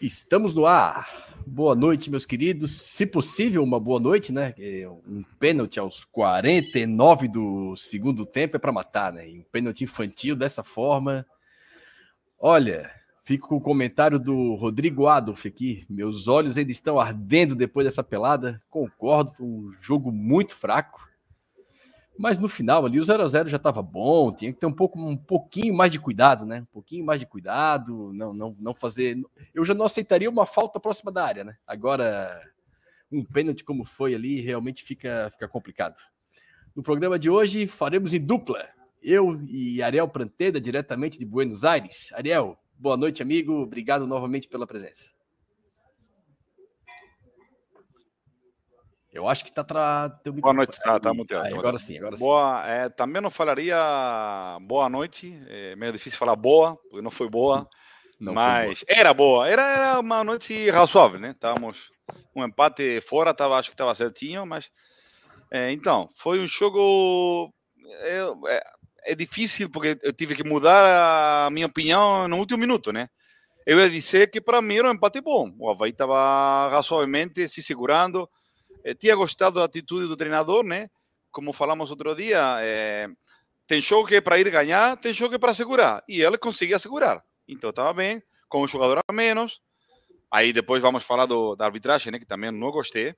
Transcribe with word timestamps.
Estamos 0.00 0.52
no 0.52 0.66
ar. 0.66 1.08
Boa 1.46 1.74
noite, 1.74 2.10
meus 2.10 2.26
queridos. 2.26 2.72
Se 2.72 3.06
possível, 3.06 3.62
uma 3.62 3.78
boa 3.78 4.00
noite, 4.00 4.32
né? 4.32 4.54
Um 5.06 5.22
pênalti 5.38 5.78
aos 5.78 6.04
49 6.04 7.28
do 7.28 7.76
segundo 7.76 8.26
tempo 8.26 8.56
é 8.56 8.58
para 8.58 8.72
matar, 8.72 9.12
né? 9.12 9.24
Um 9.26 9.44
pênalti 9.52 9.84
infantil 9.84 10.34
dessa 10.34 10.62
forma. 10.62 11.24
Olha, 12.38 12.90
fico 13.22 13.48
com 13.48 13.56
o 13.56 13.60
comentário 13.60 14.18
do 14.18 14.54
Rodrigo 14.54 15.06
Adolf 15.06 15.46
aqui. 15.46 15.86
Meus 15.88 16.26
olhos 16.28 16.58
ainda 16.58 16.70
estão 16.70 16.98
ardendo 16.98 17.54
depois 17.54 17.86
dessa 17.86 18.02
pelada. 18.02 18.60
Concordo, 18.68 19.32
foi 19.34 19.46
um 19.46 19.70
jogo 19.80 20.10
muito 20.10 20.54
fraco. 20.54 21.08
Mas 22.16 22.38
no 22.38 22.48
final 22.48 22.86
ali 22.86 23.00
o 23.00 23.04
0 23.04 23.22
a 23.22 23.26
0 23.26 23.48
já 23.48 23.56
estava 23.56 23.82
bom, 23.82 24.32
tinha 24.32 24.52
que 24.52 24.60
ter 24.60 24.66
um 24.66 24.72
pouco 24.72 25.00
um 25.00 25.16
pouquinho 25.16 25.74
mais 25.74 25.90
de 25.90 25.98
cuidado, 25.98 26.46
né? 26.46 26.60
Um 26.60 26.72
pouquinho 26.72 27.04
mais 27.04 27.18
de 27.18 27.26
cuidado, 27.26 28.12
não 28.12 28.32
não 28.32 28.56
não 28.58 28.74
fazer. 28.74 29.20
Eu 29.52 29.64
já 29.64 29.74
não 29.74 29.84
aceitaria 29.84 30.30
uma 30.30 30.46
falta 30.46 30.78
próxima 30.78 31.10
da 31.10 31.24
área, 31.24 31.44
né? 31.44 31.56
Agora 31.66 32.40
um 33.10 33.24
pênalti 33.24 33.64
como 33.64 33.84
foi 33.84 34.14
ali 34.14 34.40
realmente 34.40 34.84
fica 34.84 35.28
fica 35.32 35.48
complicado. 35.48 36.00
No 36.74 36.82
programa 36.82 37.18
de 37.18 37.28
hoje 37.28 37.66
faremos 37.66 38.14
em 38.14 38.20
dupla. 38.20 38.64
Eu 39.02 39.40
e 39.48 39.82
Ariel 39.82 40.08
Pranteda 40.08 40.60
diretamente 40.60 41.18
de 41.18 41.26
Buenos 41.26 41.64
Aires. 41.64 42.10
Ariel, 42.14 42.56
boa 42.78 42.96
noite, 42.96 43.22
amigo. 43.22 43.52
Obrigado 43.54 44.06
novamente 44.06 44.48
pela 44.48 44.66
presença. 44.66 45.10
Eu 49.14 49.28
acho 49.28 49.44
que 49.44 49.50
está 49.50 49.62
tra... 49.62 50.08
Boa 50.26 50.52
noite, 50.52 50.76
tá, 50.80 50.98
tá 50.98 51.14
muito 51.14 51.32
ah, 51.36 51.46
Agora 51.46 51.78
sim, 51.78 51.96
agora 51.98 52.16
boa, 52.16 52.62
sim. 52.64 52.68
É, 52.68 52.88
também 52.88 53.22
não 53.22 53.30
falaria 53.30 53.78
boa 54.62 54.88
noite, 54.88 55.40
é 55.46 55.76
meio 55.76 55.92
difícil 55.92 56.18
falar 56.18 56.34
boa, 56.34 56.76
porque 56.90 57.00
não 57.00 57.12
foi 57.12 57.28
boa, 57.30 57.68
não 58.18 58.34
mas 58.34 58.82
boa. 58.82 58.98
era 58.98 59.14
boa, 59.14 59.48
era, 59.48 59.62
era, 59.62 60.00
uma 60.00 60.24
noite 60.24 60.68
razoável, 60.68 61.20
né? 61.20 61.30
Estávamos 61.30 61.92
um 62.34 62.44
empate 62.44 63.00
fora, 63.02 63.32
tava, 63.32 63.56
acho 63.56 63.68
que 63.68 63.74
estava 63.74 63.94
certinho, 63.94 64.44
mas 64.44 64.68
é, 65.48 65.70
então, 65.70 66.08
foi 66.16 66.40
um 66.40 66.46
jogo 66.48 67.54
é, 68.00 68.18
é, 68.48 68.62
é, 69.12 69.14
difícil 69.14 69.70
porque 69.70 69.96
eu 70.02 70.12
tive 70.12 70.34
que 70.34 70.42
mudar 70.42 71.46
a 71.46 71.50
minha 71.50 71.66
opinião 71.66 72.26
no 72.26 72.38
último 72.38 72.58
minuto, 72.58 72.92
né? 72.92 73.08
Eu 73.64 73.78
ia 73.78 73.88
dizer 73.88 74.28
que 74.28 74.40
para 74.40 74.60
mim 74.60 74.78
era 74.78 74.90
um 74.90 74.94
empate 74.94 75.20
bom, 75.20 75.54
o 75.56 75.70
Havaí 75.70 75.92
estava 75.92 76.68
razoavelmente 76.68 77.46
se 77.46 77.62
segurando, 77.62 78.28
eh, 78.84 78.94
tinha 78.94 79.16
gostado 79.16 79.58
da 79.58 79.64
atitude 79.64 80.06
do 80.06 80.16
treinador, 80.16 80.62
né? 80.62 80.88
Como 81.32 81.52
falamos 81.52 81.90
outro 81.90 82.14
dia, 82.14 82.58
é, 82.60 83.08
tem 83.66 83.80
jogo 83.80 84.06
que 84.06 84.16
é 84.16 84.20
para 84.20 84.38
ir 84.38 84.48
ganhar, 84.50 84.96
tem 84.96 85.12
jogo 85.12 85.30
que 85.30 85.36
é 85.36 85.38
para 85.38 85.54
segurar. 85.54 86.04
E 86.08 86.22
ele 86.22 86.38
conseguia 86.38 86.78
segurar. 86.78 87.24
Então 87.48 87.70
estava 87.70 87.92
bem, 87.92 88.22
com 88.48 88.62
um 88.62 88.68
jogador 88.68 89.00
a 89.08 89.12
menos. 89.12 89.60
Aí 90.30 90.52
depois 90.52 90.82
vamos 90.82 91.02
falar 91.02 91.26
do, 91.26 91.56
da 91.56 91.64
arbitragem, 91.64 92.12
né? 92.12 92.18
Que 92.18 92.26
também 92.26 92.50
não 92.50 92.70
gostei. 92.70 93.14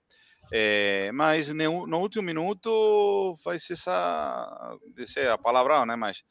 É, 0.53 1.11
mas 1.12 1.48
no, 1.48 1.87
no, 1.87 1.98
último 1.98 2.22
minuto 2.22 3.37
faz 3.42 3.69
essa. 3.70 4.78
Dizer 4.94 5.28
a 5.28 5.37
palavra, 5.37 5.84
né? 5.84 5.97
Mas 5.97 6.22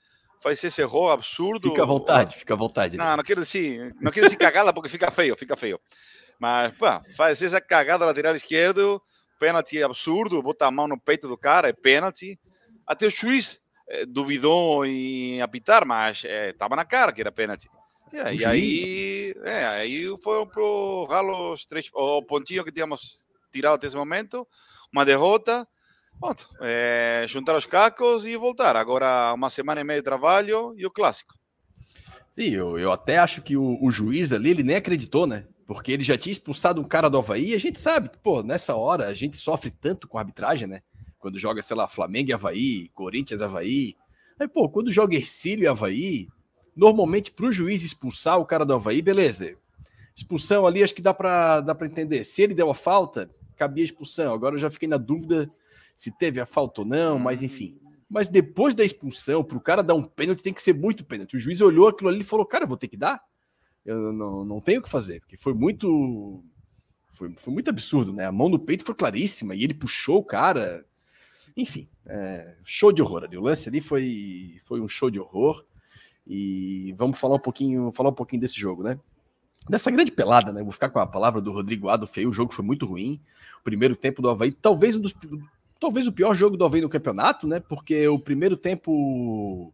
faz 0.41 0.63
esse 0.63 0.81
erro 0.81 1.09
absurdo. 1.09 1.69
Fica 1.69 1.83
à 1.83 1.85
vontade, 1.85 2.35
fica 2.35 2.53
à 2.53 2.57
vontade. 2.57 2.97
Né? 2.97 3.03
Não, 3.03 3.17
não 3.17 3.23
quero 3.23 3.43
dizer, 3.43 3.93
não 3.99 4.11
quero 4.11 4.27
dizer 4.27 4.37
cagada 4.37 4.71
porque 4.71 4.89
fica 4.89 5.11
feio, 5.11 5.35
fica 5.35 5.57
feio. 5.57 5.79
Mas, 6.39 6.73
faz 7.15 7.41
essa 7.41 7.59
cagada 7.59 8.05
lateral 8.05 8.35
esquerdo 8.35 9.01
pênalti 9.39 9.81
absurdo, 9.83 10.41
botar 10.41 10.67
a 10.67 10.71
mão 10.71 10.87
no 10.87 10.99
peito 10.99 11.27
do 11.27 11.37
cara, 11.37 11.69
é 11.69 11.73
pênalti. 11.73 12.39
Até 12.85 13.07
o 13.07 13.09
juiz 13.09 13.61
é, 13.87 14.05
duvidou 14.05 14.85
em 14.85 15.41
apitar, 15.41 15.85
mas 15.85 16.23
estava 16.23 16.75
é, 16.75 16.77
na 16.77 16.85
cara 16.85 17.11
que 17.11 17.21
era 17.21 17.31
pênalti. 17.31 17.69
É, 18.13 18.33
e 18.33 18.45
aí, 18.45 19.35
é, 19.43 19.65
aí 19.65 20.17
foi 20.21 20.45
pro 20.45 21.05
ralo 21.09 21.51
os 21.51 21.65
três, 21.65 21.89
o 21.93 22.21
pontinho 22.21 22.63
que 22.63 22.71
tínhamos 22.71 23.27
tirado 23.51 23.75
até 23.75 23.87
esse 23.87 23.95
momento, 23.95 24.47
uma 24.93 25.03
derrota, 25.03 25.67
pronto, 26.19 26.47
é, 26.61 27.25
juntar 27.27 27.55
os 27.55 27.65
cacos 27.65 28.25
e 28.25 28.37
voltar. 28.37 28.75
Agora 28.75 29.33
uma 29.33 29.49
semana 29.49 29.81
e 29.81 29.83
meia 29.83 29.99
de 29.99 30.05
trabalho 30.05 30.73
e 30.77 30.85
o 30.85 30.91
clássico. 30.91 31.33
Sim, 32.37 32.49
eu, 32.49 32.77
eu 32.77 32.91
até 32.91 33.17
acho 33.17 33.41
que 33.41 33.55
o, 33.55 33.77
o 33.81 33.89
juiz 33.89 34.31
ali, 34.31 34.51
ele 34.51 34.63
nem 34.63 34.75
acreditou, 34.75 35.25
né? 35.25 35.45
Porque 35.65 35.91
ele 35.91 36.03
já 36.03 36.17
tinha 36.17 36.31
expulsado 36.31 36.79
um 36.79 36.83
cara 36.83 37.09
do 37.09 37.17
Havaí 37.17 37.51
e 37.51 37.55
a 37.55 37.59
gente 37.59 37.79
sabe 37.79 38.09
que, 38.09 38.17
pô, 38.19 38.43
nessa 38.43 38.75
hora 38.75 39.07
a 39.07 39.13
gente 39.13 39.35
sofre 39.37 39.71
tanto 39.71 40.07
com 40.07 40.17
a 40.17 40.21
arbitragem, 40.21 40.67
né? 40.67 40.81
Quando 41.17 41.39
joga, 41.39 41.61
sei 41.61 41.75
lá, 41.75 41.87
Flamengo 41.87 42.29
e 42.29 42.33
Havaí, 42.33 42.89
Corinthians 42.89 43.41
e 43.41 43.43
Havaí. 43.43 43.95
Aí, 44.39 44.47
pô, 44.47 44.69
quando 44.69 44.91
joga 44.91 45.15
Ercílio 45.15 45.63
e 45.63 45.67
Havaí, 45.67 46.27
normalmente 46.75 47.31
pro 47.31 47.51
juiz 47.51 47.83
expulsar 47.83 48.37
o 48.37 48.45
cara 48.45 48.63
do 48.63 48.73
Havaí, 48.73 49.01
beleza. 49.01 49.55
Expulsão 50.15 50.67
ali, 50.67 50.83
acho 50.83 50.93
que 50.93 51.01
dá 51.01 51.13
pra, 51.13 51.61
dá 51.61 51.75
entender. 51.85 52.23
Se 52.23 52.43
ele 52.43 52.53
deu 52.53 52.69
a 52.69 52.75
falta, 52.75 53.29
cabia 53.57 53.83
expulsão. 53.83 54.33
Agora 54.33 54.55
eu 54.55 54.59
já 54.59 54.69
fiquei 54.69 54.87
na 54.87 54.97
dúvida 54.97 55.51
se 55.95 56.11
teve 56.11 56.39
a 56.39 56.45
falta 56.45 56.81
ou 56.81 56.87
não, 56.87 57.17
mas 57.17 57.41
enfim. 57.41 57.79
Mas 58.07 58.27
depois 58.27 58.75
da 58.75 58.83
expulsão, 58.83 59.43
pro 59.43 59.59
cara 59.59 59.81
dar 59.81 59.95
um 59.95 60.03
pênalti, 60.03 60.43
tem 60.43 60.53
que 60.53 60.61
ser 60.61 60.73
muito 60.73 61.03
pênalti. 61.03 61.35
O 61.35 61.39
juiz 61.39 61.59
olhou 61.59 61.87
aquilo 61.87 62.09
ali 62.09 62.21
e 62.21 62.23
falou: 62.23 62.45
Cara, 62.45 62.65
vou 62.65 62.77
ter 62.77 62.87
que 62.87 62.97
dar? 62.97 63.21
Eu 63.85 64.11
não, 64.11 64.43
não 64.43 64.59
tenho 64.59 64.79
o 64.79 64.83
que 64.83 64.89
fazer, 64.89 65.19
porque 65.19 65.37
foi 65.37 65.53
muito. 65.53 66.43
Foi, 67.11 67.31
foi 67.37 67.53
muito 67.53 67.69
absurdo, 67.69 68.11
né? 68.11 68.25
A 68.25 68.31
mão 68.31 68.49
no 68.49 68.59
peito 68.59 68.83
foi 68.83 68.95
claríssima 68.95 69.55
e 69.55 69.63
ele 69.63 69.73
puxou 69.73 70.17
o 70.17 70.23
cara. 70.23 70.83
Enfim, 71.55 71.87
é, 72.05 72.55
show 72.65 72.91
de 72.91 73.01
horror 73.01 73.23
ali. 73.23 73.37
O 73.37 73.41
lance 73.41 73.69
ali 73.69 73.79
foi, 73.79 74.59
foi 74.65 74.81
um 74.81 74.87
show 74.87 75.09
de 75.09 75.19
horror. 75.19 75.63
E 76.27 76.93
vamos 76.97 77.19
falar 77.19 77.35
um 77.35 77.39
pouquinho, 77.39 77.91
falar 77.93 78.09
um 78.09 78.15
pouquinho 78.15 78.41
desse 78.41 78.59
jogo, 78.59 78.83
né? 78.83 78.99
Dessa 79.69 79.91
grande 79.91 80.11
pelada, 80.11 80.51
né? 80.51 80.63
Vou 80.63 80.71
ficar 80.71 80.89
com 80.89 80.99
a 80.99 81.05
palavra 81.05 81.39
do 81.39 81.51
Rodrigo 81.51 81.87
Ado 81.87 82.07
feio. 82.07 82.29
O 82.29 82.33
jogo 82.33 82.51
foi 82.51 82.65
muito 82.65 82.85
ruim. 82.85 83.21
O 83.61 83.63
primeiro 83.63 83.95
tempo 83.95 84.21
do 84.21 84.29
Havaí, 84.29 84.51
talvez 84.51 84.97
um 84.97 85.01
dos, 85.01 85.13
talvez 85.79 86.07
o 86.07 86.11
pior 86.11 86.33
jogo 86.33 86.57
do 86.57 86.65
Havaí 86.65 86.81
no 86.81 86.89
campeonato, 86.89 87.47
né? 87.47 87.59
Porque 87.59 88.07
o 88.07 88.19
primeiro 88.19 88.57
tempo 88.57 89.71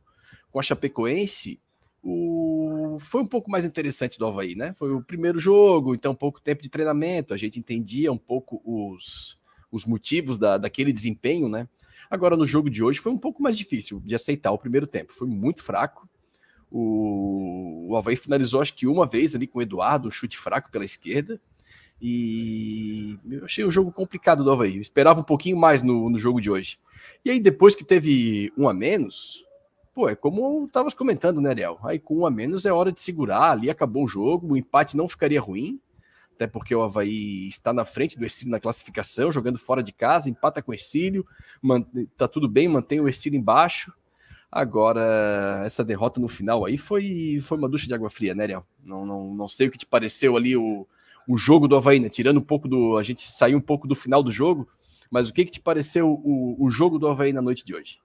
com 0.51 0.59
a 0.59 0.61
Chapecoense 0.61 1.60
o... 2.03 2.97
foi 2.99 3.21
um 3.21 3.25
pouco 3.25 3.49
mais 3.49 3.63
interessante 3.63 4.17
do 4.17 4.25
Havaí, 4.25 4.55
né? 4.55 4.73
Foi 4.77 4.91
o 4.93 5.01
primeiro 5.01 5.39
jogo, 5.39 5.93
então 5.93 6.15
pouco 6.15 6.41
tempo 6.41 6.61
de 6.61 6.69
treinamento, 6.69 7.33
a 7.33 7.37
gente 7.37 7.59
entendia 7.59 8.11
um 8.11 8.17
pouco 8.17 8.61
os, 8.65 9.37
os 9.71 9.85
motivos 9.85 10.37
da, 10.37 10.57
daquele 10.57 10.91
desempenho, 10.91 11.47
né? 11.47 11.67
Agora, 12.09 12.35
no 12.35 12.45
jogo 12.45 12.69
de 12.69 12.83
hoje, 12.83 12.99
foi 12.99 13.11
um 13.11 13.17
pouco 13.17 13.41
mais 13.41 13.57
difícil 13.57 14.01
de 14.03 14.15
aceitar 14.15 14.51
o 14.51 14.57
primeiro 14.57 14.87
tempo, 14.87 15.13
foi 15.13 15.27
muito 15.27 15.63
fraco. 15.63 16.09
O, 16.69 17.89
o 17.89 17.97
Havaí 17.97 18.15
finalizou, 18.15 18.61
acho 18.61 18.73
que 18.73 18.87
uma 18.87 19.05
vez 19.05 19.35
ali 19.35 19.45
com 19.45 19.59
o 19.59 19.61
Eduardo, 19.61 20.07
um 20.07 20.11
chute 20.11 20.37
fraco 20.37 20.71
pela 20.71 20.85
esquerda. 20.85 21.39
E 22.01 23.19
eu 23.29 23.45
achei 23.45 23.63
o 23.63 23.69
jogo 23.69 23.91
complicado 23.91 24.43
do 24.43 24.49
Havaí. 24.49 24.77
Eu 24.77 24.81
esperava 24.81 25.19
um 25.19 25.23
pouquinho 25.23 25.55
mais 25.55 25.83
no, 25.83 26.09
no 26.09 26.17
jogo 26.17 26.41
de 26.41 26.49
hoje. 26.49 26.79
E 27.23 27.29
aí, 27.29 27.39
depois 27.39 27.75
que 27.75 27.83
teve 27.83 28.51
um 28.57 28.67
a 28.67 28.73
menos, 28.73 29.45
Pô, 29.93 30.07
é 30.07 30.15
como 30.15 30.65
estávamos 30.65 30.93
comentando, 30.93 31.41
né, 31.41 31.49
Ariel? 31.49 31.77
Aí 31.83 31.99
com 31.99 32.19
um 32.19 32.25
a 32.25 32.31
menos 32.31 32.65
é 32.65 32.71
hora 32.71 32.91
de 32.91 33.01
segurar, 33.01 33.51
ali 33.51 33.69
acabou 33.69 34.05
o 34.05 34.07
jogo, 34.07 34.53
o 34.53 34.57
empate 34.57 34.95
não 34.95 35.07
ficaria 35.07 35.41
ruim, 35.41 35.81
até 36.33 36.47
porque 36.47 36.73
o 36.73 36.81
Havaí 36.81 37.47
está 37.49 37.73
na 37.73 37.83
frente 37.83 38.17
do 38.17 38.23
Ercílio 38.23 38.51
na 38.51 38.59
classificação, 38.59 39.31
jogando 39.31 39.59
fora 39.59 39.83
de 39.83 39.91
casa, 39.91 40.29
empata 40.29 40.61
com 40.61 40.71
o 40.71 40.73
Ercílio, 40.73 41.25
tá 42.17 42.25
tudo 42.27 42.47
bem, 42.47 42.69
mantém 42.69 43.01
o 43.01 43.07
Ercílio 43.07 43.37
embaixo. 43.37 43.93
Agora, 44.49 45.61
essa 45.65 45.83
derrota 45.83 46.19
no 46.19 46.27
final 46.27 46.65
aí 46.65 46.77
foi, 46.77 47.39
foi 47.41 47.57
uma 47.57 47.69
ducha 47.69 47.85
de 47.85 47.93
água 47.93 48.09
fria, 48.09 48.33
né, 48.33 48.43
Ariel? 48.43 48.65
Não, 48.83 49.05
não, 49.05 49.33
não 49.33 49.47
sei 49.47 49.67
o 49.67 49.71
que 49.71 49.77
te 49.77 49.85
pareceu 49.85 50.37
ali 50.37 50.55
o, 50.55 50.87
o 51.27 51.37
jogo 51.37 51.67
do 51.67 51.75
Havaí, 51.75 51.99
né? 51.99 52.09
Tirando 52.09 52.37
um 52.37 52.43
pouco 52.43 52.67
do. 52.67 52.97
A 52.97 53.03
gente 53.03 53.21
saiu 53.21 53.57
um 53.57 53.61
pouco 53.61 53.87
do 53.87 53.95
final 53.95 54.23
do 54.23 54.31
jogo, 54.31 54.67
mas 55.09 55.29
o 55.29 55.33
que, 55.33 55.45
que 55.45 55.51
te 55.51 55.59
pareceu 55.59 56.09
o, 56.09 56.57
o 56.59 56.69
jogo 56.69 56.99
do 56.99 57.07
Havaí 57.07 57.31
na 57.31 57.41
noite 57.41 57.63
de 57.63 57.73
hoje? 57.73 57.99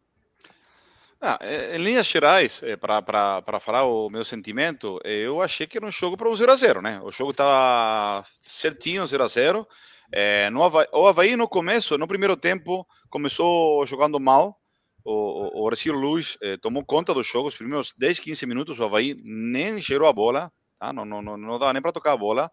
Ah, 1.29 1.41
em 1.75 1.83
linhas 1.83 2.07
gerais, 2.07 2.63
eh, 2.63 2.77
para 2.77 3.59
falar 3.59 3.83
o 3.85 4.09
meu 4.09 4.25
sentimento, 4.25 5.01
eu 5.05 5.43
achei 5.43 5.67
que 5.67 5.77
era 5.77 5.85
um 5.85 5.91
jogo 5.91 6.17
para 6.17 6.29
o 6.29 6.37
0x0, 6.37 6.81
né? 6.81 7.01
O 7.03 7.11
jogo 7.11 7.33
estava 7.33 8.25
certinho, 8.45 9.03
0x0. 9.03 9.67
É, 10.13 10.49
o 10.93 11.05
Havaí, 11.05 11.35
no 11.35 11.49
começo, 11.49 11.99
no 11.99 12.07
primeiro 12.07 12.37
tempo, 12.37 12.87
começou 13.11 13.85
jogando 13.87 14.21
mal. 14.21 14.57
O, 15.05 15.65
o, 15.65 15.69
o 15.69 15.93
Luiz 15.93 16.39
eh, 16.41 16.57
tomou 16.59 16.85
conta 16.85 17.13
do 17.13 17.25
jogo. 17.25 17.49
Os 17.49 17.57
primeiros 17.57 17.93
10, 17.99 18.21
15 18.21 18.47
minutos, 18.47 18.79
o 18.79 18.85
Havaí 18.85 19.17
nem 19.25 19.81
cheirou 19.81 20.07
a 20.09 20.13
bola, 20.13 20.53
tá? 20.79 20.93
não, 20.93 21.05
não, 21.05 21.21
não, 21.21 21.37
não 21.37 21.59
dava 21.59 21.73
nem 21.73 21.83
para 21.83 21.91
tocar 21.91 22.13
a 22.13 22.17
bola. 22.17 22.53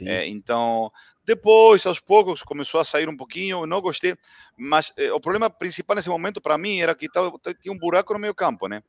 É, 0.00 0.26
então, 0.26 0.90
depois, 1.24 1.84
aos 1.86 2.00
poucos, 2.00 2.42
começou 2.42 2.80
a 2.80 2.84
sair 2.84 3.08
um 3.08 3.16
pouquinho. 3.16 3.66
Não 3.66 3.80
gostei, 3.80 4.16
mas 4.56 4.92
é, 4.96 5.12
o 5.12 5.20
problema 5.20 5.48
principal 5.48 5.96
nesse 5.96 6.08
momento 6.08 6.40
para 6.40 6.58
mim 6.58 6.80
era 6.80 6.94
que 6.94 7.08
tava, 7.08 7.32
tinha 7.60 7.72
um 7.72 7.78
buraco 7.78 8.12
no 8.12 8.18
meio 8.18 8.34
campo, 8.34 8.66
né? 8.68 8.82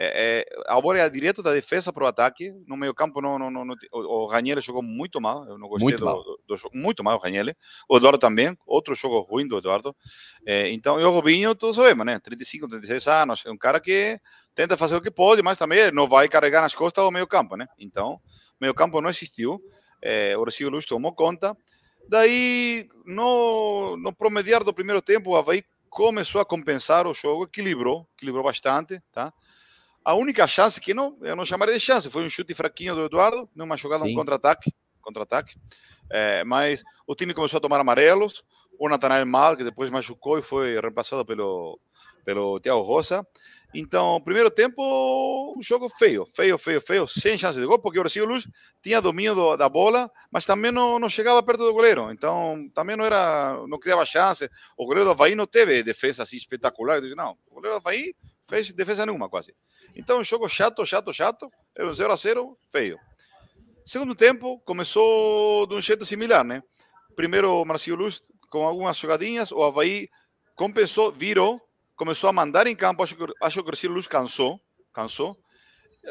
É, 0.00 0.46
a 0.66 0.80
bola 0.80 0.98
era 0.98 1.10
direto 1.10 1.42
da 1.42 1.52
defesa 1.52 1.92
para 1.92 2.04
o 2.04 2.06
ataque. 2.06 2.52
No 2.68 2.76
meio 2.76 2.94
campo, 2.94 3.20
não, 3.20 3.36
não, 3.36 3.50
não, 3.50 3.74
o, 3.92 3.98
o 3.98 4.26
Raniel 4.26 4.60
jogou 4.60 4.80
muito 4.80 5.20
mal. 5.20 5.44
Eu 5.44 5.58
não 5.58 5.66
gostei 5.66 5.86
muito 5.86 5.98
do, 5.98 6.04
mal. 6.04 6.22
Do, 6.22 6.40
do, 6.46 6.56
jogo. 6.56 6.76
Muito 6.76 7.02
mal 7.02 7.16
o 7.16 7.20
Raniel. 7.20 7.46
O 7.88 7.96
Eduardo 7.96 8.16
também. 8.16 8.56
Outro 8.64 8.94
jogo 8.94 9.18
ruim 9.22 9.48
do 9.48 9.58
Eduardo. 9.58 9.96
É, 10.46 10.70
então, 10.70 11.00
e 11.00 11.02
o 11.02 11.10
Robinho, 11.10 11.52
todos 11.52 11.74
sabemos, 11.74 12.06
né? 12.06 12.20
35, 12.20 12.68
36 12.68 13.08
anos. 13.08 13.44
É 13.44 13.50
um 13.50 13.58
cara 13.58 13.80
que 13.80 14.20
tenta 14.54 14.76
fazer 14.76 14.94
o 14.94 15.00
que 15.00 15.10
pode, 15.10 15.42
mas 15.42 15.58
também 15.58 15.90
não 15.90 16.08
vai 16.08 16.28
carregar 16.28 16.62
nas 16.62 16.74
costas 16.74 17.04
o 17.04 17.10
meio 17.10 17.26
campo, 17.26 17.56
né? 17.56 17.66
Então, 17.76 18.20
meio 18.60 18.74
campo 18.74 19.00
não 19.00 19.10
existiu. 19.10 19.60
É, 20.02 20.36
o 20.36 20.44
Recife 20.44 20.70
Luz 20.70 20.86
tomou 20.86 21.12
conta. 21.12 21.56
Daí, 22.08 22.88
no, 23.04 23.96
no 23.96 24.12
promediar 24.12 24.64
do 24.64 24.72
primeiro 24.72 25.02
tempo, 25.02 25.30
o 25.30 25.36
Havaí 25.36 25.62
começou 25.90 26.40
a 26.40 26.44
compensar 26.44 27.06
o 27.06 27.14
jogo, 27.14 27.44
equilibrou, 27.44 28.08
equilibrou 28.16 28.44
bastante, 28.44 29.00
tá? 29.12 29.32
A 30.04 30.14
única 30.14 30.46
chance 30.46 30.80
que 30.80 30.94
não, 30.94 31.18
eu 31.20 31.36
não 31.36 31.44
chamaria 31.44 31.74
de 31.74 31.80
chance, 31.80 32.08
foi 32.08 32.24
um 32.24 32.30
chute 32.30 32.54
fraquinho 32.54 32.94
do 32.94 33.04
Eduardo, 33.04 33.48
numa 33.54 33.76
jogada, 33.76 34.04
Sim. 34.04 34.12
um 34.12 34.14
contra-ataque, 34.14 34.72
contra-ataque. 35.02 35.54
É, 36.10 36.42
mas 36.44 36.82
o 37.06 37.14
time 37.14 37.34
começou 37.34 37.58
a 37.58 37.60
tomar 37.60 37.80
amarelos, 37.80 38.42
o 38.78 38.88
Natanael 38.88 39.26
Mal, 39.26 39.56
que 39.56 39.64
depois 39.64 39.90
machucou 39.90 40.38
e 40.38 40.42
foi 40.42 40.80
reemplaçado 40.80 41.26
pelo, 41.26 41.78
pelo 42.24 42.60
Thiago 42.60 42.80
Rosa. 42.80 43.26
Então, 43.74 44.20
primeiro 44.22 44.50
tempo, 44.50 44.82
um 45.56 45.62
jogo 45.62 45.90
feio, 45.90 46.26
feio, 46.34 46.56
feio, 46.56 46.80
feio, 46.80 47.06
sem 47.06 47.36
chance 47.36 47.58
de 47.58 47.66
gol, 47.66 47.78
porque 47.78 47.98
o 47.98 48.02
Brasil 48.02 48.24
Luz 48.24 48.48
tinha 48.82 49.00
domínio 49.00 49.34
do, 49.34 49.56
da 49.56 49.68
bola, 49.68 50.10
mas 50.30 50.46
também 50.46 50.72
não, 50.72 50.98
não 50.98 51.08
chegava 51.08 51.42
perto 51.42 51.64
do 51.64 51.72
goleiro. 51.72 52.10
Então, 52.10 52.66
também 52.74 52.96
não 52.96 53.04
era, 53.04 53.62
não 53.68 53.78
criava 53.78 54.06
chance. 54.06 54.48
O 54.76 54.86
goleiro 54.86 55.04
do 55.04 55.10
Havaí 55.10 55.34
não 55.34 55.46
teve 55.46 55.82
defesa 55.82 56.22
assim 56.22 56.36
espetacular. 56.36 57.02
Não, 57.14 57.36
o 57.46 57.56
goleiro 57.56 57.76
do 57.76 57.80
Havaí 57.80 58.14
fez 58.48 58.72
defesa 58.72 59.04
nenhuma 59.04 59.28
quase. 59.28 59.54
Então, 59.94 60.20
um 60.20 60.24
jogo 60.24 60.48
chato, 60.48 60.84
chato, 60.86 61.12
chato, 61.12 61.50
era 61.76 61.88
um 61.88 61.94
0 61.94 62.12
a 62.12 62.16
0 62.16 62.58
feio. 62.72 62.98
Segundo 63.84 64.14
tempo, 64.14 64.60
começou 64.60 65.66
de 65.66 65.74
um 65.74 65.80
jeito 65.80 66.06
similar, 66.06 66.42
né? 66.42 66.62
Primeiro, 67.14 67.52
o 67.52 67.64
Marcio 67.66 67.96
Luz 67.96 68.22
com 68.48 68.66
algumas 68.66 68.96
jogadinhas, 68.96 69.52
o 69.52 69.62
Havaí 69.62 70.08
compensou, 70.56 71.12
virou, 71.12 71.60
começou 71.98 72.30
a 72.30 72.32
mandar 72.32 72.66
em 72.66 72.76
campo. 72.76 73.02
Acho 73.02 73.16
que, 73.16 73.24
acho 73.42 73.62
que 73.62 73.86
o 73.86 73.90
Luz 73.90 74.06
cansou, 74.06 74.58
cansou. 74.92 75.36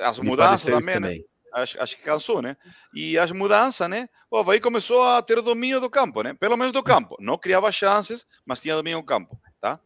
As 0.01 0.19
Me 0.19 0.27
mudanças 0.27 0.65
também, 0.65 0.95
também, 0.95 1.19
né? 1.19 1.25
Acho, 1.53 1.81
acho, 1.81 1.97
que 1.97 2.03
cansou, 2.03 2.41
né? 2.41 2.55
E 2.93 3.17
as 3.17 3.31
mudanças, 3.31 3.89
né? 3.89 4.07
O 4.29 4.37
Havaí 4.37 4.59
começou 4.59 5.01
a 5.01 5.21
ter 5.21 5.41
domínio 5.41 5.79
do 5.79 5.89
campo, 5.89 6.21
né? 6.21 6.33
Pelo 6.33 6.57
menos 6.57 6.73
do 6.73 6.83
campo. 6.83 7.15
Não 7.19 7.37
criava 7.37 7.71
chances, 7.71 8.27
mas 8.45 8.59
tinha 8.59 8.75
domínio 8.75 8.99
do 8.99 9.05
campo, 9.05 9.39
tá? 9.59 9.79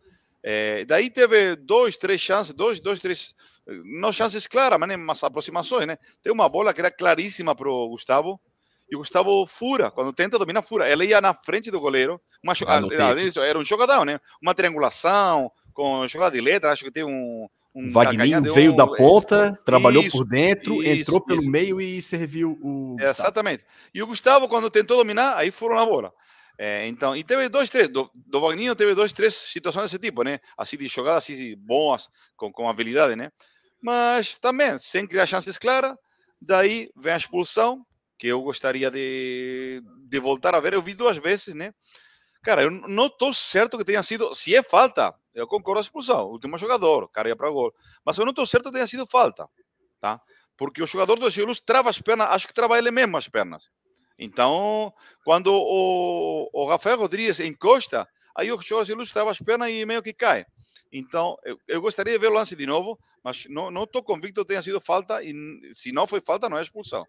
É, 0.43 0.83
daí 0.85 1.09
teve 1.09 1.55
dois, 1.55 1.95
três 1.95 2.19
chances, 2.19 2.51
dois, 2.51 2.79
dois, 2.79 2.99
três, 2.99 3.35
não 3.85 4.11
chances 4.11 4.47
claras, 4.47 4.79
mas, 4.79 4.89
né, 4.89 4.97
mas 4.97 5.23
aproximações, 5.23 5.85
né? 5.85 5.97
Tem 6.21 6.33
uma 6.33 6.49
bola 6.49 6.73
que 6.73 6.81
era 6.81 6.89
claríssima 6.89 7.55
para 7.55 7.69
o 7.69 7.89
Gustavo, 7.89 8.41
e 8.91 8.95
o 8.95 8.99
Gustavo 8.99 9.45
fura, 9.47 9.89
quando 9.89 10.11
tenta 10.11 10.37
dominar, 10.37 10.61
fura. 10.61 10.85
Ela 10.85 11.05
ia 11.05 11.21
na 11.21 11.33
frente 11.33 11.71
do 11.71 11.79
goleiro, 11.79 12.19
uma 12.43 12.51
ah, 12.67 13.41
era 13.47 13.57
um 13.57 13.63
jogadão, 13.63 14.03
né? 14.03 14.19
Uma 14.41 14.53
triangulação, 14.53 15.49
com 15.73 16.07
jogada 16.07 16.35
de 16.35 16.41
letra, 16.41 16.71
acho 16.71 16.83
que 16.83 16.91
tem 16.91 17.03
um. 17.03 17.47
um 17.73 17.91
Wagninho 17.91 18.41
veio 18.53 18.73
um, 18.73 18.75
da 18.75 18.87
ponta, 18.87 19.57
é, 19.59 19.63
trabalhou 19.63 20.03
isso, 20.03 20.17
por 20.17 20.25
dentro, 20.25 20.81
isso, 20.81 21.01
entrou 21.01 21.21
pelo 21.21 21.41
isso. 21.41 21.49
meio 21.49 21.81
e 21.81 22.01
serviu 22.01 22.57
o. 22.61 22.95
Gustavo. 22.97 23.11
Exatamente. 23.11 23.65
E 23.93 24.01
o 24.01 24.07
Gustavo, 24.07 24.47
quando 24.47 24.69
tentou 24.69 24.97
dominar, 24.97 25.35
aí 25.37 25.51
furou 25.51 25.77
na 25.77 25.85
bola. 25.85 26.13
É, 26.57 26.87
então, 26.87 27.15
e 27.15 27.23
teve 27.23 27.49
dois, 27.49 27.69
três, 27.69 27.87
do, 27.87 28.09
do 28.13 28.39
Wagninho 28.39 28.75
teve 28.75 28.93
dois, 28.93 29.11
três 29.11 29.33
situações 29.33 29.85
desse 29.85 29.97
tipo, 29.97 30.23
né? 30.23 30.39
Assim, 30.55 30.77
de 30.77 30.87
jogadas 30.87 31.23
assim, 31.23 31.55
boas, 31.57 32.07
com, 32.35 32.51
com 32.51 32.69
habilidade, 32.69 33.15
né? 33.15 33.31
Mas 33.81 34.35
também, 34.35 34.77
sem 34.77 35.07
criar 35.07 35.25
chances 35.25 35.57
claras, 35.57 35.95
daí 36.39 36.89
vem 36.95 37.13
a 37.13 37.17
expulsão, 37.17 37.83
que 38.19 38.27
eu 38.27 38.39
gostaria 38.41 38.91
de, 38.91 39.81
de 40.07 40.19
voltar 40.19 40.53
a 40.53 40.59
ver. 40.59 40.73
Eu 40.73 40.81
vi 40.83 40.93
duas 40.93 41.17
vezes, 41.17 41.55
né? 41.55 41.73
Cara, 42.41 42.63
eu 42.63 42.71
não 42.71 43.05
estou 43.05 43.33
certo 43.33 43.77
que 43.77 43.85
tenha 43.85 44.01
sido. 44.01 44.33
Se 44.33 44.55
é 44.55 44.63
falta, 44.63 45.13
eu 45.33 45.47
concordo 45.47 45.79
a 45.79 45.81
expulsão. 45.81 46.27
Último 46.27 46.57
jogador, 46.57 47.07
cara 47.09 47.29
ia 47.29 47.35
para 47.35 47.49
gol. 47.49 47.73
Mas 48.03 48.17
eu 48.17 48.25
não 48.25 48.31
estou 48.31 48.45
certo 48.45 48.65
que 48.65 48.73
tenha 48.73 48.87
sido 48.87 49.05
falta, 49.05 49.47
tá? 49.99 50.19
Porque 50.57 50.81
o 50.81 50.87
jogador 50.87 51.19
do 51.19 51.29
Silus 51.29 51.61
trava 51.61 51.89
as 51.89 52.01
pernas, 52.01 52.27
acho 52.29 52.47
que 52.47 52.53
trava 52.53 52.77
ele 52.77 52.91
mesmo 52.91 53.15
as 53.17 53.27
pernas. 53.27 53.69
Então, 54.17 54.93
quando 55.23 55.53
o, 55.53 56.49
o 56.53 56.65
Rafael 56.65 56.97
Rodrigues 56.97 57.39
encosta, 57.39 58.07
aí 58.35 58.51
o 58.51 58.61
jogador 58.61 58.95
do 58.95 59.07
trava 59.07 59.31
as 59.31 59.39
pernas 59.39 59.69
e 59.69 59.85
meio 59.85 60.01
que 60.01 60.13
cai. 60.13 60.45
Então, 60.91 61.37
eu, 61.45 61.57
eu, 61.67 61.81
gostaria 61.81 62.13
de 62.13 62.19
ver 62.19 62.27
o 62.27 62.33
lance 62.33 62.55
de 62.55 62.65
novo, 62.65 62.99
mas 63.23 63.45
não 63.49 63.83
estou 63.83 64.03
convicto 64.03 64.41
que 64.41 64.47
tenha 64.47 64.61
sido 64.61 64.81
falta. 64.81 65.23
E 65.23 65.33
se 65.73 65.91
não 65.91 66.05
foi 66.05 66.19
falta, 66.19 66.49
não 66.49 66.57
é 66.57 66.61
expulsão. 66.61 67.05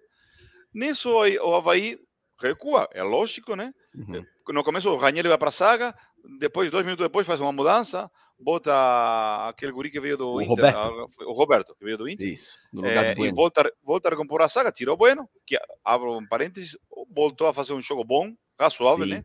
Nisso 0.72 1.10
o 1.10 1.54
Havaí 1.54 1.98
recua, 2.38 2.88
é 2.92 3.02
lógico, 3.02 3.56
né? 3.56 3.74
Uhum. 3.94 4.24
No 4.48 4.64
começo 4.64 4.90
o 4.90 4.96
Ranieri 4.96 5.28
vai 5.28 5.38
para 5.38 5.50
a 5.50 5.52
saga, 5.52 5.94
depois, 6.38 6.70
dois 6.70 6.84
minutos 6.84 7.04
depois, 7.04 7.26
faz 7.26 7.40
uma 7.40 7.52
mudança, 7.52 8.10
bota 8.38 9.48
aquele 9.48 9.72
guri 9.72 9.90
que 9.90 10.00
veio 10.00 10.16
do 10.16 10.34
o 10.34 10.42
Inter, 10.42 10.74
Roberto. 10.74 11.08
o 11.20 11.32
Roberto, 11.32 11.76
que 11.76 11.84
veio 11.84 11.98
do 11.98 12.08
Inter. 12.08 12.28
Isso, 12.28 12.54
no 12.72 12.86
é, 12.86 13.14
bueno. 13.14 13.32
E 13.32 13.34
volta, 13.34 13.72
volta 13.82 14.08
a 14.08 14.10
recompor 14.10 14.42
a 14.42 14.48
saga, 14.48 14.72
tirou 14.72 14.96
Bueno, 14.96 15.28
que, 15.46 15.58
abro 15.84 16.18
um 16.18 16.26
parênteses, 16.26 16.76
voltou 17.10 17.46
a 17.46 17.54
fazer 17.54 17.72
um 17.72 17.82
jogo 17.82 18.04
bom, 18.04 18.32
razoável, 18.58 19.06
Sim. 19.06 19.14
né? 19.14 19.24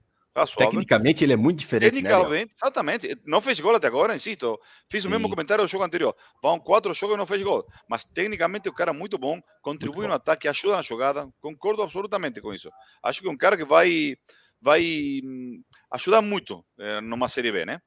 Tecnicamente 0.56 1.24
ele 1.24 1.34
é 1.34 1.36
muito 1.36 1.58
diferente, 1.58 1.96
né, 1.96 2.10
Tecnicamente, 2.10 2.46
né, 2.46 2.52
exatamente. 2.56 3.18
Não 3.26 3.42
fez 3.42 3.60
gol 3.60 3.76
até 3.76 3.88
agora, 3.88 4.16
insisto. 4.16 4.60
Fiz 4.88 5.02
Sim. 5.02 5.08
o 5.08 5.12
mesmo 5.12 5.30
comentário 5.30 5.64
do 5.64 5.68
jogo 5.68 5.84
anterior. 5.84 6.16
Vão 6.44 6.60
quatro 6.60 6.94
jogos 6.94 7.16
e 7.16 7.18
não 7.18 7.26
fez 7.26 7.42
gol. 7.42 7.66
Mas 7.90 8.06
tecnicamente 8.06 8.70
o 8.70 8.74
cara 8.74 8.92
é 8.92 8.94
muito 8.94 9.18
bom, 9.18 9.42
contribui 9.64 10.02
muito 10.02 10.10
no 10.10 10.14
bom. 10.14 10.16
ataque, 10.16 10.48
ajuda 10.48 10.76
na 10.76 10.84
jogada. 10.84 11.28
Concordo 11.42 11.82
absolutamente 11.82 12.40
com 12.40 12.54
isso. 12.54 12.70
Acho 13.02 13.22
que 13.22 13.28
é 13.28 13.32
um 13.32 13.38
cara 13.38 13.58
que 13.58 13.66
vai 13.66 14.16
vai 14.62 15.22
hum, 15.24 15.64
ajudar 15.92 16.22
muito 16.22 16.66
é, 16.80 17.02
numa 17.02 17.28
Série 17.28 17.52
B, 17.52 17.66
né? 17.66 17.82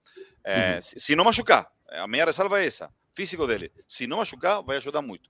É, 0.45 0.75
uhum. 0.75 0.83
se, 0.83 1.01
se, 1.01 1.17
não 1.17 1.25
machucar, 1.25 1.71
a 1.89 2.09
minha 2.09 2.25
ressalva 2.25 2.61
é 2.61 2.67
essa, 2.67 2.91
físico 3.15 3.47
dele. 3.47 3.73
Se 3.87 4.07
não 4.07 4.19
machucar, 4.19 4.63
vai 4.63 4.77
ajudar 4.77 5.03
muito. 5.03 5.29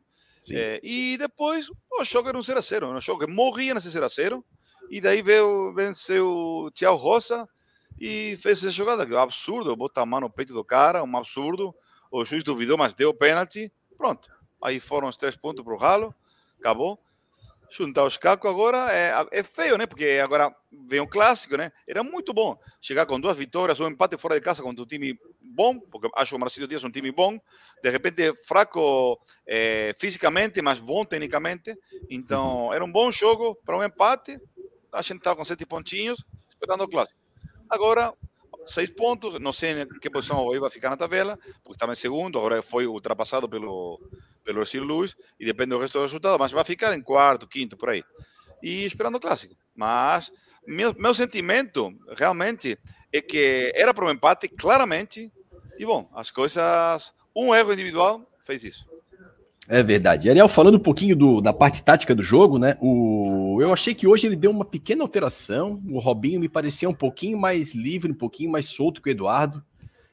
É, 0.52 0.80
e 0.82 1.18
depois, 1.18 1.68
o 1.68 2.04
jogo 2.04 2.28
era 2.28 2.38
um 2.38 2.40
0x0. 2.40 2.96
O 2.96 3.00
jogo 3.00 3.28
morria 3.28 3.74
nesse 3.74 3.88
0x0 3.88 4.42
e 4.90 5.00
daí 5.00 5.22
veio, 5.22 5.74
venceu 5.74 6.30
o 6.30 6.70
Thiago 6.70 6.96
Rosa 6.96 7.48
e 8.00 8.38
fez 8.40 8.58
essa 8.58 8.70
jogada, 8.70 9.06
que 9.06 9.12
é 9.12 9.16
um 9.16 9.20
absurdo, 9.20 9.76
botar 9.76 10.02
a 10.02 10.06
mão 10.06 10.20
no 10.20 10.30
peito 10.30 10.54
do 10.54 10.64
cara, 10.64 11.04
um 11.04 11.16
absurdo. 11.16 11.74
O 12.10 12.24
juiz 12.24 12.42
duvidou, 12.42 12.78
mas 12.78 12.94
deu 12.94 13.12
pênalti. 13.12 13.70
Pronto. 13.96 14.30
Aí 14.62 14.80
foram 14.80 15.08
os 15.08 15.16
três 15.16 15.36
pontos 15.36 15.62
para 15.62 15.74
o 15.74 15.76
ralo, 15.76 16.14
acabou. 16.58 16.98
Juntar 17.70 18.04
os 18.04 18.16
cacos 18.16 18.50
agora 18.50 18.92
é, 18.92 19.14
é 19.30 19.42
feio, 19.42 19.78
né? 19.78 19.86
Porque 19.86 20.20
agora 20.22 20.54
vem 20.88 21.00
um 21.00 21.06
clássico, 21.06 21.56
né? 21.56 21.70
Era 21.86 22.02
muito 22.02 22.32
bom 22.34 22.58
chegar 22.80 23.06
com 23.06 23.20
duas 23.20 23.36
vitórias, 23.36 23.78
um 23.78 23.88
empate 23.88 24.16
fora 24.18 24.34
de 24.34 24.40
casa 24.40 24.62
contra 24.62 24.82
um 24.82 24.86
time 24.86 25.18
bom, 25.40 25.78
porque 25.78 26.08
acho 26.16 26.34
o 26.34 26.38
Marcelo 26.38 26.66
Dias 26.66 26.82
é 26.82 26.86
um 26.86 26.90
time 26.90 27.12
bom, 27.12 27.38
de 27.82 27.90
repente 27.90 28.34
fraco 28.44 29.20
é, 29.46 29.94
fisicamente, 29.98 30.60
mas 30.60 30.80
bom 30.80 31.04
tecnicamente. 31.04 31.76
Então, 32.10 32.72
era 32.74 32.84
um 32.84 32.90
bom 32.90 33.10
jogo 33.10 33.54
para 33.64 33.76
um 33.76 33.84
empate 33.84 34.40
a 34.92 35.02
gente 35.02 35.18
estava 35.18 35.36
com 35.36 35.44
sete 35.44 35.64
pontinhos, 35.64 36.24
esperando 36.48 36.84
o 36.84 36.88
clássico. 36.88 37.18
Agora, 37.68 38.12
seis 38.64 38.90
pontos, 38.90 39.38
não 39.40 39.52
sei 39.52 39.82
em 39.82 39.86
que 40.00 40.10
posição 40.10 40.44
o 40.44 40.60
vai 40.60 40.70
ficar 40.70 40.90
na 40.90 40.96
tabela, 40.96 41.38
porque 41.62 41.72
estava 41.72 41.92
em 41.92 41.96
segundo, 41.96 42.38
agora 42.38 42.62
foi 42.62 42.86
ultrapassado 42.86 43.48
pelo, 43.48 44.00
pelo 44.44 44.60
Ercílio 44.60 44.86
Luz, 44.86 45.16
e 45.38 45.44
depende 45.44 45.70
do 45.70 45.78
resto 45.78 45.98
do 45.98 46.02
resultado, 46.02 46.38
mas 46.38 46.52
vai 46.52 46.64
ficar 46.64 46.94
em 46.96 47.02
quarto, 47.02 47.46
quinto, 47.46 47.76
por 47.76 47.90
aí. 47.90 48.04
E 48.62 48.84
esperando 48.84 49.16
o 49.16 49.20
clássico. 49.20 49.54
Mas 49.74 50.32
meu, 50.66 50.94
meu 50.94 51.14
sentimento, 51.14 51.92
realmente, 52.16 52.78
é 53.12 53.20
que 53.20 53.72
era 53.74 53.94
para 53.94 54.04
um 54.04 54.10
empate, 54.10 54.48
claramente, 54.48 55.32
e 55.78 55.84
bom, 55.84 56.08
as 56.14 56.30
coisas, 56.30 57.12
um 57.34 57.54
erro 57.54 57.72
individual 57.72 58.26
fez 58.44 58.64
isso. 58.64 58.89
É 59.72 59.84
verdade. 59.84 60.28
Ariel, 60.28 60.48
falando 60.48 60.78
um 60.78 60.80
pouquinho 60.80 61.14
do, 61.14 61.40
da 61.40 61.52
parte 61.52 61.80
tática 61.80 62.12
do 62.12 62.24
jogo, 62.24 62.58
né? 62.58 62.76
O, 62.80 63.56
eu 63.60 63.72
achei 63.72 63.94
que 63.94 64.04
hoje 64.04 64.26
ele 64.26 64.34
deu 64.34 64.50
uma 64.50 64.64
pequena 64.64 65.04
alteração. 65.04 65.80
O 65.88 66.00
Robinho 66.00 66.40
me 66.40 66.48
parecia 66.48 66.88
um 66.88 66.94
pouquinho 66.94 67.38
mais 67.38 67.72
livre, 67.72 68.10
um 68.10 68.14
pouquinho 68.16 68.50
mais 68.50 68.66
solto 68.66 69.00
que 69.00 69.08
o 69.08 69.12
Eduardo. 69.12 69.64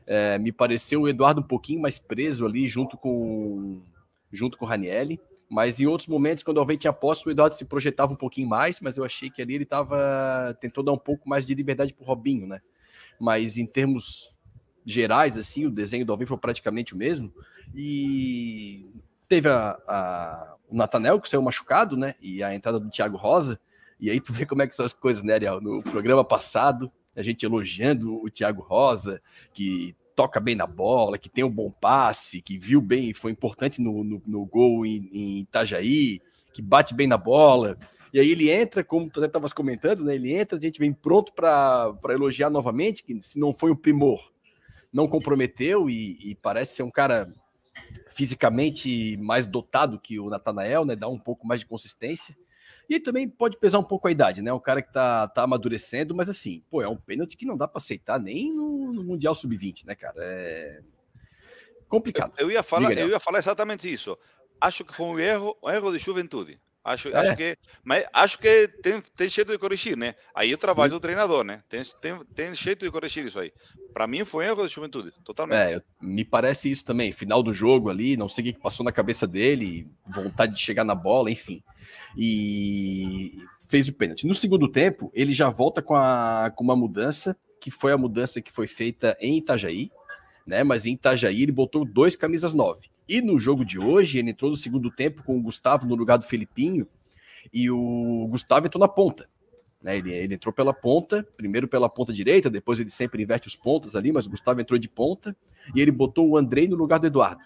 É, 0.05 0.37
me 0.37 0.51
pareceu 0.51 1.01
o 1.01 1.09
Eduardo 1.09 1.41
um 1.41 1.43
pouquinho 1.43 1.81
mais 1.81 1.97
preso 1.97 2.45
ali 2.45 2.67
junto 2.67 2.95
com 2.97 3.81
junto 4.31 4.59
com 4.59 4.65
o 4.65 4.67
Ranielli. 4.67 5.19
Mas 5.49 5.79
em 5.79 5.87
outros 5.87 6.07
momentos, 6.07 6.43
quando 6.43 6.57
o 6.57 6.59
Alvei 6.59 6.77
tinha 6.77 6.93
posse, 6.93 7.27
o 7.27 7.31
Eduardo 7.31 7.55
se 7.55 7.65
projetava 7.65 8.13
um 8.13 8.17
pouquinho 8.17 8.47
mais, 8.47 8.79
mas 8.79 8.95
eu 8.95 9.03
achei 9.03 9.27
que 9.27 9.41
ali 9.41 9.55
ele 9.55 9.63
estava 9.63 10.55
tentou 10.61 10.83
dar 10.83 10.91
um 10.91 10.99
pouco 10.99 11.27
mais 11.27 11.47
de 11.47 11.55
liberdade 11.55 11.95
para 11.95 12.03
o 12.03 12.07
Robinho, 12.07 12.45
né? 12.45 12.61
Mas 13.19 13.57
em 13.57 13.65
termos 13.65 14.31
gerais, 14.85 15.35
assim, 15.35 15.65
o 15.65 15.71
desenho 15.71 16.05
do 16.05 16.11
Alvei 16.11 16.27
foi 16.27 16.37
praticamente 16.37 16.93
o 16.93 16.97
mesmo. 16.97 17.33
E 17.73 18.85
Teve 19.27 19.49
a, 19.49 19.77
a, 19.87 20.55
o 20.69 20.75
Natanel, 20.75 21.19
que 21.19 21.29
saiu 21.29 21.41
machucado, 21.41 21.97
né? 21.97 22.15
E 22.21 22.43
a 22.43 22.53
entrada 22.53 22.79
do 22.79 22.89
Thiago 22.89 23.17
Rosa. 23.17 23.59
E 23.99 24.09
aí 24.09 24.19
tu 24.19 24.31
vê 24.31 24.45
como 24.45 24.61
é 24.61 24.67
que 24.67 24.75
são 24.75 24.85
as 24.85 24.93
coisas, 24.93 25.23
né, 25.23 25.33
Ariel? 25.33 25.59
No 25.59 25.81
programa 25.81 26.23
passado, 26.23 26.91
a 27.15 27.23
gente 27.23 27.45
elogiando 27.45 28.23
o 28.23 28.29
Thiago 28.29 28.61
Rosa, 28.61 29.21
que 29.53 29.95
toca 30.15 30.39
bem 30.39 30.55
na 30.55 30.65
bola, 30.65 31.17
que 31.17 31.29
tem 31.29 31.43
um 31.43 31.49
bom 31.49 31.71
passe, 31.71 32.41
que 32.41 32.57
viu 32.57 32.81
bem, 32.81 33.13
foi 33.13 33.31
importante 33.31 33.81
no, 33.81 34.03
no, 34.03 34.21
no 34.25 34.45
gol 34.45 34.85
em, 34.85 35.07
em, 35.11 35.39
Itajaí, 35.39 36.19
que 36.53 36.61
bate 36.61 36.93
bem 36.93 37.07
na 37.07 37.17
bola. 37.17 37.77
E 38.13 38.19
aí 38.19 38.31
ele 38.31 38.49
entra, 38.49 38.83
como 38.83 39.09
tu 39.09 39.23
estavas 39.23 39.53
comentando, 39.53 40.03
né? 40.03 40.15
Ele 40.15 40.33
entra, 40.33 40.57
a 40.57 40.61
gente 40.61 40.79
vem 40.79 40.93
pronto 40.93 41.33
para 41.33 41.93
elogiar 42.09 42.49
novamente, 42.49 43.03
que 43.03 43.21
se 43.21 43.39
não 43.39 43.53
foi 43.53 43.71
um 43.71 43.75
primor, 43.75 44.31
não 44.91 45.07
comprometeu 45.07 45.89
e, 45.89 46.17
e 46.31 46.35
parece 46.35 46.75
ser 46.75 46.83
um 46.83 46.91
cara 46.91 47.31
fisicamente 48.09 49.17
mais 49.17 49.45
dotado 49.45 49.99
que 49.99 50.19
o 50.19 50.29
Natanael, 50.29 50.85
né? 50.85 50.95
Dá 50.95 51.07
um 51.07 51.19
pouco 51.19 51.45
mais 51.45 51.61
de 51.61 51.65
consistência. 51.65 52.35
E 52.89 52.99
também 52.99 53.27
pode 53.27 53.57
pesar 53.57 53.79
um 53.79 53.83
pouco 53.83 54.07
a 54.07 54.11
idade, 54.11 54.41
né? 54.41 54.51
O 54.53 54.61
cara 54.61 54.81
que 54.81 54.91
tá, 54.91 55.27
tá 55.27 55.43
amadurecendo, 55.43 56.15
mas 56.15 56.29
assim, 56.29 56.63
pô, 56.69 56.81
é 56.81 56.87
um 56.87 56.95
pênalti 56.95 57.35
que 57.35 57.45
não 57.45 57.57
dá 57.57 57.67
para 57.67 57.77
aceitar 57.77 58.19
nem 58.19 58.53
no, 58.53 58.93
no 58.93 59.03
Mundial 59.03 59.35
Sub-20, 59.35 59.85
né, 59.85 59.95
cara? 59.95 60.15
É 60.19 60.81
complicado. 61.87 62.33
Eu, 62.37 62.47
eu, 62.47 62.51
ia 62.51 62.63
falar, 62.63 62.93
eu 62.93 63.09
ia 63.09 63.19
falar 63.19 63.39
exatamente 63.39 63.91
isso. 63.91 64.17
Acho 64.59 64.83
que 64.83 64.93
foi 64.93 65.05
um 65.05 65.19
erro, 65.19 65.57
um 65.63 65.69
erro 65.69 65.91
de 65.91 65.99
juventude. 65.99 66.59
Acho, 66.87 67.09
é. 67.09 67.15
acho 67.15 67.35
que, 67.35 67.57
mas 67.83 68.05
acho 68.13 68.39
que 68.39 68.69
tem, 68.81 69.01
tem 69.13 69.27
jeito 69.27 69.51
de 69.51 69.57
corrigir, 69.57 69.97
né? 69.97 70.15
Aí 70.33 70.53
o 70.53 70.57
trabalho 70.57 70.93
Sim. 70.93 70.97
do 70.97 71.01
treinador, 71.01 71.43
né? 71.43 71.61
Tem, 71.67 71.83
tem, 71.99 72.17
tem 72.33 72.55
jeito 72.55 72.85
de 72.85 72.89
corrigir 72.89 73.25
isso 73.25 73.37
aí. 73.37 73.51
Para 73.93 74.07
mim 74.07 74.23
foi 74.23 74.45
um 74.45 74.47
erro 74.47 74.65
de 74.65 74.73
juventude, 74.73 75.11
totalmente. 75.25 75.73
É, 75.73 75.81
me 76.01 76.23
parece 76.23 76.71
isso 76.71 76.85
também. 76.85 77.11
Final 77.11 77.43
do 77.43 77.51
jogo 77.51 77.89
ali, 77.89 78.15
não 78.15 78.29
sei 78.29 78.41
o 78.41 78.53
que 78.53 78.59
passou 78.61 78.85
na 78.85 78.91
cabeça 78.93 79.27
dele, 79.27 79.85
vontade 80.07 80.53
de 80.53 80.61
chegar 80.61 80.85
na 80.85 80.95
bola, 80.95 81.29
enfim. 81.29 81.61
E 82.15 83.33
fez 83.67 83.89
o 83.89 83.93
pênalti. 83.93 84.25
No 84.25 84.33
segundo 84.33 84.71
tempo, 84.71 85.11
ele 85.13 85.33
já 85.33 85.49
volta 85.49 85.81
com, 85.81 85.93
a, 85.93 86.53
com 86.55 86.63
uma 86.63 86.75
mudança, 86.75 87.35
que 87.59 87.69
foi 87.69 87.91
a 87.91 87.97
mudança 87.97 88.41
que 88.41 88.51
foi 88.51 88.65
feita 88.65 89.13
em 89.19 89.37
Itajaí, 89.37 89.91
né? 90.45 90.63
Mas 90.63 90.85
em 90.85 90.93
Itajaí 90.93 91.43
ele 91.43 91.51
botou 91.51 91.83
dois 91.83 92.15
camisas 92.15 92.53
nove. 92.53 92.89
E 93.07 93.21
no 93.21 93.39
jogo 93.39 93.63
de 93.63 93.79
hoje, 93.79 94.19
ele 94.19 94.31
entrou 94.31 94.51
no 94.51 94.57
segundo 94.57 94.91
tempo 94.91 95.23
com 95.23 95.37
o 95.37 95.41
Gustavo 95.41 95.87
no 95.87 95.95
lugar 95.95 96.17
do 96.17 96.25
Felipinho, 96.25 96.87
e 97.53 97.69
o 97.69 98.27
Gustavo 98.29 98.65
entrou 98.65 98.79
na 98.79 98.87
ponta. 98.87 99.29
Né? 99.81 99.97
Ele, 99.97 100.11
ele 100.11 100.35
entrou 100.35 100.51
pela 100.51 100.73
ponta, 100.73 101.25
primeiro 101.37 101.67
pela 101.67 101.87
ponta 101.87 102.11
direita, 102.11 102.49
depois 102.49 102.79
ele 102.79 102.89
sempre 102.89 103.23
inverte 103.23 103.47
os 103.47 103.55
pontos 103.55 103.95
ali, 103.95 104.11
mas 104.11 104.25
o 104.25 104.29
Gustavo 104.29 104.59
entrou 104.59 104.77
de 104.77 104.89
ponta, 104.89 105.35
e 105.73 105.81
ele 105.81 105.91
botou 105.91 106.27
o 106.27 106.37
Andrei 106.37 106.67
no 106.67 106.75
lugar 106.75 106.99
do 106.99 107.07
Eduardo. 107.07 107.41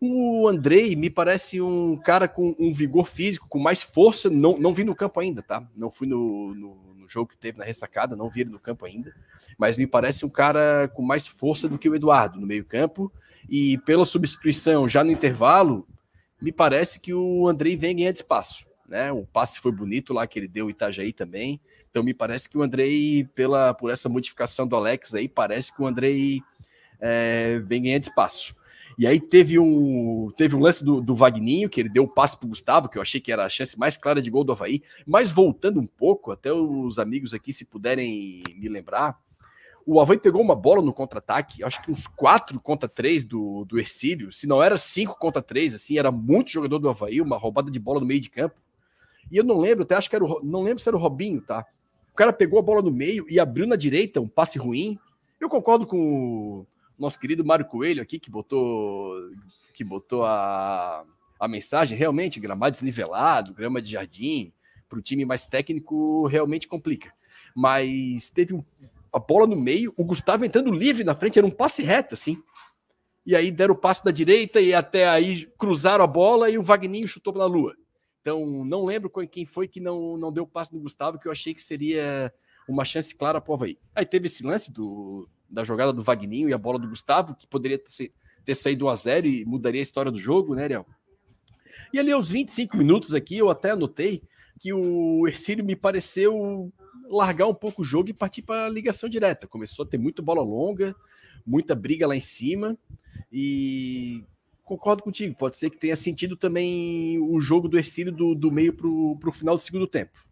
O 0.00 0.48
Andrei 0.48 0.96
me 0.96 1.10
parece 1.10 1.60
um 1.60 1.94
cara 1.94 2.26
com 2.26 2.56
um 2.58 2.72
vigor 2.72 3.06
físico, 3.06 3.46
com 3.48 3.58
mais 3.58 3.82
força. 3.82 4.30
Não, 4.30 4.54
não 4.54 4.72
vi 4.72 4.82
no 4.82 4.94
campo 4.94 5.20
ainda, 5.20 5.42
tá? 5.42 5.62
Não 5.76 5.90
fui 5.90 6.06
no, 6.06 6.54
no, 6.54 6.94
no, 6.96 7.06
jogo 7.06 7.28
que 7.28 7.36
teve 7.36 7.58
na 7.58 7.66
ressacada, 7.66 8.16
não 8.16 8.30
vi 8.30 8.40
ele 8.40 8.50
no 8.50 8.58
campo 8.58 8.86
ainda. 8.86 9.14
Mas 9.58 9.76
me 9.76 9.86
parece 9.86 10.24
um 10.24 10.30
cara 10.30 10.88
com 10.88 11.02
mais 11.02 11.26
força 11.26 11.68
do 11.68 11.78
que 11.78 11.86
o 11.86 11.94
Eduardo 11.94 12.40
no 12.40 12.46
meio-campo 12.46 13.12
e 13.50 13.76
pela 13.78 14.04
substituição 14.04 14.88
já 14.88 15.02
no 15.02 15.10
intervalo, 15.10 15.84
me 16.40 16.52
parece 16.52 17.00
que 17.00 17.12
o 17.12 17.48
Andrei 17.48 17.76
vem 17.76 17.96
ganhando 17.96 18.14
espaço. 18.14 18.64
Né? 18.88 19.10
O 19.10 19.26
passe 19.26 19.58
foi 19.58 19.72
bonito 19.72 20.12
lá 20.12 20.26
que 20.26 20.38
ele 20.38 20.46
deu 20.46 20.66
o 20.66 20.70
Itajaí 20.70 21.12
também. 21.12 21.60
Então 21.90 22.02
me 22.04 22.14
parece 22.14 22.48
que 22.48 22.56
o 22.56 22.62
Andrei, 22.62 23.24
pela, 23.34 23.74
por 23.74 23.90
essa 23.90 24.08
modificação 24.08 24.68
do 24.68 24.76
Alex 24.76 25.14
aí, 25.14 25.28
parece 25.28 25.74
que 25.74 25.82
o 25.82 25.86
Andrei 25.86 26.40
é, 27.00 27.58
vem 27.58 27.82
ganhando 27.82 28.04
espaço. 28.04 28.54
E 28.96 29.06
aí 29.06 29.18
teve 29.18 29.58
um, 29.58 30.30
teve 30.36 30.54
um 30.54 30.60
lance 30.60 30.84
do, 30.84 31.00
do 31.00 31.14
Vagninho, 31.14 31.70
que 31.70 31.80
ele 31.80 31.88
deu 31.88 32.04
o 32.04 32.08
passe 32.08 32.36
para 32.36 32.46
o 32.46 32.50
Gustavo, 32.50 32.88
que 32.88 32.98
eu 32.98 33.02
achei 33.02 33.20
que 33.20 33.32
era 33.32 33.44
a 33.44 33.48
chance 33.48 33.78
mais 33.78 33.96
clara 33.96 34.22
de 34.22 34.30
gol 34.30 34.44
do 34.44 34.52
Havaí. 34.52 34.82
Mas 35.06 35.30
voltando 35.30 35.80
um 35.80 35.86
pouco, 35.86 36.30
até 36.30 36.52
os 36.52 36.98
amigos 36.98 37.34
aqui, 37.34 37.52
se 37.52 37.64
puderem 37.64 38.42
me 38.56 38.68
lembrar, 38.68 39.18
o 39.92 40.00
Havaí 40.00 40.18
pegou 40.18 40.40
uma 40.40 40.54
bola 40.54 40.80
no 40.80 40.92
contra-ataque, 40.92 41.64
acho 41.64 41.82
que 41.82 41.90
uns 41.90 42.06
4 42.06 42.60
contra 42.60 42.88
3 42.88 43.24
do, 43.24 43.64
do 43.64 43.76
Ercílio, 43.76 44.30
se 44.30 44.46
não 44.46 44.62
era 44.62 44.76
5 44.76 45.18
contra 45.18 45.42
3, 45.42 45.74
assim, 45.74 45.98
era 45.98 46.12
muito 46.12 46.52
jogador 46.52 46.78
do 46.78 46.88
Havaí, 46.88 47.20
uma 47.20 47.36
roubada 47.36 47.72
de 47.72 47.80
bola 47.80 47.98
no 47.98 48.06
meio 48.06 48.20
de 48.20 48.30
campo. 48.30 48.54
E 49.32 49.36
eu 49.36 49.42
não 49.42 49.58
lembro, 49.58 49.82
até 49.82 49.96
acho 49.96 50.08
que 50.08 50.14
era 50.14 50.24
o, 50.24 50.40
não 50.44 50.62
lembro 50.62 50.78
se 50.78 50.88
era 50.88 50.96
o 50.96 51.00
Robinho, 51.00 51.40
tá? 51.40 51.66
O 52.12 52.14
cara 52.14 52.32
pegou 52.32 52.60
a 52.60 52.62
bola 52.62 52.80
no 52.82 52.90
meio 52.92 53.26
e 53.28 53.40
abriu 53.40 53.66
na 53.66 53.74
direita, 53.74 54.20
um 54.20 54.28
passe 54.28 54.60
ruim. 54.60 54.96
Eu 55.40 55.48
concordo 55.48 55.84
com 55.84 55.98
o 55.98 56.66
nosso 56.96 57.18
querido 57.18 57.44
Mário 57.44 57.64
Coelho 57.64 58.00
aqui, 58.00 58.20
que 58.20 58.30
botou 58.30 59.16
que 59.74 59.82
botou 59.82 60.24
a, 60.24 61.04
a 61.40 61.48
mensagem, 61.48 61.98
realmente, 61.98 62.38
gramado 62.38 62.70
desnivelado, 62.70 63.54
grama 63.54 63.82
de 63.82 63.90
jardim, 63.90 64.52
para 64.88 65.00
o 65.00 65.02
time 65.02 65.24
mais 65.24 65.46
técnico, 65.46 66.28
realmente 66.28 66.68
complica. 66.68 67.12
Mas 67.56 68.28
teve 68.28 68.54
um, 68.54 68.64
a 69.12 69.18
bola 69.18 69.46
no 69.46 69.56
meio, 69.56 69.92
o 69.96 70.04
Gustavo 70.04 70.44
entrando 70.44 70.70
livre 70.70 71.04
na 71.04 71.14
frente, 71.14 71.38
era 71.38 71.46
um 71.46 71.50
passe 71.50 71.82
reto, 71.82 72.14
assim. 72.14 72.42
E 73.26 73.34
aí 73.36 73.50
deram 73.50 73.74
o 73.74 73.78
passe 73.78 74.04
da 74.04 74.10
direita 74.10 74.60
e 74.60 74.72
até 74.72 75.08
aí 75.08 75.46
cruzaram 75.58 76.02
a 76.02 76.06
bola 76.06 76.48
e 76.48 76.58
o 76.58 76.62
Vagninho 76.62 77.06
chutou 77.06 77.34
na 77.34 77.44
lua. 77.44 77.76
Então, 78.20 78.64
não 78.64 78.84
lembro 78.84 79.10
quem 79.30 79.46
foi 79.46 79.66
que 79.66 79.80
não, 79.80 80.16
não 80.16 80.32
deu 80.32 80.44
o 80.44 80.46
passe 80.46 80.74
no 80.74 80.80
Gustavo, 80.80 81.18
que 81.18 81.26
eu 81.26 81.32
achei 81.32 81.54
que 81.54 81.62
seria 81.62 82.32
uma 82.68 82.84
chance 82.84 83.14
clara 83.14 83.40
para 83.40 83.50
o 83.50 83.54
Havaí. 83.54 83.78
Aí 83.94 84.04
teve 84.04 84.26
esse 84.26 84.44
lance 84.44 84.72
do, 84.72 85.28
da 85.48 85.64
jogada 85.64 85.92
do 85.92 86.02
Vagninho 86.02 86.48
e 86.48 86.52
a 86.52 86.58
bola 86.58 86.78
do 86.78 86.88
Gustavo, 86.88 87.34
que 87.34 87.46
poderia 87.46 87.78
ter, 87.78 88.12
ter 88.44 88.54
saído 88.54 88.86
1 88.86 88.88
a 88.88 88.94
0 88.94 89.26
e 89.26 89.44
mudaria 89.44 89.80
a 89.80 89.82
história 89.82 90.12
do 90.12 90.18
jogo, 90.18 90.54
né, 90.54 90.64
Ariel? 90.64 90.86
E 91.92 91.98
ali 91.98 92.12
aos 92.12 92.30
25 92.30 92.76
minutos 92.76 93.14
aqui, 93.14 93.38
eu 93.38 93.50
até 93.50 93.70
anotei 93.70 94.22
que 94.58 94.72
o 94.72 95.26
Ercílio 95.26 95.64
me 95.64 95.74
pareceu 95.74 96.70
largar 97.10 97.46
um 97.46 97.54
pouco 97.54 97.82
o 97.82 97.84
jogo 97.84 98.08
e 98.08 98.14
partir 98.14 98.42
para 98.42 98.66
a 98.66 98.68
ligação 98.68 99.08
direta. 99.08 99.48
Começou 99.48 99.84
a 99.84 99.88
ter 99.88 99.98
muita 99.98 100.22
bola 100.22 100.42
longa, 100.42 100.94
muita 101.44 101.74
briga 101.74 102.06
lá 102.06 102.14
em 102.14 102.20
cima 102.20 102.78
e 103.32 104.24
concordo 104.64 105.02
contigo. 105.02 105.34
Pode 105.34 105.56
ser 105.56 105.68
que 105.68 105.76
tenha 105.76 105.96
sentido 105.96 106.36
também 106.36 107.18
o 107.18 107.40
jogo 107.40 107.68
do 107.68 107.76
Ercílio 107.76 108.12
do, 108.12 108.34
do 108.34 108.52
meio 108.52 108.72
para 108.72 108.86
o 108.88 109.32
final 109.32 109.56
do 109.56 109.62
segundo 109.62 109.86
tempo. 109.86 110.24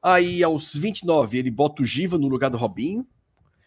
Aí, 0.00 0.44
aos 0.44 0.72
29, 0.72 1.38
ele 1.38 1.50
bota 1.50 1.82
o 1.82 1.84
Giva 1.84 2.16
no 2.16 2.28
lugar 2.28 2.48
do 2.48 2.56
Robinho. 2.56 3.04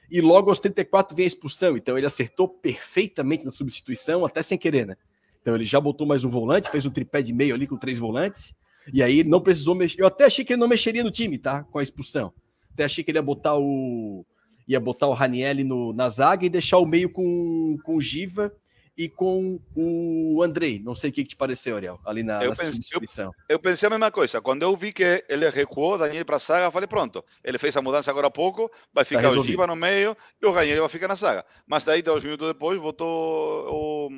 E 0.09 0.21
logo 0.21 0.49
aos 0.49 0.59
34 0.59 1.15
vem 1.15 1.25
a 1.25 1.27
expulsão. 1.27 1.75
Então, 1.75 1.97
ele 1.97 2.07
acertou 2.07 2.47
perfeitamente 2.47 3.45
na 3.45 3.51
substituição, 3.51 4.25
até 4.25 4.41
sem 4.41 4.57
querer, 4.57 4.87
né? 4.87 4.95
Então, 5.41 5.53
ele 5.53 5.65
já 5.65 5.79
botou 5.79 6.07
mais 6.07 6.23
um 6.23 6.29
volante, 6.29 6.71
fez 6.71 6.85
um 6.85 6.89
tripé 6.89 7.21
de 7.21 7.33
meio 7.33 7.53
ali 7.53 7.67
com 7.67 7.77
três 7.77 7.99
volantes. 7.99 8.55
E 8.93 9.03
aí 9.03 9.23
não 9.23 9.41
precisou 9.41 9.75
mexer. 9.75 10.01
Eu 10.01 10.07
até 10.07 10.25
achei 10.25 10.43
que 10.43 10.53
ele 10.53 10.59
não 10.59 10.67
mexeria 10.67 11.03
no 11.03 11.11
time, 11.11 11.37
tá? 11.37 11.63
Com 11.63 11.79
a 11.79 11.83
expulsão. 11.83 12.33
Até 12.73 12.85
achei 12.85 13.03
que 13.03 13.11
ele 13.11 13.17
ia 13.17 13.23
botar 13.23 13.57
o. 13.57 14.25
ia 14.67 14.79
botar 14.79 15.07
o 15.07 15.13
Ranielli 15.13 15.63
no, 15.63 15.93
na 15.93 16.09
zaga 16.09 16.45
e 16.45 16.49
deixar 16.49 16.77
o 16.77 16.85
meio 16.85 17.09
com, 17.09 17.77
com 17.83 17.95
o 17.95 18.01
Giva 18.01 18.53
e 18.99 19.07
com 19.07 19.57
o 19.73 20.43
Andrei. 20.43 20.77
Não 20.77 20.93
sei 20.93 21.09
o 21.09 21.13
que, 21.13 21.23
te 21.23 21.35
pareceu, 21.35 21.77
Ariel, 21.77 22.01
ali 22.05 22.21
na, 22.21 22.43
eu 22.43 22.51
na 22.51 22.55
eu, 22.91 23.31
eu, 23.47 23.59
pensei 23.59 23.87
a 23.87 23.89
mesma 23.89 24.11
coisa. 24.11 24.41
Quando 24.41 24.63
eu 24.63 24.75
vi 24.75 24.91
que 24.91 25.23
ele 25.29 25.49
recuou, 25.49 25.97
Daniel 25.97 26.25
para 26.25 26.35
a 26.35 26.39
zaga, 26.39 26.69
falei, 26.69 26.85
pronto, 26.85 27.23
ele 27.41 27.57
fez 27.57 27.77
a 27.77 27.81
mudança 27.81 28.11
agora 28.11 28.27
há 28.27 28.31
pouco, 28.31 28.69
vai 28.93 29.05
tá 29.05 29.07
ficar 29.07 29.21
tá 29.21 29.29
o 29.29 29.43
Giva 29.43 29.65
no 29.65 29.75
meio 29.75 30.17
e 30.41 30.45
o 30.45 30.51
Ranielli 30.51 30.81
vai 30.81 30.89
ficar 30.89 31.07
na 31.07 31.15
zaga. 31.15 31.45
Mas 31.65 31.85
daí, 31.85 32.01
dois 32.01 32.23
minutos 32.23 32.47
depois, 32.47 32.77
botou 32.79 33.07
o... 33.07 34.09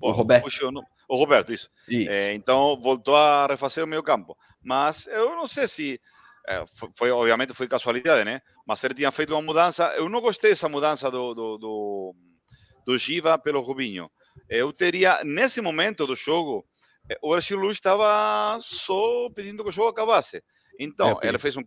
O, 0.00 0.08
o 0.08 0.12
Roberto 0.12 0.48
o 1.10 1.16
Roberto, 1.16 1.52
isso. 1.52 1.68
isso. 1.88 2.08
É, 2.08 2.32
então 2.34 2.80
voltou 2.80 3.16
a 3.16 3.46
refazer 3.46 3.84
o 3.84 3.88
meio 3.88 4.02
campo. 4.02 4.38
Mas 4.62 5.08
eu 5.08 5.34
não 5.34 5.44
sei 5.44 5.66
se 5.66 6.00
é, 6.46 6.64
foi, 6.94 7.10
obviamente 7.10 7.52
foi 7.52 7.66
casualidade, 7.66 8.24
né? 8.24 8.40
Mas 8.64 8.82
ele 8.84 8.94
tinha 8.94 9.10
feito 9.10 9.34
uma 9.34 9.42
mudança. 9.42 9.92
Eu 9.96 10.08
não 10.08 10.20
gostei 10.20 10.50
dessa 10.50 10.68
mudança 10.68 11.10
do, 11.10 11.34
do, 11.34 11.58
do, 11.58 12.14
do 12.86 12.96
Giva 12.96 13.36
pelo 13.36 13.60
Rubinho. 13.60 14.08
Eu 14.48 14.72
teria, 14.72 15.20
nesse 15.24 15.60
momento 15.60 16.06
do 16.06 16.14
jogo, 16.14 16.64
é, 17.10 17.18
o 17.20 17.34
Ercilu 17.34 17.72
estava 17.72 18.56
só 18.62 19.28
pedindo 19.34 19.64
que 19.64 19.70
o 19.70 19.72
jogo 19.72 19.88
acabasse. 19.88 20.40
Então, 20.78 21.18
é, 21.20 21.26
ele 21.26 21.38
fez 21.38 21.56
um 21.56 21.62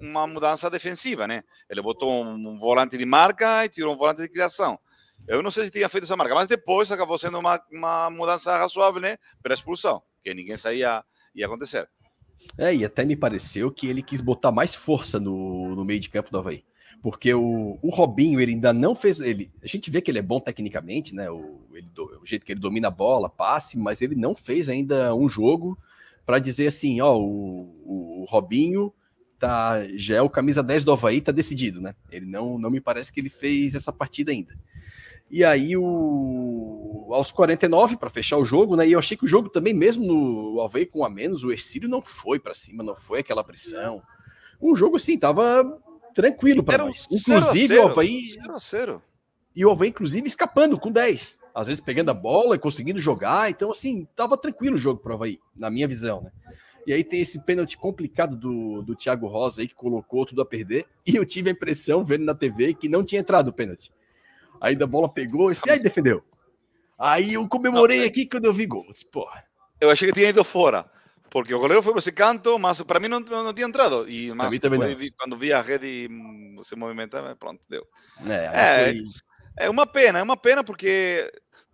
uma 0.00 0.26
mudança 0.26 0.70
defensiva, 0.70 1.28
né? 1.28 1.42
Ele 1.68 1.82
botou 1.82 2.10
um 2.10 2.58
volante 2.58 2.96
de 2.96 3.04
marca 3.04 3.66
e 3.66 3.68
tirou 3.68 3.92
um 3.92 3.98
volante 3.98 4.22
de 4.22 4.30
criação. 4.30 4.78
Eu 5.26 5.42
não 5.42 5.50
sei 5.50 5.64
se 5.64 5.70
tinha 5.70 5.88
feito 5.88 6.04
essa 6.04 6.16
marca, 6.16 6.34
mas 6.34 6.48
depois 6.48 6.90
acabou 6.90 7.16
sendo 7.16 7.38
uma, 7.38 7.60
uma 7.70 8.10
mudança 8.10 8.56
razoável, 8.56 9.00
né? 9.00 9.18
Pela 9.42 9.54
expulsão, 9.54 10.02
que 10.22 10.34
ninguém 10.34 10.56
sabia 10.56 11.04
ia 11.34 11.46
acontecer. 11.46 11.88
É, 12.58 12.74
e 12.74 12.84
até 12.84 13.04
me 13.04 13.16
pareceu 13.16 13.70
que 13.70 13.86
ele 13.86 14.02
quis 14.02 14.20
botar 14.20 14.52
mais 14.52 14.74
força 14.74 15.18
no, 15.18 15.74
no 15.74 15.84
meio 15.84 16.00
de 16.00 16.10
campo 16.10 16.30
do 16.30 16.38
Havaí. 16.38 16.64
Porque 17.02 17.32
o, 17.34 17.78
o 17.82 17.88
Robinho, 17.90 18.40
ele 18.40 18.52
ainda 18.52 18.72
não 18.72 18.94
fez. 18.94 19.20
Ele, 19.20 19.50
a 19.62 19.66
gente 19.66 19.90
vê 19.90 20.00
que 20.00 20.10
ele 20.10 20.18
é 20.18 20.22
bom 20.22 20.38
tecnicamente, 20.38 21.14
né? 21.14 21.30
O, 21.30 21.60
ele, 21.72 21.88
o 22.20 22.26
jeito 22.26 22.46
que 22.46 22.52
ele 22.52 22.60
domina 22.60 22.88
a 22.88 22.92
bola, 22.92 23.28
passe, 23.28 23.76
mas 23.76 24.00
ele 24.02 24.14
não 24.14 24.36
fez 24.36 24.68
ainda 24.68 25.14
um 25.14 25.28
jogo 25.28 25.76
para 26.24 26.38
dizer 26.38 26.68
assim: 26.68 27.00
ó, 27.00 27.16
o, 27.16 28.22
o 28.22 28.24
Robinho 28.28 28.92
tá, 29.38 29.80
já 29.96 30.16
é 30.16 30.22
o 30.22 30.30
camisa 30.30 30.62
10 30.62 30.84
do 30.84 30.92
Havaí, 30.92 31.20
tá 31.20 31.32
decidido, 31.32 31.80
né? 31.80 31.94
Ele 32.10 32.26
não, 32.26 32.56
não 32.56 32.70
me 32.70 32.80
parece 32.80 33.12
que 33.12 33.18
ele 33.18 33.30
fez 33.30 33.74
essa 33.74 33.92
partida 33.92 34.30
ainda. 34.30 34.56
E 35.32 35.42
aí, 35.42 35.74
o, 35.78 37.08
aos 37.10 37.32
49, 37.32 37.96
para 37.96 38.10
fechar 38.10 38.36
o 38.36 38.44
jogo, 38.44 38.76
né? 38.76 38.86
E 38.86 38.92
eu 38.92 38.98
achei 38.98 39.16
que 39.16 39.24
o 39.24 39.28
jogo 39.28 39.48
também, 39.48 39.72
mesmo 39.72 40.04
no 40.04 40.60
Havaí 40.60 40.84
com 40.84 41.06
a 41.06 41.08
menos, 41.08 41.42
o 41.42 41.50
Ercílio 41.50 41.88
não 41.88 42.02
foi 42.02 42.38
para 42.38 42.52
cima, 42.52 42.84
não 42.84 42.94
foi 42.94 43.20
aquela 43.20 43.42
pressão. 43.42 44.02
O 44.60 44.76
jogo, 44.76 44.96
assim, 44.96 45.18
tava 45.18 45.80
tranquilo 46.14 46.62
para 46.62 46.84
nós. 46.84 47.06
Inclusive, 47.10 47.78
o 47.78 47.88
Havaí. 47.88 48.26
Zero 48.28 48.58
zero. 48.58 49.02
E 49.56 49.64
o 49.64 49.70
Havaí, 49.70 49.88
inclusive, 49.88 50.28
escapando 50.28 50.78
com 50.78 50.92
10. 50.92 51.40
Às 51.54 51.66
vezes 51.66 51.80
pegando 51.80 52.10
a 52.10 52.14
bola 52.14 52.56
e 52.56 52.58
conseguindo 52.58 53.00
jogar. 53.00 53.50
Então, 53.50 53.70
assim, 53.70 54.06
tava 54.14 54.36
tranquilo 54.36 54.74
o 54.74 54.78
jogo 54.78 55.00
para 55.00 55.12
o 55.12 55.14
Havaí, 55.14 55.40
na 55.56 55.70
minha 55.70 55.88
visão, 55.88 56.20
né? 56.20 56.30
E 56.86 56.92
aí 56.92 57.02
tem 57.02 57.20
esse 57.20 57.42
pênalti 57.42 57.78
complicado 57.78 58.36
do, 58.36 58.82
do 58.82 58.94
Thiago 58.94 59.28
Rosa 59.28 59.62
aí, 59.62 59.68
que 59.68 59.74
colocou 59.74 60.26
tudo 60.26 60.42
a 60.42 60.46
perder. 60.46 60.84
E 61.06 61.16
eu 61.16 61.24
tive 61.24 61.48
a 61.48 61.52
impressão, 61.52 62.04
vendo 62.04 62.26
na 62.26 62.34
TV, 62.34 62.74
que 62.74 62.86
não 62.86 63.02
tinha 63.02 63.22
entrado 63.22 63.48
o 63.48 63.52
pênalti. 63.52 63.90
Aí 64.62 64.80
a 64.80 64.86
bola 64.86 65.12
pegou 65.12 65.50
e 65.50 65.56
aí 65.68 65.80
defendeu. 65.80 66.24
Aí 66.96 67.34
eu 67.34 67.48
comemorei 67.48 68.06
aqui 68.06 68.26
quando 68.26 68.44
eu 68.44 68.54
vi 68.54 68.64
gol. 68.64 68.86
Porra. 69.10 69.44
Eu 69.80 69.90
achei 69.90 70.06
que 70.06 70.14
tinha 70.14 70.28
ido 70.28 70.44
fora. 70.44 70.88
porque 71.28 71.52
o 71.52 71.58
goleiro 71.58 71.82
foi 71.82 71.92
para 71.92 71.98
esse 71.98 72.12
canto, 72.12 72.56
mas 72.60 72.80
para 72.82 73.00
mim 73.00 73.08
não, 73.08 73.18
não, 73.18 73.52
tinha 73.52 73.66
entrado. 73.66 74.08
E 74.08 74.32
mas 74.32 74.56
depois, 74.60 74.96
vi, 74.96 75.10
quando 75.10 75.36
vi 75.36 75.52
a 75.52 75.60
rede 75.60 76.08
se 76.62 76.76
movimentar, 76.76 77.34
pronto, 77.34 77.60
deu. 77.68 77.84
É, 78.28 78.34
é, 78.34 78.84
foi... 78.84 79.04
é, 79.58 79.68
uma 79.68 79.84
pena, 79.84 80.20
é 80.20 80.22
uma 80.22 80.36
pena 80.36 80.62
porque 80.62 81.28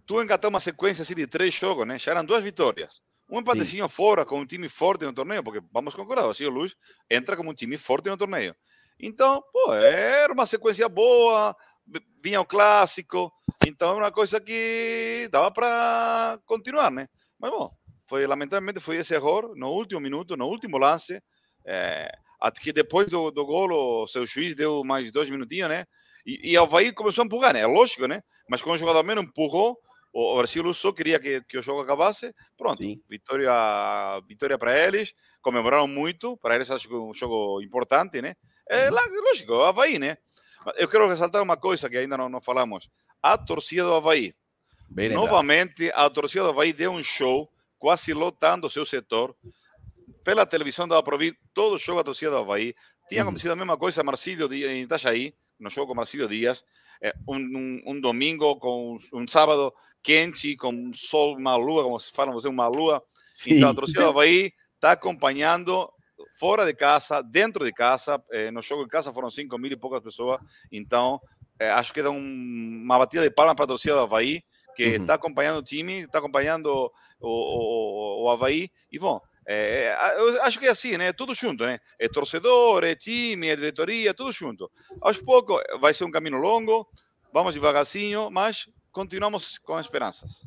tu 0.07 0.23
engatou 0.23 0.49
uma 0.49 0.61
sequência 0.61 1.03
assim 1.03 1.15
de 1.15 1.27
três 1.27 1.53
jogos, 1.53 1.87
né? 1.87 1.99
Já 1.99 2.13
eram 2.13 2.25
duas 2.25 2.43
vitórias. 2.43 3.03
Um 3.31 3.41
empatezinho 3.41 3.87
Sim. 3.87 3.95
fora 3.95 4.25
com 4.25 4.41
um 4.41 4.47
time 4.47 4.67
forte 4.67 5.05
no 5.05 5.13
torneio, 5.13 5.45
porque 5.45 5.61
vamos 5.71 5.95
concordar, 5.95 6.25
o 6.25 6.33
Silvio 6.33 6.59
Luz 6.59 6.75
entra 7.11 7.37
como 7.37 7.51
um 7.51 7.55
time 7.55 7.77
forte 7.77 8.09
no 8.09 8.17
torneio. 8.17 8.57
Então, 8.99 9.45
pô, 9.53 9.75
era 9.75 10.33
uma 10.33 10.47
sequência 10.47 10.89
boa, 10.89 11.55
vinha 12.23 12.41
o 12.41 12.47
clássico, 12.47 13.33
então 13.67 13.91
é 13.91 13.95
uma 13.95 14.13
coisa 14.13 14.41
que 14.41 15.29
dava 15.31 15.51
para 15.51 16.39
continuar, 16.47 16.91
né? 16.91 17.09
Mas 17.39 17.51
bom, 17.51 17.71
foi 18.07 18.27
lamentavelmente 18.27 18.81
foi 18.81 18.97
esse 18.97 19.15
erro 19.15 19.55
no 19.55 19.69
último 19.69 20.01
minuto, 20.01 20.37
no 20.37 20.47
último 20.47 20.79
lance, 20.79 21.21
é, 21.67 22.11
até 22.41 22.61
que 22.61 22.73
depois 22.73 23.09
do, 23.09 23.31
do 23.31 23.45
gol 23.45 23.71
o 24.03 24.07
seu 24.07 24.27
juiz 24.27 24.55
deu 24.55 24.83
mais 24.85 25.11
dois 25.13 25.29
minutinhos, 25.29 25.69
né? 25.69 25.85
E, 26.27 26.53
e 26.53 26.59
o 26.59 26.63
Havaí 26.63 26.93
começou 26.93 27.23
a 27.23 27.27
empurrar, 27.27 27.55
né? 27.55 27.61
É 27.61 27.67
lógico, 27.67 28.07
né? 28.07 28.23
Mas 28.49 28.63
quando 28.63 28.77
o 28.77 28.79
jogador 28.79 29.03
menos 29.03 29.25
empurrou, 29.25 29.79
o 30.13 30.37
Brasil 30.37 30.73
só 30.75 30.93
queria 30.93 31.19
que, 31.21 31.43
que 31.43 31.59
o 31.59 31.63
jogo 31.63 31.81
acabasse. 31.81 32.35
Pronto, 32.57 32.83
Sim. 32.83 33.01
vitória, 33.09 33.53
vitória 34.27 34.59
para 34.59 34.77
eles. 34.79 35.13
Comemoraram 35.41 35.87
muito. 35.87 36.37
Para 36.39 36.57
eles, 36.57 36.71
acho 36.71 36.89
que 36.89 36.95
é 36.95 36.99
um 36.99 37.15
jogo 37.15 37.63
importante, 37.63 38.21
né? 38.21 38.35
É 38.69 38.91
lógico, 38.91 39.53
o 39.53 39.63
Havaí, 39.63 39.99
né? 39.99 40.17
Eu 40.77 40.89
quero 40.89 41.09
ressaltar 41.09 41.43
uma 41.43 41.57
coisa 41.57 41.89
que 41.89 41.97
ainda 41.97 42.17
não, 42.17 42.29
não 42.29 42.41
falamos. 42.41 42.89
A 43.23 43.37
torcida 43.37 43.85
do 43.85 43.95
Havaí. 43.95 44.35
Bem 44.91 45.11
Novamente, 45.11 45.91
a 45.95 46.09
torcida 46.09 46.45
do 46.45 46.51
Havaí 46.51 46.73
deu 46.73 46.93
um 46.93 47.03
show, 47.03 47.51
quase 47.79 48.13
lotando 48.13 48.71
seu 48.71 48.87
setor. 48.87 49.35
Pela 50.25 50.47
televisão 50.47 50.89
dava 50.89 51.03
para 51.03 51.15
ouvir 51.15 51.39
todo 51.55 51.79
jogo 51.79 52.01
da 52.01 52.05
torcida 52.05 52.31
do 52.31 52.39
Havaí. 52.39 52.75
Tinha 53.09 53.23
uhum. 53.23 53.29
acontecido 53.29 53.53
a 53.53 53.57
mesma 53.57 53.77
coisa 53.77 54.03
Marcílio, 54.03 54.53
em 54.53 54.83
Itajaí, 54.83 55.35
no 55.59 55.71
jogo 55.71 55.89
com 55.89 55.95
Marcílio 55.95 56.29
Dias. 56.29 56.65
É, 57.01 57.15
um, 57.29 57.37
um, 57.37 57.83
um, 57.87 58.01
domingo 58.01 58.57
com 58.57 58.97
um 59.13 59.27
sábado 59.27 59.73
quente, 60.03 60.57
com 60.57 60.91
sol, 60.93 61.37
uma 61.37 61.57
lua, 61.57 61.85
como 61.85 61.99
se 62.01 62.11
fala, 62.11 62.33
uma 62.49 62.67
lua. 62.67 63.03
Sim. 63.29 63.55
Então, 63.55 63.71
a 63.71 63.75
torcida 63.75 64.03
do 64.03 64.09
Havaí 64.09 64.53
está 64.75 64.93
acompanhando 64.93 65.91
fora 66.39 66.65
de 66.65 66.73
casa, 66.73 67.23
dentro 67.23 67.65
de 67.65 67.73
casa. 67.73 68.23
Eh, 68.31 68.51
no 68.51 68.63
jogo 68.63 68.85
de 68.85 68.91
casa 68.91 69.13
foram 69.13 69.31
5 69.31 69.59
mil 69.59 69.73
e 69.73 69.77
poucas 69.77 70.03
pessoas. 70.03 70.41
Então, 70.71 71.21
eh, 71.59 71.71
acho 71.71 71.93
que 71.93 72.03
dá 72.03 72.11
um, 72.11 72.81
uma 72.85 72.99
batida 72.99 73.25
de 73.25 73.31
palmas 73.31 73.57
para 73.57 73.65
a 73.65 73.69
torcida 73.69 73.95
do 73.95 74.03
Havaí, 74.03 74.43
que 74.77 74.85
está 74.85 75.15
uhum. 75.15 75.17
acompanhando 75.17 75.59
o 75.59 75.63
time, 75.63 76.05
está 76.05 76.19
acompanhando 76.19 76.93
o, 77.21 77.29
o, 77.29 78.25
o 78.25 78.31
Havaí. 78.31 78.71
E, 78.91 78.99
bom, 78.99 79.21
é, 79.51 79.97
eu 80.19 80.43
acho 80.43 80.59
que 80.59 80.67
é 80.67 80.71
assim, 80.71 80.97
né? 80.97 81.13
Tudo 81.13 81.35
junto, 81.35 81.65
né? 81.65 81.81
É 81.99 82.07
torcedor, 82.07 82.85
é 82.85 82.95
time, 82.95 83.49
é 83.49 83.57
diretoria, 83.57 84.15
tudo 84.15 84.31
junto. 84.31 84.71
Aos 85.01 85.17
poucos 85.17 85.61
vai 85.81 85.93
ser 85.95 86.05
um 86.05 86.11
caminho 86.11 86.37
longo, 86.37 86.87
vamos 87.33 87.55
devagarzinho, 87.55 88.31
mas 88.31 88.69
continuamos 88.93 89.59
com 89.59 89.81
esperanças. 89.81 90.47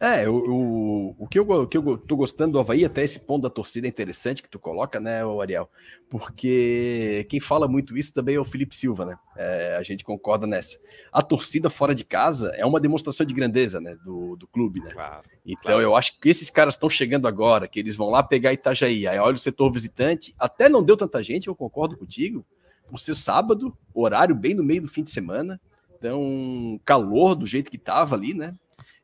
É, 0.00 0.28
o, 0.28 0.34
o, 0.34 1.16
o, 1.18 1.26
que 1.26 1.38
eu, 1.38 1.48
o 1.48 1.66
que 1.66 1.78
eu 1.78 1.96
tô 1.96 2.16
gostando 2.16 2.52
do 2.52 2.58
Havaí, 2.58 2.84
até 2.84 3.02
esse 3.02 3.20
ponto 3.20 3.42
da 3.42 3.50
torcida 3.50 3.86
é 3.86 3.88
interessante 3.88 4.42
que 4.42 4.48
tu 4.48 4.58
coloca, 4.58 4.98
né, 4.98 5.22
Ariel? 5.40 5.70
Porque 6.10 7.26
quem 7.28 7.40
fala 7.40 7.68
muito 7.68 7.96
isso 7.96 8.12
também 8.12 8.34
é 8.34 8.40
o 8.40 8.44
Felipe 8.44 8.74
Silva, 8.74 9.06
né? 9.06 9.16
É, 9.36 9.76
a 9.76 9.82
gente 9.82 10.04
concorda 10.04 10.46
nessa. 10.46 10.78
A 11.12 11.22
torcida 11.22 11.70
fora 11.70 11.94
de 11.94 12.04
casa 12.04 12.52
é 12.56 12.66
uma 12.66 12.80
demonstração 12.80 13.24
de 13.24 13.34
grandeza, 13.34 13.80
né, 13.80 13.96
do, 14.04 14.36
do 14.36 14.46
clube, 14.46 14.80
né? 14.80 14.90
Claro, 14.90 15.24
então 15.46 15.72
claro. 15.72 15.82
eu 15.82 15.96
acho 15.96 16.18
que 16.20 16.28
esses 16.28 16.50
caras 16.50 16.74
estão 16.74 16.90
chegando 16.90 17.26
agora, 17.26 17.68
que 17.68 17.78
eles 17.78 17.96
vão 17.96 18.08
lá 18.08 18.22
pegar 18.22 18.52
Itajaí, 18.52 19.06
aí 19.06 19.18
olha 19.18 19.34
o 19.34 19.38
setor 19.38 19.70
visitante, 19.72 20.34
até 20.38 20.68
não 20.68 20.82
deu 20.82 20.96
tanta 20.96 21.22
gente, 21.22 21.48
eu 21.48 21.54
concordo 21.54 21.96
contigo, 21.96 22.44
por 22.88 22.98
ser 22.98 23.14
sábado, 23.14 23.76
horário 23.94 24.34
bem 24.34 24.54
no 24.54 24.62
meio 24.62 24.82
do 24.82 24.88
fim 24.88 25.02
de 25.02 25.10
semana, 25.10 25.60
então 25.96 26.78
calor 26.84 27.34
do 27.34 27.46
jeito 27.46 27.70
que 27.70 27.78
tava 27.78 28.14
ali, 28.14 28.34
né? 28.34 28.54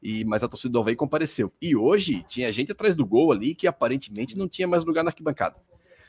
E, 0.03 0.25
mas 0.25 0.43
a 0.43 0.49
torcida 0.49 0.73
do 0.73 0.81
Havaí 0.81 0.97
compareceu. 0.97 1.53
E 1.61 1.77
hoje 1.77 2.23
tinha 2.27 2.51
gente 2.51 2.73
atrás 2.73 2.95
do 2.95 3.05
gol 3.05 3.33
ali 3.33 3.55
que 3.55 3.67
aparentemente 3.67 4.37
não 4.37 4.49
tinha 4.49 4.67
mais 4.67 4.85
lugar 4.85 5.05
na 5.05 5.11
arquibancada. 5.11 5.57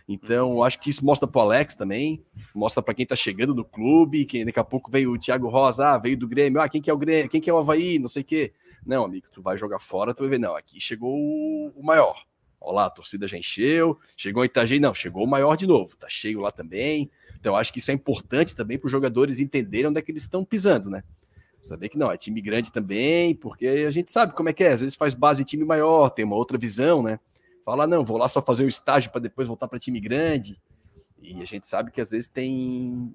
Então, 0.07 0.53
uhum. 0.53 0.63
acho 0.63 0.79
que 0.79 0.89
isso 0.89 1.05
mostra 1.05 1.27
para 1.27 1.39
o 1.39 1.43
Alex 1.43 1.75
também, 1.75 2.23
mostra 2.53 2.81
para 2.81 2.93
quem 2.93 3.03
está 3.03 3.15
chegando 3.15 3.53
no 3.53 3.63
clube, 3.63 4.25
que 4.25 4.43
daqui 4.43 4.59
a 4.59 4.63
pouco 4.63 4.91
veio 4.91 5.11
o 5.11 5.17
Thiago 5.17 5.47
Rosa, 5.47 5.89
ah, 5.89 5.97
veio 5.97 6.17
do 6.17 6.27
Grêmio, 6.27 6.59
ah, 6.59 6.67
quem 6.67 6.81
que 6.81 6.89
é 6.89 6.93
o 6.93 6.97
Grêmio, 6.97 7.29
quem 7.29 7.39
que 7.39 7.49
é 7.49 7.53
o 7.53 7.57
Havaí, 7.57 7.99
não 7.99 8.07
sei 8.07 8.21
o 8.21 8.25
quê. 8.25 8.51
Não, 8.85 9.05
amigo, 9.05 9.27
tu 9.31 9.41
vai 9.41 9.57
jogar 9.57 9.79
fora, 9.79 10.13
tu 10.13 10.19
vai 10.19 10.29
ver, 10.29 10.39
não, 10.39 10.55
aqui 10.55 10.81
chegou 10.81 11.13
o 11.13 11.83
maior. 11.83 12.23
Olha 12.59 12.75
lá, 12.75 12.85
a 12.85 12.89
torcida 12.89 13.27
já 13.27 13.37
encheu, 13.37 13.97
chegou 14.17 14.43
em 14.43 14.47
Itajaí, 14.47 14.79
não, 14.79 14.93
chegou 14.93 15.23
o 15.23 15.27
maior 15.27 15.55
de 15.55 15.65
novo, 15.65 15.95
tá 15.97 16.07
cheio 16.09 16.39
lá 16.39 16.51
também. 16.51 17.09
Então, 17.39 17.55
acho 17.55 17.73
que 17.73 17.79
isso 17.79 17.89
é 17.89 17.93
importante 17.93 18.55
também 18.55 18.77
para 18.77 18.85
os 18.85 18.91
jogadores 18.91 19.39
entenderem 19.39 19.89
onde 19.89 19.99
é 19.99 20.01
que 20.01 20.11
eles 20.11 20.23
estão 20.23 20.45
pisando, 20.45 20.89
né? 20.89 21.03
Saber 21.61 21.89
que 21.89 21.97
não, 21.97 22.11
é 22.11 22.17
time 22.17 22.41
grande 22.41 22.71
também, 22.71 23.35
porque 23.35 23.67
a 23.67 23.91
gente 23.91 24.11
sabe 24.11 24.33
como 24.33 24.49
é 24.49 24.53
que 24.53 24.63
é. 24.63 24.73
Às 24.73 24.81
vezes 24.81 24.95
faz 24.95 25.13
base 25.13 25.41
em 25.43 25.45
time 25.45 25.63
maior, 25.63 26.09
tem 26.09 26.25
uma 26.25 26.35
outra 26.35 26.57
visão, 26.57 27.03
né? 27.03 27.19
Fala, 27.63 27.85
não, 27.85 28.03
vou 28.03 28.17
lá 28.17 28.27
só 28.27 28.41
fazer 28.41 28.65
o 28.65 28.67
estágio 28.67 29.11
para 29.11 29.21
depois 29.21 29.47
voltar 29.47 29.67
para 29.67 29.77
time 29.77 29.99
grande. 29.99 30.59
E 31.21 31.41
a 31.41 31.45
gente 31.45 31.67
sabe 31.67 31.91
que 31.91 32.01
às 32.01 32.11
vezes 32.11 32.27
tem 32.27 33.13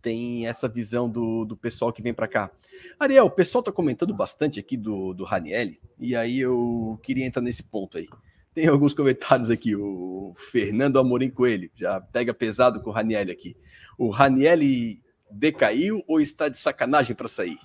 tem 0.00 0.48
essa 0.48 0.68
visão 0.68 1.08
do, 1.08 1.44
do 1.44 1.56
pessoal 1.56 1.92
que 1.92 2.02
vem 2.02 2.12
para 2.12 2.26
cá. 2.26 2.50
Ariel, 2.98 3.26
o 3.26 3.30
pessoal 3.30 3.62
tá 3.62 3.70
comentando 3.70 4.12
bastante 4.12 4.58
aqui 4.58 4.76
do, 4.76 5.14
do 5.14 5.22
Ranielli, 5.22 5.80
e 5.96 6.16
aí 6.16 6.40
eu 6.40 6.98
queria 7.04 7.24
entrar 7.24 7.40
nesse 7.40 7.62
ponto 7.62 7.96
aí. 7.96 8.08
Tem 8.52 8.66
alguns 8.66 8.92
comentários 8.92 9.48
aqui, 9.48 9.76
o 9.76 10.34
Fernando 10.36 10.98
Amorim 10.98 11.30
Coelho, 11.30 11.70
já 11.76 12.00
pega 12.00 12.34
pesado 12.34 12.80
com 12.80 12.90
o 12.90 12.92
Ranielli 12.92 13.30
aqui. 13.30 13.56
O 13.96 14.10
Ranielli 14.10 15.00
decaiu 15.32 16.02
ou 16.06 16.20
está 16.20 16.48
de 16.48 16.58
sacanagem 16.58 17.16
para 17.16 17.28
sair? 17.28 17.58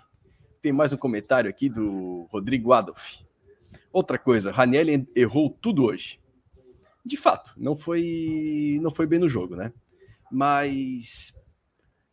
Tem 0.61 0.71
mais 0.71 0.91
um 0.93 0.97
comentário 0.97 1.49
aqui 1.49 1.69
do 1.69 2.27
Rodrigo 2.31 2.73
Adolf. 2.73 3.21
Outra 3.91 4.17
coisa, 4.17 4.51
Raniel 4.51 5.05
errou 5.15 5.49
tudo 5.61 5.83
hoje. 5.83 6.19
De 7.05 7.17
fato, 7.17 7.53
não 7.57 7.75
foi 7.75 8.79
não 8.81 8.91
foi 8.91 9.05
bem 9.05 9.19
no 9.19 9.29
jogo, 9.29 9.55
né? 9.55 9.71
Mas 10.31 11.33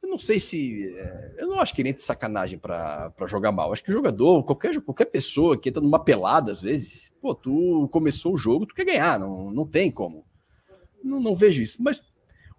eu 0.04 0.08
não 0.10 0.18
sei 0.18 0.38
se. 0.38 0.94
É, 0.96 1.34
eu 1.38 1.48
não 1.48 1.58
acho 1.58 1.74
que 1.74 1.80
ele 1.80 1.88
entre 1.88 2.00
de 2.00 2.06
sacanagem 2.06 2.58
para 2.58 3.12
jogar 3.26 3.50
mal. 3.50 3.72
Acho 3.72 3.82
que 3.82 3.90
o 3.90 3.94
jogador, 3.94 4.44
qualquer, 4.44 4.78
qualquer 4.82 5.06
pessoa 5.06 5.58
que 5.58 5.70
entra 5.70 5.82
numa 5.82 5.98
pelada, 5.98 6.52
às 6.52 6.60
vezes, 6.60 7.14
pô, 7.22 7.34
tu 7.34 7.88
começou 7.90 8.34
o 8.34 8.38
jogo, 8.38 8.66
tu 8.66 8.74
quer 8.74 8.84
ganhar, 8.84 9.18
não, 9.18 9.50
não 9.50 9.66
tem 9.66 9.90
como. 9.90 10.26
Não, 11.02 11.20
não 11.20 11.34
vejo 11.34 11.62
isso. 11.62 11.82
Mas 11.82 12.12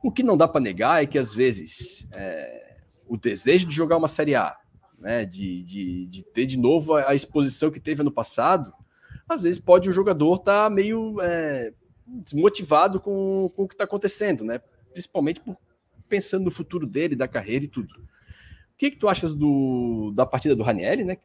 o 0.03 0.11
que 0.11 0.23
não 0.23 0.35
dá 0.35 0.47
para 0.47 0.59
negar 0.59 1.03
é 1.03 1.05
que, 1.05 1.19
às 1.19 1.33
vezes, 1.33 2.07
é, 2.11 2.64
o 3.07 3.17
desejo 3.17 3.67
de 3.67 3.75
jogar 3.75 3.97
uma 3.97 4.07
Série 4.07 4.35
A, 4.35 4.55
né, 4.97 5.25
de, 5.25 5.63
de, 5.63 6.07
de 6.07 6.23
ter 6.23 6.45
de 6.45 6.57
novo 6.57 6.95
a, 6.95 7.13
exposição 7.13 7.71
que 7.71 7.79
teve 7.79 8.01
ano 8.01 8.11
passado, 8.11 8.73
às 9.27 9.43
vezes 9.43 9.59
pode 9.59 9.89
o 9.89 9.93
jogador 9.93 10.35
estar 10.35 10.65
tá 10.65 10.69
meio 10.69 11.19
é, 11.21 11.73
desmotivado 12.05 12.99
com, 12.99 13.51
com 13.55 13.63
o 13.63 13.67
que 13.67 13.73
está 13.73 13.83
acontecendo, 13.83 14.43
né? 14.43 14.59
Principalmente 14.91 15.41
por, 15.41 15.57
pensando 16.07 16.45
no 16.45 16.51
futuro 16.51 16.85
dele, 16.85 17.15
da 17.15 17.27
carreira 17.27 17.65
e 17.65 17.67
tudo. 17.67 17.93
O 17.95 18.77
que, 18.77 18.91
que 18.91 18.97
tu 18.97 19.07
achas 19.07 19.33
do, 19.33 20.11
da 20.13 20.25
partida 20.25 20.55
do 20.55 20.63
Ranieri, 20.63 21.03
né? 21.03 21.17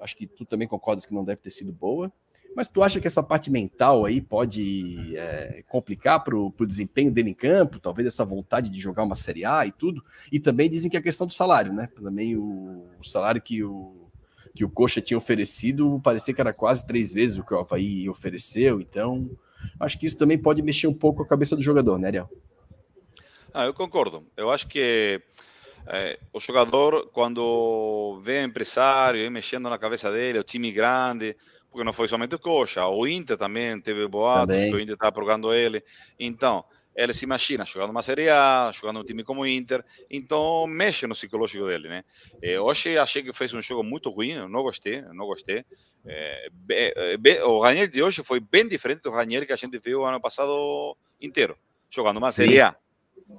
Acho 0.00 0.16
que 0.16 0.26
tu 0.26 0.44
também 0.44 0.68
concordas 0.68 1.04
que 1.04 1.14
não 1.14 1.24
deve 1.24 1.40
ter 1.40 1.50
sido 1.50 1.72
boa. 1.72 2.12
Mas 2.54 2.66
tu 2.66 2.82
acha 2.82 3.00
que 3.00 3.06
essa 3.06 3.22
parte 3.22 3.50
mental 3.50 4.04
aí 4.04 4.20
pode 4.20 5.16
é, 5.16 5.62
complicar 5.68 6.24
para 6.24 6.36
o 6.36 6.52
desempenho 6.66 7.10
dele 7.10 7.30
em 7.30 7.34
campo? 7.34 7.78
Talvez 7.78 8.08
essa 8.08 8.24
vontade 8.24 8.70
de 8.70 8.80
jogar 8.80 9.04
uma 9.04 9.14
Série 9.14 9.44
A 9.44 9.64
e 9.66 9.70
tudo? 9.70 10.04
E 10.32 10.40
também 10.40 10.68
dizem 10.68 10.90
que 10.90 10.96
a 10.96 11.02
questão 11.02 11.26
do 11.26 11.32
salário, 11.32 11.72
né? 11.72 11.88
Também 12.02 12.36
o, 12.36 12.88
o 12.98 13.04
salário 13.04 13.40
que 13.40 13.62
o, 13.62 14.08
que 14.54 14.64
o 14.64 14.68
Coxa 14.68 15.00
tinha 15.00 15.16
oferecido 15.16 16.00
parecia 16.02 16.34
que 16.34 16.40
era 16.40 16.52
quase 16.52 16.86
três 16.86 17.12
vezes 17.12 17.38
o 17.38 17.44
que 17.44 17.54
o 17.54 17.58
Havaí 17.58 18.08
ofereceu. 18.08 18.80
Então, 18.80 19.30
acho 19.78 19.98
que 19.98 20.06
isso 20.06 20.16
também 20.16 20.36
pode 20.36 20.60
mexer 20.62 20.88
um 20.88 20.94
pouco 20.94 21.22
a 21.22 21.26
cabeça 21.26 21.54
do 21.54 21.62
jogador, 21.62 21.98
né, 21.98 22.08
Ariel? 22.08 22.28
Ah, 23.54 23.66
eu 23.66 23.74
concordo. 23.74 24.26
Eu 24.36 24.50
acho 24.50 24.66
que 24.66 25.22
é, 25.86 26.18
o 26.32 26.40
jogador, 26.40 27.08
quando 27.12 28.20
vê 28.22 28.42
empresário 28.42 29.30
mexendo 29.30 29.70
na 29.70 29.78
cabeça 29.78 30.10
dele, 30.10 30.38
o 30.38 30.44
time 30.44 30.70
grande, 30.70 31.36
porque 31.70 31.84
não 31.84 31.92
foi 31.92 32.08
somente 32.08 32.34
o 32.34 32.38
Coxa, 32.38 32.86
o 32.86 33.06
Inter 33.06 33.36
também 33.36 33.80
teve 33.80 34.06
boatos, 34.08 34.54
também. 34.54 34.74
o 34.74 34.80
Inter 34.80 34.94
estava 34.94 35.12
procurando 35.12 35.52
ele. 35.52 35.82
Então, 36.18 36.64
ele 36.98 37.14
se 37.14 37.24
imagina 37.24 37.64
jogando 37.64 37.90
uma 37.90 38.02
Série 38.02 38.28
A, 38.28 38.72
jogando 38.74 39.00
um 39.00 39.04
time 39.04 39.22
como 39.22 39.42
o 39.42 39.46
Inter, 39.46 39.84
então 40.10 40.66
mexe 40.66 41.06
no 41.06 41.14
psicológico 41.14 41.66
dele, 41.66 41.88
né? 41.88 42.04
Eh, 42.42 42.58
hoje 42.58 42.98
achei 42.98 43.22
que 43.22 43.32
fez 43.32 43.54
um 43.54 43.62
jogo 43.62 43.84
muito 43.84 44.10
ruim, 44.10 44.34
não 44.48 44.62
gostei, 44.62 45.02
não 45.02 45.24
gostei. 45.24 45.64
É, 46.04 46.48
o 47.44 47.60
Ranieri 47.60 47.90
de 47.90 48.02
hoje 48.02 48.24
foi 48.24 48.40
bem 48.40 48.66
diferente 48.66 49.02
do 49.02 49.10
Ranieri 49.10 49.46
que 49.46 49.52
a 49.52 49.56
gente 49.56 49.78
viu 49.78 50.04
ano 50.04 50.20
passado 50.20 50.96
inteiro, 51.20 51.56
jogando 51.88 52.16
uma 52.16 52.32
Série 52.32 52.60
A. 52.60 52.74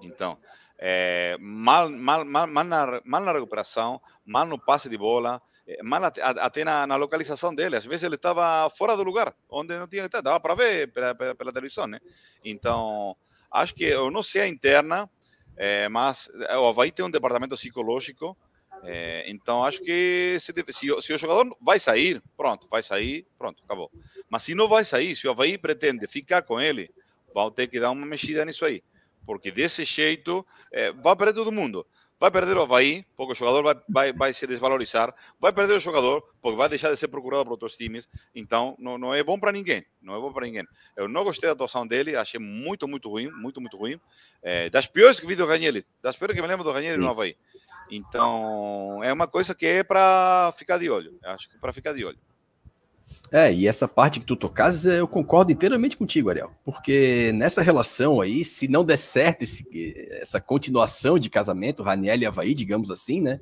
Então, 0.01 0.37
é, 0.77 1.35
mal, 1.41 1.89
mal, 1.89 2.23
mal, 2.23 2.47
mal, 2.47 2.63
na, 2.63 3.01
mal 3.03 3.21
na 3.21 3.33
recuperação, 3.33 3.99
mal 4.25 4.45
no 4.45 4.57
passe 4.57 4.87
de 4.87 4.97
bola, 4.97 5.41
mal 5.83 6.03
até, 6.03 6.63
na, 6.63 6.87
na, 6.87 6.95
localização 6.95 7.53
dele. 7.53 7.75
Às 7.75 7.85
vezes 7.85 8.03
ele 8.03 8.15
estava 8.15 8.69
fora 8.69 8.95
do 8.95 9.03
lugar, 9.03 9.35
onde 9.49 9.77
não 9.77 9.87
tinha 9.87 10.01
que 10.03 10.07
estar, 10.07 10.21
dava 10.21 10.39
para 10.39 10.55
ver 10.55 10.91
pela, 10.91 11.15
pela, 11.15 11.35
pela, 11.35 11.53
televisão, 11.53 11.87
né? 11.87 11.99
Então, 12.43 13.15
acho 13.51 13.73
que 13.75 13.83
eu 13.83 14.09
não 14.09 14.23
sei 14.23 14.41
a 14.41 14.47
interna, 14.47 15.09
é, 15.55 15.87
mas 15.89 16.31
o 16.59 16.67
Havaí 16.67 16.91
tem 16.91 17.05
um 17.05 17.11
departamento 17.11 17.55
psicológico, 17.55 18.37
é, 18.83 19.25
então 19.27 19.63
acho 19.63 19.81
que 19.81 20.37
se, 20.39 20.53
se, 20.69 21.01
se, 21.01 21.13
o 21.13 21.17
jogador 21.17 21.55
vai 21.61 21.79
sair, 21.79 22.21
pronto, 22.37 22.67
vai 22.69 22.81
sair, 22.81 23.27
pronto, 23.37 23.61
acabou. 23.63 23.91
Mas 24.29 24.43
se 24.43 24.55
não 24.55 24.67
vai 24.67 24.83
sair, 24.83 25.15
se 25.15 25.27
o 25.27 25.31
Havaí 25.31 25.57
pretende 25.57 26.07
ficar 26.07 26.43
com 26.43 26.59
ele, 26.59 26.89
vão 27.33 27.51
ter 27.51 27.67
que 27.67 27.79
dar 27.79 27.91
uma 27.91 28.05
mexida 28.05 28.45
nisso 28.45 28.65
aí. 28.65 28.83
Porque 29.25 29.51
desse 29.51 29.83
jeito 29.83 30.45
é, 30.71 30.91
vai 30.91 31.15
perder 31.15 31.33
todo 31.33 31.51
mundo. 31.51 31.85
Vai 32.19 32.29
perder 32.29 32.57
o 32.57 32.61
Havaí, 32.61 33.05
porque 33.15 33.31
o 33.31 33.35
jogador 33.35 33.63
vai, 33.63 33.75
vai, 33.87 34.13
vai 34.13 34.33
se 34.33 34.45
desvalorizar. 34.45 35.15
Vai 35.39 35.53
perder 35.53 35.75
o 35.75 35.79
jogador, 35.79 36.21
porque 36.41 36.57
vai 36.57 36.67
deixar 36.67 36.89
de 36.89 36.97
ser 36.97 37.07
procurado 37.07 37.45
por 37.45 37.51
outros 37.51 37.77
times. 37.77 38.09
Então, 38.35 38.75
não, 38.77 38.97
não 38.97 39.13
é 39.13 39.23
bom 39.23 39.39
para 39.39 39.53
ninguém. 39.53 39.85
Não 40.01 40.15
é 40.15 40.19
bom 40.19 40.33
para 40.33 40.45
ninguém. 40.45 40.67
Eu 40.97 41.07
não 41.07 41.23
gostei 41.23 41.47
da 41.47 41.53
atuação 41.53 41.87
dele, 41.87 42.17
achei 42.17 42.39
muito, 42.39 42.87
muito 42.87 43.09
ruim. 43.09 43.29
Muito, 43.31 43.61
muito 43.61 43.77
ruim. 43.77 43.99
É, 44.43 44.69
das 44.69 44.85
piores 44.85 45.17
que 45.19 45.25
vi 45.25 45.35
do 45.35 45.45
Ranieri. 45.45 45.85
Das 46.01 46.17
piores 46.17 46.35
que 46.35 46.41
me 46.41 46.47
lembro 46.47 46.65
do 46.65 46.71
Ranieri 46.71 46.97
no 46.97 47.09
Havaí. 47.09 47.37
Então, 47.89 49.01
é 49.03 49.11
uma 49.13 49.27
coisa 49.27 49.55
que 49.55 49.65
é 49.65 49.83
para 49.83 50.53
ficar 50.57 50.77
de 50.77 50.89
olho. 50.89 51.17
Acho 51.23 51.49
que 51.49 51.57
para 51.57 51.71
ficar 51.71 51.93
de 51.93 52.03
olho. 52.03 52.19
É, 53.31 53.53
e 53.53 53.67
essa 53.67 53.87
parte 53.87 54.19
que 54.19 54.25
tu 54.25 54.35
tocas, 54.35 54.85
eu 54.85 55.07
concordo 55.07 55.51
inteiramente 55.51 55.95
contigo, 55.95 56.29
Ariel. 56.29 56.51
Porque 56.65 57.31
nessa 57.35 57.61
relação 57.61 58.19
aí, 58.19 58.43
se 58.43 58.67
não 58.67 58.83
der 58.83 58.97
certo 58.97 59.43
esse, 59.43 59.95
essa 60.19 60.41
continuação 60.41 61.19
de 61.19 61.29
casamento, 61.29 61.83
Raniel 61.83 62.17
e 62.17 62.25
Havaí, 62.25 62.53
digamos 62.55 62.89
assim, 62.89 63.21
né? 63.21 63.39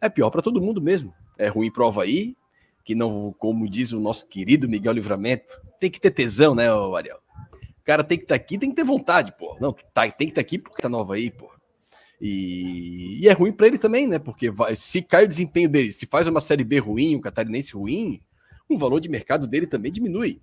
É 0.00 0.08
pior 0.08 0.30
para 0.30 0.40
todo 0.40 0.60
mundo 0.60 0.80
mesmo. 0.80 1.12
É 1.36 1.48
ruim 1.48 1.70
pro 1.70 1.86
Havaí, 1.86 2.34
que 2.82 2.94
não, 2.94 3.34
como 3.38 3.68
diz 3.68 3.92
o 3.92 4.00
nosso 4.00 4.26
querido 4.26 4.68
Miguel 4.68 4.94
Livramento, 4.94 5.60
tem 5.78 5.90
que 5.90 6.00
ter 6.00 6.12
tesão, 6.12 6.54
né, 6.54 6.68
Ariel? 6.96 7.18
O 7.52 7.84
cara 7.84 8.02
tem 8.02 8.16
que 8.16 8.24
estar 8.24 8.38
tá 8.38 8.42
aqui, 8.42 8.56
tem 8.56 8.70
que 8.70 8.76
ter 8.76 8.84
vontade, 8.84 9.32
pô. 9.38 9.56
Não, 9.60 9.74
tá, 9.92 10.10
tem 10.10 10.28
que 10.28 10.32
estar 10.32 10.34
tá 10.36 10.40
aqui 10.40 10.58
porque 10.58 10.80
tá 10.80 10.88
no 10.88 10.98
Havaí, 10.98 11.30
pô. 11.30 11.50
E, 12.18 13.18
e 13.22 13.28
é 13.28 13.32
ruim 13.32 13.52
para 13.52 13.66
ele 13.66 13.76
também, 13.76 14.06
né? 14.06 14.18
Porque 14.18 14.50
vai, 14.50 14.74
se 14.74 15.02
cai 15.02 15.24
o 15.24 15.28
desempenho 15.28 15.68
dele, 15.68 15.92
se 15.92 16.06
faz 16.06 16.26
uma 16.26 16.40
série 16.40 16.64
B 16.64 16.78
ruim, 16.78 17.16
um 17.16 17.20
catarinense 17.20 17.74
ruim, 17.74 18.22
o 18.68 18.78
valor 18.78 19.00
de 19.00 19.08
mercado 19.08 19.46
dele 19.46 19.66
também 19.66 19.92
diminui. 19.92 20.40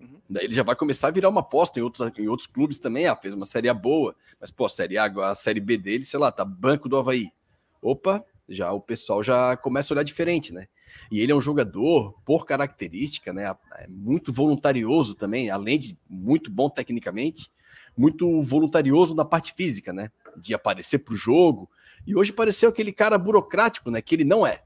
Uhum. 0.00 0.20
Daí 0.28 0.44
ele 0.44 0.54
já 0.54 0.62
vai 0.62 0.74
começar 0.74 1.08
a 1.08 1.10
virar 1.10 1.28
uma 1.28 1.40
aposta 1.40 1.78
em 1.78 1.82
outros, 1.82 2.10
em 2.18 2.28
outros 2.28 2.46
clubes 2.46 2.78
também. 2.78 3.06
Ah, 3.06 3.16
fez 3.16 3.34
uma 3.34 3.46
série 3.46 3.68
A 3.68 3.74
boa, 3.74 4.14
mas 4.40 4.50
pô, 4.50 4.64
a 4.64 4.68
série 4.68 4.96
A, 4.96 5.06
a 5.30 5.34
série 5.34 5.60
B 5.60 5.76
dele, 5.76 6.04
sei 6.04 6.18
lá, 6.18 6.30
tá 6.32 6.44
banco 6.44 6.88
do 6.88 6.96
Havaí. 6.96 7.28
Opa, 7.80 8.24
já 8.48 8.72
o 8.72 8.80
pessoal 8.80 9.22
já 9.22 9.56
começa 9.56 9.92
a 9.92 9.94
olhar 9.94 10.02
diferente, 10.02 10.52
né? 10.52 10.66
E 11.10 11.20
ele 11.20 11.32
é 11.32 11.34
um 11.34 11.40
jogador, 11.40 12.14
por 12.24 12.46
característica, 12.46 13.32
né? 13.32 13.54
É 13.76 13.86
muito 13.88 14.32
voluntarioso 14.32 15.14
também, 15.14 15.50
além 15.50 15.78
de 15.78 15.98
muito 16.08 16.50
bom 16.50 16.68
tecnicamente, 16.68 17.50
muito 17.96 18.40
voluntarioso 18.42 19.14
na 19.14 19.24
parte 19.24 19.52
física, 19.54 19.92
né? 19.92 20.10
De 20.36 20.54
aparecer 20.54 21.00
pro 21.00 21.16
jogo. 21.16 21.68
E 22.06 22.16
hoje 22.16 22.32
pareceu 22.32 22.70
aquele 22.70 22.92
cara 22.92 23.18
burocrático, 23.18 23.90
né? 23.90 24.00
Que 24.00 24.14
ele 24.14 24.24
não 24.24 24.46
é. 24.46 24.62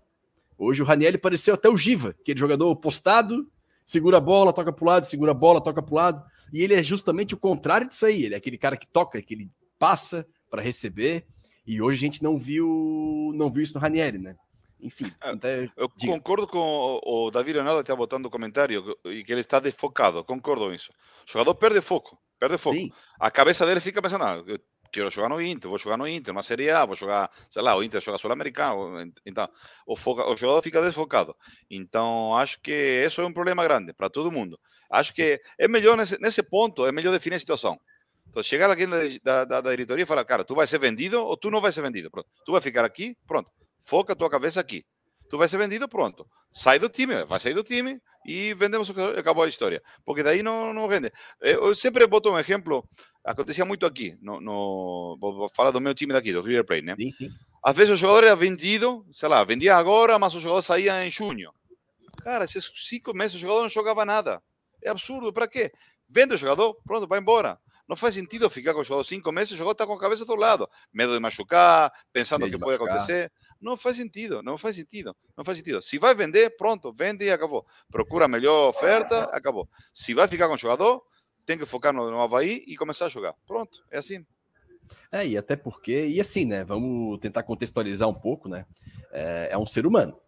Hoje 0.65 0.81
o 0.81 0.85
Raniel 0.85 1.19
pareceu 1.19 1.55
até 1.55 1.69
o 1.69 1.77
Giva, 1.77 2.11
aquele 2.11 2.39
jogador 2.39 2.75
postado, 2.77 3.51
segura 3.85 4.19
a 4.19 4.21
bola, 4.21 4.53
toca 4.53 4.73
para 4.73 4.85
o 4.85 4.87
lado, 4.87 5.07
segura 5.07 5.33
a 5.33 5.35
bola, 5.35 5.61
toca 5.61 5.83
para 5.83 5.93
o 5.93 5.97
lado. 5.97 6.25
E 6.53 6.63
ele 6.63 6.75
é 6.75 6.83
justamente 6.85 7.35
o 7.35 7.37
contrário 7.37 7.89
disso 7.89 8.07
aí. 8.07 8.25
Ele 8.25 8.35
é 8.35 8.39
aquele 8.39 8.57
cara 8.57 8.77
que 8.77 8.87
toca, 8.87 9.21
que 9.21 9.35
ele 9.35 9.51
passa 9.77 10.25
para 10.49 10.63
receber. 10.63 11.27
E 11.67 11.83
hoje 11.83 11.99
a 11.99 12.01
gente 12.07 12.23
não 12.23 12.39
viu, 12.39 13.33
não 13.35 13.51
viu 13.51 13.65
isso 13.65 13.75
no 13.75 13.81
Raniel, 13.81 14.21
né? 14.21 14.37
Enfim. 14.81 15.13
É, 15.21 15.31
até, 15.31 15.71
eu 15.77 15.91
diga. 15.97 16.13
concordo 16.13 16.47
com 16.47 16.59
o, 16.59 17.27
o 17.27 17.31
Davi 17.33 17.53
Leonardo 17.53 17.81
está 17.81 17.97
botando 17.97 18.31
comentário 18.31 18.97
e 19.05 19.25
que 19.25 19.33
ele 19.33 19.41
está 19.41 19.59
desfocado. 19.59 20.23
Concordo 20.23 20.67
com 20.67 20.73
isso. 20.73 20.93
O 21.27 21.33
jogador 21.33 21.57
perde 21.57 21.81
foco, 21.81 22.17
perde 22.39 22.57
foco. 22.57 22.77
Sim. 22.77 22.93
A 23.19 23.33
cabeça 23.33 23.67
dele 23.67 23.81
fica 23.81 24.01
pensando, 24.01 24.25
ah, 24.25 24.45
quero 24.93 25.11
jogar 25.11 25.29
no 25.29 25.41
Inter, 25.41 25.69
vou 25.69 25.79
jogar 25.79 25.97
no 25.97 26.07
Inter, 26.07 26.33
uma 26.33 26.43
Série 26.43 26.71
A, 26.71 26.85
vou 26.85 26.95
jogar, 26.95 27.31
sei 27.51 27.63
lá, 27.63 27.75
o 27.75 27.83
Inter 27.83 28.01
joga 28.01 28.19
Sul-Americano, 28.19 29.11
então 29.25 29.49
o, 29.87 29.97
foca, 29.97 30.29
o 30.29 30.37
jogador 30.37 30.63
fica 30.63 30.83
desfocado. 30.83 31.35
Então 31.71 32.37
acho 32.37 32.61
que 32.61 33.05
isso 33.05 33.21
é 33.21 33.27
um 33.27 33.33
problema 33.33 33.65
grande 33.65 33.93
para 33.93 34.11
todo 34.11 34.31
mundo. 34.31 34.61
Acho 34.91 35.15
que 35.15 35.41
é 35.59 35.67
melhor 35.67 35.97
nesse, 35.97 36.21
nesse 36.21 36.43
ponto, 36.43 36.87
é 36.87 36.93
melhor 36.93 37.13
definir 37.13 37.37
a 37.37 37.39
situação. 37.39 37.81
Então 38.29 38.43
chegar 38.43 38.71
alguém 38.71 38.89
da, 38.89 39.45
da, 39.45 39.61
da 39.61 39.71
diretoria 39.71 40.05
e 40.05 40.07
falar, 40.07 40.25
cara, 40.25 40.45
tu 40.45 40.55
vai 40.55 40.67
ser 40.67 40.79
vendido 40.79 41.21
ou 41.23 41.37
tu 41.37 41.51
não 41.51 41.61
vai 41.61 41.73
ser 41.73 41.83
vendido. 41.83 42.11
Pronto. 42.11 42.29
Tu 42.45 42.53
vai 42.53 42.61
ficar 42.61 42.85
aqui, 42.85 43.17
pronto. 43.27 43.51
Foca 43.81 44.15
tua 44.15 44.31
cabeça 44.31 44.61
aqui. 44.61 44.85
Tu 45.33 45.39
vai 45.39 45.49
ser 45.49 45.57
vendido, 45.57 45.89
pronto. 45.89 46.27
Sai 46.53 46.79
do 46.79 46.91
time, 46.91 47.25
vai 47.25 47.39
sair 47.39 47.55
do 47.55 47.65
time 47.65 47.99
e 48.27 48.53
vendemos 48.53 48.91
o 48.91 48.93
que 48.93 49.01
acabou 49.01 49.45
a 49.45 49.49
história. 49.49 49.83
Porque 50.05 50.23
daí 50.23 50.43
não, 50.43 50.75
não 50.75 50.87
rende. 50.87 51.11
Eu 51.41 51.75
sempre 51.75 52.07
boto 52.07 52.31
um 52.31 52.39
exemplo 52.39 52.87
acontecia 53.25 53.65
muito 53.65 53.87
aqui, 53.87 54.15
no, 54.21 54.43
no, 54.43 55.17
vou 55.19 55.49
falar 55.55 55.71
do 55.71 55.81
meu 55.81 55.95
time 55.95 56.13
daqui, 56.13 56.35
do 56.35 56.43
River 56.43 56.67
Plate, 56.67 56.83
né? 56.83 56.97
Sim, 56.99 57.11
sim. 57.11 57.31
Às 57.65 57.75
vezes 57.75 57.95
o 57.95 57.97
jogador 57.97 58.25
era 58.25 58.37
vendido, 58.37 59.07
sei 59.11 59.27
lá, 59.27 59.43
vendia 59.43 59.75
agora, 59.75 60.19
mas 60.19 60.35
o 60.35 60.41
jogador 60.41 60.61
saía 60.61 61.03
em 61.03 61.11
junho. 61.11 61.51
Cara, 62.23 62.45
esses 62.45 62.71
cinco 62.87 63.17
meses 63.17 63.35
o 63.37 63.39
jogador 63.39 63.63
não 63.63 63.71
jogava 63.71 64.05
nada. 64.05 64.43
É 64.85 64.91
absurdo, 64.91 65.33
para 65.33 65.49
quê? 65.49 65.73
Vende 66.11 66.35
o 66.35 66.37
jogador, 66.37 66.77
pronto, 66.85 67.09
vai 67.09 67.21
embora. 67.21 67.59
Não 67.89 67.97
faz 67.97 68.15
sentido 68.15 68.49
ficar 68.49 68.73
com 68.73 68.81
o 68.81 68.85
jogador 68.85 69.05
cinco 69.05 69.31
meses, 69.33 69.53
o 69.53 69.57
jogador 69.57 69.73
está 69.73 69.87
com 69.87 69.93
a 69.93 69.99
cabeça 69.99 70.25
do 70.25 70.35
lado. 70.35 70.69
Medo 70.93 71.15
de 71.15 71.21
machucar, 71.21 71.93
pensando 72.13 72.47
o 72.47 72.51
que 72.51 72.59
pode 72.59 72.77
acontecer. 72.77 73.31
Não 73.61 73.77
faz 73.77 73.97
sentido, 73.97 74.43
não 74.43 74.57
faz 74.57 74.77
sentido, 74.77 75.15
não 75.37 75.45
faz 75.45 75.59
sentido. 75.59 75.83
Se 75.83 75.99
vai 75.99 76.15
vender, 76.15 76.57
pronto, 76.57 76.93
vende 76.93 77.25
e 77.25 77.31
acabou. 77.31 77.67
Procura 77.91 78.25
a 78.25 78.29
melhor 78.29 78.69
oferta, 78.69 79.25
acabou. 79.25 79.69
Se 79.93 80.15
vai 80.15 80.29
ficar 80.29 80.49
com 80.49 80.55
o 80.55 80.59
jogador, 80.59 81.03
tem 81.45 81.59
que 81.59 81.67
focar 81.67 81.93
no, 81.93 82.11
no 82.11 82.21
Havaí 82.21 82.65
e 82.67 82.77
começar 82.77 83.07
a 83.07 83.09
jogar. 83.09 83.35
Pronto, 83.47 83.85
é 83.91 83.99
assim. 83.99 84.25
É, 85.11 85.27
e 85.27 85.37
até 85.37 85.57
porque, 85.57 86.07
e 86.07 86.21
assim, 86.21 86.45
né? 86.45 86.65
Vamos 86.65 87.19
tentar 87.19 87.43
contextualizar 87.43 88.09
um 88.09 88.15
pouco, 88.15 88.49
né? 88.49 88.67
É, 89.11 89.49
é 89.53 89.59
um 89.59 89.67
ser 89.67 89.87
humano. 89.87 90.19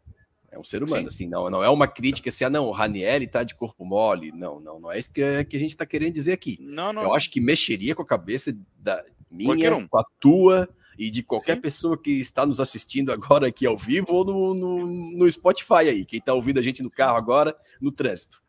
É 0.54 0.58
um 0.58 0.62
ser 0.62 0.84
humano, 0.84 1.02
Sim. 1.02 1.08
assim, 1.08 1.28
não, 1.28 1.50
não 1.50 1.64
é 1.64 1.68
uma 1.68 1.88
crítica 1.88 2.28
assim, 2.28 2.44
ah, 2.44 2.50
não, 2.50 2.66
o 2.66 2.70
Raniel 2.70 3.28
tá 3.28 3.42
de 3.42 3.56
corpo 3.56 3.84
mole. 3.84 4.30
Não, 4.30 4.60
não, 4.60 4.78
não 4.78 4.92
é 4.92 4.98
isso 5.00 5.10
que, 5.10 5.44
que 5.44 5.56
a 5.56 5.60
gente 5.60 5.76
tá 5.76 5.84
querendo 5.84 6.14
dizer 6.14 6.32
aqui. 6.32 6.58
Não, 6.60 6.92
não. 6.92 7.02
Eu 7.02 7.12
acho 7.12 7.28
que 7.28 7.40
mexeria 7.40 7.92
com 7.92 8.02
a 8.02 8.06
cabeça 8.06 8.56
da 8.78 9.04
minha, 9.28 9.74
um. 9.74 9.88
com 9.88 9.98
a 9.98 10.04
tua 10.20 10.68
e 10.96 11.10
de 11.10 11.24
qualquer 11.24 11.56
Sim. 11.56 11.60
pessoa 11.60 12.00
que 12.00 12.12
está 12.20 12.46
nos 12.46 12.60
assistindo 12.60 13.10
agora 13.10 13.48
aqui 13.48 13.66
ao 13.66 13.76
vivo 13.76 14.12
ou 14.12 14.24
no, 14.24 14.54
no, 14.54 14.86
no 15.16 15.30
Spotify 15.32 15.88
aí, 15.88 16.04
quem 16.04 16.20
tá 16.20 16.32
ouvindo 16.32 16.60
a 16.60 16.62
gente 16.62 16.84
no 16.84 16.90
carro 16.90 17.16
agora, 17.16 17.56
no 17.80 17.90
trânsito. 17.90 18.40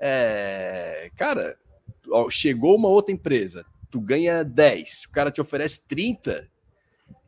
É, 0.00 1.10
cara, 1.16 1.58
chegou 2.30 2.76
uma 2.76 2.88
outra 2.88 3.14
empresa, 3.14 3.66
tu 3.90 4.00
ganha 4.00 4.42
10, 4.42 5.04
o 5.04 5.10
cara 5.10 5.30
te 5.30 5.40
oferece 5.40 5.86
30. 5.86 6.50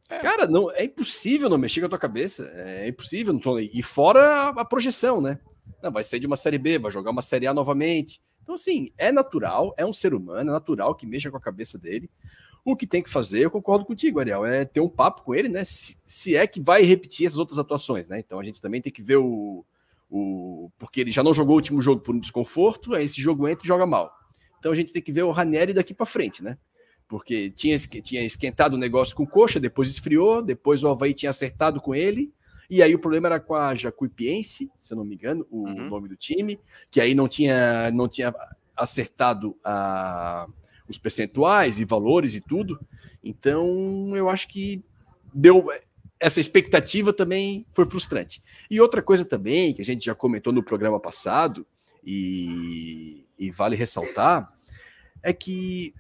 É. 0.09 0.19
Cara, 0.19 0.47
não 0.47 0.71
é 0.71 0.85
impossível 0.85 1.49
não 1.49 1.57
mexer 1.57 1.81
com 1.81 1.87
a 1.87 1.89
tua 1.89 1.99
cabeça. 1.99 2.51
É 2.55 2.89
impossível. 2.89 3.33
Não 3.33 3.41
tô, 3.41 3.59
e 3.59 3.83
fora 3.83 4.21
a, 4.21 4.49
a 4.49 4.65
projeção, 4.65 5.21
né? 5.21 5.39
Não, 5.83 5.91
vai 5.91 6.03
sair 6.03 6.21
de 6.21 6.27
uma 6.27 6.37
série 6.37 6.59
B, 6.59 6.79
vai 6.79 6.91
jogar 6.91 7.11
uma 7.11 7.23
série 7.23 7.47
A 7.47 7.55
novamente. 7.55 8.21
Então, 8.43 8.55
assim, 8.55 8.91
é 8.99 9.11
natural, 9.11 9.75
é 9.77 9.85
um 9.87 9.93
ser 9.93 10.15
humano, 10.15 10.51
é 10.51 10.53
natural 10.53 10.95
que 10.95 11.07
mexa 11.07 11.31
com 11.31 11.37
a 11.37 11.41
cabeça 11.41 11.79
dele. 11.79 12.11
O 12.65 12.77
que 12.77 12.87
tem 12.87 13.03
que 13.03 13.11
fazer, 13.11 13.41
eu 13.41 13.51
concordo 13.51 13.85
contigo, 13.85 14.21
Ariel, 14.21 14.45
é 14.45 14.65
ter 14.65 14.81
um 14.81 14.89
papo 14.89 15.23
com 15.23 15.35
ele, 15.35 15.49
né? 15.49 15.65
Se, 15.65 15.97
se 16.05 16.37
é 16.37 16.47
que 16.47 16.61
vai 16.61 16.83
repetir 16.83 17.27
essas 17.27 17.39
outras 17.39 17.59
atuações, 17.59 18.07
né? 18.07 18.19
Então 18.19 18.39
a 18.39 18.45
gente 18.45 18.61
também 18.61 18.81
tem 18.81 18.93
que 18.93 19.03
ver 19.03 19.17
o, 19.17 19.65
o. 20.11 20.71
Porque 20.79 21.01
ele 21.01 21.11
já 21.11 21.23
não 21.23 21.35
jogou 21.35 21.55
o 21.55 21.57
último 21.57 21.83
jogo 21.83 22.01
por 22.01 22.15
um 22.15 22.21
desconforto, 22.21 22.95
aí 22.95 23.05
esse 23.05 23.21
jogo 23.21 23.49
entra 23.49 23.65
e 23.65 23.69
joga 23.69 23.87
mal. 23.87 24.11
Então 24.59 24.73
a 24.73 24.75
gente 24.75 24.93
tem 24.93 25.03
que 25.03 25.13
ver 25.13 25.23
o 25.23 25.31
Ranieri 25.31 25.75
daqui 25.75 25.93
para 25.93 26.07
frente, 26.07 26.43
né? 26.43 26.57
Porque 27.09 27.51
tinha, 27.51 27.77
tinha 27.79 28.23
esquentado 28.23 28.75
o 28.75 28.79
negócio 28.79 29.15
com 29.15 29.27
Coxa, 29.27 29.61
depois 29.61 29.89
esfriou, 29.89 30.43
depois 30.43 30.83
o 30.83 30.89
Havaí 30.89 31.13
tinha 31.13 31.31
acertado 31.31 31.81
com 31.81 31.95
ele, 31.95 32.33
e 32.69 32.83
aí 32.83 32.95
o 32.95 32.99
problema 32.99 33.29
era 33.29 33.41
com 33.41 33.55
a 33.55 33.75
Jacuipiense, 33.75 34.71
se 34.75 34.93
eu 34.93 34.97
não 34.97 35.05
me 35.05 35.15
engano, 35.15 35.47
o 35.51 35.65
uhum. 35.65 35.89
nome 35.89 36.09
do 36.09 36.17
time, 36.17 36.59
que 36.91 37.01
aí 37.01 37.15
não 37.15 37.29
tinha, 37.29 37.91
não 37.91 38.09
tinha 38.09 38.35
acertado 38.77 39.57
a, 39.63 40.49
os 40.89 40.99
percentuais 40.99 41.79
e 41.79 41.85
valores 41.85 42.35
e 42.35 42.41
tudo. 42.41 42.81
Então 43.23 44.17
eu 44.17 44.29
acho 44.29 44.49
que 44.49 44.83
deu 45.33 45.69
essa 46.19 46.41
expectativa 46.41 47.13
também 47.13 47.67
foi 47.73 47.85
frustrante. 47.85 48.43
E 48.71 48.81
outra 48.81 49.03
coisa 49.03 49.25
também 49.25 49.75
que 49.75 49.83
a 49.83 49.85
gente 49.85 50.07
já 50.07 50.15
comentou 50.15 50.53
no 50.53 50.63
programa 50.63 50.99
passado 50.99 51.67
e, 52.03 53.27
e 53.39 53.51
vale 53.51 53.77
ressaltar 53.77 54.51
é 55.23 55.33
que 55.33 55.95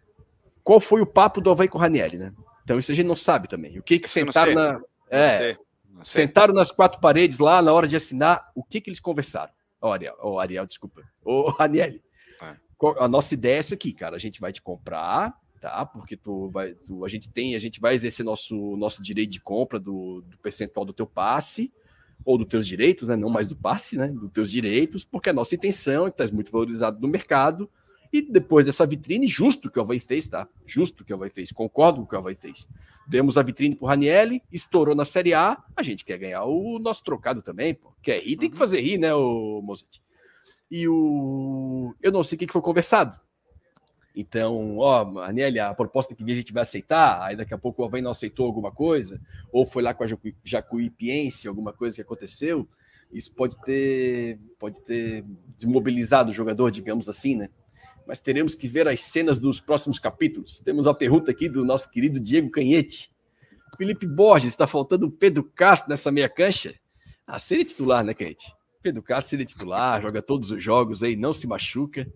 qual 0.64 0.81
foi 0.81 1.03
o 1.03 1.07
papo 1.07 1.40
do 1.40 1.50
Havaí 1.50 1.68
com 1.68 1.79
o 1.79 1.81
Ranieri, 1.81 2.16
né? 2.16 2.33
Então 2.64 2.79
isso 2.79 2.90
a 2.90 2.94
gente 2.94 3.07
não 3.07 3.14
sabe 3.14 3.46
também. 3.46 3.79
O 3.79 3.83
que 3.83 3.98
que 3.98 4.09
sentaram 4.09 4.55
na 4.55 4.81
é, 5.11 5.57
sentaram 6.03 6.55
nas 6.55 6.70
quatro 6.70 7.00
paredes 7.00 7.38
lá 7.38 7.62
na 7.62 7.72
hora 7.72 7.87
de 7.87 7.94
assinar, 7.94 8.50
o 8.55 8.64
que 8.64 8.81
que 8.81 8.88
eles 8.88 8.98
conversaram? 8.98 9.53
Ó, 9.81 9.90
oh, 9.90 9.92
Ariel, 9.92 10.16
oh, 10.22 10.38
Ariel, 10.40 10.66
desculpa. 10.66 11.03
Ô, 11.22 11.42
oh, 11.42 11.50
Ranieri. 11.61 12.03
É. 12.42 12.57
A 12.98 13.07
nossa 13.07 13.35
ideia 13.35 13.57
é 13.57 13.59
essa 13.59 13.74
aqui, 13.74 13.92
cara. 13.92 14.16
A 14.16 14.18
gente 14.18 14.40
vai 14.40 14.50
te 14.50 14.62
comprar, 14.62 15.38
tá? 15.61 15.85
Porque 15.85 16.16
tu 16.16 16.48
vai, 16.50 16.72
tu, 16.74 17.05
a 17.05 17.09
gente 17.09 17.31
tem, 17.31 17.55
a 17.55 17.59
gente 17.59 17.81
vai 17.81 17.94
exercer 17.94 18.24
nosso 18.24 18.77
nosso 18.77 19.03
direito 19.03 19.31
de 19.31 19.40
compra 19.40 19.79
do, 19.79 20.22
do 20.22 20.38
percentual 20.38 20.87
do 20.87 20.92
teu 20.92 21.07
passe. 21.07 21.70
ou 22.24 22.38
dos 22.38 22.48
teus 22.48 22.66
direitos, 22.66 23.09
né? 23.09 23.16
Não 23.16 23.29
mais 23.29 23.48
do 23.48 23.57
passe, 23.57 23.96
né? 23.96 24.09
Dos 24.09 24.33
teus 24.33 24.50
direitos, 24.50 25.05
porque 25.05 25.29
a 25.29 25.35
nossa 25.35 25.55
intenção 25.55 26.07
é 26.07 26.11
que 26.11 26.14
estás 26.14 26.31
muito 26.31 26.50
valorizado 26.50 26.98
no 27.00 27.09
mercado. 27.09 27.70
E 28.14 28.22
depois 28.22 28.64
dessa 28.64 28.87
vitrine, 28.87 29.27
justo 29.27 29.68
que 29.68 29.77
o 29.77 29.83
Havaí 29.83 29.98
fez, 29.98 30.29
tá? 30.29 30.46
Justo 30.64 31.05
que 31.05 31.12
o 31.12 31.16
Havaí 31.16 31.31
fez, 31.31 31.50
concordo 31.50 31.98
com 31.98 32.05
o 32.05 32.07
que 32.07 32.14
o 32.14 32.18
Havaí 32.18 32.37
fez. 32.37 32.68
Demos 33.09 33.37
a 33.37 33.42
vitrine 33.42 33.74
pro 33.74 33.88
Ranielli, 33.88 34.40
estourou 34.53 34.94
na 34.94 35.05
Série 35.05 35.35
A, 35.35 35.61
a 35.74 35.83
gente 35.83 36.05
quer 36.05 36.16
ganhar 36.16 36.44
o 36.44 36.79
nosso 36.79 37.03
trocado 37.03 37.42
também, 37.42 37.74
pô. 37.74 37.92
Quer 38.00 38.20
rir, 38.20 38.37
tem 38.37 38.48
que 38.48 38.55
uhum. 38.55 38.59
fazer 38.61 38.81
rir, 38.81 38.98
né, 38.98 39.12
o 39.12 39.61
Mozart? 39.61 39.98
E 40.70 40.87
o. 40.87 41.92
Eu 42.00 42.12
não 42.12 42.22
sei 42.22 42.37
o 42.37 42.38
que 42.38 42.53
foi 42.53 42.62
conversado. 42.62 43.18
Então, 44.14 44.79
ó, 44.79 45.03
Ranielli, 45.03 45.59
a 45.59 45.74
proposta 45.74 46.14
que 46.14 46.22
a 46.22 46.35
gente 46.37 46.53
vai 46.53 46.62
aceitar, 46.62 47.20
aí 47.20 47.35
daqui 47.35 47.53
a 47.53 47.59
pouco 47.59 47.83
o 47.83 47.85
Havaí 47.85 48.00
não 48.00 48.12
aceitou 48.12 48.46
alguma 48.46 48.70
coisa, 48.70 49.20
ou 49.50 49.66
foi 49.66 49.83
lá 49.83 49.92
com 49.92 50.05
a 50.05 50.07
Jacuipiense, 50.44 51.48
alguma 51.48 51.72
coisa 51.72 51.96
que 51.96 52.03
aconteceu, 52.03 52.68
isso 53.12 53.35
pode 53.35 53.61
ter, 53.62 54.38
pode 54.57 54.81
ter 54.83 55.24
desmobilizado 55.59 56.31
o 56.31 56.35
jogador, 56.35 56.70
digamos 56.70 57.09
assim, 57.09 57.35
né? 57.35 57.50
Mas 58.06 58.20
teremos 58.20 58.54
que 58.54 58.68
ver 58.68 58.86
as 58.86 59.00
cenas 59.00 59.38
dos 59.38 59.60
próximos 59.60 59.98
capítulos. 59.98 60.60
Temos 60.60 60.86
a 60.86 60.94
pergunta 60.94 61.30
aqui 61.30 61.48
do 61.48 61.64
nosso 61.64 61.90
querido 61.90 62.20
Diego 62.20 62.50
Canhete. 62.50 63.10
Felipe 63.76 64.06
Borges, 64.06 64.52
está 64.52 64.66
faltando 64.66 65.06
o 65.06 65.10
Pedro 65.10 65.42
Castro 65.42 65.90
nessa 65.90 66.12
meia 66.12 66.28
cancha? 66.28 66.74
Ah, 67.26 67.38
seria 67.38 67.64
titular, 67.64 68.04
né, 68.04 68.14
Canhete? 68.14 68.52
Pedro 68.82 69.02
Castro 69.02 69.30
seria 69.30 69.46
titular, 69.46 70.00
joga 70.02 70.22
todos 70.22 70.50
os 70.50 70.62
jogos 70.62 71.02
aí, 71.02 71.16
não 71.16 71.32
se 71.32 71.46
machuca. 71.46 72.06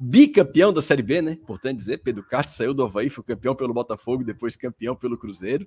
Bicampeão 0.00 0.72
da 0.72 0.82
Série 0.82 1.02
B, 1.02 1.22
né? 1.22 1.32
Importante 1.32 1.78
dizer, 1.78 1.98
Pedro 1.98 2.22
Castro 2.24 2.54
saiu 2.54 2.74
do 2.74 2.84
Havaí, 2.84 3.08
foi 3.08 3.24
campeão 3.24 3.54
pelo 3.54 3.72
Botafogo, 3.72 4.24
depois 4.24 4.54
campeão 4.54 4.94
pelo 4.94 5.16
Cruzeiro. 5.16 5.66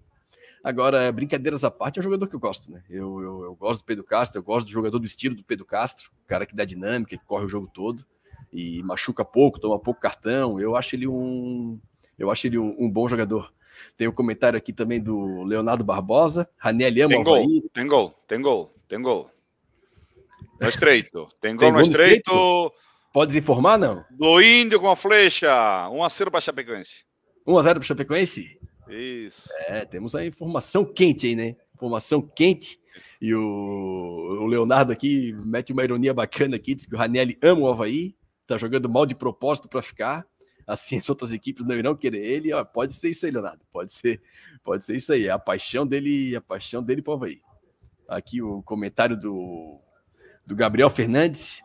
Agora, 0.63 1.12
brincadeiras 1.12 1.63
à 1.63 1.71
parte, 1.71 1.97
é 1.97 1.99
um 2.01 2.03
jogador 2.03 2.27
que 2.27 2.36
eu 2.36 2.39
gosto, 2.39 2.71
né? 2.71 2.84
Eu, 2.89 3.19
eu, 3.19 3.43
eu 3.45 3.55
gosto 3.55 3.81
do 3.81 3.86
Pedro 3.86 4.03
Castro, 4.03 4.38
eu 4.38 4.43
gosto 4.43 4.67
do 4.67 4.71
jogador 4.71 4.99
do 4.99 5.05
estilo 5.05 5.36
do 5.36 5.43
Pedro 5.43 5.65
Castro, 5.65 6.12
cara 6.27 6.45
que 6.45 6.55
dá 6.55 6.63
dinâmica, 6.63 7.17
que 7.17 7.25
corre 7.25 7.45
o 7.45 7.49
jogo 7.49 7.69
todo 7.73 8.05
e 8.52 8.84
machuca 8.84 9.24
pouco, 9.24 9.60
toma 9.60 9.80
pouco 9.80 10.00
cartão. 10.00 10.60
Eu 10.60 10.76
acho 10.76 10.96
ele 10.96 11.08
um, 11.08 11.80
eu 12.18 12.30
acho 12.30 12.48
ele 12.48 12.58
um, 12.58 12.76
um 12.80 12.90
bom 12.90 13.08
jogador. 13.08 13.54
Tem 13.98 14.08
um 14.08 14.14
comentário 14.14 14.58
aqui 14.58 14.74
também 14.74 15.00
do 15.00 15.44
Leonardo 15.44 15.84
Barbosa. 15.84 16.50
Raniel 16.58 17.06
ama 17.06 17.16
tem 17.16 17.24
gol, 17.24 17.46
tem 17.74 17.88
gol, 17.88 18.24
tem 18.28 18.42
gol, 18.42 18.76
tem 18.88 19.02
gol. 19.02 19.30
No 20.60 20.70
estreito. 20.70 21.28
Tem 21.40 21.56
gol, 21.56 21.60
tem 21.60 21.70
no, 21.70 21.74
gol 21.76 21.82
estreito. 21.82 22.32
estreito. 22.32 22.74
Podes 23.14 23.36
informar, 23.36 23.78
não? 23.78 24.06
Do 24.12 24.42
Índio 24.42 24.80
com 24.80 24.90
a 24.90 24.96
flecha. 24.96 25.50
1x0 25.90 26.30
para 26.30 26.40
Chapecoense. 26.40 27.04
1x0 27.48 27.74
para 27.74 27.82
Chapecoense? 27.82 28.60
Isso. 28.88 29.50
É, 29.68 29.86
temos 29.86 30.16
a 30.16 30.26
informação 30.26 30.86
quente 30.86 31.28
aí, 31.28 31.36
né? 31.36 31.56
Informação 31.76 32.22
quente. 32.22 32.80
E 33.22 33.34
o, 33.34 33.42
o 34.42 34.46
Leonardo 34.46 34.92
aqui 34.92 35.34
mete 35.46 35.74
uma 35.74 35.84
ironia 35.84 36.14
bacana 36.14 36.56
aqui, 36.56 36.76
diz 36.76 36.86
que 36.86 36.96
o 36.96 36.98
Raniel 36.98 37.28
ama 37.42 37.62
o 37.62 37.68
Havaí, 37.70 38.16
tá 38.54 38.58
jogando 38.58 38.90
mal 38.90 39.06
de 39.06 39.16
propósito 39.16 39.68
para 39.68 39.82
ficar. 39.82 40.26
Assim, 40.68 41.00
as 41.00 41.10
outras 41.10 41.32
equipes 41.34 41.66
não 41.66 41.76
irão 41.76 41.96
querer 41.96 42.24
ele. 42.24 42.54
Ó, 42.54 42.64
pode 42.64 42.94
ser 42.94 43.10
isso 43.10 43.26
aí, 43.26 43.32
Leonardo. 43.32 43.66
Pode 43.72 43.92
ser, 43.92 44.22
pode 44.64 44.84
ser 44.84 44.96
isso 44.96 45.12
aí. 45.12 45.28
É 45.28 45.32
a 45.32 45.40
paixão 45.40 45.86
dele, 45.86 46.36
a 46.36 46.42
paixão 46.42 46.84
dele 46.84 47.02
pro 47.02 47.14
Havaí. 47.14 47.42
Aqui 48.08 48.42
o 48.42 48.62
comentário 48.64 49.18
do, 49.18 49.80
do 50.46 50.56
Gabriel 50.56 50.90
Fernandes. 50.90 51.62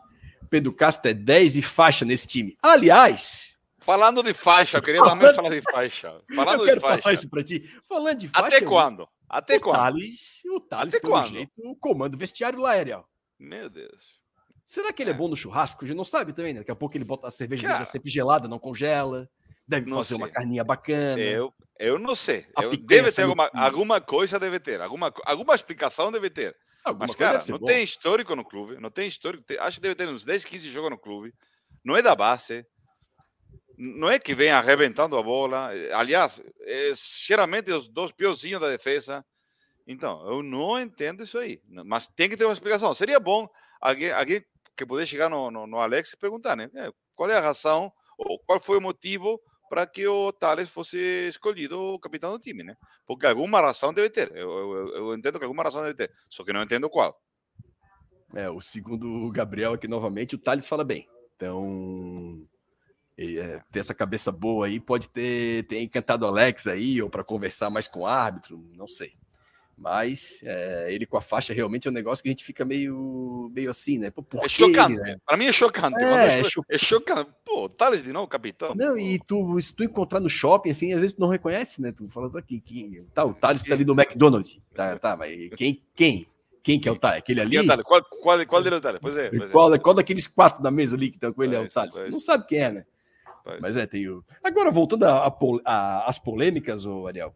Pedro 0.49 0.71
Castro 0.73 1.09
é 1.11 1.13
10 1.13 1.57
e 1.57 1.61
faixa 1.61 2.05
nesse 2.05 2.27
time. 2.27 2.57
Aliás, 2.61 3.57
Falando 3.79 4.21
de 4.21 4.33
faixa, 4.33 4.79
eu 4.79 4.81
queria 4.81 5.01
também 5.01 5.33
falar 5.33 5.49
de 5.49 5.61
faixa. 5.61 6.21
Falando 6.35 6.59
eu 6.59 6.65
quero 6.65 6.75
de 6.75 6.81
faixa. 6.81 6.95
passar 6.97 7.13
isso 7.13 7.29
para 7.29 7.41
ti. 7.41 7.61
Falando 7.87 8.17
de 8.17 8.27
faixa. 8.27 8.57
Até 8.57 8.65
quando? 8.65 9.07
Até 9.29 9.55
o 9.55 9.61
quando? 9.61 9.75
Thales, 9.77 10.41
o 10.45 10.59
Thales, 10.59 10.93
Até 10.93 10.99
pelo 10.99 11.13
quando? 11.13 11.29
jeito, 11.29 11.51
o 11.57 11.73
comando 11.73 12.17
vestiário 12.17 12.59
lá, 12.59 12.71
Ariel. 12.71 13.07
Meu 13.39 13.69
Deus. 13.69 14.19
Será 14.67 14.91
que 14.91 15.01
ele 15.01 15.11
é, 15.11 15.13
é 15.13 15.17
bom 15.17 15.29
no 15.29 15.35
churrasco? 15.37 15.85
A 15.85 15.87
gente 15.87 15.95
não 15.95 16.03
sabe 16.03 16.33
também, 16.33 16.53
né? 16.53 16.59
Daqui 16.59 16.71
a 16.71 16.75
pouco 16.75 16.97
ele 16.97 17.05
bota 17.05 17.25
a 17.25 17.31
cerveja 17.31 17.65
Cara, 17.65 17.85
sempre 17.85 18.11
gelada, 18.11 18.49
não 18.49 18.59
congela. 18.59 19.29
Deve 19.65 19.89
fazer 19.89 20.09
sei. 20.09 20.17
uma 20.17 20.29
carninha 20.29 20.61
bacana. 20.61 21.21
Eu, 21.21 21.53
eu 21.79 21.97
não 21.97 22.13
sei. 22.13 22.45
Eu, 22.61 22.75
deve 22.75 23.09
ter 23.13 23.21
alguma, 23.21 23.49
alguma 23.53 24.01
coisa, 24.01 24.37
deve 24.37 24.59
ter. 24.59 24.81
Alguma, 24.81 25.13
alguma 25.25 25.55
explicação 25.55 26.11
deve 26.11 26.29
ter. 26.29 26.53
Alguma 26.83 27.07
Mas, 27.07 27.15
cara, 27.15 27.41
não 27.47 27.57
bom. 27.57 27.65
tem 27.65 27.81
histórico 27.81 28.35
no 28.35 28.43
clube. 28.43 28.77
Não 28.77 28.91
tem 28.91 29.07
histórico. 29.07 29.41
Tem, 29.45 29.57
acho 29.57 29.77
que 29.77 29.83
deve 29.83 29.95
ter 29.95 30.09
uns 30.09 30.25
10, 30.25 30.43
15 30.43 30.69
jogos 30.69 30.89
no 30.89 30.97
clube. 30.97 31.33
Não 31.81 31.95
é 31.95 32.01
da 32.01 32.13
base. 32.13 32.65
Não 33.77 34.09
é 34.09 34.19
que 34.19 34.35
vem 34.35 34.49
arrebentando 34.49 35.17
a 35.17 35.23
bola. 35.23 35.69
Aliás, 35.93 36.43
é, 36.63 36.91
geralmente 37.25 37.71
os 37.71 37.87
dois 37.87 38.11
piorzinhos 38.11 38.59
da 38.59 38.67
defesa. 38.67 39.25
Então, 39.87 40.27
eu 40.29 40.43
não 40.43 40.77
entendo 40.77 41.23
isso 41.23 41.37
aí. 41.37 41.61
Mas 41.85 42.09
tem 42.09 42.27
que 42.27 42.35
ter 42.35 42.43
uma 42.43 42.53
explicação. 42.53 42.93
Seria 42.93 43.17
bom 43.17 43.47
alguém, 43.79 44.11
alguém 44.11 44.41
que 44.77 44.85
poder 44.85 45.05
chegar 45.05 45.29
no, 45.29 45.51
no, 45.51 45.67
no 45.67 45.79
Alex 45.79 46.13
e 46.13 46.17
perguntar, 46.17 46.55
né? 46.55 46.69
Qual 47.15 47.29
é 47.29 47.37
a 47.37 47.41
razão 47.41 47.91
ou 48.17 48.39
qual 48.39 48.59
foi 48.59 48.77
o 48.77 48.81
motivo 48.81 49.41
para 49.69 49.85
que 49.85 50.07
o 50.07 50.31
Thales 50.31 50.69
fosse 50.69 51.27
escolhido 51.27 51.77
o 51.77 51.99
capitão 51.99 52.31
do 52.31 52.39
time, 52.39 52.63
né? 52.63 52.75
Porque 53.05 53.25
alguma 53.25 53.59
razão 53.59 53.93
deve 53.93 54.09
ter. 54.09 54.31
Eu, 54.35 54.49
eu, 54.49 54.95
eu, 54.95 55.15
entendo 55.15 55.37
que 55.37 55.45
alguma 55.45 55.63
razão 55.63 55.81
deve 55.81 55.95
ter, 55.95 56.11
só 56.29 56.43
que 56.43 56.53
não 56.53 56.63
entendo 56.63 56.89
qual. 56.89 57.19
É, 58.33 58.49
o 58.49 58.61
segundo 58.61 59.29
Gabriel 59.31 59.73
aqui 59.73 59.87
novamente, 59.87 60.35
o 60.35 60.39
Thales 60.39 60.67
fala 60.67 60.83
bem. 60.83 61.07
Então, 61.35 62.47
é, 63.17 63.61
ter 63.71 63.79
essa 63.79 63.93
cabeça 63.93 64.31
boa 64.31 64.67
aí 64.67 64.79
pode 64.79 65.09
ter, 65.09 65.65
ter 65.67 65.81
encantado 65.81 66.25
o 66.25 66.29
Alex 66.29 66.67
aí, 66.67 67.01
ou 67.01 67.09
para 67.09 67.23
conversar 67.23 67.69
mais 67.69 67.87
com 67.87 68.01
o 68.01 68.07
árbitro, 68.07 68.57
não 68.75 68.87
sei. 68.87 69.13
Mas 69.77 70.41
é, 70.43 70.87
ele 70.89 71.05
com 71.05 71.17
a 71.17 71.21
faixa 71.21 71.53
realmente 71.53 71.87
é 71.87 71.91
um 71.91 71.93
negócio 71.93 72.23
que 72.23 72.29
a 72.29 72.31
gente 72.31 72.43
fica 72.43 72.65
meio, 72.65 73.51
meio 73.53 73.69
assim, 73.69 73.99
né? 73.99 74.09
Pô, 74.09 74.25
é 74.43 74.47
chocante. 74.49 74.93
Ele, 74.93 75.01
né? 75.03 75.17
Para 75.23 75.37
mim 75.37 75.45
é 75.45 75.51
chocante. 75.51 76.03
É, 76.03 76.39
é, 76.39 76.43
cho... 76.43 76.63
é 76.67 76.77
chocante. 76.79 77.29
Pô, 77.45 77.69
Thales 77.69 78.03
de 78.03 78.11
novo, 78.11 78.27
capitão. 78.27 78.73
Não, 78.75 78.97
e 78.97 79.19
tu, 79.19 79.61
se 79.61 79.71
tu 79.75 79.83
encontrar 79.83 80.19
no 80.19 80.27
shopping, 80.27 80.71
assim, 80.71 80.93
às 80.93 81.01
vezes 81.01 81.15
tu 81.15 81.21
não 81.21 81.27
reconhece, 81.27 81.79
né? 81.79 81.91
Tu 81.91 82.09
fala 82.09 82.31
aqui, 82.39 82.59
quem, 82.59 83.05
tá, 83.13 83.23
o 83.23 83.35
Thales 83.35 83.61
tá 83.61 83.75
ali 83.75 83.85
no 83.85 83.93
McDonald's. 83.93 84.59
Tá, 84.73 84.97
tá, 84.97 85.15
mas 85.15 85.31
quem? 85.55 85.83
Quem? 85.93 86.27
Quem 86.63 86.79
que 86.79 86.89
é 86.89 86.91
o 86.91 86.97
Thales? 86.97 87.19
Aquele 87.19 87.41
ali? 87.41 87.57
É 87.57 87.83
qual, 87.83 88.03
qual, 88.03 88.45
qual 88.47 88.63
dele 88.63 88.75
é 88.75 88.77
o 88.79 88.81
Thales? 88.81 88.99
Pois 88.99 89.15
é. 89.15 89.29
Pois 89.29 89.51
qual, 89.51 89.73
é. 89.73 89.77
qual 89.77 89.93
daqueles 89.93 90.25
quatro 90.25 90.63
da 90.63 90.71
mesa 90.71 90.95
ali 90.95 91.09
que 91.11 91.17
estão 91.17 91.31
com 91.31 91.43
ele 91.43 91.55
é, 91.55 91.59
é 91.59 91.61
o 91.61 91.69
Thales? 91.69 91.95
Não 92.09 92.19
sabe 92.19 92.47
quem 92.47 92.59
é, 92.59 92.71
né? 92.71 92.85
Mas 93.61 93.77
é, 93.77 93.85
tem 93.85 94.07
o. 94.09 94.25
Agora, 94.43 94.71
voltando 94.71 95.05
às 95.63 96.17
polêmicas, 96.17 96.85
o 96.85 97.07
Ariel. 97.07 97.33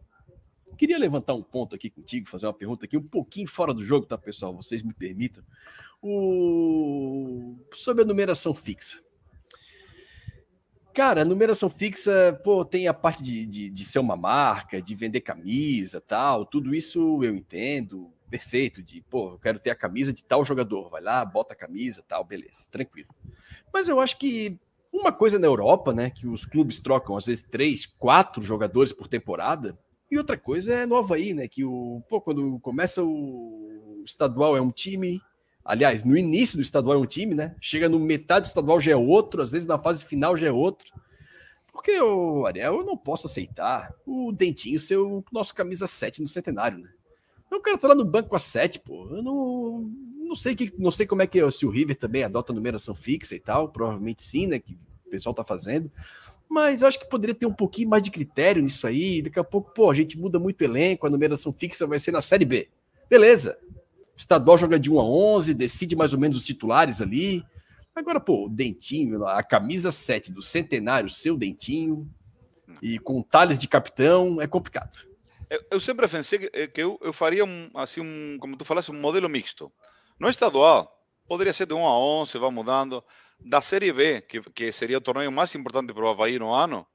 Queria 0.76 0.98
levantar 0.98 1.34
um 1.34 1.42
ponto 1.42 1.74
aqui 1.74 1.90
contigo, 1.90 2.28
fazer 2.28 2.46
uma 2.46 2.52
pergunta 2.52 2.84
aqui 2.84 2.96
um 2.96 3.02
pouquinho 3.02 3.48
fora 3.48 3.72
do 3.72 3.84
jogo, 3.84 4.06
tá, 4.06 4.18
pessoal? 4.18 4.54
Vocês 4.54 4.82
me 4.82 4.92
permitam. 4.92 5.44
O... 6.02 7.56
Sobre 7.72 8.02
a 8.02 8.06
numeração 8.06 8.54
fixa. 8.54 9.00
Cara, 10.92 11.22
a 11.22 11.24
numeração 11.24 11.70
fixa, 11.70 12.38
pô, 12.44 12.66
tem 12.66 12.86
a 12.86 12.92
parte 12.92 13.22
de, 13.22 13.46
de, 13.46 13.70
de, 13.70 13.84
ser 13.84 13.98
uma 13.98 14.16
marca, 14.16 14.80
de 14.80 14.94
vender 14.94 15.22
camisa, 15.22 16.02
tal, 16.02 16.44
tudo 16.44 16.74
isso 16.74 17.24
eu 17.24 17.34
entendo, 17.34 18.12
perfeito, 18.28 18.82
de, 18.82 19.00
pô, 19.00 19.30
eu 19.30 19.38
quero 19.38 19.58
ter 19.58 19.70
a 19.70 19.74
camisa 19.74 20.12
de 20.12 20.22
tal 20.22 20.44
jogador, 20.44 20.90
vai 20.90 21.00
lá, 21.00 21.24
bota 21.24 21.54
a 21.54 21.56
camisa, 21.56 22.04
tal, 22.06 22.22
beleza, 22.24 22.66
tranquilo. 22.70 23.08
Mas 23.72 23.88
eu 23.88 24.00
acho 24.00 24.18
que 24.18 24.58
uma 24.92 25.10
coisa 25.10 25.38
na 25.38 25.46
Europa, 25.46 25.94
né, 25.94 26.10
que 26.10 26.26
os 26.26 26.44
clubes 26.44 26.78
trocam 26.78 27.16
às 27.16 27.24
vezes 27.24 27.42
três, 27.42 27.86
quatro 27.86 28.42
jogadores 28.42 28.92
por 28.92 29.08
temporada, 29.08 29.78
e 30.12 30.18
outra 30.18 30.36
coisa 30.36 30.74
é 30.74 30.84
no 30.84 30.94
Havaí, 30.94 31.32
né? 31.32 31.48
Que 31.48 31.64
o, 31.64 32.02
pô, 32.06 32.20
quando 32.20 32.58
começa 32.58 33.02
o 33.02 34.02
estadual 34.04 34.54
é 34.54 34.60
um 34.60 34.70
time. 34.70 35.22
Aliás, 35.64 36.04
no 36.04 36.14
início 36.14 36.58
do 36.58 36.62
estadual 36.62 36.98
é 36.98 37.00
um 37.00 37.06
time, 37.06 37.34
né? 37.34 37.56
Chega 37.62 37.88
no 37.88 37.98
metade 37.98 38.44
do 38.44 38.48
estadual 38.48 38.78
já 38.78 38.92
é 38.92 38.96
outro, 38.96 39.40
às 39.40 39.52
vezes 39.52 39.66
na 39.66 39.78
fase 39.78 40.04
final 40.04 40.36
já 40.36 40.48
é 40.48 40.52
outro. 40.52 40.92
Porque, 41.72 41.98
o 41.98 42.44
Ariel, 42.44 42.80
eu 42.80 42.84
não 42.84 42.94
posso 42.94 43.26
aceitar 43.26 43.90
o 44.04 44.30
Dentinho 44.32 44.78
ser 44.78 44.98
o 44.98 45.24
nosso 45.32 45.54
camisa 45.54 45.86
7 45.86 46.20
no 46.20 46.28
centenário, 46.28 46.76
né? 46.76 46.90
O 47.50 47.60
cara 47.60 47.78
tá 47.78 47.88
lá 47.88 47.94
no 47.94 48.04
banco 48.04 48.36
a 48.36 48.38
7, 48.38 48.80
pô. 48.80 49.08
Eu 49.16 49.22
não, 49.22 49.90
não 50.18 50.34
sei 50.34 50.54
que, 50.54 50.74
não 50.76 50.90
sei 50.90 51.06
como 51.06 51.22
é 51.22 51.26
que 51.26 51.40
é, 51.40 51.50
se 51.50 51.64
o 51.64 51.70
River 51.70 51.96
também 51.96 52.22
adota 52.22 52.52
numeração 52.52 52.94
fixa 52.94 53.34
e 53.34 53.40
tal. 53.40 53.70
Provavelmente 53.70 54.22
sim, 54.22 54.46
né? 54.46 54.58
Que 54.58 54.74
o 55.06 55.10
pessoal 55.10 55.34
tá 55.34 55.42
fazendo 55.42 55.90
mas 56.48 56.82
eu 56.82 56.88
acho 56.88 56.98
que 56.98 57.08
poderia 57.08 57.34
ter 57.34 57.46
um 57.46 57.52
pouquinho 57.52 57.88
mais 57.88 58.02
de 58.02 58.10
critério 58.10 58.62
nisso 58.62 58.86
aí. 58.86 59.22
Daqui 59.22 59.38
a 59.38 59.44
pouco, 59.44 59.72
pô, 59.72 59.90
a 59.90 59.94
gente 59.94 60.18
muda 60.18 60.38
muito 60.38 60.60
o 60.60 60.64
elenco, 60.64 61.06
a 61.06 61.10
numeração 61.10 61.52
fixa 61.52 61.86
vai 61.86 61.98
ser 61.98 62.12
na 62.12 62.20
Série 62.20 62.44
B. 62.44 62.68
Beleza. 63.08 63.58
O 64.14 64.18
estadual 64.18 64.58
joga 64.58 64.78
de 64.78 64.90
1 64.90 65.00
a 65.00 65.04
11, 65.04 65.54
decide 65.54 65.96
mais 65.96 66.12
ou 66.12 66.20
menos 66.20 66.36
os 66.36 66.44
titulares 66.44 67.00
ali. 67.00 67.44
Agora, 67.94 68.20
pô, 68.20 68.46
o 68.46 68.48
Dentinho, 68.48 69.26
a 69.26 69.42
camisa 69.42 69.90
7 69.90 70.32
do 70.32 70.40
Centenário, 70.40 71.08
seu 71.08 71.36
Dentinho, 71.36 72.08
e 72.80 72.98
com 72.98 73.22
talhes 73.22 73.58
de 73.58 73.68
capitão, 73.68 74.40
é 74.40 74.46
complicado. 74.46 75.06
Eu, 75.70 75.78
sempre 75.78 76.08
pensei 76.08 76.38
que, 76.38 76.50
eh, 76.54 76.66
que 76.66 76.82
eu, 76.82 76.98
eu, 77.02 77.12
faria 77.12 77.44
um, 77.44 77.70
assim, 77.74 78.00
um, 78.00 78.38
como 78.40 78.56
tu 78.56 78.64
falaste, 78.64 78.90
um 78.90 78.98
modelo 78.98 79.28
mixto. 79.28 79.70
No 80.18 80.30
estadual, 80.30 80.98
poderia 81.28 81.52
ser 81.52 81.66
de 81.66 81.74
1 81.74 81.86
a 81.86 81.98
11, 81.98 82.38
vai 82.38 82.50
mudando 82.50 83.04
da 83.44 83.60
Série 83.60 83.92
B, 83.92 84.20
que, 84.22 84.40
que 84.40 84.72
seria 84.72 84.98
o 84.98 85.00
torneio 85.00 85.32
mais 85.32 85.54
importante 85.54 85.92
para 85.92 86.04
o 86.04 86.08
Havaí 86.08 86.38
no 86.38 86.52
ano, 86.52 86.86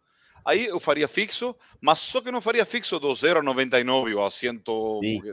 aí 0.45 0.65
eu 0.65 0.79
faria 0.79 1.07
fixo, 1.07 1.55
mas 1.81 1.99
só 1.99 2.21
que 2.21 2.31
não 2.31 2.41
faria 2.41 2.65
fixo 2.65 2.99
do 2.99 3.13
0 3.13 3.39
a 3.39 3.43
99 3.43 4.15
ou 4.15 4.25
a 4.25 4.31
100. 4.31 4.63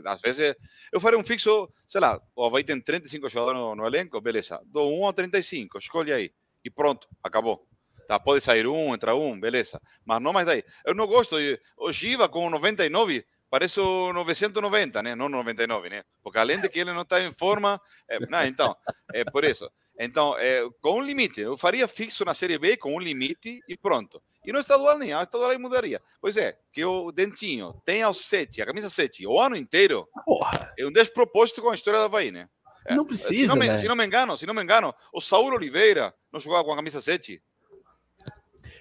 Às 0.05 0.21
vezes 0.21 0.55
eu 0.91 0.99
faria 0.99 1.17
um 1.17 1.23
fixo, 1.23 1.69
sei 1.87 2.01
lá, 2.01 2.21
o 2.35 2.45
Havaí 2.45 2.63
tem 2.63 2.79
35 2.79 3.29
jogadores 3.29 3.59
no, 3.59 3.75
no 3.75 3.85
elenco, 3.85 4.19
beleza. 4.19 4.61
Do 4.65 4.87
1 4.87 5.07
a 5.07 5.13
35, 5.13 5.77
escolhe 5.77 6.11
aí. 6.11 6.31
E 6.63 6.69
pronto, 6.69 7.07
acabou. 7.23 7.67
Tá, 8.07 8.19
pode 8.19 8.43
sair 8.43 8.67
um, 8.67 8.93
entra 8.93 9.15
um, 9.15 9.39
beleza. 9.39 9.81
Mas 10.05 10.21
não 10.21 10.31
mais 10.31 10.45
daí. 10.45 10.63
Eu 10.85 10.93
não 10.93 11.07
gosto 11.07 11.37
de. 11.37 11.59
O 11.77 11.91
Giva 11.91 12.29
com 12.29 12.49
99 12.49 13.25
parece 13.49 13.79
o 13.79 14.13
990, 14.13 15.01
né? 15.01 15.15
Não 15.15 15.29
99, 15.29 15.89
né? 15.89 16.03
Porque 16.21 16.37
além 16.37 16.59
de 16.59 16.69
que 16.69 16.79
ele 16.79 16.93
não 16.93 17.01
está 17.01 17.21
em 17.21 17.33
forma. 17.33 17.81
É, 18.09 18.19
não, 18.27 18.43
então, 18.45 18.75
é 19.13 19.23
por 19.23 19.43
isso. 19.43 19.69
Então, 19.99 20.37
é, 20.37 20.61
com 20.81 20.99
um 20.99 21.01
limite. 21.01 21.39
Eu 21.39 21.57
faria 21.57 21.87
fixo 21.87 22.25
na 22.25 22.33
Série 22.33 22.57
B 22.57 22.77
com 22.77 22.95
um 22.95 22.99
limite 22.99 23.61
e 23.67 23.77
pronto. 23.77 24.21
E 24.45 24.51
no 24.51 24.59
estadual 24.59 24.97
nem, 24.97 25.13
a 25.13 25.23
estadual 25.23 25.51
aí 25.51 25.57
mudaria. 25.57 26.01
Pois 26.21 26.37
é, 26.37 26.57
que 26.71 26.83
o 26.85 27.11
Dentinho 27.11 27.73
tenha 27.85 28.07
o 28.09 28.13
7, 28.13 28.61
a 28.61 28.65
camisa 28.65 28.89
7, 28.89 29.25
o 29.25 29.39
ano 29.39 29.55
inteiro, 29.55 30.07
Porra. 30.23 30.73
é 30.77 30.85
um 30.85 30.91
despropósito 30.91 31.61
com 31.61 31.69
a 31.69 31.75
história 31.75 31.99
da 31.99 32.05
Havaí, 32.05 32.31
né? 32.31 32.47
É. 32.85 32.95
Não 32.95 33.05
precisa, 33.05 33.33
se 33.33 33.47
não, 33.47 33.55
me, 33.55 33.67
né? 33.67 33.77
se 33.77 33.87
não 33.87 33.95
me 33.95 34.05
engano, 34.05 34.37
se 34.37 34.45
não 34.45 34.53
me 34.53 34.61
engano, 34.61 34.93
o 35.11 35.19
Saúl 35.19 35.51
Oliveira 35.51 36.13
não 36.31 36.39
jogava 36.39 36.63
com 36.63 36.73
a 36.73 36.75
camisa 36.75 37.01
7. 37.01 37.41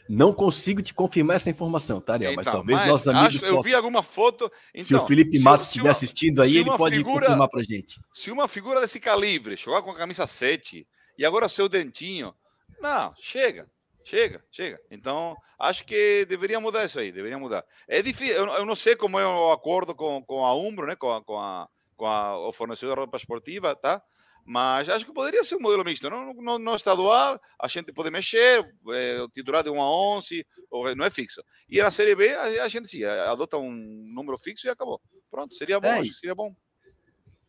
Não 0.06 0.34
consigo 0.34 0.82
te 0.82 0.92
confirmar 0.92 1.36
essa 1.36 1.48
informação, 1.48 1.98
tá, 1.98 2.12
Ariel? 2.12 2.32
Então, 2.32 2.44
mas 2.44 2.52
talvez 2.52 2.78
mas 2.80 2.88
nossos 2.88 3.08
amigos. 3.08 3.36
Acho, 3.36 3.46
eu 3.46 3.62
vi 3.62 3.74
alguma 3.74 4.02
foto. 4.02 4.52
Então, 4.74 4.84
se 4.84 4.94
o 4.94 5.06
Felipe 5.06 5.38
Matos 5.38 5.68
estiver 5.68 5.88
assistindo 5.88 6.42
aí, 6.42 6.58
ele 6.58 6.76
pode 6.76 6.96
figura, 6.96 7.22
confirmar 7.22 7.48
pra 7.48 7.62
gente. 7.62 7.98
Se 8.12 8.30
uma 8.30 8.46
figura 8.46 8.82
desse 8.82 9.00
calibre 9.00 9.56
jogar 9.56 9.80
com 9.80 9.90
a 9.90 9.96
camisa 9.96 10.26
7 10.26 10.86
e 11.16 11.24
agora 11.24 11.46
o 11.46 11.50
seu 11.50 11.68
dentinho. 11.68 12.34
Não, 12.80 13.14
chega, 13.16 13.70
chega, 14.04 14.44
chega. 14.50 14.80
Então, 14.90 15.36
acho 15.58 15.84
que 15.84 16.24
deveria 16.26 16.60
mudar 16.60 16.84
isso 16.84 16.98
aí, 16.98 17.12
deveria 17.12 17.38
mudar. 17.38 17.64
É 17.88 18.02
difícil, 18.02 18.34
eu, 18.34 18.46
eu 18.46 18.64
não 18.64 18.76
sei 18.76 18.96
como 18.96 19.18
é 19.18 19.26
o 19.26 19.52
acordo 19.52 19.94
com, 19.94 20.22
com 20.24 20.44
a 20.44 20.54
Umbro, 20.54 20.86
né, 20.86 20.96
com, 20.96 21.12
a, 21.12 21.22
com, 21.22 21.38
a, 21.38 21.68
com 21.96 22.06
a, 22.06 22.48
o 22.48 22.52
fornecedor 22.52 22.96
de 22.96 23.00
roupa 23.00 23.16
esportiva, 23.16 23.74
tá? 23.74 24.02
Mas 24.46 24.90
acho 24.90 25.06
que 25.06 25.12
poderia 25.12 25.42
ser 25.42 25.56
um 25.56 25.60
modelo 25.60 25.84
misto. 25.84 26.10
No, 26.10 26.34
no, 26.34 26.58
no 26.58 26.76
estadual, 26.76 27.40
a 27.58 27.66
gente 27.66 27.92
pode 27.92 28.10
mexer, 28.10 28.62
é, 28.90 29.22
o 29.22 29.28
titular 29.28 29.62
de 29.62 29.70
1 29.70 29.80
a 29.80 30.16
11, 30.16 30.46
ou, 30.70 30.94
não 30.94 31.06
é 31.06 31.10
fixo. 31.10 31.42
E 31.66 31.80
na 31.80 31.90
Série 31.90 32.14
B, 32.14 32.30
a, 32.34 32.64
a 32.64 32.68
gente 32.68 32.86
sim, 32.86 33.04
adota 33.04 33.56
um 33.56 33.72
número 33.72 34.38
fixo 34.38 34.66
e 34.66 34.70
acabou. 34.70 35.00
Pronto, 35.30 35.54
seria 35.54 35.80
bom, 35.80 35.88
é, 35.88 36.00
acho 36.00 36.10
que 36.10 36.16
seria 36.16 36.34
bom. 36.34 36.54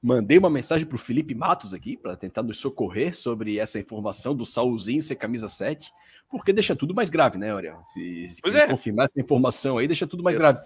Mandei 0.05 0.37
uma 0.37 0.51
mensagem 0.51 0.85
para 0.85 0.93
o 0.93 0.99
Felipe 0.99 1.33
Matos 1.33 1.73
aqui, 1.73 1.97
para 1.97 2.15
tentar 2.15 2.43
nos 2.43 2.59
socorrer 2.59 3.17
sobre 3.17 3.57
essa 3.57 3.79
informação 3.79 4.35
do 4.35 4.45
Saulzinho 4.45 5.01
ser 5.01 5.15
camisa 5.15 5.47
7, 5.47 5.91
porque 6.29 6.53
deixa 6.53 6.75
tudo 6.75 6.93
mais 6.93 7.09
grave, 7.09 7.39
né, 7.39 7.51
Oriel? 7.51 7.81
Se, 7.85 8.29
se 8.29 8.55
é. 8.55 8.67
confirmar 8.67 9.05
essa 9.05 9.19
informação 9.19 9.79
aí, 9.79 9.87
deixa 9.87 10.05
tudo 10.05 10.21
mais 10.21 10.37
grave. 10.37 10.59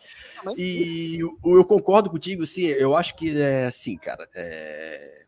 E 0.57 1.19
eu, 1.21 1.39
eu, 1.41 1.63
concordo 1.63 2.09
contigo, 2.09 2.45
sim, 2.45 2.63
eu 2.65 2.97
acho 2.97 3.15
que 3.15 3.39
é 3.39 3.67
assim, 3.67 3.95
cara. 3.95 4.27
É... 4.35 5.23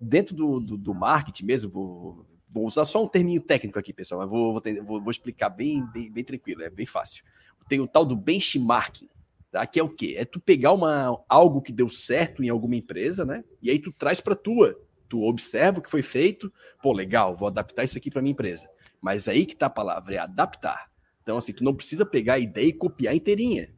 Dentro 0.00 0.34
do, 0.34 0.58
do, 0.58 0.78
do, 0.78 0.94
marketing 0.94 1.44
mesmo, 1.44 1.70
vou, 1.70 2.26
vou 2.48 2.66
usar 2.66 2.86
só 2.86 3.04
um 3.04 3.08
terminho 3.08 3.42
técnico 3.42 3.78
aqui, 3.78 3.92
pessoal, 3.92 4.22
mas 4.22 4.30
vou, 4.30 4.62
vou, 4.82 4.98
vou 4.98 5.10
explicar 5.10 5.50
bem, 5.50 5.84
bem, 5.92 6.10
bem 6.10 6.24
tranquilo, 6.24 6.62
é 6.62 6.70
bem 6.70 6.86
fácil. 6.86 7.22
Tem 7.68 7.80
o 7.80 7.86
tal 7.86 8.06
do 8.06 8.16
benchmarking 8.16 9.09
Que 9.70 9.80
é 9.80 9.82
o 9.82 9.88
quê? 9.88 10.14
É 10.16 10.24
tu 10.24 10.38
pegar 10.38 10.72
uma, 10.72 11.22
algo 11.28 11.60
que 11.60 11.72
deu 11.72 11.88
certo 11.88 12.42
em 12.42 12.48
alguma 12.48 12.76
empresa, 12.76 13.24
né? 13.24 13.42
E 13.60 13.70
aí 13.70 13.78
tu 13.78 13.92
traz 13.92 14.20
para 14.20 14.36
tua. 14.36 14.78
Tu 15.08 15.20
observa 15.22 15.80
o 15.80 15.82
que 15.82 15.90
foi 15.90 16.02
feito, 16.02 16.52
pô, 16.80 16.92
legal, 16.92 17.36
vou 17.36 17.48
adaptar 17.48 17.82
isso 17.82 17.98
aqui 17.98 18.10
para 18.10 18.22
minha 18.22 18.32
empresa. 18.32 18.68
Mas 19.00 19.26
aí 19.26 19.44
que 19.44 19.56
tá 19.56 19.66
a 19.66 19.70
palavra, 19.70 20.14
é 20.14 20.18
adaptar. 20.18 20.88
Então, 21.22 21.36
assim, 21.36 21.52
tu 21.52 21.64
não 21.64 21.74
precisa 21.74 22.06
pegar 22.06 22.34
a 22.34 22.38
ideia 22.38 22.66
e 22.66 22.72
copiar 22.72 23.14
inteirinha. 23.14 23.74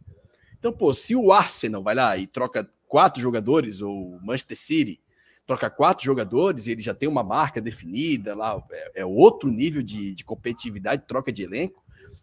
Então, 0.58 0.72
pô, 0.72 0.92
se 0.92 1.16
o 1.16 1.32
Arsenal 1.32 1.82
vai 1.82 1.94
lá 1.94 2.16
e 2.18 2.26
troca 2.26 2.70
quatro 2.86 3.20
jogadores, 3.20 3.80
ou 3.80 4.20
Manchester 4.20 4.56
City 4.56 5.00
troca 5.46 5.68
quatro 5.68 6.04
jogadores 6.04 6.66
e 6.66 6.72
ele 6.72 6.80
já 6.80 6.94
tem 6.94 7.08
uma 7.08 7.22
marca 7.22 7.60
definida 7.60 8.34
lá, 8.34 8.62
é, 8.70 9.00
é 9.00 9.04
outro 9.04 9.50
nível 9.50 9.82
de, 9.82 10.14
de 10.14 10.24
competitividade, 10.24 11.04
troca 11.06 11.32
de 11.32 11.42
elenco 11.42 11.81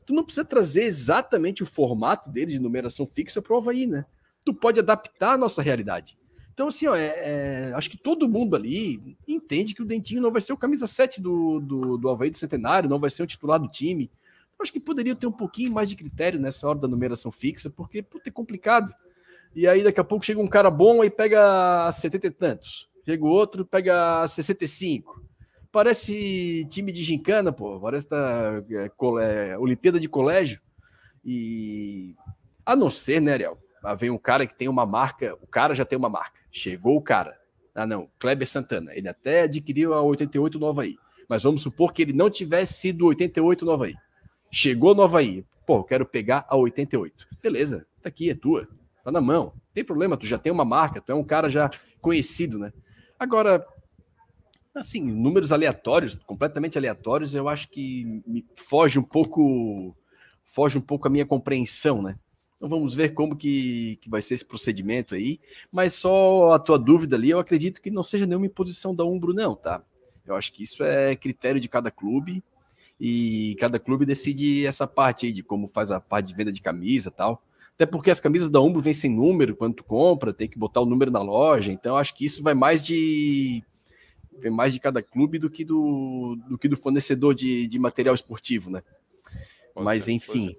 tu 0.10 0.16
não 0.16 0.24
precisa 0.24 0.44
trazer 0.44 0.86
exatamente 0.86 1.62
o 1.62 1.68
formato 1.68 2.32
dele 2.32 2.54
de 2.54 2.60
numeração 2.60 3.06
fixa 3.06 3.44
para 3.44 3.54
o 3.54 3.58
Havaí, 3.58 3.86
né? 3.86 4.08
Tu 4.44 4.52
pode 4.52 4.80
adaptar 4.80 5.34
a 5.34 5.38
nossa 5.38 5.62
realidade. 5.62 6.18
Então, 6.52 6.68
assim, 6.68 6.88
ó, 6.88 6.96
é, 6.96 7.14
é, 7.70 7.74
acho 7.76 7.92
que 7.92 7.98
todo 7.98 8.28
mundo 8.28 8.56
ali 8.56 9.16
entende 9.28 9.76
que 9.76 9.84
o 9.84 9.86
Dentinho 9.86 10.20
não 10.20 10.32
vai 10.32 10.42
ser 10.42 10.52
o 10.52 10.58
camisa 10.58 10.88
7 10.88 11.22
do, 11.22 11.60
do, 11.60 11.96
do 12.00 12.10
Havaí 12.10 12.32
do 12.32 12.38
Centenário, 12.38 12.90
não 12.90 13.00
vai 13.00 13.12
ser 13.12 13.22
o 13.22 13.28
titular 13.28 13.60
do 13.60 13.68
time. 13.68 14.10
Eu 14.58 14.64
acho 14.64 14.74
que 14.74 14.80
poderia 14.80 15.16
ter 15.16 15.28
um 15.28 15.32
pouquinho 15.32 15.72
mais 15.72 15.88
de 15.88 15.96
critério 15.96 16.40
nessa 16.40 16.68
hora 16.68 16.80
da 16.80 16.88
numeração 16.88 17.32
fixa, 17.32 17.70
porque 17.70 18.02
puta, 18.02 18.30
é 18.30 18.32
complicado. 18.32 18.92
E 19.56 19.68
aí 19.68 19.84
daqui 19.84 20.00
a 20.00 20.04
pouco 20.04 20.26
chega 20.26 20.42
um 20.42 20.48
cara 20.48 20.72
bom 20.72 21.04
e 21.04 21.10
pega 21.12 21.92
70 21.92 22.26
e 22.26 22.32
tantos. 22.32 22.90
Chega 23.06 23.24
outro, 23.24 23.64
pega 23.64 24.28
65 24.28 25.29
parece 25.72 26.66
time 26.70 26.92
de 26.92 27.04
gincana, 27.04 27.52
pô. 27.52 27.80
Parece 27.80 28.08
tá, 28.08 28.64
é, 28.72 29.52
é, 29.52 29.58
Olimpíada 29.58 30.00
de 30.00 30.10
colégio. 30.10 30.62
E 31.24 32.16
a 32.66 32.76
não 32.76 32.90
ser, 32.90 33.22
né, 33.22 33.34
Ariel? 33.34 33.58
Vem 33.98 34.10
um 34.10 34.18
cara 34.18 34.46
que 34.46 34.54
tem 34.54 34.68
uma 34.68 34.86
marca, 34.86 35.36
o 35.42 35.48
cara 35.48 35.74
já 35.74 35.86
tem 35.86 35.98
uma 35.98 36.10
marca. 36.10 36.40
Chegou 36.52 36.98
o 36.98 37.02
cara. 37.02 37.40
Ah, 37.74 37.86
não, 37.86 38.10
Kleber 38.20 38.48
Santana. 38.48 38.94
Ele 38.94 39.08
até 39.08 39.44
adquiriu 39.44 39.94
a 39.94 40.02
88 40.02 40.60
Nova 40.60 40.82
Havaí. 40.82 40.98
Mas 41.28 41.44
vamos 41.44 41.62
supor 41.62 41.94
que 41.94 42.02
ele 42.02 42.14
não 42.14 42.30
tivesse 42.30 42.74
sido 42.74 43.06
88 43.06 43.66
Nova 43.66 43.86
Havaí. 43.86 43.96
Chegou 44.52 44.94
no 44.94 45.04
Havaí. 45.04 45.46
Pô, 45.66 45.78
eu 45.78 45.84
quero 45.84 46.06
pegar 46.06 46.46
a 46.50 46.58
88. 46.58 47.28
Beleza, 47.42 47.86
tá 48.02 48.10
aqui, 48.10 48.30
é 48.30 48.36
tua. 48.36 48.68
Tá 49.04 49.12
na 49.12 49.22
mão. 49.22 49.54
Não 49.56 49.74
tem 49.74 49.84
problema, 49.84 50.18
tu 50.18 50.26
já 50.26 50.38
tem 50.38 50.52
uma 50.52 50.66
marca, 50.66 51.00
tu 51.00 51.12
é 51.12 51.16
um 51.16 51.24
cara 51.24 51.48
já 51.48 51.70
conhecido, 52.02 52.58
né? 52.58 52.74
Agora, 53.18 53.66
Assim, 54.80 55.02
números 55.02 55.52
aleatórios, 55.52 56.16
completamente 56.26 56.78
aleatórios, 56.78 57.36
eu 57.36 57.50
acho 57.50 57.70
que 57.70 58.22
me 58.26 58.46
foge 58.56 58.98
um 58.98 59.04
pouco, 59.04 59.94
foge 60.46 60.78
um 60.78 60.82
pouco 60.82 61.08
a 61.08 61.12
minha 61.12 61.26
compreensão, 61.26 62.02
né? 62.02 62.18
Então 62.56 62.70
vamos 62.70 62.94
ver 62.94 63.14
como 63.14 63.36
que, 63.36 63.98
que 64.02 64.10
vai 64.10 64.22
ser 64.22 64.36
esse 64.36 64.46
procedimento 64.46 65.16
aí. 65.16 65.40
Mas 65.72 65.94
só 65.94 66.52
a 66.52 66.60
tua 66.60 66.78
dúvida 66.78 67.16
ali, 67.16 67.30
eu 67.30 67.40
acredito 67.40 67.82
que 67.82 67.92
não 67.92 68.04
seja 68.04 68.26
nenhuma 68.26 68.46
imposição 68.46 68.96
da 68.96 69.04
Umbro, 69.04 69.34
não, 69.34 69.56
tá? 69.56 69.82
Eu 70.26 70.36
acho 70.36 70.54
que 70.54 70.64
isso 70.64 70.84
é 70.84 71.16
critério 71.16 71.60
de 71.60 71.68
cada 71.68 71.90
clube 71.90 72.44
e 73.00 73.56
cada 73.60 73.80
clube 73.80 74.06
decide 74.06 74.66
essa 74.66 74.86
parte 74.86 75.26
aí 75.26 75.32
de 75.32 75.42
como 75.42 75.68
faz 75.68 75.92
a 75.92 76.00
parte 76.00 76.28
de 76.28 76.36
venda 76.36 76.52
de 76.52 76.62
camisa 76.62 77.10
tal. 77.10 77.44
Até 77.76 77.86
porque 77.86 78.12
as 78.12 78.20
camisas 78.20 78.50
da 78.50 78.60
Umbro 78.60 78.82
vêm 78.82 78.94
sem 78.94 79.10
número 79.10 79.56
quando 79.56 79.76
tu 79.76 79.84
compra, 79.84 80.34
tem 80.34 80.50
que 80.50 80.60
botar 80.60 80.82
o 80.82 80.86
número 80.86 81.10
na 81.12 81.22
loja. 81.22 81.72
Então 81.72 81.96
acho 81.96 82.14
que 82.14 82.26
isso 82.26 82.44
vai 82.44 82.54
mais 82.54 82.82
de 82.82 83.64
vem 84.40 84.52
mais 84.52 84.74
de 84.74 84.80
cada 84.80 85.02
clube 85.02 85.38
do 85.38 85.50
que 85.50 85.64
do, 85.64 86.38
do 86.48 86.58
que 86.58 86.68
do 86.68 86.78
fornecedor 86.78 87.34
de, 87.34 87.68
de 87.68 87.80
material 87.80 88.16
esportivo, 88.16 88.70
né? 88.70 88.82
Pode 89.74 89.86
mas 89.86 90.06
ser, 90.06 90.12
enfim, 90.12 90.58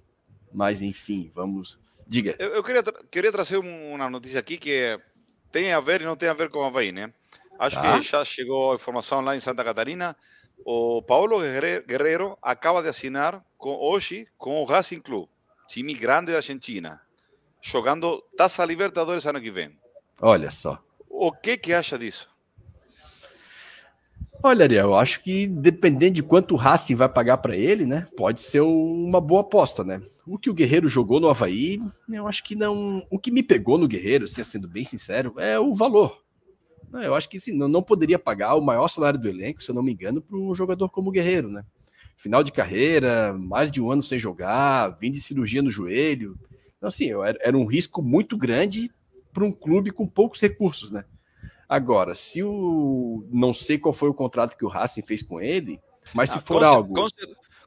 mas 0.53 0.83
enfim, 0.83 1.31
vamos. 1.35 1.79
Diga. 2.07 2.35
Eu, 2.39 2.51
eu 2.51 2.65
queria, 2.65 2.83
queria 3.11 3.33
trazer 3.33 3.59
uma 3.59 4.11
notícia 4.11 4.41
aqui 4.41 4.57
que 4.57 4.99
tem 5.53 5.73
a 5.73 5.81
ver 5.81 6.03
e 6.03 6.05
não 6.05 6.17
tem 6.17 6.29
a 6.29 6.35
ver 6.35 6.51
com 6.51 6.63
a 6.63 6.67
Havaí, 6.69 6.93
né? 6.93 7.13
Acho 7.59 7.77
tá. 7.77 7.99
que 7.99 8.03
já 8.03 8.25
chegou 8.25 8.73
a 8.73 8.75
informação 8.77 9.21
lá 9.21 9.37
em 9.37 9.41
Santa 9.41 9.63
Catarina. 9.63 10.17
O 10.65 11.03
Paulo 11.03 11.41
Guerreiro 11.41 12.39
acaba 12.41 12.83
de 12.83 12.89
assinar 12.89 13.45
com, 13.59 13.75
hoje 13.75 14.27
com 14.39 14.63
o 14.63 14.65
Racing 14.65 15.01
Club, 15.01 15.29
time 15.67 15.95
grande 15.95 16.33
da 16.33 16.39
Argentina, 16.39 17.01
jogando 17.61 18.23
Taça 18.37 18.65
Libertadores 18.65 19.27
ano 19.27 19.41
que 19.41 19.51
vem. 19.51 19.79
Olha 20.21 20.51
só. 20.51 20.83
O 21.09 21.33
que 21.33 21.57
que 21.57 21.73
acha 21.75 21.99
disso? 21.99 22.30
Olha, 24.43 24.65
Ariel, 24.65 24.89
eu 24.89 24.95
acho 24.97 25.23
que 25.23 25.47
dependendo 25.47 26.15
de 26.15 26.23
quanto 26.23 26.55
o 26.55 26.57
Racing 26.57 26.95
vai 26.95 27.09
pagar 27.11 27.37
para 27.39 27.55
ele, 27.55 27.85
né? 27.85 28.09
Pode 28.17 28.41
ser 28.41 28.61
uma 28.61 29.21
boa 29.21 29.43
aposta, 29.43 29.85
né? 29.85 30.01
O 30.27 30.39
que 30.39 30.49
o 30.49 30.55
Guerreiro 30.55 30.89
jogou 30.89 31.21
no 31.21 31.29
Havaí, 31.29 31.79
eu 32.09 32.27
acho 32.27 32.43
que 32.43 32.55
não. 32.55 33.07
O 33.11 33.19
que 33.19 33.31
me 33.31 33.43
pegou 33.43 33.77
no 33.77 33.87
Guerreiro, 33.87 34.27
sendo 34.27 34.67
bem 34.67 34.83
sincero, 34.83 35.35
é 35.37 35.59
o 35.59 35.75
valor. 35.75 36.23
Eu 36.93 37.15
acho 37.15 37.29
que 37.29 37.39
sim, 37.39 37.53
não, 37.53 37.69
não 37.69 37.83
poderia 37.83 38.19
pagar 38.19 38.55
o 38.55 38.63
maior 38.63 38.89
salário 38.89 39.21
do 39.21 39.29
elenco, 39.29 39.63
se 39.63 39.71
eu 39.71 39.75
não 39.75 39.83
me 39.83 39.93
engano, 39.93 40.23
para 40.23 40.37
um 40.37 40.55
jogador 40.55 40.89
como 40.89 41.11
o 41.11 41.13
Guerreiro, 41.13 41.51
né? 41.51 41.63
Final 42.17 42.43
de 42.43 42.51
carreira, 42.51 43.35
mais 43.35 43.71
de 43.71 43.81
um 43.81 43.93
ano 43.93 44.03
sem 44.03 44.19
jogar, 44.19 44.89
vindo 44.99 45.15
de 45.15 45.21
cirurgia 45.21 45.63
no 45.63 45.71
joelho. 45.71 46.39
Então, 46.79 46.89
assim, 46.89 47.11
era 47.41 47.57
um 47.57 47.67
risco 47.67 48.01
muito 48.03 48.39
grande 48.39 48.91
para 49.33 49.45
um 49.45 49.53
clube 49.53 49.91
com 49.91 50.07
poucos 50.07 50.41
recursos, 50.41 50.91
né? 50.91 51.05
Agora, 51.71 52.17
se 52.17 52.43
o. 52.43 53.25
Não 53.31 53.55
sei 53.55 53.79
qual 53.79 53.93
foi 53.93 54.09
o 54.09 54.15
contrato 54.15 54.57
que 54.57 54.65
o 54.65 54.69
Racing 54.69 55.03
fez 55.03 55.23
com 55.23 55.41
ele, 55.41 55.81
mas 56.13 56.29
ah, 56.33 56.35
se 56.35 56.41
for 56.45 56.61
com 56.61 56.67
algo. 56.67 56.95
Com, 56.95 57.07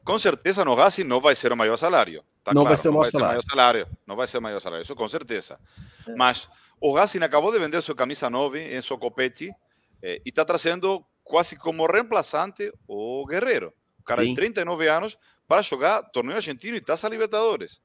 com, 0.03 0.19
certeza 0.19 0.65
no 0.65 0.75
Racing 0.75 1.05
não 1.05 1.21
vai 1.21 1.33
ser 1.35 1.53
o 1.53 1.55
maior 1.55 1.77
salário. 1.77 2.21
Tá 2.43 2.53
não 2.53 2.63
claro, 2.63 2.75
vai 2.75 2.77
ser 2.77 2.89
o 2.89 2.91
maior, 2.91 3.05
salário. 3.05 3.27
maior 3.29 3.43
salário. 3.49 3.87
Não 4.05 4.15
vai 4.17 4.27
ser 4.27 4.37
o 4.39 4.41
maior 4.41 4.59
salário, 4.59 4.83
isso 4.83 4.93
com 4.93 5.07
certeza. 5.07 5.57
É. 6.05 6.15
Mas 6.17 6.49
o 6.81 6.93
Racing 6.93 7.23
acabou 7.23 7.49
de 7.49 7.59
vender 7.59 7.81
sua 7.81 7.95
camisa 7.95 8.29
9 8.29 8.75
em 8.75 8.81
seu 8.81 8.97
copete 8.97 9.55
eh, 10.01 10.21
e 10.25 10.29
está 10.29 10.43
trazendo 10.43 11.01
quase 11.23 11.55
como 11.55 11.87
reemplaçante 11.87 12.73
o 12.85 13.25
Guerreiro. 13.25 13.73
O 14.01 14.03
cara 14.03 14.21
Sim. 14.21 14.31
de 14.31 14.35
39 14.35 14.85
anos 14.89 15.17
para 15.47 15.61
jogar 15.61 16.03
torneio 16.11 16.35
argentino 16.35 16.75
e 16.75 16.81
Taça 16.81 17.07
Libertadores. 17.07 17.81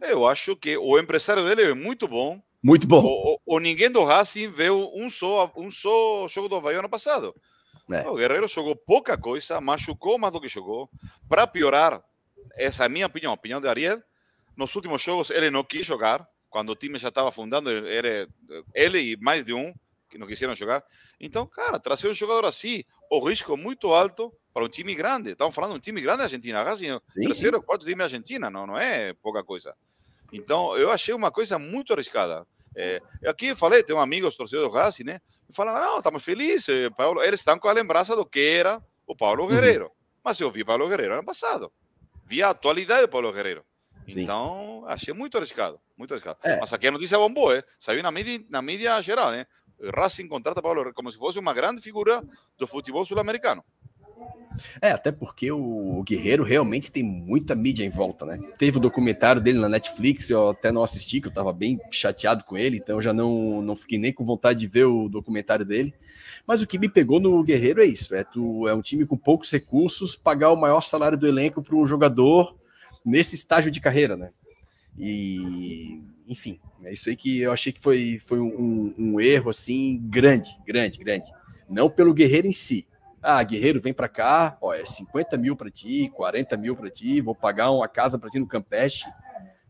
Eu 0.00 0.28
acho 0.28 0.54
que 0.54 0.76
o 0.76 0.96
empresário 0.96 1.42
dele 1.42 1.62
é 1.62 1.74
muito 1.74 2.06
bom. 2.06 2.40
Muito 2.64 2.86
bom. 2.86 3.04
O, 3.04 3.34
o, 3.34 3.56
o 3.56 3.58
ninguém 3.58 3.90
do 3.90 4.02
Racing 4.02 4.50
viu 4.50 4.90
um 4.94 5.10
só, 5.10 5.52
um 5.54 5.70
só 5.70 6.26
jogo 6.28 6.48
do 6.48 6.56
Havaí 6.56 6.74
ano 6.74 6.88
passado. 6.88 7.34
É. 7.92 8.08
O 8.08 8.14
Guerreiro 8.14 8.48
jogou 8.48 8.74
pouca 8.74 9.18
coisa, 9.18 9.60
machucou 9.60 10.16
mais 10.16 10.32
do 10.32 10.40
que 10.40 10.48
jogou. 10.48 10.88
Para 11.28 11.46
piorar, 11.46 12.02
essa 12.56 12.84
é 12.84 12.86
a 12.86 12.88
minha 12.88 13.04
opinião, 13.04 13.32
a 13.32 13.34
opinião 13.34 13.60
de 13.60 13.68
Ariel, 13.68 14.02
nos 14.56 14.74
últimos 14.74 15.02
jogos 15.02 15.28
ele 15.28 15.50
não 15.50 15.62
quis 15.62 15.84
jogar. 15.84 16.26
Quando 16.48 16.70
o 16.70 16.74
time 16.74 16.98
já 16.98 17.08
estava 17.08 17.28
afundando, 17.28 17.68
ele, 17.68 18.28
ele 18.72 19.12
e 19.12 19.16
mais 19.18 19.44
de 19.44 19.52
um 19.52 19.74
que 20.08 20.16
não 20.16 20.26
quiseram 20.26 20.54
jogar. 20.54 20.82
Então, 21.20 21.46
cara, 21.46 21.78
trazer 21.78 22.08
um 22.08 22.14
jogador 22.14 22.46
assim, 22.46 22.82
o 23.10 23.28
risco 23.28 23.52
é 23.52 23.56
muito 23.58 23.92
alto 23.92 24.32
para 24.54 24.64
um 24.64 24.68
time 24.70 24.94
grande. 24.94 25.32
Estamos 25.32 25.54
falando 25.54 25.72
de 25.72 25.78
um 25.78 25.82
time 25.82 26.00
grande 26.00 26.18
da 26.18 26.24
Argentina. 26.24 26.62
Racing, 26.62 26.98
sim, 27.10 27.20
terceiro 27.20 27.58
ou 27.58 27.62
quarto 27.62 27.84
time 27.84 27.98
da 27.98 28.04
Argentina, 28.04 28.48
não, 28.48 28.66
não 28.66 28.78
é 28.78 29.12
pouca 29.12 29.44
coisa. 29.44 29.76
Então, 30.32 30.74
eu 30.76 30.90
achei 30.90 31.12
uma 31.12 31.30
coisa 31.30 31.58
muito 31.58 31.92
arriscada. 31.92 32.46
É, 32.76 33.00
aqui 33.26 33.48
eu 33.48 33.56
falei, 33.56 33.82
tem 33.82 33.94
um 33.94 34.00
amigo, 34.00 34.26
os 34.26 34.36
torcedores 34.36 34.70
do 34.70 34.74
Racing, 34.74 35.04
né? 35.04 35.20
Falaram, 35.52 35.84
não, 35.84 35.98
estamos 35.98 36.22
felizes, 36.22 36.68
eh, 36.68 36.90
Paulo. 36.90 37.22
Eles 37.22 37.40
estão 37.40 37.58
com 37.58 37.68
a 37.68 37.72
lembrança 37.72 38.16
do 38.16 38.26
que 38.26 38.40
era 38.40 38.82
o 39.06 39.14
Paulo 39.14 39.46
Guerreiro. 39.46 39.84
Uhum. 39.84 39.90
Mas 40.24 40.40
eu 40.40 40.50
vi 40.50 40.62
o 40.62 40.66
Paulo 40.66 40.88
Guerreiro 40.88 41.14
ano 41.14 41.24
passado. 41.24 41.70
Vi 42.26 42.42
a 42.42 42.50
atualidade 42.50 43.02
do 43.02 43.08
Paulo 43.08 43.32
Guerreiro. 43.32 43.64
Sim. 44.10 44.22
Então, 44.22 44.84
achei 44.86 45.14
muito 45.14 45.36
arriscado, 45.36 45.80
muito 45.96 46.12
arriscado. 46.12 46.38
É. 46.42 46.58
Mas 46.58 46.72
aqui 46.72 46.86
a 46.88 46.90
notícia 46.90 47.18
bombou, 47.18 47.54
é? 47.54 47.62
Saiu 47.78 48.02
na 48.02 48.10
mídia, 48.10 48.44
na 48.50 48.60
mídia 48.60 49.00
geral, 49.00 49.30
né? 49.30 49.46
Racing 49.94 50.28
contrata 50.28 50.62
Paulo 50.62 50.92
como 50.92 51.10
se 51.10 51.18
fosse 51.18 51.38
uma 51.38 51.52
grande 51.52 51.80
figura 51.80 52.22
do 52.58 52.66
futebol 52.66 53.04
sul-americano. 53.04 53.64
É, 54.80 54.90
até 54.90 55.10
porque 55.10 55.50
o 55.50 56.02
Guerreiro 56.06 56.44
realmente 56.44 56.90
tem 56.90 57.02
muita 57.02 57.54
mídia 57.54 57.84
em 57.84 57.90
volta, 57.90 58.24
né? 58.24 58.38
Teve 58.58 58.78
o 58.78 58.80
documentário 58.80 59.40
dele 59.40 59.58
na 59.58 59.68
Netflix, 59.68 60.30
eu 60.30 60.50
até 60.50 60.70
não 60.70 60.82
assisti, 60.82 61.20
que 61.20 61.28
eu 61.28 61.32
tava 61.32 61.52
bem 61.52 61.80
chateado 61.90 62.44
com 62.44 62.56
ele, 62.56 62.76
então 62.76 63.00
já 63.00 63.12
não, 63.12 63.62
não 63.62 63.76
fiquei 63.76 63.98
nem 63.98 64.12
com 64.12 64.24
vontade 64.24 64.60
de 64.60 64.66
ver 64.66 64.84
o 64.84 65.08
documentário 65.08 65.64
dele. 65.64 65.94
Mas 66.46 66.62
o 66.62 66.66
que 66.66 66.78
me 66.78 66.88
pegou 66.88 67.20
no 67.20 67.42
Guerreiro 67.42 67.82
é 67.82 67.86
isso: 67.86 68.14
é, 68.14 68.22
tu, 68.22 68.68
é 68.68 68.74
um 68.74 68.82
time 68.82 69.06
com 69.06 69.16
poucos 69.16 69.50
recursos, 69.50 70.14
pagar 70.14 70.50
o 70.50 70.60
maior 70.60 70.80
salário 70.80 71.18
do 71.18 71.26
elenco 71.26 71.62
para 71.62 71.76
um 71.76 71.86
jogador 71.86 72.56
nesse 73.04 73.34
estágio 73.34 73.70
de 73.70 73.80
carreira, 73.80 74.16
né? 74.16 74.30
E, 74.98 76.00
enfim, 76.28 76.60
é 76.84 76.92
isso 76.92 77.08
aí 77.08 77.16
que 77.16 77.40
eu 77.40 77.52
achei 77.52 77.72
que 77.72 77.80
foi, 77.80 78.20
foi 78.24 78.38
um, 78.38 78.94
um 78.96 79.20
erro 79.20 79.50
assim 79.50 80.00
grande, 80.04 80.50
grande, 80.66 80.98
grande. 80.98 81.30
Não 81.68 81.90
pelo 81.90 82.14
Guerreiro 82.14 82.46
em 82.46 82.52
si, 82.52 82.86
ah, 83.24 83.42
guerreiro, 83.42 83.80
vem 83.80 83.94
para 83.94 84.08
cá, 84.08 84.58
ó, 84.60 84.74
é 84.74 84.84
50 84.84 85.36
mil 85.38 85.56
para 85.56 85.70
ti, 85.70 86.10
40 86.14 86.56
mil 86.58 86.76
para 86.76 86.90
ti, 86.90 87.20
vou 87.20 87.34
pagar 87.34 87.70
uma 87.70 87.88
casa 87.88 88.18
para 88.18 88.28
ti 88.28 88.38
no 88.38 88.46
Campeche, 88.46 89.06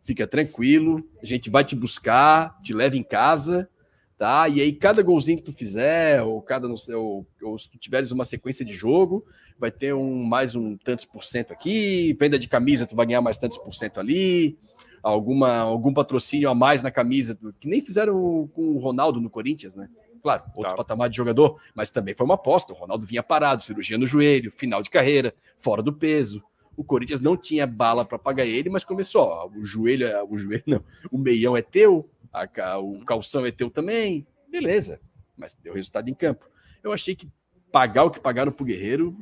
fica 0.03 0.27
tranquilo, 0.27 1.09
a 1.23 1.27
gente 1.27 1.49
vai 1.49 1.65
te 1.65 1.77
buscar, 1.77 2.59
te 2.61 2.75
leva 2.75 2.97
em 2.97 3.03
casa, 3.03 3.69
tá? 4.19 4.49
E 4.49 4.61
aí 4.61 4.73
cada 4.73 5.03
golzinho 5.03 5.39
que 5.39 5.45
tu 5.45 5.53
fizer, 5.53 6.21
ou 6.23 6.43
cada 6.43 6.67
não 6.67 6.77
sei, 6.77 6.97
ou, 6.97 7.25
ou 7.43 7.57
se 7.57 7.71
tu 7.71 7.79
tiveres 7.79 8.11
uma 8.11 8.25
sequência 8.25 8.65
de 8.65 8.73
jogo, 8.73 9.25
vai 9.59 9.71
ter 9.71 9.95
um 9.95 10.25
mais 10.25 10.57
um 10.57 10.77
tantos 10.77 11.05
por 11.05 11.25
cento 11.25 11.53
aqui, 11.53 12.17
venda 12.19 12.39
de 12.39 12.49
camisa, 12.49 12.87
tu 12.87 12.97
vai 12.97 13.07
ganhar 13.07 13.23
mais 13.23 13.39
tantos 13.39 13.57
por 13.57 13.73
cento 13.73 14.01
ali, 14.01 14.59
alguma 15.01 15.59
algum 15.59 15.95
patrocínio 15.95 16.51
a 16.51 16.55
mais 16.55 16.83
na 16.83 16.91
camisa, 16.91 17.39
que 17.61 17.69
nem 17.69 17.81
fizeram 17.81 18.49
com 18.53 18.63
o 18.71 18.79
Ronaldo 18.79 19.21
no 19.21 19.31
Corinthians, 19.31 19.75
né? 19.77 19.89
Claro, 20.25 20.45
outro 20.55 20.63
tá. 20.63 20.75
patamar 20.75 21.11
de 21.11 21.19
jogador, 21.19 21.61
mas 21.75 21.91
também 21.91 22.15
foi 22.15 22.25
uma 22.25 22.37
aposta. 22.37 22.73
O 22.73 22.77
Ronaldo 22.77 23.05
vinha 23.05 23.23
parado, 23.23 23.63
cirurgia 23.63 23.99
no 23.99 24.07
joelho, 24.07 24.51
final 24.51 24.83
de 24.83 24.89
carreira, 24.89 25.35
fora 25.59 25.83
do 25.83 25.93
peso. 25.93 26.43
O 26.75 26.83
Corinthians 26.83 27.21
não 27.21 27.37
tinha 27.37 27.67
bala 27.67 28.07
para 28.07 28.19
pagar 28.19 28.47
ele, 28.47 28.71
mas 28.71 28.83
começou. 28.85 29.21
Ó, 29.21 29.51
o 29.55 29.67
joelho, 29.67 30.09
o 30.31 30.39
joelho 30.39 30.63
não, 30.67 30.83
o 31.13 31.19
meião 31.19 31.55
é 31.55 31.61
teu, 31.61 32.09
a, 32.33 32.79
o 32.79 33.05
calção 33.05 33.45
é 33.45 33.53
teu 33.53 33.69
também, 33.69 34.27
beleza. 34.51 34.99
Mas 35.37 35.53
deu 35.53 35.75
resultado 35.75 36.09
em 36.09 36.15
campo. 36.15 36.49
Eu 36.83 36.91
achei 36.91 37.15
que 37.15 37.29
pagar 37.71 38.05
o 38.05 38.11
que 38.11 38.19
pagaram 38.19 38.51
pro 38.51 38.65
Guerreiro 38.65 39.15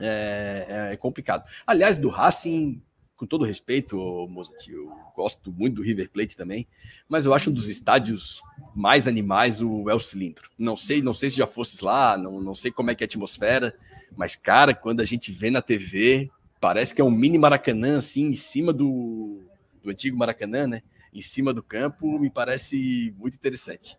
é, 0.00 0.90
é 0.92 0.96
complicado. 0.96 1.48
Aliás, 1.66 1.98
do 1.98 2.08
Racing 2.08 2.80
com 3.22 3.26
todo 3.26 3.44
respeito, 3.44 3.96
Mozart, 4.28 4.66
eu 4.66 4.92
gosto 5.14 5.52
muito 5.52 5.76
do 5.76 5.82
River 5.82 6.10
Plate 6.10 6.36
também, 6.36 6.66
mas 7.08 7.24
eu 7.24 7.32
acho 7.32 7.50
um 7.50 7.52
dos 7.52 7.68
estádios 7.68 8.42
mais 8.74 9.06
animais 9.06 9.62
o 9.62 9.88
El 9.88 10.00
Cilindro. 10.00 10.50
Não 10.58 10.76
sei, 10.76 11.00
não 11.00 11.14
sei 11.14 11.30
se 11.30 11.36
já 11.36 11.46
fosses 11.46 11.78
lá, 11.82 12.18
não, 12.18 12.40
não 12.40 12.52
sei 12.52 12.72
como 12.72 12.90
é 12.90 12.96
que 12.96 13.04
é 13.04 13.06
a 13.06 13.06
atmosfera, 13.06 13.78
mas 14.16 14.34
cara, 14.34 14.74
quando 14.74 15.02
a 15.02 15.04
gente 15.04 15.30
vê 15.30 15.52
na 15.52 15.62
TV, 15.62 16.32
parece 16.60 16.92
que 16.92 17.00
é 17.00 17.04
um 17.04 17.12
mini 17.12 17.38
Maracanã 17.38 17.98
assim 17.98 18.24
em 18.24 18.34
cima 18.34 18.72
do, 18.72 19.40
do 19.80 19.90
antigo 19.90 20.18
Maracanã, 20.18 20.66
né? 20.66 20.82
Em 21.14 21.22
cima 21.22 21.54
do 21.54 21.62
campo, 21.62 22.18
me 22.18 22.28
parece 22.28 23.14
muito 23.16 23.36
interessante. 23.36 23.96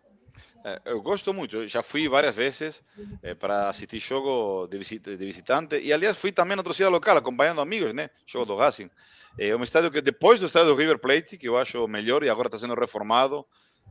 É, 0.66 0.80
eu 0.86 1.02
gosto 1.02 1.32
muito, 1.34 1.56
eu 1.56 1.68
já 1.68 1.82
fui 1.82 2.08
várias 2.08 2.34
vezes 2.34 2.82
é, 3.22 3.34
para 3.34 3.68
assistir 3.68 3.98
jogo 3.98 4.66
de, 4.66 4.78
visita, 4.78 5.14
de, 5.14 5.24
visitante 5.24 5.78
e 5.78 5.92
aliás 5.92 6.16
fui 6.16 6.32
também 6.32 6.56
na 6.56 6.62
torcida 6.62 6.88
local 6.88 7.18
acompanhando 7.18 7.60
amigos, 7.60 7.92
né? 7.92 8.08
Jogo 8.26 8.46
do 8.46 8.56
Racing. 8.56 8.90
É 9.38 9.54
um 9.56 9.62
estádio 9.62 9.90
que 9.90 10.00
depois 10.00 10.38
do 10.38 10.46
estádio 10.46 10.68
do 10.68 10.76
River 10.76 10.98
Plate, 10.98 11.36
que 11.36 11.48
eu 11.48 11.56
acho 11.56 11.86
melhor 11.88 12.22
e 12.22 12.28
agora 12.28 12.48
está 12.48 12.58
sendo 12.58 12.74
reformado, 12.74 13.44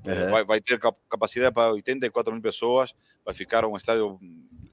uhum. 0.06 0.32
vai, 0.32 0.44
vai, 0.46 0.62
ter 0.62 0.80
capacidade 1.10 1.54
para 1.54 1.74
84 1.74 2.32
mil 2.32 2.42
pessoas, 2.42 2.96
vai 3.26 3.34
ficar 3.34 3.66
um 3.66 3.76
estádio 3.76 4.20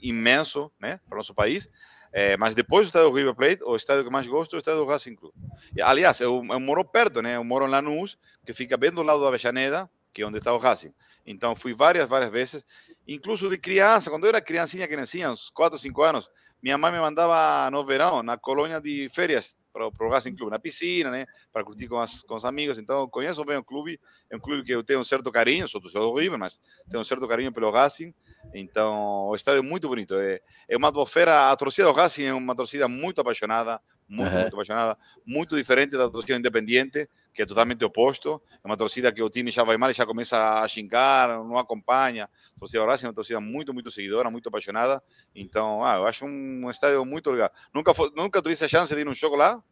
imenso, 0.00 0.70
né? 0.80 1.00
Para 1.08 1.16
o 1.16 1.18
nosso 1.18 1.34
país. 1.34 1.68
É, 2.12 2.36
mas 2.36 2.54
depois 2.54 2.86
do 2.86 2.88
estádio 2.88 3.10
do 3.10 3.16
River 3.16 3.34
Plate, 3.34 3.62
o 3.64 3.76
estádio 3.76 4.04
que 4.04 4.10
mais 4.10 4.26
gosto 4.26 4.54
é 4.54 4.56
o 4.56 4.58
estádio 4.58 4.80
do 4.80 4.86
Racing 4.86 5.14
Club. 5.14 5.32
E, 5.76 5.82
aliás, 5.82 6.20
eu, 6.20 6.42
eu 6.48 6.60
moro 6.60 6.84
perto, 6.84 7.22
né? 7.22 7.36
Eu 7.36 7.44
moro 7.44 7.66
em 7.66 7.70
Lanús, 7.70 8.18
que 8.44 8.52
fica 8.52 8.76
bem 8.76 8.90
do 8.90 9.02
lado 9.02 9.20
da 9.20 9.28
Avellaneda, 9.28 9.88
que 10.12 10.22
é 10.22 10.26
onde 10.26 10.38
está 10.38 10.52
o 10.52 10.58
Racing. 10.58 10.92
Então, 11.24 11.54
fui 11.54 11.74
várias, 11.74 12.08
várias 12.08 12.30
vezes, 12.30 12.64
incluso 13.06 13.48
de 13.48 13.58
criança, 13.58 14.10
quando 14.10 14.24
eu 14.24 14.30
era 14.30 14.40
criancinha, 14.40 14.88
criancinha, 14.88 15.30
uns 15.30 15.50
4, 15.50 15.78
5 15.78 16.02
anos, 16.02 16.30
minha 16.62 16.76
mãe 16.76 16.90
me 16.90 16.98
mandava 16.98 17.70
no 17.70 17.84
verão, 17.84 18.22
na 18.22 18.36
colônia 18.36 18.80
de 18.80 19.08
férias, 19.10 19.56
para 19.72 19.86
o 19.86 20.08
Racing 20.08 20.34
Clube, 20.34 20.50
na 20.50 20.58
piscina, 20.58 21.10
né, 21.10 21.26
para 21.52 21.64
curtir 21.64 21.88
com, 21.88 21.98
as, 21.98 22.22
com 22.22 22.34
os 22.34 22.44
amigos. 22.44 22.78
Então, 22.78 23.08
conheço 23.08 23.44
bem 23.44 23.56
o 23.56 23.64
clube, 23.64 24.00
é 24.30 24.36
um 24.36 24.40
clube 24.40 24.64
que 24.64 24.72
eu 24.72 24.82
tenho 24.82 25.00
um 25.00 25.04
certo 25.04 25.30
carinho, 25.30 25.68
sou 25.68 25.80
do 25.80 26.14
River, 26.14 26.38
mas 26.38 26.60
tenho 26.88 27.00
um 27.00 27.04
certo 27.04 27.26
carinho 27.26 27.52
pelo 27.52 27.70
Racing. 27.70 28.14
Então, 28.54 29.28
o 29.28 29.34
estádio 29.34 29.58
é 29.58 29.62
muito 29.62 29.88
bonito. 29.88 30.14
É, 30.16 30.40
é 30.68 30.76
uma 30.76 30.88
atmosfera, 30.88 31.50
a 31.50 31.56
torcida 31.56 31.88
do 31.88 31.94
Racing 31.94 32.24
é 32.24 32.34
uma 32.34 32.54
torcida 32.54 32.88
muito 32.88 33.20
apaixonada, 33.20 33.80
muito, 34.08 34.28
uhum. 34.28 34.40
muito 34.40 34.54
apaixonada, 34.54 34.98
muito 35.24 35.56
diferente 35.56 35.96
da 35.96 36.10
torcida 36.10 36.38
independiente, 36.38 37.08
que 37.32 37.42
é 37.42 37.46
totalmente 37.46 37.84
oposto. 37.84 38.40
É 38.62 38.66
uma 38.66 38.76
torcida 38.76 39.12
que 39.12 39.22
o 39.22 39.30
time 39.30 39.50
já 39.50 39.64
vai 39.64 39.76
mal 39.76 39.90
e 39.90 39.92
já 39.92 40.04
começa 40.04 40.60
a 40.60 40.68
xingar, 40.68 41.28
não 41.44 41.58
acompanha. 41.58 42.28
A 42.56 42.58
torcida 42.58 42.82
do 42.82 42.88
Racing 42.88 43.06
é 43.06 43.08
uma 43.08 43.14
torcida 43.14 43.40
muito, 43.40 43.72
muito 43.72 43.90
seguidora, 43.90 44.30
muito 44.30 44.48
apaixonada. 44.48 45.02
Então, 45.34 45.84
ah, 45.84 45.96
eu 45.96 46.06
acho 46.06 46.24
um 46.24 46.68
estádio 46.70 47.04
muito 47.04 47.30
legal. 47.30 47.50
Nunca, 47.74 47.94
foi, 47.94 48.10
nunca 48.16 48.42
tive 48.42 48.64
a 48.64 48.68
chance 48.68 48.94
de 48.94 49.00
ir 49.00 49.04
num 49.04 49.14
jogo 49.14 49.36
lá? 49.36 49.62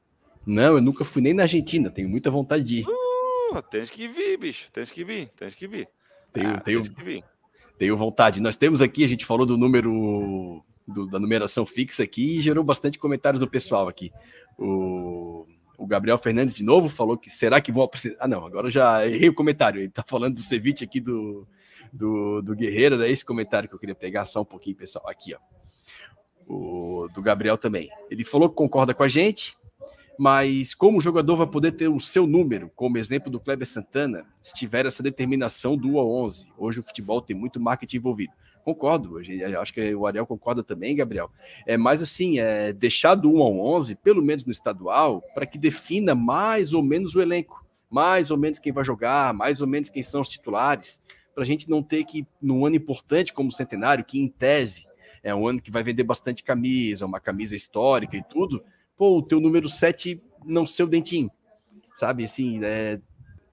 Não, 0.46 0.74
eu 0.76 0.80
nunca 0.80 1.04
fui 1.04 1.20
nem 1.20 1.34
na 1.34 1.42
Argentina, 1.42 1.90
tenho 1.90 2.08
muita 2.08 2.30
vontade 2.30 2.64
de 2.64 2.80
ir. 2.80 2.86
Uh, 2.88 3.62
tens 3.70 3.90
que 3.90 4.08
vir, 4.08 4.38
bicho, 4.38 4.70
tens 4.72 4.90
que 4.90 5.04
vir, 5.04 5.28
tens 5.36 5.54
que 5.54 5.66
vir. 5.66 5.88
Tenho, 6.32 6.50
ah, 6.50 6.60
tenho, 6.60 6.82
que 6.82 7.04
vir. 7.04 7.24
tenho 7.76 7.96
vontade. 7.96 8.40
Nós 8.40 8.56
temos 8.56 8.80
aqui, 8.80 9.04
a 9.04 9.08
gente 9.08 9.26
falou 9.26 9.44
do 9.44 9.58
número 9.58 10.62
do, 10.86 11.06
da 11.06 11.18
numeração 11.18 11.66
fixa 11.66 12.02
aqui 12.02 12.38
e 12.38 12.40
gerou 12.40 12.64
bastante 12.64 12.98
comentários 12.98 13.40
do 13.40 13.48
pessoal 13.48 13.88
aqui. 13.88 14.10
O 14.58 15.46
o 15.78 15.86
Gabriel 15.86 16.18
Fernandes 16.18 16.54
de 16.54 16.64
novo 16.64 16.88
falou 16.88 17.16
que 17.16 17.30
será 17.30 17.60
que 17.60 17.70
vão 17.70 17.84
apresentar. 17.84 18.24
Ah, 18.24 18.28
não, 18.28 18.44
agora 18.44 18.68
já 18.68 19.06
errei 19.06 19.28
o 19.28 19.34
comentário. 19.34 19.80
Ele 19.80 19.88
tá 19.88 20.04
falando 20.04 20.34
do 20.34 20.40
ceviche 20.40 20.82
aqui 20.82 21.00
do, 21.00 21.46
do, 21.92 22.42
do 22.42 22.56
Guerreiro, 22.56 23.00
é 23.00 23.08
esse 23.08 23.24
comentário 23.24 23.68
que 23.68 23.74
eu 23.74 23.78
queria 23.78 23.94
pegar 23.94 24.24
só 24.24 24.42
um 24.42 24.44
pouquinho, 24.44 24.76
pessoal. 24.76 25.08
Aqui, 25.08 25.34
ó. 25.34 25.38
O, 26.48 27.08
do 27.14 27.22
Gabriel 27.22 27.56
também. 27.56 27.88
Ele 28.10 28.24
falou 28.24 28.48
que 28.48 28.56
concorda 28.56 28.92
com 28.92 29.04
a 29.04 29.08
gente, 29.08 29.56
mas 30.18 30.74
como 30.74 30.98
o 30.98 31.00
jogador 31.00 31.36
vai 31.36 31.46
poder 31.46 31.72
ter 31.72 31.88
o 31.88 32.00
seu 32.00 32.26
número, 32.26 32.72
como 32.74 32.98
exemplo 32.98 33.30
do 33.30 33.38
Kleber 33.38 33.68
Santana, 33.68 34.26
se 34.42 34.54
tiver 34.54 34.84
essa 34.84 35.02
determinação 35.02 35.76
do 35.76 35.90
1 35.90 35.98
a 36.00 36.04
11. 36.04 36.52
Hoje 36.58 36.80
o 36.80 36.82
futebol 36.82 37.22
tem 37.22 37.36
muito 37.36 37.60
marketing 37.60 37.98
envolvido. 37.98 38.32
Concordo, 38.68 39.18
acho 39.62 39.72
que 39.72 39.94
o 39.94 40.06
Ariel 40.06 40.26
concorda 40.26 40.62
também, 40.62 40.94
Gabriel. 40.94 41.30
É 41.66 41.78
mais 41.78 42.02
assim, 42.02 42.38
é 42.38 42.70
deixar 42.70 43.14
do 43.14 43.32
1 43.32 43.40
ao 43.40 43.58
11, 43.58 43.94
pelo 43.94 44.22
menos 44.22 44.44
no 44.44 44.52
estadual, 44.52 45.22
para 45.34 45.46
que 45.46 45.56
defina 45.56 46.14
mais 46.14 46.74
ou 46.74 46.82
menos 46.82 47.14
o 47.14 47.22
elenco, 47.22 47.64
mais 47.88 48.30
ou 48.30 48.36
menos 48.36 48.58
quem 48.58 48.70
vai 48.70 48.84
jogar, 48.84 49.32
mais 49.32 49.62
ou 49.62 49.66
menos 49.66 49.88
quem 49.88 50.02
são 50.02 50.20
os 50.20 50.28
titulares, 50.28 51.02
para 51.34 51.44
a 51.44 51.46
gente 51.46 51.70
não 51.70 51.82
ter 51.82 52.04
que, 52.04 52.26
num 52.42 52.66
ano 52.66 52.76
importante 52.76 53.32
como 53.32 53.48
o 53.48 53.52
Centenário, 53.52 54.04
que 54.04 54.20
em 54.20 54.28
tese 54.28 54.86
é 55.22 55.34
um 55.34 55.48
ano 55.48 55.62
que 55.62 55.70
vai 55.70 55.82
vender 55.82 56.02
bastante 56.02 56.44
camisa, 56.44 57.06
uma 57.06 57.20
camisa 57.20 57.56
histórica 57.56 58.18
e 58.18 58.22
tudo, 58.22 58.62
pô, 58.98 59.16
o 59.16 59.22
teu 59.22 59.40
número 59.40 59.66
7 59.66 60.22
não 60.44 60.66
ser 60.66 60.82
o 60.82 60.88
dentinho, 60.88 61.30
sabe? 61.94 62.22
Assim, 62.22 62.62
é, 62.62 63.00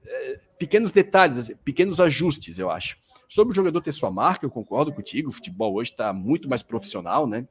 é, 0.05 0.39
pequenos 0.59 0.91
detalhes, 0.91 1.38
assim, 1.38 1.55
pequenos 1.63 2.01
ajustes, 2.01 2.59
eu 2.59 2.70
acho. 2.70 2.97
Sobre 3.36 3.51
o 3.51 3.55
jogador 3.55 3.81
ter 3.81 3.91
sua 3.91 4.09
marca, 4.09 4.45
eu 4.45 4.49
concordo 4.49 4.93
contigo. 4.93 5.27
O 5.27 5.31
futebol 5.33 5.75
hoje 5.75 5.91
está 5.91 6.13
muito 6.13 6.47
mais 6.47 6.63
profissional, 6.63 7.27
né? 7.27 7.45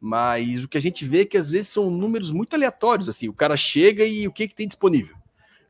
Mas 0.00 0.64
o 0.64 0.68
que 0.68 0.78
a 0.78 0.80
gente 0.80 1.04
vê 1.04 1.20
é 1.20 1.24
que 1.26 1.36
às 1.36 1.50
vezes 1.50 1.68
são 1.68 1.90
números 1.90 2.30
muito 2.30 2.56
aleatórios, 2.56 3.10
assim, 3.10 3.28
o 3.28 3.34
cara 3.34 3.54
chega 3.54 4.06
e 4.06 4.26
o 4.26 4.32
que, 4.32 4.48
que 4.48 4.54
tem 4.54 4.66
disponível. 4.66 5.14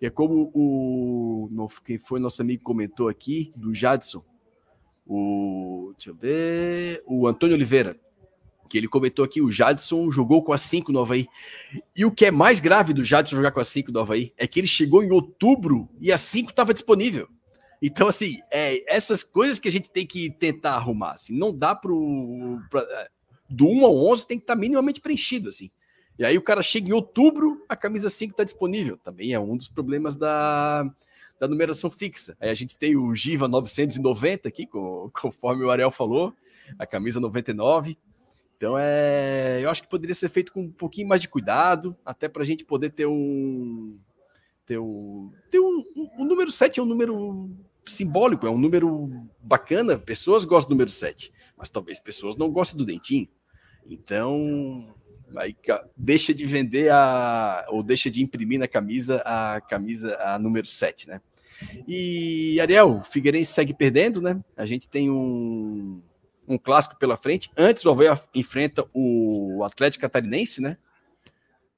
É 0.01 0.09
como 0.09 0.53
o 0.55 1.68
quem 1.84 1.99
foi 1.99 2.20
nosso 2.20 2.40
amigo 2.40 2.62
comentou 2.62 3.09
aqui, 3.09 3.53
do 3.57 3.74
Jadson, 3.74 4.24
o 5.05 5.93
deixa 5.97 6.11
eu 6.11 6.14
ver, 6.14 7.03
o 7.05 7.26
Antônio 7.26 7.57
Oliveira, 7.57 7.99
que 8.70 8.78
ele 8.78 8.86
comentou 8.86 9.24
aqui, 9.24 9.43
o 9.43 9.51
Jadson 9.51 10.09
jogou 10.12 10.45
com 10.45 10.53
a 10.53 10.57
5 10.57 10.93
no 10.93 11.01
Havaí. 11.01 11.26
E 11.97 12.05
o 12.05 12.12
que 12.12 12.26
é 12.26 12.30
mais 12.30 12.61
grave 12.61 12.93
do 12.93 13.03
Jadson 13.03 13.34
jogar 13.34 13.51
com 13.51 13.59
a 13.59 13.64
5 13.64 13.90
do 13.90 13.99
Havaí 13.99 14.32
é 14.38 14.47
que 14.47 14.61
ele 14.61 14.68
chegou 14.68 15.03
em 15.03 15.11
outubro 15.11 15.88
e 16.01 16.12
a 16.12 16.16
5 16.16 16.51
estava 16.51 16.72
disponível. 16.72 17.28
Então, 17.83 18.07
assim, 18.07 18.39
é, 18.49 18.95
essas 18.95 19.24
coisas 19.24 19.59
que 19.59 19.68
a 19.68 19.72
gente 19.72 19.91
tem 19.91 20.07
que 20.07 20.30
tentar 20.30 20.74
arrumar. 20.74 21.12
Assim, 21.12 21.37
não 21.37 21.53
dá 21.53 21.74
pro. 21.74 22.61
Pra, 22.70 22.80
é, 22.80 23.09
do 23.51 23.66
1 23.68 23.85
ao 23.85 23.97
11 24.07 24.26
tem 24.28 24.39
que 24.39 24.45
estar 24.45 24.55
tá 24.55 24.61
minimamente 24.61 25.01
preenchido, 25.01 25.49
assim. 25.49 25.68
E 26.16 26.24
aí 26.24 26.39
o 26.39 26.43
cara 26.43 26.62
chega 26.62 26.89
em 26.89 26.93
outubro, 26.93 27.64
a 27.68 27.74
camisa 27.74 28.09
5 28.09 28.33
está 28.33 28.45
disponível. 28.45 28.97
Também 28.99 29.33
é 29.33 29.41
um 29.41 29.57
dos 29.57 29.68
problemas 29.68 30.14
da, 30.14 30.85
da 31.41 31.49
numeração 31.49 31.91
fixa. 31.91 32.37
Aí 32.41 32.51
a 32.51 32.55
gente 32.55 32.76
tem 32.76 32.97
o 32.97 33.12
Giva 33.14 33.49
990 33.49 34.49
aqui, 34.49 34.68
conforme 35.12 35.64
o 35.64 35.70
Ariel 35.70 35.91
falou, 35.91 36.33
a 36.78 36.87
camisa 36.87 37.18
99. 37.18 37.99
Então 38.57 38.76
é, 38.78 39.59
eu 39.61 39.68
acho 39.68 39.83
que 39.83 39.89
poderia 39.89 40.14
ser 40.14 40.28
feito 40.28 40.53
com 40.53 40.61
um 40.61 40.70
pouquinho 40.70 41.09
mais 41.09 41.20
de 41.20 41.28
cuidado, 41.28 41.97
até 42.05 42.28
para 42.28 42.43
a 42.43 42.47
gente 42.47 42.64
poder 42.64 42.91
ter 42.91 43.07
um 43.07 43.99
ter, 44.64 44.78
um, 44.78 45.33
ter 45.51 45.59
um, 45.59 45.85
um, 45.97 46.11
um, 46.20 46.24
número 46.24 46.53
7 46.53 46.78
é 46.78 46.83
um 46.83 46.87
número 46.87 47.51
simbólico, 47.85 48.47
é 48.47 48.51
um 48.51 48.59
número 48.59 49.11
bacana, 49.41 49.99
pessoas 49.99 50.45
gostam 50.45 50.68
do 50.68 50.74
número 50.74 50.91
7, 50.91 51.33
mas 51.57 51.68
talvez 51.68 51.99
pessoas 51.99 52.37
não 52.37 52.51
gostem 52.51 52.78
do 52.78 52.85
dentinho. 52.85 53.28
Então, 53.87 54.95
aí 55.37 55.57
deixa 55.97 56.33
de 56.33 56.47
vender 56.47 56.91
a 56.91 57.66
ou 57.68 57.83
deixa 57.83 58.11
de 58.11 58.22
imprimir 58.22 58.59
na 58.59 58.68
camisa 58.68 59.22
a 59.24 59.61
camisa 59.61 60.16
a 60.20 60.39
número 60.39 60.66
7, 60.66 61.09
né? 61.09 61.20
E 61.87 62.61
Ariel, 62.61 63.03
Figueirense 63.05 63.53
segue 63.53 63.74
perdendo, 63.74 64.20
né? 64.20 64.43
A 64.57 64.66
gente 64.66 64.89
tem 64.89 65.11
um, 65.11 66.03
um 66.47 66.59
clássico 66.59 66.99
pela 66.99 67.16
frente. 67.16 67.51
Antes 67.57 67.85
o 67.85 67.91
Havaí 67.91 68.09
enfrenta 68.35 68.85
o 68.93 69.62
Atlético 69.64 70.03
Catarinense, 70.03 70.61
né? 70.61 70.76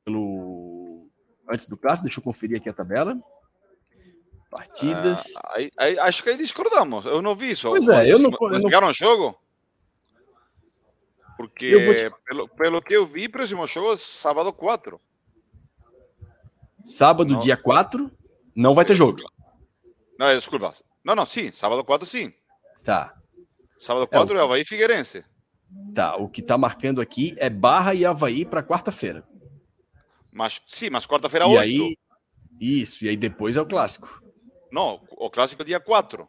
Pelo 0.05 1.07
antes 1.49 1.67
do 1.67 1.77
clássico, 1.77 2.05
deixa 2.05 2.21
eu 2.21 2.25
conferir 2.25 2.57
aqui 2.57 2.69
a 2.69 2.73
tabela. 2.73 3.19
Partidas. 4.55 5.35
Ah, 5.37 5.55
aí, 5.57 5.73
aí, 5.77 5.99
acho 5.99 6.23
que 6.23 6.31
aí 6.31 6.37
discordamos. 6.37 7.05
Eu 7.05 7.21
não 7.21 7.35
vi 7.35 7.51
isso. 7.51 7.69
Pois 7.69 7.89
é, 7.89 8.13
eu 8.13 8.21
não. 8.21 8.31
Eles 8.53 8.63
ganharam 8.63 8.87
o 8.87 8.93
jogo? 8.93 9.37
Porque, 11.37 11.73
te... 11.73 12.15
pelo, 12.25 12.49
pelo 12.51 12.81
que 12.81 12.95
eu 12.95 13.05
vi, 13.05 13.29
próximo 13.29 13.67
jogo 13.67 13.95
é 13.95 13.97
sábado 13.97 14.53
4. 14.53 15.01
Sábado, 16.85 17.33
não. 17.33 17.41
dia 17.41 17.57
4, 17.57 18.09
não 18.55 18.75
vai 18.75 18.85
ter 18.85 18.95
jogo. 18.95 19.23
Não, 20.17 20.33
desculpa. 20.33 20.73
Não, 21.03 21.17
não, 21.17 21.27
sim. 21.27 21.51
Sábado 21.53 21.83
4, 21.83 22.07
sim. 22.07 22.33
Tá. 22.85 23.13
Sábado 23.77 24.07
4 24.07 24.35
é, 24.35 24.39
o... 24.39 24.41
é 24.41 24.45
Havaí 24.45 24.65
Figueirense. 24.65 25.25
Tá, 25.93 26.15
o 26.15 26.29
que 26.29 26.41
tá 26.41 26.57
marcando 26.57 27.01
aqui 27.01 27.35
é 27.39 27.51
Barra 27.51 27.93
e 27.93 28.05
Havaí 28.05 28.45
para 28.45 28.63
quarta-feira. 28.63 29.27
Mas, 30.31 30.63
sim, 30.69 30.91
mas 30.91 31.09
quarta-feira 31.09 31.49
8. 31.49 31.59
Aí, 31.59 31.97
isso, 32.61 33.05
e 33.05 33.09
aí 33.09 33.17
depois 33.17 33.57
é 33.57 33.61
o 33.61 33.67
clássico. 33.67 34.23
Não, 34.75 35.01
o 35.13 35.31
clássico 35.31 35.63
é 35.63 35.65
dia 35.65 35.79
4. 35.79 36.29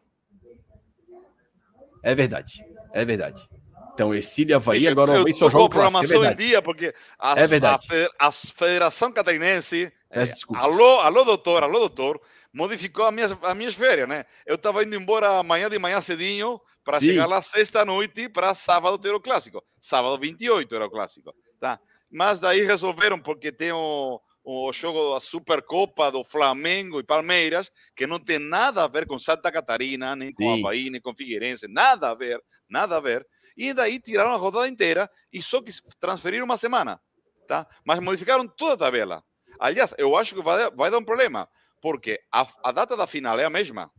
É 2.03 2.13
verdade, 2.13 2.63
é 2.93 3.03
verdade. 3.03 3.49
Então, 3.91 4.13
Ercílio 4.13 4.51
e 4.51 4.53
Havaí, 4.53 4.87
agora 4.87 5.13
o 5.13 5.15
Havaí 5.21 5.33
só 5.33 5.49
joga 5.49 5.63
o 5.63 5.69
programação 5.69 6.23
é 6.23 6.31
em 6.31 6.35
dia, 6.35 6.61
porque 6.61 6.93
a, 7.17 7.39
é 7.39 7.47
verdade. 7.47 7.87
a, 8.19 8.27
a 8.27 8.31
Federação 8.31 9.11
Catarinense, 9.11 9.91
é, 10.11 10.25
alô, 10.53 10.99
alô, 10.99 11.23
doutor, 11.23 11.63
alô, 11.63 11.79
doutor, 11.79 12.21
modificou 12.53 13.07
as 13.07 13.13
minhas, 13.15 13.35
as 13.41 13.57
minhas 13.57 13.73
férias, 13.73 14.07
né? 14.07 14.25
Eu 14.45 14.57
estava 14.57 14.83
indo 14.83 14.95
embora 14.95 15.39
amanhã 15.39 15.67
de 15.67 15.79
manhã 15.79 15.99
cedinho 15.99 16.61
para 16.83 16.99
chegar 16.99 17.25
lá 17.25 17.41
sexta-noite 17.41 18.29
para 18.29 18.53
sábado 18.53 18.99
ter 18.99 19.15
o 19.15 19.19
clássico. 19.19 19.63
Sábado 19.79 20.19
28 20.19 20.75
era 20.75 20.85
o 20.85 20.91
clássico, 20.91 21.33
tá? 21.59 21.79
Mas 22.11 22.39
daí 22.39 22.61
resolveram, 22.61 23.19
porque 23.19 23.51
tem 23.51 23.71
o, 23.71 24.21
o 24.45 24.71
jogo 24.71 25.15
da 25.15 25.19
Supercopa 25.19 26.11
do 26.11 26.23
Flamengo 26.23 26.99
e 26.99 27.03
Palmeiras, 27.03 27.71
que 27.95 28.05
não 28.05 28.19
tem 28.19 28.37
nada 28.37 28.83
a 28.83 28.87
ver 28.87 29.07
com 29.07 29.17
Santa 29.17 29.51
Catarina, 29.51 30.15
nem 30.15 30.31
com 30.31 30.43
Sim. 30.43 30.59
Havaí, 30.59 30.89
nem 30.91 31.01
com 31.01 31.15
Figueirense, 31.15 31.67
nada 31.67 32.11
a 32.11 32.13
ver, 32.13 32.39
nada 32.69 32.97
a 32.97 32.99
ver. 32.99 33.25
E 33.57 33.73
daí 33.73 33.99
tiraram 33.99 34.31
a 34.31 34.35
rodada 34.35 34.67
inteira 34.67 35.09
e 35.33 35.41
só 35.41 35.61
que 35.63 35.71
transferiram 35.99 36.45
uma 36.45 36.57
semana, 36.57 37.01
tá? 37.47 37.67
Mas 37.83 37.99
modificaram 37.99 38.47
toda 38.47 38.73
a 38.73 38.77
tabela. 38.77 39.23
Aliás, 39.59 39.95
eu 39.97 40.15
acho 40.15 40.35
que 40.35 40.43
vai, 40.43 40.69
vai 40.71 40.91
dar 40.91 40.99
um 40.99 41.05
problema, 41.05 41.49
porque 41.81 42.21
a, 42.31 42.45
a, 42.63 42.71
data 42.71 42.95
da 42.95 43.07
final 43.07 43.39
é 43.39 43.45
a 43.45 43.49
mesma. 43.49 43.91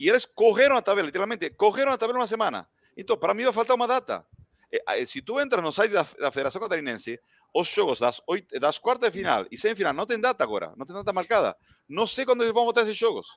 E 0.00 0.08
eles 0.08 0.24
correram 0.24 0.76
a 0.76 0.82
tabela, 0.82 1.06
literalmente, 1.06 1.50
correram 1.50 1.92
a 1.92 1.98
tabela 1.98 2.20
uma 2.20 2.26
semana. 2.26 2.66
Então, 2.96 3.18
para 3.18 3.34
mim 3.34 3.44
vai 3.44 3.52
faltar 3.52 3.76
uma 3.76 3.86
data. 3.86 4.24
Se 5.06 5.20
tu 5.20 5.40
entras 5.40 5.62
no 5.62 5.72
site 5.72 5.92
da, 5.92 6.06
da 6.18 6.30
Federação 6.30 6.60
Catarinense, 6.60 7.18
os 7.54 7.68
jogos 7.68 7.98
das, 7.98 8.20
oito, 8.26 8.58
das 8.60 8.78
quartas 8.78 9.10
de 9.10 9.18
final 9.18 9.46
e 9.50 9.56
semifinal 9.56 9.92
não 9.92 10.06
tem 10.06 10.20
data 10.20 10.44
agora, 10.44 10.72
não 10.76 10.86
tem 10.86 10.94
data 10.94 11.12
marcada. 11.12 11.56
Não 11.88 12.06
sei 12.06 12.24
quando 12.24 12.42
eles 12.42 12.52
vão 12.52 12.64
botar 12.64 12.82
esses 12.82 12.96
jogos. 12.96 13.28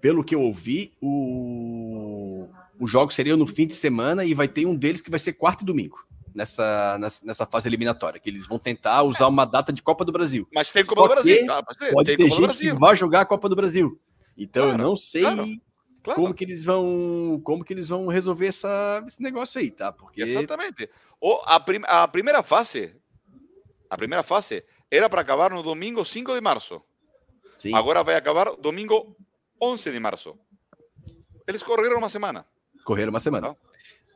Pelo 0.00 0.24
que 0.24 0.34
eu 0.34 0.42
ouvi, 0.42 0.92
o... 1.00 2.48
os 2.78 2.90
jogos 2.90 3.14
seriam 3.14 3.36
no 3.36 3.46
fim 3.46 3.66
de 3.66 3.74
semana 3.74 4.24
e 4.24 4.34
vai 4.34 4.48
ter 4.48 4.66
um 4.66 4.74
deles 4.74 5.00
que 5.00 5.10
vai 5.10 5.18
ser 5.18 5.34
quarto 5.34 5.62
e 5.62 5.66
domingo. 5.66 5.98
Nessa, 6.32 6.96
nessa, 7.24 7.44
fase 7.44 7.68
eliminatória, 7.68 8.20
que 8.20 8.30
eles 8.30 8.46
vão 8.46 8.56
tentar 8.56 9.02
usar 9.02 9.26
uma 9.26 9.44
data 9.44 9.72
de 9.72 9.82
Copa 9.82 10.04
do 10.04 10.12
Brasil. 10.12 10.46
Mas 10.54 10.70
tem 10.70 10.84
Copa 10.84 11.00
Só 11.00 11.08
do 11.08 11.14
Brasil, 11.14 11.44
claro, 11.44 11.66
Pode 11.90 12.16
ter 12.16 12.30
gente 12.30 12.56
que 12.56 12.72
vai 12.72 12.96
jogar 12.96 13.22
a 13.22 13.26
Copa 13.26 13.48
do 13.48 13.56
Brasil. 13.56 14.00
Então 14.38 14.62
claro, 14.62 14.80
eu 14.80 14.86
não 14.86 14.94
sei 14.94 15.22
claro. 15.22 16.22
como 16.22 16.32
que 16.32 16.44
eles 16.44 16.62
vão 16.62 17.40
como 17.42 17.64
que 17.64 17.72
eles 17.72 17.88
vão 17.88 18.06
resolver 18.06 18.46
essa, 18.46 19.02
esse 19.08 19.20
negócio 19.20 19.60
aí, 19.60 19.72
tá? 19.72 19.90
Porque 19.90 20.22
exatamente. 20.22 20.88
Ou 21.20 21.42
a, 21.44 21.58
prim, 21.58 21.80
a 21.84 22.06
primeira 22.06 22.44
fase 22.44 22.96
a 23.90 23.96
primeira 23.96 24.22
fase 24.22 24.64
era 24.88 25.10
para 25.10 25.20
acabar 25.20 25.50
no 25.50 25.62
domingo 25.62 26.04
5 26.04 26.32
de 26.32 26.40
março. 26.40 26.80
Sim. 27.58 27.74
Agora 27.74 28.04
vai 28.04 28.14
acabar 28.14 28.54
domingo 28.56 29.16
11 29.60 29.90
de 29.90 30.00
março. 30.00 30.38
Eles 31.46 31.62
correram 31.62 31.98
uma 31.98 32.08
semana. 32.08 32.46
Correram 32.84 33.10
uma 33.10 33.20
semana. 33.20 33.56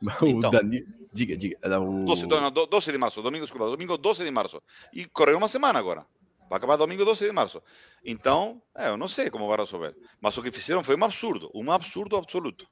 Então, 0.01 0.27
então 0.27 0.49
Dani... 0.51 0.83
Diga, 1.13 1.37
diga. 1.37 1.57
O... 1.79 2.03
12, 2.05 2.27
não, 2.27 2.51
12 2.51 2.91
de 2.91 2.97
março, 2.97 3.21
domingo, 3.21 3.45
desculpa, 3.45 3.69
domingo 3.69 3.97
12 3.97 4.23
de 4.23 4.31
março. 4.31 4.61
E 4.91 5.05
correu 5.05 5.37
uma 5.37 5.47
semana 5.47 5.79
agora. 5.79 6.05
Vai 6.49 6.57
acabar 6.57 6.75
domingo 6.75 7.05
12 7.05 7.25
de 7.25 7.31
março. 7.31 7.61
Então, 8.03 8.61
é, 8.75 8.89
eu 8.89 8.97
não 8.97 9.07
sei 9.07 9.29
como 9.29 9.47
vai 9.47 9.57
resolver. 9.57 9.95
Mas 10.19 10.37
o 10.37 10.43
que 10.43 10.51
fizeram 10.51 10.83
foi 10.83 10.95
um 10.95 11.03
absurdo. 11.03 11.49
Um 11.53 11.71
absurdo 11.71 12.17
absoluto. 12.17 12.67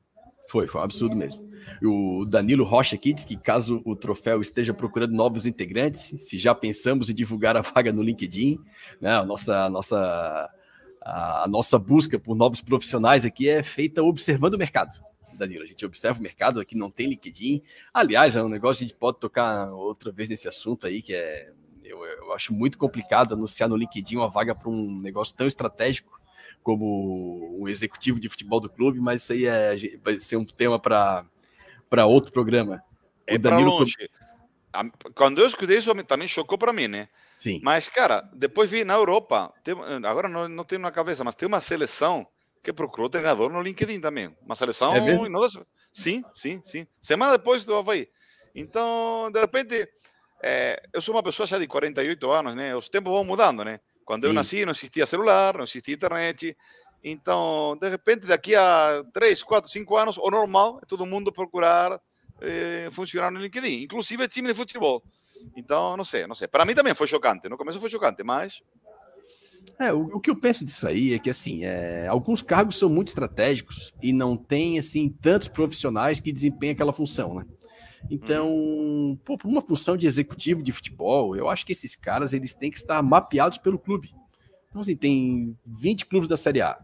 Foi, 0.50 0.68
foi 0.68 0.82
um 0.82 0.84
absurdo 0.84 1.16
mesmo. 1.16 1.52
O 1.82 2.26
Danilo 2.26 2.64
Rocha 2.64 2.96
aqui 2.96 3.14
diz 3.14 3.26
que 3.26 3.38
caso 3.38 3.82
o 3.86 3.96
troféu 3.96 4.42
esteja 4.42 4.74
procurando 4.74 5.14
novos 5.14 5.46
integrantes, 5.46 6.02
se 6.02 6.38
já 6.38 6.54
pensamos 6.54 7.10
em 7.10 7.14
divulgar 7.14 7.56
a 7.56 7.62
vaga 7.62 7.92
no 7.92 8.02
LinkedIn, 8.02 8.60
né, 9.00 9.12
a 9.12 9.26
nossa, 9.26 9.66
a 9.66 9.70
nossa, 9.70 10.50
a 11.02 11.46
nossa 11.48 11.80
busca 11.80 12.20
por 12.20 12.36
novos 12.36 12.62
profissionais 12.62 13.26
aqui 13.26 13.48
é 13.48 13.64
feita 13.64 14.04
observando 14.04 14.56
o 14.56 14.58
mercado. 14.58 15.02
Danilo, 15.34 15.64
a 15.64 15.68
gente 15.68 15.84
observa 15.86 16.20
o 16.20 16.24
mercado 16.24 16.60
aqui, 16.60 16.78
não 16.78 16.92
tem 16.92 17.08
LinkedIn. 17.08 17.64
Aliás, 17.94 18.36
é 18.36 18.44
um 18.44 18.50
negócio 18.50 18.80
que 18.80 18.86
a 18.86 18.88
gente 18.90 19.00
pode 19.00 19.20
tocar 19.20 19.72
outra 19.74 20.12
vez 20.12 20.30
nesse 20.30 20.48
assunto 20.48 20.86
aí, 20.86 21.02
que 21.02 21.14
é 21.14 21.52
eu, 21.84 22.04
eu 22.06 22.34
acho 22.34 22.54
muito 22.54 22.78
complicado 22.78 23.34
anunciar 23.34 23.70
no 23.70 23.76
LinkedIn 23.76 24.18
uma 24.18 24.30
vaga 24.30 24.56
para 24.56 24.70
um 24.70 25.00
negócio 25.00 25.36
tão 25.36 25.46
estratégico 25.46 26.20
como 26.62 27.58
um 27.60 27.68
executivo 27.68 28.20
de 28.20 28.30
futebol 28.30 28.60
do 28.60 28.70
clube, 28.70 29.00
mas 29.00 29.24
isso 29.24 29.34
aí 29.34 29.46
é, 29.46 29.76
vai 30.04 30.20
ser 30.20 30.38
um 30.38 30.46
tema 30.46 30.80
para 30.80 32.06
outro 32.06 32.32
programa. 32.32 32.84
É 33.26 33.38
Danilo 33.38 33.72
longe. 33.72 33.96
Quando 35.16 35.40
eu 35.40 35.48
escutei 35.48 35.78
isso, 35.78 35.94
também 36.04 36.28
chocou 36.28 36.58
para 36.58 36.74
mim, 36.74 36.88
né? 36.88 37.08
Sim. 37.36 37.60
Mas, 37.64 37.88
cara, 37.88 38.28
depois 38.34 38.70
vi 38.70 38.84
na 38.84 38.96
Europa, 38.96 39.54
tem, 39.64 39.76
agora 40.06 40.28
não, 40.28 40.48
não 40.50 40.64
tenho 40.64 40.82
na 40.82 40.92
cabeça, 40.92 41.24
mas 41.24 41.36
tem 41.36 41.48
uma 41.48 41.62
seleção 41.62 42.28
que 42.64 42.72
procurou 42.72 43.10
treinador 43.10 43.52
no 43.52 43.62
LinkedIn 43.62 44.00
também. 44.00 44.36
Uma 44.42 44.56
seleção. 44.56 44.96
É 44.96 45.02
mesmo? 45.02 45.28
Sim, 45.92 46.24
sim, 46.34 46.62
sim. 46.64 46.88
Semana 47.00 47.34
depois 47.34 47.66
do 47.66 47.76
Havaí. 47.76 48.10
Então, 48.56 49.30
de 49.32 49.40
repente, 49.40 49.88
é, 50.42 50.82
eu 50.92 51.02
sou 51.02 51.14
uma 51.14 51.22
pessoa 51.22 51.46
já 51.46 51.60
de 51.60 51.68
48 51.68 52.32
anos, 52.32 52.56
né? 52.56 52.76
Os 52.76 52.90
tempos 52.90 53.12
vão 53.12 53.24
mudando, 53.24 53.64
né? 53.64 53.80
Quando 54.06 54.24
Sim. 54.24 54.28
eu 54.28 54.34
nasci, 54.34 54.66
não 54.66 54.72
existia 54.72 55.06
celular, 55.06 55.58
não 55.58 55.64
existia 55.64 55.94
internet. 55.94 56.56
Então, 57.04 57.78
de 57.80 57.90
repente, 57.90 58.26
daqui 58.26 58.56
a 58.56 59.04
3, 59.14 59.44
4, 59.44 59.70
5 59.70 59.98
anos, 59.98 60.18
o 60.18 60.30
normal 60.30 60.80
é 60.82 60.86
todo 60.86 61.06
mundo 61.06 61.32
procurar 61.32 62.00
eh, 62.42 62.90
funcionar 62.92 63.32
no 63.32 63.40
LinkedIn, 63.40 63.84
inclusive 63.84 64.28
time 64.28 64.48
de 64.48 64.54
futebol. 64.54 65.04
Então, 65.56 65.98
não 65.98 66.06
sei, 66.06 66.26
não 66.26 66.36
sei. 66.36 66.48
Para 66.48 66.66
mim 66.66 66.74
também 66.74 66.94
foi 66.94 67.08
chocante. 67.08 67.50
No 67.50 67.58
começo 67.58 67.80
foi 67.80 67.90
chocante, 67.90 68.24
mas. 68.24 68.62
É, 69.80 69.92
o, 69.92 70.18
o 70.18 70.20
que 70.20 70.30
eu 70.30 70.36
penso 70.36 70.66
disso 70.66 70.88
aí 70.88 71.14
é 71.14 71.20
que, 71.20 71.30
assim, 71.30 71.64
é, 71.64 72.08
alguns 72.08 72.42
cargos 72.42 72.78
são 72.78 72.90
muito 72.90 73.10
estratégicos 73.10 73.94
e 74.02 74.14
não 74.14 74.38
tem, 74.38 74.78
assim, 74.78 75.10
tantos 75.10 75.48
profissionais 75.48 76.20
que 76.20 76.32
desempenham 76.32 76.74
aquela 76.74 76.94
função, 76.94 77.36
né? 77.36 77.46
Então, 78.10 78.52
uhum. 78.52 79.18
pô, 79.24 79.38
por 79.38 79.48
uma 79.48 79.62
função 79.62 79.98
de 79.98 80.06
executivo 80.06 80.62
de 80.62 80.72
futebol, 80.72 81.36
eu 81.36 81.50
acho 81.50 81.66
que 81.66 81.72
esses 81.72 81.96
caras 81.96 82.34
eles 82.34 82.54
têm 82.54 82.70
que 82.70 82.78
estar 82.78 83.02
mapeados 83.02 83.58
pelo 83.58 83.80
clube. 83.80 84.14
Então, 84.70 84.82
assim, 84.82 84.96
tem 84.96 85.58
20 85.66 86.06
clubes 86.06 86.28
da 86.28 86.38
Série 86.38 86.62
A, 86.62 86.80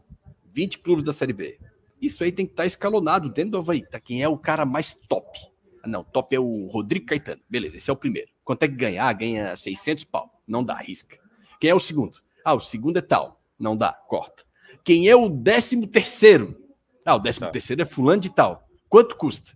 20 0.53 0.79
clubes 0.79 1.03
da 1.03 1.11
Série 1.11 1.33
B. 1.33 1.59
Isso 2.01 2.23
aí 2.23 2.31
tem 2.31 2.45
que 2.45 2.53
estar 2.53 2.65
escalonado 2.65 3.29
dentro 3.29 3.51
do 3.51 3.57
Havaí. 3.57 3.81
Tá? 3.81 3.99
Quem 3.99 4.23
é 4.23 4.27
o 4.27 4.37
cara 4.37 4.65
mais 4.65 4.93
top? 4.93 5.27
Ah, 5.83 5.87
não, 5.87 6.03
top 6.03 6.35
é 6.35 6.39
o 6.39 6.67
Rodrigo 6.67 7.05
Caetano. 7.07 7.41
Beleza, 7.49 7.77
esse 7.77 7.89
é 7.89 7.93
o 7.93 7.97
primeiro. 7.97 8.29
Quanto 8.43 8.63
é 8.63 8.67
que 8.67 8.75
ganhar? 8.75 9.11
Ganha 9.13 9.55
600 9.55 10.05
pau. 10.05 10.41
Não 10.47 10.63
dá, 10.63 10.75
risca. 10.75 11.17
Quem 11.59 11.69
é 11.69 11.75
o 11.75 11.79
segundo? 11.79 12.19
Ah, 12.43 12.53
o 12.53 12.59
segundo 12.59 12.97
é 12.97 13.01
tal. 13.01 13.41
Não 13.59 13.75
dá, 13.75 13.91
corta. 13.91 14.43
Quem 14.83 15.09
é 15.09 15.15
o 15.15 15.29
décimo 15.29 15.85
terceiro? 15.85 16.57
Ah, 17.05 17.15
o 17.15 17.19
décimo 17.19 17.47
tá. 17.47 17.51
terceiro 17.51 17.81
é 17.81 17.85
fulano 17.85 18.21
de 18.21 18.29
tal. 18.29 18.67
Quanto 18.87 19.15
custa? 19.15 19.51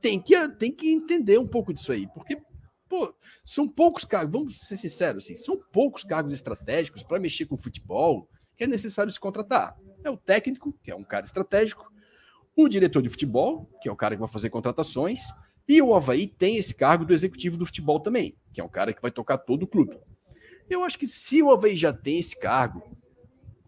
Tem 0.00 0.20
que, 0.20 0.48
tem 0.50 0.72
que 0.72 0.88
entender 0.88 1.38
um 1.38 1.46
pouco 1.46 1.72
disso 1.72 1.92
aí, 1.92 2.06
porque, 2.08 2.40
pô, 2.88 3.12
são 3.44 3.68
poucos 3.68 4.04
cargos, 4.04 4.32
vamos 4.32 4.58
ser 4.58 4.76
sinceros, 4.76 5.24
assim, 5.24 5.34
são 5.34 5.58
poucos 5.72 6.04
cargos 6.04 6.32
estratégicos 6.32 7.02
para 7.02 7.18
mexer 7.18 7.46
com 7.46 7.56
futebol 7.56 8.28
que 8.56 8.64
é 8.64 8.66
necessário 8.66 9.10
se 9.10 9.20
contratar. 9.20 9.76
É 10.02 10.10
o 10.10 10.16
técnico, 10.16 10.76
que 10.82 10.90
é 10.90 10.94
um 10.94 11.04
cara 11.04 11.24
estratégico, 11.24 11.90
o 12.56 12.68
diretor 12.68 13.00
de 13.00 13.08
futebol, 13.08 13.70
que 13.80 13.88
é 13.88 13.92
o 13.92 13.96
cara 13.96 14.16
que 14.16 14.20
vai 14.20 14.28
fazer 14.28 14.50
contratações, 14.50 15.20
e 15.68 15.80
o 15.80 15.94
Havaí 15.94 16.26
tem 16.26 16.56
esse 16.56 16.74
cargo 16.74 17.04
do 17.04 17.12
executivo 17.12 17.56
do 17.56 17.66
futebol 17.66 18.00
também, 18.00 18.36
que 18.52 18.60
é 18.60 18.64
um 18.64 18.68
cara 18.68 18.92
que 18.92 19.00
vai 19.00 19.10
tocar 19.10 19.38
todo 19.38 19.62
o 19.62 19.66
clube. 19.66 19.96
Eu 20.68 20.82
acho 20.82 20.98
que 20.98 21.06
se 21.06 21.42
o 21.42 21.50
Havaí 21.52 21.76
já 21.76 21.92
tem 21.92 22.18
esse 22.18 22.38
cargo, 22.38 22.82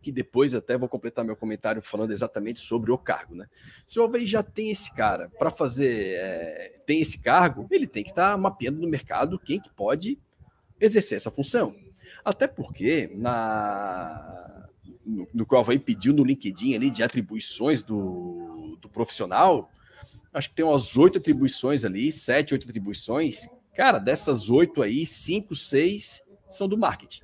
que 0.00 0.10
depois 0.10 0.54
até 0.54 0.76
vou 0.76 0.88
completar 0.88 1.24
meu 1.24 1.36
comentário 1.36 1.82
falando 1.82 2.10
exatamente 2.10 2.60
sobre 2.60 2.90
o 2.90 2.98
cargo, 2.98 3.34
né? 3.34 3.46
Se 3.84 3.98
o 3.98 4.04
Havaí 4.04 4.26
já 4.26 4.42
tem 4.42 4.70
esse 4.70 4.94
cara 4.94 5.30
para 5.38 5.50
fazer, 5.50 6.16
é, 6.16 6.80
tem 6.86 7.00
esse 7.00 7.18
cargo, 7.18 7.66
ele 7.70 7.86
tem 7.86 8.02
que 8.02 8.10
estar 8.10 8.32
tá 8.32 8.36
mapeando 8.36 8.80
no 8.80 8.88
mercado 8.88 9.38
quem 9.38 9.60
que 9.60 9.70
pode 9.70 10.18
exercer 10.80 11.16
essa 11.16 11.30
função. 11.30 11.74
Até 12.24 12.46
porque 12.46 13.10
na 13.14 14.68
no, 15.04 15.28
no 15.32 15.46
que 15.46 15.54
o 15.54 15.58
Havaí 15.58 15.78
pediu 15.78 16.12
no 16.12 16.24
LinkedIn 16.24 16.74
ali 16.74 16.90
de 16.90 17.02
atribuições 17.02 17.82
do, 17.82 18.78
do 18.80 18.88
profissional, 18.88 19.70
acho 20.32 20.48
que 20.48 20.54
tem 20.54 20.64
umas 20.64 20.96
oito 20.96 21.18
atribuições 21.18 21.84
ali, 21.84 22.12
sete, 22.12 22.54
oito 22.54 22.68
atribuições. 22.68 23.48
Cara, 23.74 23.98
dessas 23.98 24.50
oito 24.50 24.82
aí, 24.82 25.04
cinco, 25.04 25.54
seis 25.54 26.22
são 26.48 26.68
do 26.68 26.76
marketing. 26.76 27.22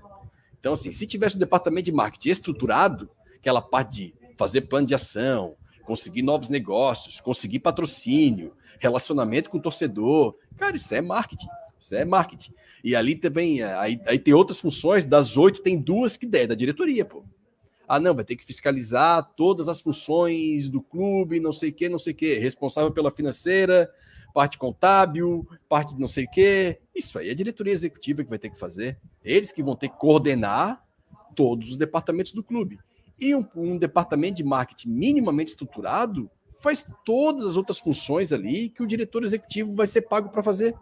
Então, 0.66 0.72
assim, 0.72 0.90
se 0.90 1.06
tivesse 1.06 1.36
um 1.36 1.38
departamento 1.38 1.84
de 1.84 1.92
marketing 1.92 2.30
estruturado, 2.30 3.08
aquela 3.36 3.62
parte 3.62 3.94
de 3.94 4.14
fazer 4.36 4.62
plano 4.62 4.84
de 4.84 4.96
ação, 4.96 5.54
conseguir 5.84 6.22
novos 6.22 6.48
negócios, 6.48 7.20
conseguir 7.20 7.60
patrocínio, 7.60 8.52
relacionamento 8.80 9.48
com 9.48 9.58
o 9.58 9.62
torcedor, 9.62 10.34
cara, 10.56 10.74
isso 10.74 10.92
é 10.92 11.00
marketing. 11.00 11.46
Isso 11.78 11.94
é 11.94 12.04
marketing. 12.04 12.52
E 12.82 12.96
ali 12.96 13.14
também, 13.14 13.62
aí, 13.62 14.00
aí 14.06 14.18
tem 14.18 14.34
outras 14.34 14.58
funções, 14.58 15.04
das 15.04 15.36
oito, 15.36 15.62
tem 15.62 15.78
duas 15.78 16.16
que 16.16 16.26
der, 16.26 16.48
da 16.48 16.56
diretoria, 16.56 17.04
pô. 17.04 17.22
Ah, 17.86 18.00
não, 18.00 18.12
vai 18.12 18.24
ter 18.24 18.34
que 18.34 18.44
fiscalizar 18.44 19.22
todas 19.36 19.68
as 19.68 19.80
funções 19.80 20.68
do 20.68 20.82
clube, 20.82 21.38
não 21.38 21.52
sei 21.52 21.70
o 21.70 21.72
que, 21.72 21.88
não 21.88 22.00
sei 22.00 22.12
o 22.12 22.16
que, 22.16 22.38
responsável 22.38 22.90
pela 22.90 23.12
financeira, 23.12 23.88
parte 24.34 24.58
contábil, 24.58 25.46
parte 25.68 25.94
de 25.94 26.00
não 26.00 26.08
sei 26.08 26.24
o 26.24 26.30
quê. 26.30 26.80
Isso 26.96 27.18
aí 27.18 27.28
é 27.28 27.32
a 27.32 27.34
diretoria 27.34 27.74
executiva 27.74 28.24
que 28.24 28.30
vai 28.30 28.38
ter 28.38 28.48
que 28.48 28.58
fazer. 28.58 28.98
Eles 29.22 29.52
que 29.52 29.62
vão 29.62 29.76
ter 29.76 29.90
que 29.90 29.98
coordenar 29.98 30.82
todos 31.34 31.72
os 31.72 31.76
departamentos 31.76 32.32
do 32.32 32.42
clube. 32.42 32.78
E 33.20 33.34
um, 33.34 33.46
um 33.54 33.76
departamento 33.76 34.36
de 34.36 34.44
marketing 34.44 34.88
minimamente 34.88 35.50
estruturado 35.50 36.30
faz 36.58 36.86
todas 37.04 37.44
as 37.44 37.56
outras 37.56 37.78
funções 37.78 38.32
ali 38.32 38.70
que 38.70 38.82
o 38.82 38.86
diretor 38.86 39.22
executivo 39.22 39.74
vai 39.74 39.86
ser 39.86 40.02
pago 40.02 40.30
para 40.30 40.42
fazer. 40.42 40.74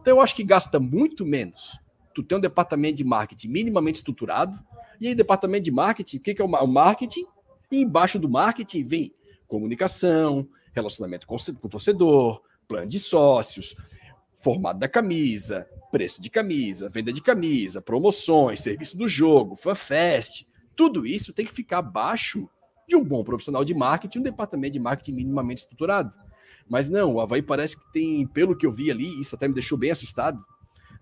Então 0.00 0.16
eu 0.16 0.20
acho 0.22 0.34
que 0.34 0.42
gasta 0.42 0.80
muito 0.80 1.26
menos. 1.26 1.78
Tu 2.14 2.22
tem 2.22 2.38
um 2.38 2.40
departamento 2.40 2.96
de 2.96 3.04
marketing 3.04 3.48
minimamente 3.48 3.98
estruturado, 3.98 4.58
e 5.00 5.06
aí 5.06 5.14
departamento 5.14 5.64
de 5.64 5.70
marketing, 5.70 6.16
o 6.16 6.20
que, 6.20 6.34
que 6.34 6.42
é 6.42 6.44
o 6.44 6.66
marketing? 6.66 7.24
E 7.70 7.82
embaixo 7.82 8.18
do 8.18 8.28
marketing 8.28 8.86
vem 8.86 9.14
comunicação, 9.46 10.48
relacionamento 10.72 11.26
com 11.26 11.36
o 11.36 11.68
torcedor, 11.68 12.42
plano 12.66 12.88
de 12.88 12.98
sócios, 12.98 13.76
formato 14.38 14.78
da 14.78 14.88
camisa, 14.88 15.66
preço 15.90 16.20
de 16.20 16.30
camisa, 16.30 16.88
venda 16.88 17.12
de 17.12 17.22
camisa, 17.22 17.82
promoções, 17.82 18.60
serviço 18.60 18.96
do 18.96 19.08
jogo, 19.08 19.56
fanfest, 19.56 20.46
tudo 20.76 21.06
isso 21.06 21.32
tem 21.32 21.44
que 21.44 21.52
ficar 21.52 21.78
abaixo 21.78 22.48
de 22.86 22.96
um 22.96 23.04
bom 23.04 23.24
profissional 23.24 23.64
de 23.64 23.74
marketing, 23.74 24.20
um 24.20 24.22
departamento 24.22 24.72
de 24.72 24.78
marketing 24.78 25.12
minimamente 25.12 25.62
estruturado. 25.62 26.16
Mas 26.68 26.88
não, 26.88 27.14
o 27.14 27.20
Havaí 27.20 27.42
parece 27.42 27.78
que 27.78 27.92
tem, 27.92 28.26
pelo 28.26 28.56
que 28.56 28.64
eu 28.64 28.72
vi 28.72 28.90
ali, 28.90 29.20
isso 29.20 29.34
até 29.34 29.48
me 29.48 29.54
deixou 29.54 29.76
bem 29.76 29.90
assustado, 29.90 30.38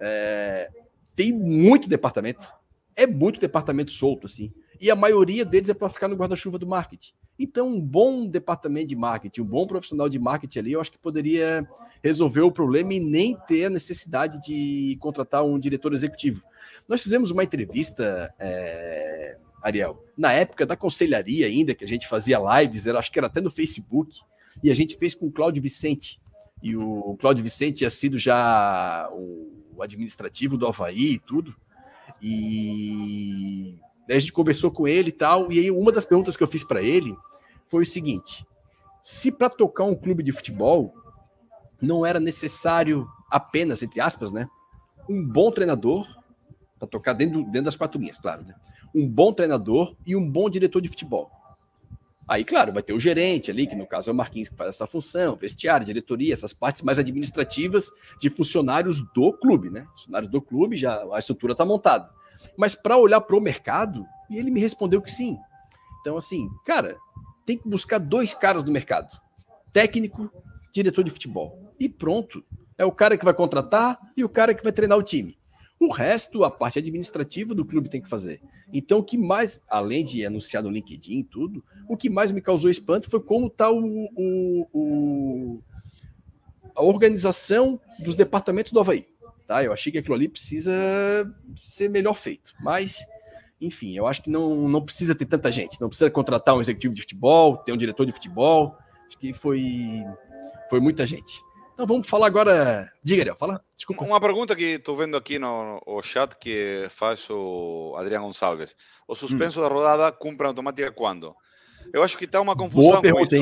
é, 0.01 0.71
tem 1.15 1.33
muito 1.33 1.89
departamento. 1.89 2.51
É 2.95 3.07
muito 3.07 3.39
departamento 3.39 3.93
solto, 3.93 4.27
assim. 4.27 4.53
E 4.81 4.91
a 4.91 4.97
maioria 4.97 5.45
deles 5.45 5.69
é 5.69 5.75
para 5.75 5.89
ficar 5.89 6.09
no 6.09 6.17
guarda-chuva 6.17 6.59
do 6.59 6.67
marketing. 6.67 7.13
Então, 7.39 7.69
um 7.69 7.81
bom 7.81 8.27
departamento 8.27 8.87
de 8.87 8.97
marketing, 8.97 9.43
um 9.43 9.47
bom 9.47 9.67
profissional 9.67 10.09
de 10.09 10.19
marketing 10.19 10.59
ali, 10.59 10.73
eu 10.73 10.81
acho 10.81 10.93
que 10.93 10.99
poderia 10.99 11.69
resolver 12.03 12.41
o 12.41 12.53
problema 12.53 12.95
e 12.95 13.01
nem 13.01 13.37
ter 13.47 13.67
a 13.67 13.71
necessidade 13.71 14.41
de 14.41 14.97
contratar 15.01 15.45
um 15.45 15.59
diretor 15.59 15.93
executivo. 15.93 16.43
Nós 16.89 17.03
fizemos 17.03 17.31
uma 17.31 17.45
entrevista, 17.45 18.33
é, 18.39 19.37
Ariel, 19.63 20.03
na 20.17 20.33
época 20.33 20.65
da 20.65 20.77
conselharia 20.77 21.47
ainda, 21.47 21.75
que 21.75 21.85
a 21.85 21.89
gente 21.89 22.09
fazia 22.09 22.39
lives, 22.39 22.87
era, 22.87 22.99
acho 22.99 23.13
que 23.13 23.19
era 23.19 23.27
até 23.27 23.41
no 23.41 23.51
Facebook, 23.51 24.21
e 24.63 24.71
a 24.71 24.75
gente 24.75 24.97
fez 24.97 25.15
com 25.15 25.27
o 25.27 25.33
Cláudio 25.33 25.63
Vicente. 25.63 26.21
E 26.63 26.75
o 26.75 27.17
Cláudio 27.21 27.45
Vicente 27.45 27.79
tinha 27.79 27.91
sido 27.91 28.19
já 28.19 29.11
o 29.13 29.83
administrativo 29.83 30.57
do 30.57 30.67
Havaí 30.67 31.13
e 31.13 31.19
tudo. 31.19 31.55
E 32.23 33.75
a 34.09 34.19
gente 34.19 34.33
conversou 34.33 34.71
com 34.71 34.87
ele 34.87 35.09
e 35.09 35.13
tal. 35.13 35.51
E 35.51 35.59
aí, 35.59 35.71
uma 35.71 35.93
das 35.93 36.05
perguntas 36.05 36.37
que 36.37 36.43
eu 36.43 36.49
fiz 36.49 36.63
para 36.63 36.83
ele 36.83 37.17
foi 37.67 37.83
o 37.83 37.87
seguinte: 37.87 38.47
se 39.03 39.33
para 39.33 39.49
tocar 39.49 39.85
um 39.85 39.95
clube 39.95 40.23
de 40.23 40.33
futebol 40.33 40.95
não 41.81 42.07
era 42.07 42.19
necessário 42.19 43.07
apenas, 43.31 43.83
entre 43.83 44.01
aspas, 44.01 44.33
né, 44.33 44.49
um 45.09 45.23
bom 45.23 45.51
treinador, 45.51 46.07
para 46.79 46.89
tocar 46.89 47.13
dentro, 47.13 47.43
dentro 47.45 47.63
das 47.63 47.77
quatro 47.77 48.01
linhas, 48.01 48.19
claro, 48.19 48.45
né, 48.45 48.55
um 48.95 49.07
bom 49.07 49.33
treinador 49.33 49.95
e 50.07 50.17
um 50.17 50.31
bom 50.31 50.49
diretor 50.49 50.81
de 50.81 50.89
futebol. 50.89 51.31
Aí, 52.29 52.45
claro, 52.45 52.73
vai 52.73 52.83
ter 52.83 52.93
o 52.93 52.99
gerente 52.99 53.53
ali, 53.53 53.69
que 53.69 53.77
no 53.77 53.87
caso 53.87 54.11
é 54.11 54.13
o 54.13 54.17
Marquinhos 54.17 54.49
que 54.49 54.57
faz 54.57 54.71
essa 54.71 54.87
função, 54.87 55.37
vestiário, 55.37 55.87
diretoria, 55.87 56.33
essas 56.33 56.53
partes 56.53 56.83
mais 56.83 56.99
administrativas 56.99 57.93
de 58.21 58.29
funcionários 58.29 59.01
do 59.15 59.33
clube, 59.33 59.71
né? 59.71 59.87
Funcionários 59.93 60.31
do 60.31 60.43
clube, 60.43 60.77
já 60.77 61.07
a 61.13 61.21
estrutura 61.21 61.53
está 61.53 61.65
montada. 61.65 62.11
Mas 62.57 62.75
para 62.75 62.97
olhar 62.97 63.21
para 63.21 63.37
o 63.37 63.41
mercado, 63.41 64.07
e 64.31 64.39
ele 64.39 64.51
me 64.51 64.61
respondeu 64.61 65.01
que 65.01 65.11
sim. 65.11 65.39
Então, 66.01 66.17
assim, 66.17 66.49
cara, 66.65 66.97
tem 67.45 67.57
que 67.57 67.69
buscar 67.69 67.99
dois 67.99 68.35
caras 68.35 68.65
no 68.65 68.73
mercado: 68.73 69.19
técnico, 69.73 70.31
diretor 70.73 71.05
de 71.05 71.11
futebol. 71.11 71.73
E 71.79 71.89
pronto. 71.89 72.45
É 72.79 72.85
o 72.85 72.93
cara 72.93 73.17
que 73.17 73.25
vai 73.25 73.33
contratar 73.33 73.99
e 74.15 74.23
o 74.23 74.29
cara 74.29 74.55
que 74.55 74.63
vai 74.63 74.71
treinar 74.71 74.99
o 74.99 75.03
time. 75.03 75.39
O 75.81 75.91
resto, 75.91 76.45
a 76.45 76.51
parte 76.51 76.79
administrativa 76.79 77.55
do 77.55 77.65
clube 77.65 77.89
tem 77.89 78.01
que 78.01 78.09
fazer. 78.09 78.41
Então, 78.73 78.99
o 78.99 79.05
que 79.05 79.17
mais, 79.17 79.61
além 79.69 80.05
de 80.05 80.25
anunciar 80.25 80.63
no 80.63 80.71
LinkedIn 80.71 81.21
e 81.21 81.25
tudo, 81.25 81.65
o 81.89 81.97
que 81.97 82.09
mais 82.11 82.33
me 82.33 82.41
causou 82.41 82.71
espanto 82.71 83.11
foi 83.11 83.21
como 83.21 83.47
está 83.47 83.71
o, 83.71 84.09
o, 84.17 84.67
o, 84.73 85.61
a 86.75 86.83
organização 86.83 87.81
dos 87.99 88.17
departamentos 88.17 88.73
do 88.73 88.81
Havaí. 88.81 89.07
Tá? 89.47 89.63
Eu 89.63 89.73
achei 89.73 89.93
que 89.93 89.99
aquilo 89.99 90.15
ali 90.15 90.29
precisa 90.29 90.73
ser 91.57 91.89
melhor 91.89 92.15
feito. 92.15 92.53
Mas, 92.61 93.07
enfim, 93.61 93.97
eu 93.97 94.07
acho 94.07 94.23
que 94.23 94.31
não, 94.31 94.69
não 94.69 94.83
precisa 94.83 95.15
ter 95.15 95.27
tanta 95.27 95.53
gente. 95.53 95.81
Não 95.81 95.89
precisa 95.89 96.11
contratar 96.11 96.55
um 96.55 96.61
executivo 96.61 96.95
de 96.95 97.03
futebol, 97.03 97.59
ter 97.59 97.73
um 97.73 97.77
diretor 97.77 98.05
de 98.05 98.13
futebol. 98.13 98.77
Acho 99.07 99.19
que 99.19 99.33
foi, 99.33 100.05
foi 100.69 100.81
muita 100.81 101.07
gente. 101.07 101.41
Então 101.77 101.87
vamos 101.87 102.09
falar 102.09 102.27
agora. 102.27 102.91
Diga, 103.05 103.23
Ariel, 103.23 103.37
fala. 103.37 103.63
Desculpa. 103.77 104.03
Uma 104.03 104.21
pergunta 104.21 104.57
que 104.57 104.65
estou 104.65 104.97
vendo 104.97 105.17
aqui 105.17 105.39
no, 105.39 105.79
no, 105.87 106.03
chat 106.03 106.35
que 106.39 106.87
faz 106.89 107.29
o 107.29 107.95
Adriano 107.99 108.25
Gonçalves. 108.25 108.75
O 109.07 109.15
suspenso 109.15 109.61
hum. 109.61 109.63
da 109.63 109.69
rodada 109.69 110.11
cumpre 110.11 110.47
automática 110.47 110.91
quando? 110.91 111.37
Eu 111.93 112.03
acho 112.03 112.17
que 112.17 112.25
está 112.25 112.41
uma 112.41 112.57
confusão 112.57 112.93
Boa 112.93 113.03
pergunta? 113.03 113.37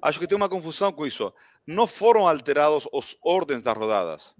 Acho 0.00 0.18
que 0.18 0.26
tem 0.26 0.36
uma 0.36 0.48
confusão 0.48 0.90
com 0.90 1.06
isso. 1.06 1.32
Não 1.66 1.86
foram 1.86 2.26
alterados 2.26 2.88
os 2.92 3.16
ordens 3.22 3.60
das 3.60 3.76
rodadas. 3.76 4.34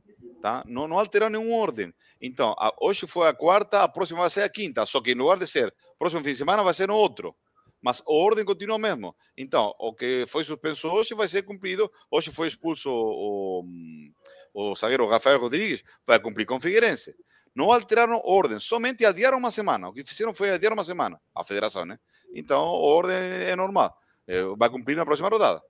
Tá? 0.47 0.63
Não, 0.65 0.87
não 0.87 0.97
alteraram 0.97 1.41
nenhuma 1.41 1.57
ordem. 1.57 1.93
Então, 2.23 2.55
a, 2.57 2.73
hoje 2.81 3.05
foi 3.05 3.27
a 3.27 3.35
quarta, 3.35 3.83
a 3.83 3.89
próxima 3.89 4.21
vai 4.21 4.31
ser 4.31 4.43
a 4.43 4.49
quinta. 4.49 4.87
Só 4.87 5.01
que 5.01 5.11
em 5.11 5.15
lugar 5.17 5.37
de 5.41 5.45
ser 5.49 5.75
próximo 5.99 6.23
fim 6.23 6.31
de 6.31 6.37
semana, 6.37 6.63
vai 6.63 6.73
ser 6.73 6.87
no 6.87 6.95
outro. 6.95 7.35
Mas 7.83 8.01
a 8.07 8.13
ordem 8.13 8.45
continua 8.45 8.79
mesmo. 8.79 9.13
Então, 9.37 9.75
o 9.77 9.93
que 9.93 10.25
foi 10.29 10.45
suspenso 10.45 10.87
hoje 10.87 11.17
vai 11.17 11.27
ser 11.27 11.43
cumprido. 11.43 11.91
Hoje 12.09 12.31
foi 12.31 12.47
expulso 12.47 12.89
o, 12.89 13.65
o, 14.55 14.71
o 14.71 14.75
zagueiro 14.77 15.09
Rafael 15.09 15.41
Rodrigues, 15.41 15.83
vai 16.07 16.21
cumprir 16.21 16.47
com 16.47 16.59
o 16.59 16.61
Figueirense. 16.61 17.13
Não 17.53 17.73
alteraram 17.73 18.23
ordem, 18.25 18.61
somente 18.61 19.05
adiaram 19.05 19.39
uma 19.39 19.51
semana. 19.51 19.89
O 19.89 19.93
que 19.93 20.05
fizeram 20.05 20.33
foi 20.33 20.51
adiar 20.51 20.73
uma 20.73 20.85
semana, 20.85 21.21
a 21.35 21.43
federação, 21.43 21.85
né? 21.85 21.99
Então, 22.33 22.61
a 22.61 22.71
ordem 22.71 23.17
é 23.17 23.57
normal. 23.57 23.99
Vai 24.57 24.71
cumprir 24.71 24.97
na 24.97 25.05
próxima 25.05 25.29
rodada. 25.29 25.61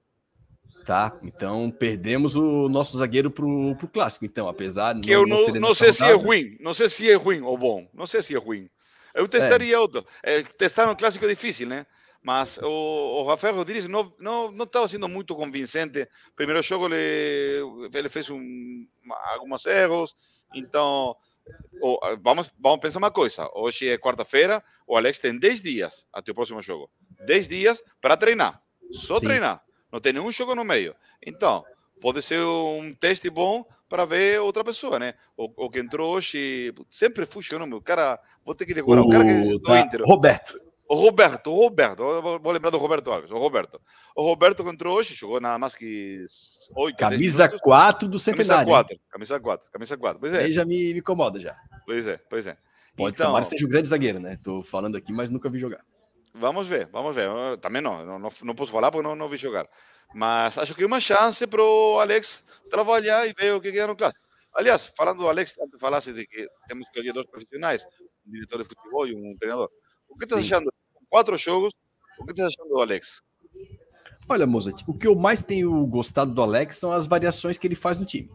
Tá, 0.86 1.18
então 1.20 1.68
perdemos 1.68 2.36
o 2.36 2.68
nosso 2.68 2.96
zagueiro 2.96 3.28
pro, 3.28 3.74
pro 3.74 3.88
clássico. 3.88 4.24
Então, 4.24 4.48
apesar 4.48 4.98
que 5.00 5.10
eu 5.10 5.26
não, 5.26 5.48
não, 5.48 5.54
não 5.54 5.74
sei 5.74 5.92
se 5.92 6.04
é 6.04 6.12
ruim, 6.12 6.56
não 6.60 6.72
sei 6.72 6.88
se 6.88 7.10
é 7.10 7.14
ruim 7.14 7.40
ou 7.40 7.58
bom, 7.58 7.90
não 7.92 8.06
sei 8.06 8.22
se 8.22 8.36
é 8.36 8.38
ruim. 8.38 8.70
Eu 9.12 9.26
testaria 9.26 9.74
é. 9.74 9.78
outro. 9.80 10.06
É, 10.22 10.44
testar 10.44 10.88
um 10.88 10.94
clássico 10.94 11.24
é 11.24 11.28
difícil, 11.28 11.66
né? 11.66 11.86
Mas 12.22 12.58
o, 12.58 12.68
o 12.68 13.22
Rafael 13.24 13.56
Rodrigues 13.56 13.88
não 13.88 14.14
não 14.20 14.52
não 14.52 14.64
estava 14.64 14.86
sendo 14.86 15.08
muito 15.08 15.34
convincente. 15.34 16.08
Primeiro 16.36 16.62
jogo 16.62 16.86
ele 16.86 17.88
ele 17.92 18.08
fez 18.08 18.30
um, 18.30 18.86
alguns 19.32 19.66
erros, 19.66 20.14
então 20.54 21.16
vamos 22.22 22.52
vamos 22.60 22.78
pensar 22.80 22.98
uma 23.00 23.10
coisa. 23.10 23.50
Hoje 23.54 23.88
é 23.88 23.98
quarta-feira, 23.98 24.62
o 24.86 24.96
Alex 24.96 25.18
tem 25.18 25.36
10 25.36 25.62
dias 25.62 26.06
até 26.12 26.30
o 26.30 26.34
próximo 26.34 26.62
jogo. 26.62 26.88
10 27.26 27.48
dias 27.48 27.82
para 28.00 28.16
treinar, 28.16 28.62
só 28.92 29.18
Sim. 29.18 29.26
treinar. 29.26 29.65
Não 29.96 30.00
tem 30.00 30.12
nenhum 30.12 30.30
jogo 30.30 30.54
no 30.54 30.62
meio. 30.62 30.94
Então, 31.26 31.64
pode 32.02 32.20
ser 32.20 32.38
um 32.40 32.94
teste 33.00 33.30
bom 33.30 33.64
para 33.88 34.04
ver 34.04 34.42
outra 34.42 34.62
pessoa, 34.62 34.98
né? 34.98 35.14
O, 35.34 35.64
o 35.64 35.70
que 35.70 35.78
entrou 35.78 36.14
hoje 36.14 36.74
sempre 36.90 37.24
funciona, 37.24 37.66
meu 37.66 37.80
cara. 37.80 38.20
Vou 38.44 38.54
ter 38.54 38.66
que 38.66 38.74
decorar. 38.74 39.00
O, 39.00 39.06
o 39.06 39.08
cara 39.08 39.24
que 39.24 39.58
tá, 39.60 39.80
Inter. 39.80 40.02
Roberto. 40.04 40.60
O 40.86 40.94
Roberto, 40.94 41.50
o 41.50 41.56
Roberto, 41.56 42.22
vou 42.42 42.52
lembrar 42.52 42.70
do 42.70 42.76
Roberto 42.76 43.10
Alves, 43.10 43.30
o 43.30 43.38
Roberto. 43.38 43.80
O 44.14 44.22
Roberto 44.22 44.62
que 44.62 44.70
entrou 44.70 44.96
hoje 44.96 45.14
jogou 45.14 45.40
nada 45.40 45.58
mais 45.58 45.74
que 45.74 46.24
8, 46.76 46.96
Camisa 46.96 47.48
4 47.48 48.06
do 48.06 48.18
centenário. 48.20 48.70
Camisa 48.70 48.84
4, 48.84 49.00
camisa 49.10 49.40
4, 49.40 49.70
camisa 49.72 49.96
4. 49.96 50.20
Pois 50.20 50.34
é. 50.34 50.44
Aí 50.44 50.52
já 50.52 50.64
me, 50.64 50.92
me 50.92 51.00
incomoda 51.00 51.40
já. 51.40 51.56
Pois 51.86 52.06
é, 52.06 52.20
pois 52.28 52.46
é. 52.46 52.56
Pode 52.94 53.14
então, 53.14 53.26
tomar 53.26 53.42
seja 53.42 53.66
um 53.66 53.68
grande 53.68 53.88
zagueiro, 53.88 54.20
né? 54.20 54.38
Tô 54.44 54.62
falando 54.62 54.96
aqui, 54.96 55.12
mas 55.12 55.28
nunca 55.28 55.48
vi 55.48 55.58
jogar. 55.58 55.82
Vamos 56.38 56.66
ver, 56.66 56.86
vamos 56.92 57.14
ver. 57.14 57.30
Também 57.58 57.80
não, 57.80 58.04
não, 58.18 58.30
não 58.42 58.54
posso 58.54 58.72
falar 58.72 58.90
porque 58.90 59.06
não, 59.06 59.16
não 59.16 59.28
vi 59.28 59.36
jogar. 59.36 59.68
Mas 60.14 60.58
acho 60.58 60.74
que 60.74 60.82
é 60.82 60.86
uma 60.86 61.00
chance 61.00 61.46
para 61.46 61.62
o 61.62 61.98
Alex 61.98 62.44
trabalhar 62.70 63.26
e 63.26 63.32
ver 63.32 63.54
o 63.54 63.60
que 63.60 63.72
quer 63.72 63.88
no 63.88 63.96
clássico. 63.96 64.24
Aliás, 64.54 64.92
falando 64.96 65.18
do 65.18 65.28
Alex, 65.28 65.58
antes 65.58 65.78
falasse 65.78 66.12
de 66.12 66.26
que 66.26 66.46
temos 66.68 66.84
que 66.84 66.90
escolher 66.90 67.12
dois 67.12 67.26
profissionais, 67.26 67.84
um 68.26 68.30
diretor 68.30 68.62
de 68.62 68.64
futebol 68.64 69.06
e 69.06 69.14
um 69.14 69.36
treinador. 69.38 69.68
O 70.08 70.16
que 70.16 70.24
estás 70.24 70.40
achando? 70.40 70.72
Quatro 71.08 71.36
jogos, 71.36 71.72
o 72.18 72.24
que 72.24 72.32
estás 72.32 72.52
achando 72.54 72.68
do 72.70 72.80
Alex? 72.80 73.22
Olha, 74.28 74.46
Mozart, 74.46 74.82
o 74.88 74.94
que 74.96 75.06
eu 75.06 75.14
mais 75.14 75.42
tenho 75.42 75.86
gostado 75.86 76.32
do 76.32 76.42
Alex 76.42 76.76
são 76.76 76.92
as 76.92 77.06
variações 77.06 77.58
que 77.58 77.66
ele 77.66 77.74
faz 77.74 78.00
no 78.00 78.06
time. 78.06 78.30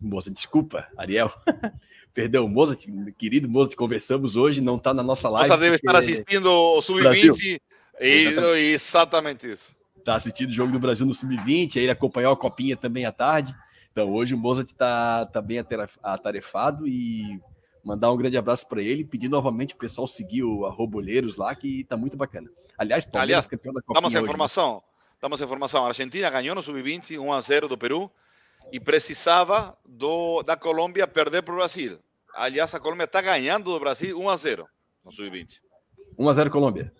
Moça, 0.00 0.30
desculpa, 0.30 0.86
Ariel. 0.96 1.32
Perdão, 2.12 2.46
Mozart, 2.46 2.86
querido 3.18 3.48
Mozart, 3.48 3.74
conversamos 3.74 4.36
hoje, 4.36 4.60
não 4.60 4.76
está 4.76 4.94
na 4.94 5.02
nossa 5.02 5.28
live. 5.28 5.48
Você 5.48 5.56
deve 5.58 5.74
estar 5.76 5.96
assistindo 5.96 6.46
o 6.46 6.80
Sub-20. 6.80 7.60
Exatamente. 7.98 8.58
exatamente 8.60 9.50
isso. 9.50 9.74
Está 9.96 10.16
assistindo 10.16 10.50
o 10.50 10.52
jogo 10.52 10.72
do 10.72 10.78
Brasil 10.78 11.06
no 11.06 11.14
Sub-20, 11.14 11.76
aí 11.76 11.82
ele 11.82 11.90
acompanhou 11.90 12.32
a 12.32 12.36
copinha 12.36 12.76
também 12.76 13.04
à 13.04 13.12
tarde. 13.12 13.54
Então 13.90 14.12
hoje 14.12 14.34
o 14.34 14.38
Mozart 14.38 14.68
está 14.68 15.26
tá 15.26 15.40
bem 15.40 15.64
atarefado 16.02 16.86
e 16.86 17.40
mandar 17.82 18.10
um 18.12 18.16
grande 18.16 18.36
abraço 18.36 18.68
para 18.68 18.82
ele, 18.82 19.04
pedir 19.04 19.28
novamente 19.28 19.74
o 19.74 19.76
pessoal 19.76 20.06
seguir 20.06 20.42
o 20.42 20.66
Arrobolheiros 20.66 21.36
lá, 21.36 21.54
que 21.54 21.80
está 21.80 21.96
muito 21.96 22.16
bacana. 22.16 22.50
Aliás, 22.78 23.04
Palmeiras 23.04 23.22
Aliás, 23.22 23.46
campeão 23.46 23.74
da 23.74 23.82
Copinha. 23.82 24.00
Damos 24.00 24.16
a 24.16 24.20
informação. 24.20 24.70
Hoje, 24.70 24.76
né? 24.76 24.82
Damos 25.20 25.42
a 25.42 25.44
informação. 25.44 25.84
A 25.84 25.88
Argentina 25.88 26.30
ganhou 26.30 26.54
no 26.54 26.62
Sub-20, 26.62 27.18
1 27.18 27.32
a 27.32 27.40
0 27.40 27.68
do 27.68 27.78
Peru 27.78 28.10
e 28.72 28.80
precisava 28.80 29.76
do, 29.84 30.42
da 30.42 30.56
Colômbia 30.56 31.06
perder 31.06 31.42
para 31.42 31.54
o 31.54 31.58
Brasil. 31.58 31.98
Aliás, 32.34 32.74
a 32.74 32.80
Colômbia 32.80 33.04
está 33.04 33.20
ganhando 33.20 33.72
do 33.72 33.80
Brasil 33.80 34.18
1 34.18 34.28
a 34.28 34.36
0 34.36 34.68
no 35.04 35.12
sub-20. 35.12 35.60
1 36.18 36.28
a 36.28 36.32
0 36.32 36.50
Colômbia. 36.50 36.92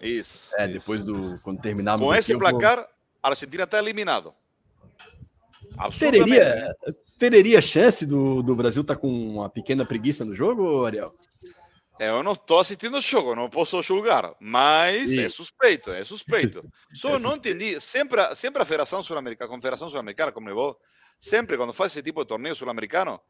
Isso. 0.00 0.50
É, 0.56 0.64
isso. 0.66 0.78
depois 0.78 1.04
do 1.04 1.38
quando 1.40 1.60
terminarmos 1.60 2.06
Com 2.06 2.12
aqui, 2.12 2.20
esse 2.20 2.36
placar, 2.36 2.76
vou... 2.76 2.86
a 3.22 3.28
Argentina 3.28 3.64
está 3.64 3.78
eliminado. 3.78 4.34
Teria, 5.98 6.76
teria 7.18 7.62
chance 7.62 8.04
do, 8.04 8.42
do 8.42 8.54
Brasil 8.54 8.82
estar 8.82 8.94
tá 8.94 9.00
com 9.00 9.08
uma 9.08 9.48
pequena 9.48 9.84
preguiça 9.84 10.24
no 10.24 10.34
jogo, 10.34 10.84
Ariel? 10.84 11.14
É, 11.98 12.08
eu 12.08 12.22
não 12.22 12.32
estou 12.32 12.58
assistindo 12.58 12.96
o 12.96 13.00
jogo, 13.00 13.34
não 13.34 13.50
posso 13.50 13.80
julgar, 13.82 14.34
mas 14.40 15.12
é 15.12 15.28
suspeito, 15.28 15.90
é 15.90 16.02
suspeito. 16.02 16.64
Só 16.94 17.16
é 17.16 17.18
não 17.18 17.36
entendi, 17.36 17.78
sempre, 17.78 18.34
sempre 18.34 18.62
a 18.62 18.64
Federação 18.64 19.02
Sul-Americana, 19.02 19.46
a 19.46 19.50
Confederação 19.50 19.90
Sul-Americana, 19.90 20.32
como 20.32 20.48
levou, 20.48 20.80
sempre 21.20 21.58
quando 21.58 21.72
faz 21.74 21.92
esse 21.92 22.02
tipo 22.02 22.22
de 22.22 22.28
torneio 22.28 22.56
sul-americano, 22.56 23.20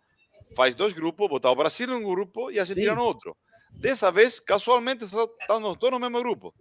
faz 0.57 0.75
dois 0.75 0.93
grupos, 0.93 1.29
botar 1.29 1.51
o 1.51 1.57
Brasil 1.57 1.91
em 1.91 1.97
um 1.97 2.03
grupo 2.03 2.51
e 2.51 2.59
a 2.59 2.63
Argentina 2.63 2.95
no 2.95 3.03
outro. 3.03 3.37
Dessa 3.73 4.11
vez, 4.11 4.39
casualmente, 4.41 5.05
estão 5.05 5.75
todos 5.75 5.91
no 5.91 5.99
mesmo 5.99 6.21
grupo. 6.21 6.55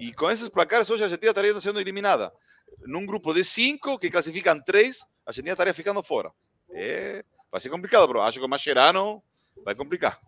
E 0.00 0.12
com 0.12 0.30
esses 0.30 0.48
placares, 0.48 0.90
hoje 0.90 1.02
a 1.02 1.06
Argentina 1.06 1.30
estaria 1.30 1.60
sendo 1.60 1.80
eliminada. 1.80 2.32
Num 2.86 3.06
grupo 3.06 3.32
de 3.32 3.44
cinco, 3.44 3.98
que 3.98 4.10
classificam 4.10 4.60
três, 4.60 5.02
a 5.24 5.30
Argentina 5.30 5.52
estaria 5.52 5.72
ficando 5.72 6.02
fora. 6.02 6.30
É, 6.72 7.24
vai 7.50 7.60
ser 7.60 7.70
complicado, 7.70 8.06
bro. 8.08 8.20
Acho 8.20 8.40
que 8.40 8.44
o 8.44 8.48
Mascherano 8.48 9.22
vai 9.64 9.74
complicar. 9.74 10.18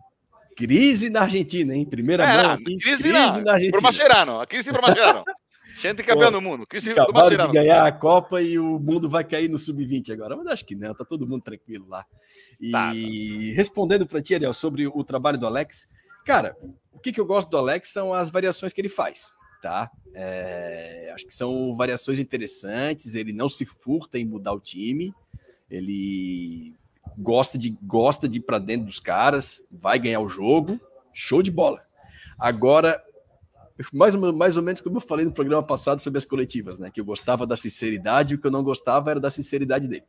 Crise 0.55 1.09
na 1.09 1.21
Argentina, 1.21 1.75
hein? 1.75 1.85
Primeira 1.85 2.23
é, 2.23 2.47
mão. 2.47 2.57
Crise, 2.57 2.79
crise 2.79 3.11
na, 3.11 3.37
na 3.37 3.53
Argentina. 3.53 3.71
Pro 3.71 3.81
Mascherano. 3.81 4.39
A 4.39 4.47
crise 4.47 4.71
pro 4.71 4.81
Mascherano. 4.81 5.23
Gente 5.77 6.03
campeão 6.03 6.31
do 6.31 6.41
mundo. 6.41 6.65
Crise 6.65 6.91
Acabaram 6.91 7.29
de 7.29 7.53
ganhar 7.53 7.85
a 7.85 7.91
Copa 7.91 8.41
e 8.41 8.57
o 8.57 8.79
mundo 8.79 9.07
vai 9.07 9.23
cair 9.23 9.47
no 9.47 9.57
Sub-20 9.57 10.11
agora. 10.11 10.35
Mas 10.35 10.47
acho 10.47 10.65
que 10.65 10.75
não, 10.75 10.93
tá 10.93 11.05
todo 11.05 11.27
mundo 11.27 11.43
tranquilo 11.43 11.87
lá. 11.87 12.05
E 12.59 12.71
tá, 12.71 12.87
tá. 12.87 12.93
respondendo 13.55 14.07
para 14.07 14.21
ti, 14.21 14.33
Ariel, 14.33 14.53
sobre 14.53 14.87
o 14.87 15.03
trabalho 15.03 15.37
do 15.37 15.45
Alex, 15.45 15.87
cara, 16.25 16.57
o 16.91 16.99
que, 16.99 17.11
que 17.11 17.21
eu 17.21 17.25
gosto 17.25 17.49
do 17.49 17.57
Alex 17.57 17.89
são 17.89 18.11
as 18.13 18.31
variações 18.31 18.73
que 18.73 18.81
ele 18.81 18.89
faz, 18.89 19.31
tá? 19.61 19.91
É, 20.15 21.11
acho 21.13 21.27
que 21.27 21.33
são 21.33 21.75
variações 21.75 22.17
interessantes, 22.17 23.13
ele 23.13 23.31
não 23.31 23.47
se 23.47 23.65
furta 23.65 24.17
em 24.17 24.25
mudar 24.25 24.53
o 24.53 24.59
time, 24.59 25.13
ele 25.69 26.73
gosta 27.15 27.55
de, 27.55 27.77
gosta 27.83 28.27
de 28.27 28.39
ir 28.39 28.41
para 28.41 28.57
dentro 28.57 28.87
dos 28.87 28.99
caras, 28.99 29.63
vai 29.71 29.99
ganhar 29.99 30.19
o 30.19 30.29
jogo, 30.29 30.79
show 31.13 31.43
de 31.43 31.51
bola. 31.51 31.81
Agora, 32.39 33.03
mais, 33.93 34.15
mais 34.15 34.57
ou 34.57 34.63
menos 34.63 34.81
como 34.81 34.97
eu 34.97 35.01
falei 35.01 35.25
no 35.25 35.31
programa 35.31 35.65
passado 35.65 36.01
sobre 36.01 36.17
as 36.17 36.25
coletivas, 36.25 36.79
né? 36.79 36.89
Que 36.91 36.99
eu 36.99 37.05
gostava 37.05 37.45
da 37.45 37.55
sinceridade 37.55 38.35
o 38.35 38.37
que 38.39 38.47
eu 38.47 38.51
não 38.51 38.63
gostava 38.63 39.11
era 39.11 39.19
da 39.19 39.29
sinceridade 39.29 39.87
dele. 39.87 40.05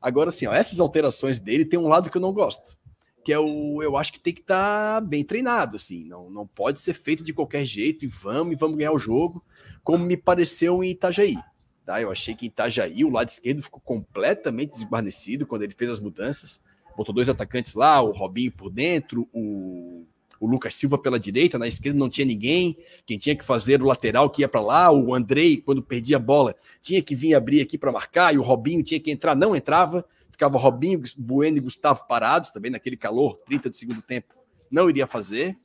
Agora, 0.00 0.28
assim, 0.28 0.46
ó, 0.46 0.52
essas 0.52 0.80
alterações 0.80 1.40
dele 1.40 1.64
tem 1.64 1.78
um 1.78 1.88
lado 1.88 2.10
que 2.10 2.16
eu 2.16 2.20
não 2.20 2.32
gosto, 2.32 2.76
que 3.24 3.32
é 3.32 3.38
o. 3.38 3.82
Eu 3.82 3.96
acho 3.96 4.12
que 4.12 4.20
tem 4.20 4.34
que 4.34 4.40
estar 4.40 5.00
tá 5.00 5.06
bem 5.06 5.24
treinado, 5.24 5.76
assim, 5.76 6.04
não, 6.04 6.30
não 6.30 6.46
pode 6.46 6.78
ser 6.78 6.94
feito 6.94 7.24
de 7.24 7.32
qualquer 7.32 7.64
jeito 7.64 8.04
e 8.04 8.08
vamos 8.08 8.52
e 8.52 8.56
vamos 8.56 8.76
ganhar 8.76 8.92
o 8.92 8.98
jogo, 8.98 9.42
como 9.82 10.04
me 10.04 10.16
pareceu 10.16 10.84
em 10.84 10.90
Itajaí. 10.90 11.36
Tá? 11.84 12.02
Eu 12.02 12.10
achei 12.10 12.34
que 12.34 12.46
em 12.46 12.48
Itajaí 12.48 13.04
o 13.04 13.10
lado 13.10 13.28
esquerdo 13.28 13.62
ficou 13.62 13.80
completamente 13.80 14.72
desguarnecido 14.72 15.46
quando 15.46 15.62
ele 15.62 15.74
fez 15.74 15.90
as 15.90 16.00
mudanças. 16.00 16.60
Botou 16.96 17.14
dois 17.14 17.28
atacantes 17.28 17.74
lá, 17.74 18.00
o 18.00 18.10
Robinho 18.10 18.50
por 18.50 18.70
dentro, 18.70 19.28
o 19.32 20.06
o 20.40 20.46
Lucas 20.46 20.74
Silva 20.74 20.98
pela 20.98 21.18
direita, 21.18 21.58
na 21.58 21.66
esquerda 21.66 21.98
não 21.98 22.08
tinha 22.08 22.26
ninguém, 22.26 22.76
quem 23.04 23.18
tinha 23.18 23.34
que 23.34 23.44
fazer 23.44 23.82
o 23.82 23.86
lateral 23.86 24.30
que 24.30 24.42
ia 24.42 24.48
para 24.48 24.60
lá, 24.60 24.92
o 24.92 25.14
Andrei, 25.14 25.56
quando 25.56 25.82
perdia 25.82 26.16
a 26.16 26.20
bola, 26.20 26.54
tinha 26.80 27.02
que 27.02 27.14
vir 27.14 27.34
abrir 27.34 27.60
aqui 27.60 27.78
para 27.78 27.92
marcar, 27.92 28.34
e 28.34 28.38
o 28.38 28.42
Robinho 28.42 28.82
tinha 28.82 29.00
que 29.00 29.10
entrar, 29.10 29.34
não 29.34 29.54
entrava, 29.54 30.04
ficava 30.30 30.58
Robinho, 30.58 31.02
Bueno 31.16 31.56
e 31.56 31.60
Gustavo 31.60 32.06
parados, 32.06 32.50
também 32.50 32.70
naquele 32.70 32.96
calor, 32.96 33.36
30 33.46 33.70
do 33.70 33.76
segundo 33.76 34.02
tempo, 34.02 34.34
não 34.70 34.90
iria 34.90 35.06
fazer. 35.06 35.56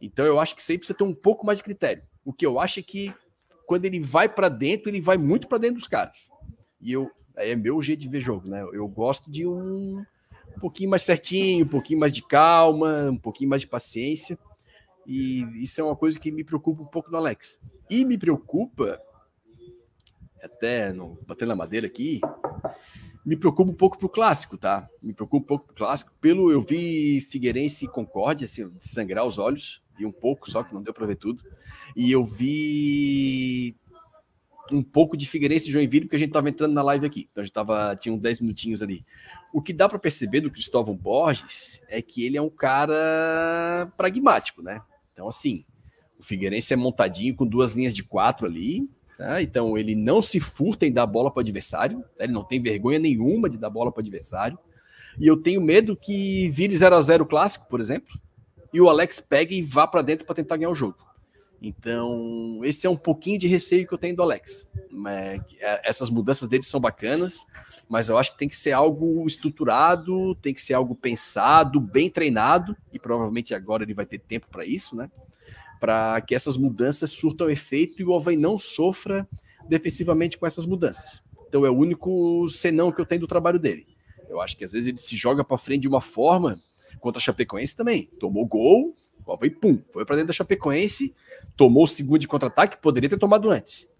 Então 0.00 0.24
eu 0.24 0.38
acho 0.38 0.54
que 0.54 0.62
sempre 0.62 0.80
precisa 0.80 0.96
ter 0.96 1.04
um 1.04 1.14
pouco 1.14 1.46
mais 1.46 1.58
de 1.58 1.64
critério. 1.64 2.02
O 2.24 2.32
que 2.32 2.44
eu 2.44 2.60
acho 2.60 2.78
é 2.78 2.82
que 2.82 3.12
quando 3.66 3.84
ele 3.84 4.00
vai 4.00 4.28
para 4.28 4.48
dentro, 4.48 4.88
ele 4.88 5.00
vai 5.00 5.16
muito 5.16 5.48
para 5.48 5.58
dentro 5.58 5.76
dos 5.76 5.88
caras. 5.88 6.30
E 6.80 6.92
eu 6.92 7.10
é 7.36 7.54
meu 7.54 7.80
jeito 7.80 8.00
de 8.00 8.08
ver 8.08 8.20
jogo, 8.20 8.48
né? 8.48 8.62
Eu 8.72 8.86
gosto 8.88 9.30
de 9.30 9.46
um 9.46 10.04
um 10.58 10.60
pouquinho 10.60 10.90
mais 10.90 11.02
certinho, 11.02 11.64
um 11.64 11.68
pouquinho 11.68 12.00
mais 12.00 12.12
de 12.12 12.20
calma, 12.20 13.10
um 13.10 13.16
pouquinho 13.16 13.48
mais 13.48 13.62
de 13.62 13.68
paciência. 13.68 14.36
E 15.06 15.42
isso 15.62 15.80
é 15.80 15.84
uma 15.84 15.94
coisa 15.94 16.18
que 16.18 16.32
me 16.32 16.42
preocupa 16.42 16.82
um 16.82 16.86
pouco 16.86 17.10
no 17.10 17.16
Alex. 17.16 17.62
E 17.88 18.04
me 18.04 18.18
preocupa, 18.18 19.00
até 20.42 20.92
não 20.92 21.16
batendo 21.26 21.50
na 21.50 21.56
madeira 21.56 21.86
aqui, 21.86 22.20
me 23.24 23.36
preocupa 23.36 23.70
um 23.70 23.74
pouco 23.74 23.98
pro 23.98 24.08
clássico, 24.08 24.58
tá? 24.58 24.88
Me 25.00 25.14
preocupa 25.14 25.44
um 25.44 25.46
pouco 25.46 25.66
pro 25.66 25.76
clássico. 25.76 26.12
Pelo 26.20 26.50
eu 26.50 26.60
vi 26.60 27.20
Figueirense 27.20 27.84
e 27.84 27.88
Concórdia, 27.88 28.44
assim, 28.44 28.68
sangrar 28.80 29.24
os 29.24 29.38
olhos, 29.38 29.80
vi 29.96 30.04
um 30.04 30.12
pouco, 30.12 30.50
só 30.50 30.64
que 30.64 30.74
não 30.74 30.82
deu 30.82 30.92
para 30.92 31.06
ver 31.06 31.16
tudo. 31.16 31.40
E 31.96 32.10
eu 32.10 32.24
vi 32.24 33.76
um 34.72 34.82
pouco 34.82 35.16
de 35.16 35.26
Figueirense 35.26 35.68
e 35.68 35.72
Joinville, 35.72 36.06
porque 36.06 36.16
a 36.16 36.18
gente 36.18 36.28
estava 36.28 36.48
entrando 36.48 36.72
na 36.72 36.82
live 36.82 37.06
aqui. 37.06 37.28
Então 37.30 37.42
a 37.42 37.44
gente 37.44 37.52
tava, 37.52 37.96
tinha 37.96 38.14
uns 38.14 38.20
10 38.20 38.40
minutinhos 38.40 38.82
ali. 38.82 39.04
O 39.52 39.62
que 39.62 39.72
dá 39.72 39.88
para 39.88 39.98
perceber 39.98 40.40
do 40.40 40.50
Cristóvão 40.50 40.94
Borges 40.94 41.82
é 41.88 42.02
que 42.02 42.24
ele 42.24 42.36
é 42.36 42.42
um 42.42 42.50
cara 42.50 43.90
pragmático, 43.96 44.62
né? 44.62 44.80
Então, 45.12 45.28
assim, 45.28 45.64
o 46.18 46.22
Figueirense 46.22 46.72
é 46.72 46.76
montadinho 46.76 47.34
com 47.34 47.46
duas 47.46 47.74
linhas 47.76 47.94
de 47.94 48.02
quatro 48.02 48.46
ali, 48.46 48.88
tá? 49.16 49.42
Então 49.42 49.76
ele 49.78 49.94
não 49.94 50.20
se 50.20 50.40
furta 50.40 50.86
em 50.86 50.92
dar 50.92 51.06
bola 51.06 51.30
para 51.30 51.38
o 51.38 51.42
adversário, 51.42 52.04
tá? 52.16 52.24
ele 52.24 52.32
não 52.32 52.44
tem 52.44 52.60
vergonha 52.60 52.98
nenhuma 52.98 53.48
de 53.48 53.58
dar 53.58 53.70
bola 53.70 53.90
para 53.90 54.00
o 54.00 54.02
adversário. 54.02 54.58
E 55.18 55.26
eu 55.26 55.36
tenho 55.36 55.60
medo 55.60 55.96
que 55.96 56.48
vire 56.50 56.76
0 56.76 56.94
a 56.94 57.00
0 57.00 57.26
clássico, 57.26 57.66
por 57.68 57.80
exemplo, 57.80 58.18
e 58.72 58.80
o 58.80 58.88
Alex 58.88 59.20
pegue 59.20 59.56
e 59.56 59.62
vá 59.62 59.86
para 59.86 60.02
dentro 60.02 60.26
para 60.26 60.34
tentar 60.34 60.56
ganhar 60.56 60.70
o 60.70 60.74
jogo. 60.74 61.07
Então, 61.60 62.60
esse 62.62 62.86
é 62.86 62.90
um 62.90 62.96
pouquinho 62.96 63.38
de 63.38 63.48
receio 63.48 63.86
que 63.86 63.92
eu 63.92 63.98
tenho 63.98 64.14
do 64.14 64.22
Alex. 64.22 64.68
É, 65.08 65.88
essas 65.88 66.08
mudanças 66.08 66.48
dele 66.48 66.62
são 66.62 66.80
bacanas, 66.80 67.46
mas 67.88 68.08
eu 68.08 68.16
acho 68.16 68.32
que 68.32 68.38
tem 68.38 68.48
que 68.48 68.56
ser 68.56 68.72
algo 68.72 69.26
estruturado, 69.26 70.34
tem 70.36 70.54
que 70.54 70.62
ser 70.62 70.74
algo 70.74 70.94
pensado, 70.94 71.80
bem 71.80 72.08
treinado, 72.08 72.76
e 72.92 72.98
provavelmente 72.98 73.54
agora 73.54 73.82
ele 73.82 73.94
vai 73.94 74.06
ter 74.06 74.18
tempo 74.18 74.46
para 74.50 74.64
isso, 74.64 74.94
né? 74.94 75.10
Para 75.80 76.20
que 76.20 76.34
essas 76.34 76.56
mudanças 76.56 77.10
surtam 77.10 77.50
efeito 77.50 78.00
e 78.00 78.04
o 78.04 78.14
Havaí 78.14 78.36
não 78.36 78.56
sofra 78.56 79.28
defensivamente 79.68 80.38
com 80.38 80.46
essas 80.46 80.66
mudanças. 80.66 81.22
Então 81.48 81.64
é 81.64 81.70
o 81.70 81.76
único 81.76 82.46
senão 82.48 82.92
que 82.92 83.00
eu 83.00 83.06
tenho 83.06 83.20
do 83.20 83.26
trabalho 83.26 83.58
dele. 83.58 83.86
Eu 84.28 84.40
acho 84.40 84.56
que 84.56 84.64
às 84.64 84.72
vezes 84.72 84.88
ele 84.88 84.98
se 84.98 85.16
joga 85.16 85.42
para 85.42 85.56
frente 85.56 85.82
de 85.82 85.88
uma 85.88 86.00
forma, 86.00 86.60
contra 87.00 87.18
a 87.18 87.22
Chapecoense 87.22 87.74
também. 87.74 88.08
Tomou 88.18 88.46
gol, 88.46 88.94
Havaí, 89.32 89.50
pum, 89.50 89.78
foi 89.92 90.04
para 90.04 90.16
dentro 90.16 90.28
da 90.28 90.32
Chapecoense, 90.32 91.14
tomou 91.56 91.84
o 91.84 91.88
segundo 91.88 92.18
de 92.18 92.28
contra-ataque, 92.28 92.80
poderia 92.80 93.08
ter 93.08 93.18
tomado 93.18 93.50
antes. 93.50 93.92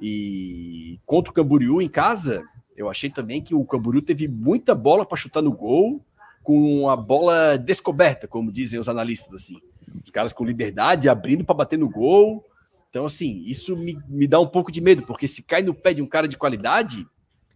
E 0.00 1.00
contra 1.06 1.30
o 1.30 1.34
Camboriú 1.34 1.80
em 1.80 1.88
casa, 1.88 2.44
eu 2.76 2.90
achei 2.90 3.08
também 3.08 3.40
que 3.40 3.54
o 3.54 3.64
Camboriú 3.64 4.02
teve 4.02 4.26
muita 4.28 4.74
bola 4.74 5.06
para 5.06 5.16
chutar 5.16 5.42
no 5.42 5.52
gol, 5.52 6.04
com 6.42 6.90
a 6.90 6.96
bola 6.96 7.56
descoberta, 7.56 8.28
como 8.28 8.52
dizem 8.52 8.78
os 8.78 8.88
analistas 8.88 9.32
assim. 9.32 9.60
Os 10.02 10.10
caras 10.10 10.32
com 10.32 10.44
liberdade, 10.44 11.08
abrindo 11.08 11.44
para 11.44 11.54
bater 11.54 11.78
no 11.78 11.88
gol. 11.88 12.44
Então, 12.90 13.06
assim, 13.06 13.42
isso 13.46 13.76
me, 13.76 13.98
me 14.06 14.26
dá 14.26 14.38
um 14.38 14.46
pouco 14.46 14.70
de 14.70 14.80
medo, 14.80 15.04
porque 15.04 15.26
se 15.26 15.42
cai 15.42 15.62
no 15.62 15.74
pé 15.74 15.94
de 15.94 16.02
um 16.02 16.06
cara 16.06 16.28
de 16.28 16.36
qualidade, 16.36 17.06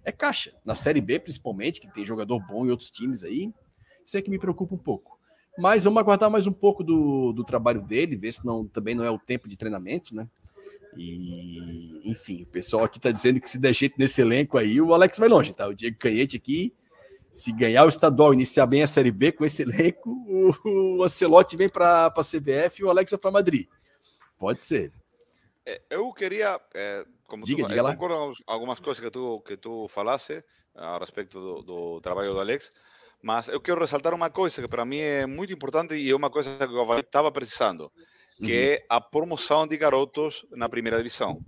é 0.05 0.11
caixa. 0.11 0.53
Na 0.64 0.74
Série 0.74 1.01
B, 1.01 1.18
principalmente, 1.18 1.81
que 1.81 1.93
tem 1.93 2.05
jogador 2.05 2.41
bom 2.47 2.64
em 2.64 2.70
outros 2.70 2.91
times 2.91 3.22
aí, 3.22 3.53
isso 4.05 4.16
é 4.16 4.22
que 4.22 4.31
me 4.31 4.39
preocupa 4.39 4.74
um 4.74 4.79
pouco. 4.79 5.18
Mas 5.59 5.85
vamos 5.85 6.01
aguardar 6.01 6.31
mais 6.31 6.47
um 6.47 6.53
pouco 6.53 6.85
do, 6.85 7.33
do 7.33 7.43
trabalho 7.43 7.83
dele, 7.83 8.15
ver 8.17 8.33
se 8.33 8.47
não, 8.47 8.67
também 8.67 8.95
não 8.95 9.05
é 9.05 9.11
o 9.11 9.19
tempo 9.19 9.49
de 9.49 9.57
treinamento, 9.57 10.15
né? 10.15 10.29
E, 10.97 12.01
enfim, 12.05 12.43
o 12.43 12.47
pessoal 12.47 12.85
aqui 12.85 13.01
tá 13.01 13.11
dizendo 13.11 13.41
que 13.41 13.49
se 13.49 13.59
der 13.59 13.75
jeito 13.75 13.97
nesse 13.99 14.21
elenco 14.21 14.57
aí, 14.57 14.81
o 14.81 14.95
Alex 14.95 15.19
vai 15.19 15.29
longe, 15.29 15.53
tá? 15.53 15.67
O 15.67 15.75
Diego 15.75 15.99
Canhete 15.99 16.37
aqui, 16.37 16.73
se 17.31 17.53
ganhar 17.53 17.85
o 17.85 17.89
estadual, 17.89 18.33
iniciar 18.33 18.67
bem 18.67 18.83
a 18.83 18.87
Série 18.87 19.11
B 19.11 19.33
com 19.33 19.45
esse 19.45 19.63
elenco, 19.63 20.11
o, 20.11 20.99
o 20.99 21.03
Ancelotti 21.03 21.57
vem 21.57 21.69
para 21.69 22.07
a 22.07 22.11
CBF 22.11 22.81
e 22.81 22.85
o 22.85 22.91
Alex 22.91 23.11
vai 23.11 23.19
para 23.19 23.31
Madrid. 23.31 23.67
Pode 24.39 24.63
ser. 24.63 24.93
É, 25.67 25.83
eu 25.91 26.13
queria, 26.13 26.61
é, 26.73 27.05
como 27.27 27.45
diga, 27.45 27.65
tu, 27.65 27.69
diga 27.69 27.83
lá. 27.83 27.97
algumas 28.47 28.81
coisas 28.81 29.03
que 29.03 29.11
tu, 29.11 29.41
que 29.41 29.57
tu 29.57 29.89
falaste 29.89 30.43
a 30.75 30.99
respeito 30.99 31.41
do, 31.41 31.63
do 31.63 32.01
trabalho 32.01 32.33
do 32.33 32.41
Alex, 32.41 32.73
mas 33.23 33.49
eu 33.49 33.61
quero 33.61 33.81
ressaltar 33.81 34.14
uma 34.14 34.31
coisa 34.31 34.62
que 34.62 34.69
para 34.69 34.85
mim 34.85 34.99
é 34.99 35.27
muito 35.27 35.53
importante 35.53 35.95
e 35.95 36.11
é 36.11 36.16
uma 36.16 36.31
coisa 36.31 36.57
que 36.59 36.73
o 36.73 36.81
Havaí 36.81 37.01
estava 37.01 37.31
precisando, 37.33 37.91
que 38.37 38.53
uhum. 38.53 38.59
é 38.59 38.85
a 38.89 39.01
promoção 39.01 39.66
de 39.66 39.77
garotos 39.77 40.47
na 40.51 40.69
primeira 40.69 40.99
divisão. 40.99 41.41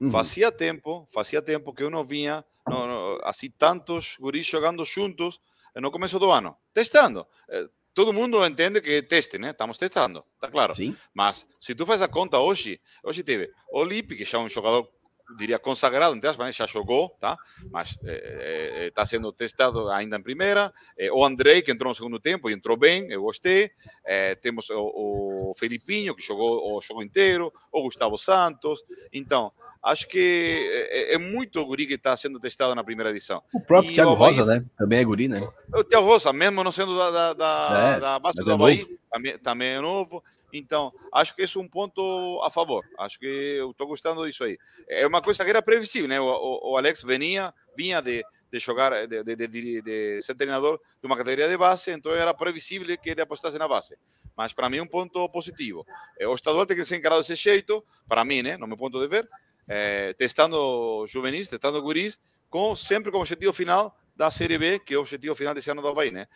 Uhum. 0.00 0.10
Fazia 0.10 0.52
tempo, 0.52 1.08
fazia 1.12 1.40
tempo 1.40 1.72
que 1.72 1.82
eu 1.82 1.90
não 1.90 2.04
vinha 2.04 2.44
não, 2.68 2.86
não, 2.86 3.20
assim 3.22 3.50
tantos 3.50 4.16
guris 4.18 4.46
jogando 4.46 4.84
juntos 4.84 5.40
no 5.76 5.90
começo 5.90 6.18
do 6.18 6.30
ano, 6.30 6.56
testando. 6.72 7.26
Eh, 7.48 7.68
todo 7.92 8.12
mundo 8.12 8.44
entende 8.44 8.80
que 8.80 8.94
é 8.94 9.02
teste, 9.02 9.38
né? 9.38 9.50
Estamos 9.50 9.78
testando, 9.78 10.24
tá 10.40 10.50
claro. 10.50 10.74
Sim. 10.74 10.96
Mas 11.12 11.46
se 11.60 11.74
tu 11.74 11.84
faz 11.84 12.00
a 12.00 12.08
conta 12.08 12.38
hoje, 12.38 12.80
hoje 13.02 13.22
teve 13.22 13.50
o 13.70 13.84
Lipe, 13.84 14.16
que 14.16 14.24
já 14.24 14.38
é 14.38 14.40
um 14.40 14.48
jogador 14.48 14.88
diria 15.36 15.58
consagrado, 15.58 16.14
entre 16.14 16.28
aspas, 16.28 16.54
já 16.54 16.66
jogou, 16.66 17.10
tá? 17.20 17.36
mas 17.70 17.98
é, 18.04 18.86
está 18.88 19.04
sendo 19.06 19.32
testado 19.32 19.88
ainda 19.90 20.16
em 20.16 20.22
primeira. 20.22 20.72
É, 20.98 21.10
o 21.12 21.24
Andrei, 21.24 21.62
que 21.62 21.72
entrou 21.72 21.90
no 21.90 21.94
segundo 21.94 22.20
tempo 22.20 22.48
e 22.50 22.52
entrou 22.52 22.76
bem, 22.76 23.10
eu 23.10 23.22
gostei. 23.22 23.70
É, 24.04 24.34
temos 24.34 24.68
o, 24.70 25.50
o 25.50 25.54
Felipinho, 25.56 26.14
que 26.14 26.22
jogou 26.22 26.76
o 26.76 26.80
jogo 26.80 27.02
inteiro, 27.02 27.52
o 27.72 27.82
Gustavo 27.82 28.18
Santos. 28.18 28.84
Então, 29.12 29.50
acho 29.82 30.06
que 30.08 30.88
é, 30.90 31.14
é 31.14 31.18
muito 31.18 31.64
guri 31.64 31.86
que 31.86 31.94
está 31.94 32.16
sendo 32.16 32.38
testado 32.38 32.74
na 32.74 32.84
primeira 32.84 33.10
divisão. 33.10 33.42
O 33.52 33.60
próprio 33.60 33.90
e 33.90 33.94
Thiago 33.94 34.10
o 34.10 34.14
Rosa, 34.14 34.44
né? 34.44 34.64
Também 34.76 34.98
é 34.98 35.04
guri, 35.04 35.28
né? 35.28 35.46
O 35.74 35.84
Thiago 35.84 36.06
Rosa, 36.06 36.32
mesmo 36.32 36.62
não 36.62 36.72
sendo 36.72 36.96
da, 36.96 37.10
da, 37.10 37.34
da, 37.34 37.98
da 37.98 38.18
base 38.18 38.42
do 38.42 38.52
Havaí, 38.52 38.86
também, 39.10 39.38
também 39.38 39.68
é 39.70 39.80
novo. 39.80 40.22
Então, 40.56 40.92
acho 41.12 41.34
que 41.34 41.42
esse 41.42 41.58
é 41.58 41.60
um 41.60 41.68
ponto 41.68 42.40
a 42.44 42.48
favor. 42.48 42.84
Acho 42.96 43.18
que 43.18 43.26
eu 43.26 43.72
estou 43.72 43.88
gostando 43.88 44.24
disso 44.24 44.44
aí. 44.44 44.56
É 44.88 45.04
uma 45.04 45.20
coisa 45.20 45.44
que 45.44 45.50
era 45.50 45.60
previsível, 45.60 46.08
né? 46.08 46.20
O, 46.20 46.26
o, 46.26 46.72
o 46.72 46.76
Alex 46.76 47.02
vinha, 47.02 47.52
vinha 47.76 48.00
de, 48.00 48.24
de 48.52 48.58
jogar, 48.60 49.08
de, 49.08 49.24
de, 49.24 49.36
de, 49.48 49.82
de, 49.82 50.20
ser 50.20 50.36
treinador 50.36 50.78
de 51.00 51.06
uma 51.06 51.16
categoria 51.16 51.48
de 51.48 51.56
base, 51.56 51.90
então 51.90 52.12
era 52.12 52.32
previsível 52.32 52.96
que 52.96 53.10
ele 53.10 53.20
apostasse 53.20 53.58
na 53.58 53.66
base. 53.66 53.96
Mas 54.36 54.52
para 54.52 54.70
mim 54.70 54.76
é 54.76 54.82
um 54.82 54.86
ponto 54.86 55.28
positivo. 55.28 55.84
O 56.20 56.34
estadual 56.36 56.64
tem 56.64 56.76
que 56.76 56.84
ser 56.84 56.98
encarado 56.98 57.20
desse 57.20 57.34
jeito, 57.34 57.84
para 58.08 58.24
mim, 58.24 58.42
né? 58.42 58.56
No 58.56 58.68
meu 58.68 58.76
ponto 58.76 59.00
de 59.00 59.08
ver, 59.08 59.28
é, 59.66 60.12
testando 60.12 61.04
juvenis, 61.08 61.48
testando 61.48 61.82
guris, 61.82 62.16
com, 62.48 62.76
sempre 62.76 63.10
com 63.10 63.18
o 63.18 63.22
objetivo 63.22 63.52
final 63.52 63.98
da 64.14 64.30
Série 64.30 64.56
B, 64.56 64.78
que 64.78 64.94
é 64.94 64.96
o 64.96 65.00
objetivo 65.00 65.34
final 65.34 65.52
desse 65.52 65.68
ano 65.68 65.82
do 65.82 65.88
Havaí, 65.88 66.12
né? 66.12 66.28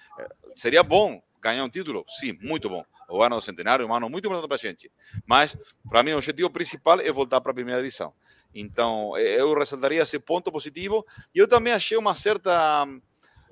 Seria 0.56 0.82
bom 0.82 1.22
ganhar 1.40 1.64
um 1.64 1.68
título? 1.68 2.04
Sim, 2.08 2.36
muito 2.40 2.68
bom 2.68 2.84
o 3.08 3.22
ano 3.22 3.36
do 3.36 3.40
centenário, 3.40 3.86
um 3.86 3.94
ano 3.94 4.08
muito 4.08 4.26
importante 4.26 4.48
para 4.48 4.56
a 4.56 4.58
gente. 4.58 4.92
Mas, 5.26 5.56
para 5.88 6.02
mim, 6.02 6.12
o 6.12 6.18
objetivo 6.18 6.50
principal 6.50 7.00
é 7.00 7.10
voltar 7.10 7.40
para 7.40 7.52
a 7.52 7.54
primeira 7.54 7.80
divisão. 7.80 8.12
Então, 8.54 9.16
eu 9.16 9.54
ressaltaria 9.54 10.02
esse 10.02 10.18
ponto 10.18 10.52
positivo. 10.52 11.06
E 11.34 11.38
eu 11.38 11.48
também 11.48 11.72
achei 11.72 11.96
uma 11.96 12.14
certa. 12.14 12.86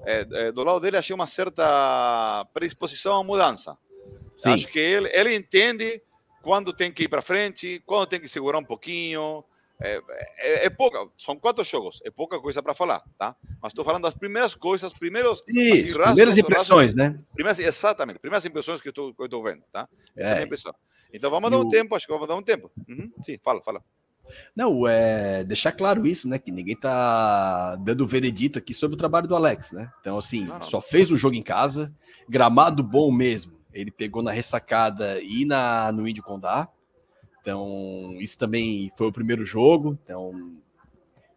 É, 0.04 0.26
é, 0.30 0.52
do 0.52 0.62
lado 0.62 0.80
dele, 0.80 0.98
achei 0.98 1.14
uma 1.14 1.26
certa 1.26 2.46
predisposição 2.52 3.16
à 3.16 3.24
mudança. 3.24 3.78
Sim. 4.36 4.52
Acho 4.52 4.68
que 4.68 4.78
ele, 4.78 5.08
ele 5.10 5.34
entende 5.34 6.02
quando 6.42 6.72
tem 6.72 6.92
que 6.92 7.04
ir 7.04 7.08
para 7.08 7.22
frente, 7.22 7.82
quando 7.86 8.06
tem 8.06 8.20
que 8.20 8.28
segurar 8.28 8.58
um 8.58 8.64
pouquinho. 8.64 9.42
É, 9.80 10.00
é, 10.38 10.66
é, 10.66 10.70
pouca, 10.70 11.06
são 11.18 11.36
quatro 11.36 11.62
jogos, 11.62 12.00
é 12.02 12.10
pouca 12.10 12.40
coisa 12.40 12.62
para 12.62 12.72
falar, 12.72 13.02
tá? 13.18 13.36
Mas 13.60 13.72
estou 13.72 13.84
falando 13.84 14.04
das 14.04 14.14
primeiras 14.14 14.54
coisas, 14.54 14.92
primeiros. 14.92 15.42
Isso, 15.46 15.98
primeiras 15.98 16.38
impressões, 16.38 16.94
né? 16.94 17.18
Primeiras, 17.34 17.58
exatamente, 17.58 18.18
primeiras 18.18 18.46
impressões 18.46 18.80
que 18.80 18.88
eu 18.88 19.14
estou 19.24 19.42
vendo, 19.42 19.62
tá? 19.70 19.86
Essa 20.16 20.30
é. 20.30 20.32
a 20.32 20.34
minha 20.36 20.46
impressão. 20.46 20.74
Então 21.12 21.30
vamos 21.30 21.50
dar 21.50 21.58
um 21.58 21.62
o... 21.62 21.68
tempo, 21.68 21.94
acho 21.94 22.06
que 22.06 22.12
vamos 22.12 22.26
dar 22.26 22.36
um 22.36 22.42
tempo. 22.42 22.70
Uhum. 22.88 23.12
Sim, 23.22 23.38
fala, 23.42 23.62
fala. 23.62 23.82
Não, 24.54 24.88
é 24.88 25.44
deixar 25.44 25.72
claro 25.72 26.06
isso, 26.06 26.28
né? 26.28 26.38
Que 26.38 26.50
ninguém 26.50 26.76
tá 26.76 27.76
dando 27.76 28.06
veredito 28.06 28.58
aqui 28.58 28.72
sobre 28.72 28.94
o 28.94 28.98
trabalho 28.98 29.28
do 29.28 29.36
Alex, 29.36 29.72
né? 29.72 29.92
Então, 30.00 30.16
assim, 30.16 30.46
não, 30.46 30.54
não. 30.54 30.62
só 30.62 30.80
fez 30.80 31.10
o 31.12 31.16
jogo 31.16 31.36
em 31.36 31.42
casa, 31.42 31.92
gramado 32.28 32.82
bom 32.82 33.12
mesmo. 33.12 33.52
Ele 33.72 33.90
pegou 33.90 34.22
na 34.22 34.32
ressacada 34.32 35.20
e 35.20 35.44
na, 35.44 35.92
no 35.92 36.08
Índio 36.08 36.22
Condá. 36.22 36.68
Então, 37.46 38.16
isso 38.18 38.36
também 38.36 38.90
foi 38.96 39.06
o 39.06 39.12
primeiro 39.12 39.44
jogo. 39.44 39.96
Então, 40.02 40.56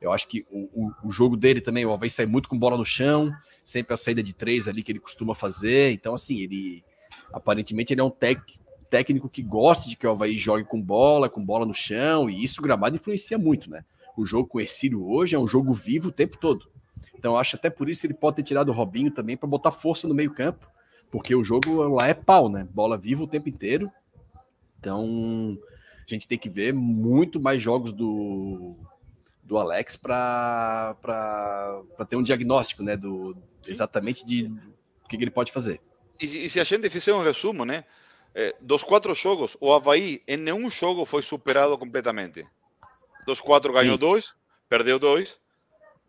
eu 0.01 0.11
acho 0.11 0.27
que 0.27 0.43
o, 0.49 0.61
o, 0.73 0.91
o 1.03 1.11
jogo 1.11 1.37
dele 1.37 1.61
também, 1.61 1.85
o 1.85 1.93
Havaí 1.93 2.09
sai 2.09 2.25
muito 2.25 2.49
com 2.49 2.57
bola 2.57 2.75
no 2.75 2.83
chão, 2.83 3.31
sempre 3.63 3.93
a 3.93 3.97
saída 3.97 4.23
de 4.23 4.33
três 4.33 4.67
ali 4.67 4.81
que 4.81 4.91
ele 4.91 4.99
costuma 4.99 5.35
fazer. 5.35 5.91
Então, 5.91 6.15
assim, 6.15 6.39
ele 6.39 6.83
aparentemente 7.31 7.93
ele 7.93 8.01
é 8.01 8.03
um 8.03 8.09
tec, 8.09 8.41
técnico 8.89 9.29
que 9.29 9.43
gosta 9.43 9.87
de 9.87 9.95
que 9.95 10.07
o 10.07 10.09
Havaí 10.09 10.35
jogue 10.35 10.63
com 10.63 10.81
bola, 10.81 11.29
com 11.29 11.45
bola 11.45 11.63
no 11.63 11.75
chão, 11.75 12.27
e 12.27 12.43
isso 12.43 12.59
o 12.59 12.63
gramado 12.63 12.95
influencia 12.95 13.37
muito, 13.37 13.69
né? 13.69 13.85
O 14.17 14.25
jogo 14.25 14.49
com 14.49 14.57
o 14.57 14.61
Ercílio 14.61 15.07
hoje 15.07 15.35
é 15.35 15.39
um 15.39 15.47
jogo 15.47 15.71
vivo 15.71 16.09
o 16.09 16.11
tempo 16.11 16.37
todo. 16.37 16.71
Então, 17.13 17.37
acho 17.37 17.55
até 17.55 17.69
por 17.69 17.87
isso 17.87 18.07
ele 18.07 18.15
pode 18.15 18.37
ter 18.37 18.43
tirado 18.43 18.69
o 18.69 18.73
Robinho 18.73 19.11
também 19.11 19.37
para 19.37 19.47
botar 19.47 19.69
força 19.69 20.07
no 20.07 20.15
meio-campo, 20.15 20.71
porque 21.11 21.35
o 21.35 21.43
jogo 21.43 21.83
lá 21.87 22.07
é 22.07 22.15
pau, 22.15 22.49
né? 22.49 22.67
Bola 22.73 22.97
viva 22.97 23.23
o 23.23 23.27
tempo 23.27 23.47
inteiro. 23.47 23.91
Então, 24.79 25.55
a 26.13 26.17
gente 26.17 26.27
tem 26.27 26.37
que 26.37 26.49
ver 26.49 26.73
muito 26.73 27.39
mais 27.39 27.61
jogos 27.61 27.91
do, 27.91 28.75
do 29.43 29.57
Alex 29.57 29.95
para 29.95 30.95
ter 32.09 32.15
um 32.15 32.23
diagnóstico, 32.23 32.83
né? 32.83 32.95
Do, 32.95 33.35
exatamente 33.67 34.25
de 34.25 34.45
o 35.03 35.07
que, 35.07 35.17
que 35.17 35.23
ele 35.23 35.31
pode 35.31 35.51
fazer. 35.51 35.81
E, 36.21 36.45
e, 36.45 36.49
se 36.49 36.59
a 36.59 36.63
gente 36.63 36.89
fizer 36.89 37.13
um 37.13 37.23
resumo, 37.23 37.65
né? 37.65 37.85
É, 38.33 38.55
dos 38.61 38.83
quatro 38.83 39.13
jogos, 39.15 39.57
o 39.59 39.73
Havaí 39.73 40.21
em 40.27 40.37
nenhum 40.37 40.69
jogo 40.69 41.05
foi 41.05 41.21
superado 41.21 41.77
completamente. 41.77 42.47
Dos 43.25 43.41
quatro 43.41 43.73
ganhou 43.73 43.95
Sim. 43.95 43.99
dois, 43.99 44.35
perdeu 44.69 44.99
dois, 44.99 45.39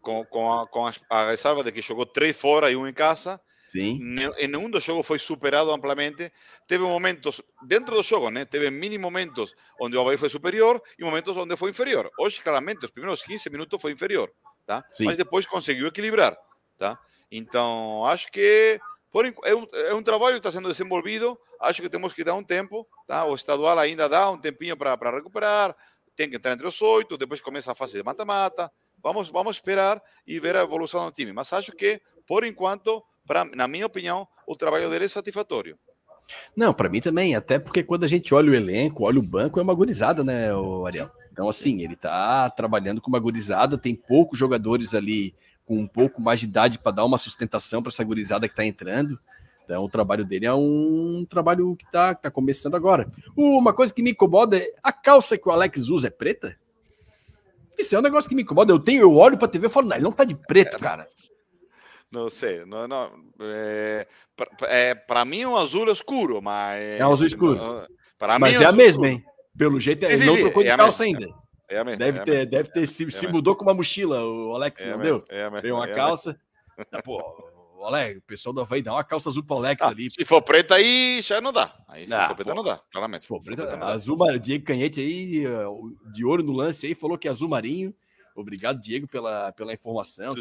com, 0.03 0.25
com, 0.27 0.53
a, 0.53 0.67
com 0.67 0.87
a, 0.87 0.93
a 1.09 1.31
reserva 1.31 1.65
de 1.65 1.73
que 1.73 1.81
jogou 1.81 2.05
três 2.05 2.37
fora 2.37 2.71
e 2.71 2.77
um 2.77 2.87
em 2.87 2.93
casa 2.93 3.41
Sim. 3.71 4.01
Em 4.37 4.49
nenhum 4.49 4.69
dos 4.69 4.83
jogos 4.83 5.07
foi 5.07 5.17
superado 5.17 5.71
amplamente. 5.71 6.33
Teve 6.67 6.83
momentos, 6.83 7.41
dentro 7.63 7.95
do 7.95 8.03
jogo, 8.03 8.29
né? 8.29 8.45
Teve 8.45 8.69
mini 8.69 8.99
momentos 8.99 9.55
onde 9.81 9.97
o 9.97 10.01
Havaí 10.01 10.17
foi 10.17 10.29
superior 10.29 10.83
e 10.99 11.05
momentos 11.05 11.37
onde 11.37 11.57
foi 11.57 11.71
inferior. 11.71 12.11
Hoje, 12.19 12.41
claramente, 12.41 12.85
os 12.85 12.91
primeiros 12.91 13.23
15 13.23 13.49
minutos 13.49 13.81
foi 13.81 13.93
inferior, 13.93 14.33
tá? 14.67 14.85
Sim. 14.93 15.05
Mas 15.05 15.17
depois 15.17 15.47
conseguiu 15.47 15.87
equilibrar, 15.87 16.37
tá? 16.77 16.99
Então, 17.31 18.05
acho 18.07 18.27
que 18.33 18.81
por, 19.13 19.25
é, 19.25 19.55
um, 19.55 19.65
é 19.73 19.95
um 19.95 20.03
trabalho 20.03 20.33
que 20.33 20.41
está 20.41 20.51
sendo 20.51 20.69
desenvolvido. 20.69 21.39
Acho 21.61 21.81
que 21.81 21.89
temos 21.89 22.13
que 22.13 22.25
dar 22.25 22.35
um 22.35 22.43
tempo, 22.43 22.85
tá? 23.07 23.25
O 23.25 23.37
estadual 23.37 23.79
ainda 23.79 24.09
dá 24.09 24.29
um 24.29 24.37
tempinho 24.37 24.77
para 24.77 24.97
recuperar. 25.13 25.77
Tem 26.17 26.29
que 26.29 26.35
entrar 26.35 26.55
entre 26.55 26.67
os 26.67 26.83
oito, 26.83 27.17
depois 27.17 27.41
começa 27.41 27.71
a 27.71 27.75
fase 27.77 27.97
de 27.97 28.03
mata-mata. 28.03 28.69
Vamos, 29.01 29.29
vamos 29.29 29.57
esperar 29.57 30.03
e 30.27 30.41
ver 30.41 30.57
a 30.57 30.63
evolução 30.63 31.07
do 31.07 31.13
time. 31.13 31.33
Mas 31.33 31.53
acho 31.53 31.71
que, 31.71 32.03
por 32.27 32.45
enquanto, 32.45 33.01
para, 33.31 33.45
na 33.45 33.69
minha 33.69 33.87
opinião, 33.87 34.27
o 34.45 34.57
trabalho 34.57 34.91
dele 34.91 35.05
é 35.05 35.09
satisfatório. 35.09 35.79
Não, 36.57 36.75
para 36.75 36.89
mim 36.89 37.01
também, 37.01 37.37
até 37.37 37.61
porque 37.61 37.85
quando 37.85 38.03
a 38.03 38.09
gente 38.09 38.35
olha 38.35 38.51
o 38.51 38.55
elenco, 38.57 39.05
olha 39.05 39.21
o 39.21 39.23
banco, 39.23 39.61
é 39.61 39.63
uma 39.63 39.73
gurizada, 39.73 40.25
né, 40.25 40.53
o 40.53 40.85
Ariel? 40.85 41.09
Então, 41.31 41.49
assim, 41.49 41.81
ele 41.81 41.95
tá 41.95 42.51
trabalhando 42.51 43.01
com 43.01 43.09
uma 43.09 43.21
gurizada, 43.21 43.79
tem 43.79 43.95
poucos 43.95 44.37
jogadores 44.37 44.95
ali 44.95 45.33
com 45.65 45.79
um 45.79 45.87
pouco 45.87 46.21
mais 46.21 46.41
de 46.41 46.47
idade 46.47 46.81
para 46.81 46.91
dar 46.91 47.05
uma 47.05 47.17
sustentação 47.17 47.81
para 47.81 47.91
essa 47.91 48.03
gurizada 48.03 48.49
que 48.49 48.57
tá 48.57 48.65
entrando. 48.65 49.17
Então, 49.65 49.85
o 49.85 49.89
trabalho 49.89 50.25
dele 50.25 50.47
é 50.47 50.53
um 50.53 51.25
trabalho 51.31 51.77
que 51.77 51.89
tá, 51.89 52.13
tá 52.17 52.33
começando 52.33 52.75
agora. 52.75 53.09
Uma 53.37 53.73
coisa 53.73 53.95
que 53.95 54.03
me 54.03 54.11
incomoda 54.11 54.59
é 54.59 54.73
a 54.83 54.93
calça 54.93 55.39
que 55.39 55.49
o 55.49 55.53
Alex 55.53 55.89
usa 55.89 56.09
é 56.09 56.11
preta? 56.11 56.57
Isso 57.79 57.95
é 57.95 57.99
um 58.01 58.03
negócio 58.03 58.29
que 58.29 58.35
me 58.35 58.43
incomoda. 58.43 58.73
Eu 58.73 58.81
tenho, 58.81 59.03
eu 59.03 59.15
olho 59.15 59.39
pra 59.39 59.47
TV 59.47 59.69
e 59.69 59.71
falo, 59.71 59.87
não, 59.87 59.95
ele 59.95 60.03
não 60.03 60.11
tá 60.11 60.25
de 60.25 60.35
preto, 60.35 60.81
cara. 60.81 61.07
Não 62.11 62.29
sei, 62.29 62.65
não, 62.65 62.89
não, 62.89 63.13
é, 63.41 64.07
é, 64.63 64.95
para 64.97 65.25
mim 65.25 65.43
é 65.43 65.49
um 65.49 65.57
azul 65.57 65.89
escuro, 65.91 66.43
mas. 66.43 66.83
É 66.99 67.07
um 67.07 67.13
azul 67.13 67.27
escuro. 67.27 67.87
Para 68.19 68.39
mas 68.39 68.61
é, 68.61 68.65
é 68.65 68.67
a 68.67 68.73
mesma, 68.73 69.09
hein? 69.09 69.25
Pelo 69.57 69.79
jeito, 69.79 70.05
sim, 70.05 70.13
ele 70.13 70.25
não 70.25 70.37
trocou 70.37 70.63
de 70.63 70.69
é 70.71 70.77
calça 70.77 71.05
ainda. 71.05 71.29
É 71.69 71.79
a 71.79 71.85
mesma. 71.85 71.99
Deve 71.99 72.19
é 72.19 72.25
ter, 72.25 72.47
deve 72.47 72.71
ter 72.71 72.87
se, 72.87 73.09
se 73.11 73.29
mudou 73.29 73.55
com 73.55 73.63
uma 73.63 73.75
mochila, 73.75 74.25
o 74.25 74.55
Alex, 74.57 74.85
não 74.85 74.99
deu? 74.99 75.25
É. 75.29 75.49
Veio 75.61 75.77
uma 75.77 75.87
calça. 75.87 76.39
Ah, 76.91 77.01
pô, 77.01 77.23
Alex, 77.85 78.19
o 78.19 78.23
pessoal 78.23 78.53
do 78.53 78.61
Havaí 78.61 78.83
dá 78.83 78.93
uma 78.93 79.05
calça 79.05 79.29
azul 79.29 79.45
pro 79.45 79.57
Alex 79.57 79.81
ah, 79.83 79.89
ali. 79.89 80.11
Se 80.11 80.25
for 80.25 80.43
preta 80.43 80.75
aí, 80.75 81.21
já 81.23 81.41
não 81.41 81.53
dá. 81.53 81.75
Aí 81.87 82.05
se 82.05 82.11
não, 82.11 82.27
for 82.27 82.35
preta 82.35 82.51
pô, 82.51 82.57
não 82.57 82.65
dá, 82.65 82.81
claramente. 82.91 83.23
Se 83.23 83.29
for 83.29 83.41
preta, 83.41 83.67
preta 83.67 83.85
azul 83.85 84.17
marinho, 84.17 84.41
Diego 84.41 84.65
Canhete 84.65 85.01
aí, 85.01 85.45
de 86.13 86.25
ouro 86.25 86.43
no 86.43 86.53
lance 86.53 86.87
aí, 86.87 86.95
falou 86.95 87.17
que 87.17 87.29
é 87.29 87.31
azul 87.31 87.49
marinho. 87.49 87.95
Obrigado, 88.35 88.81
Diego, 88.81 89.07
pela, 89.07 89.53
pela 89.53 89.73
informação. 89.73 90.35
Que, 90.35 90.41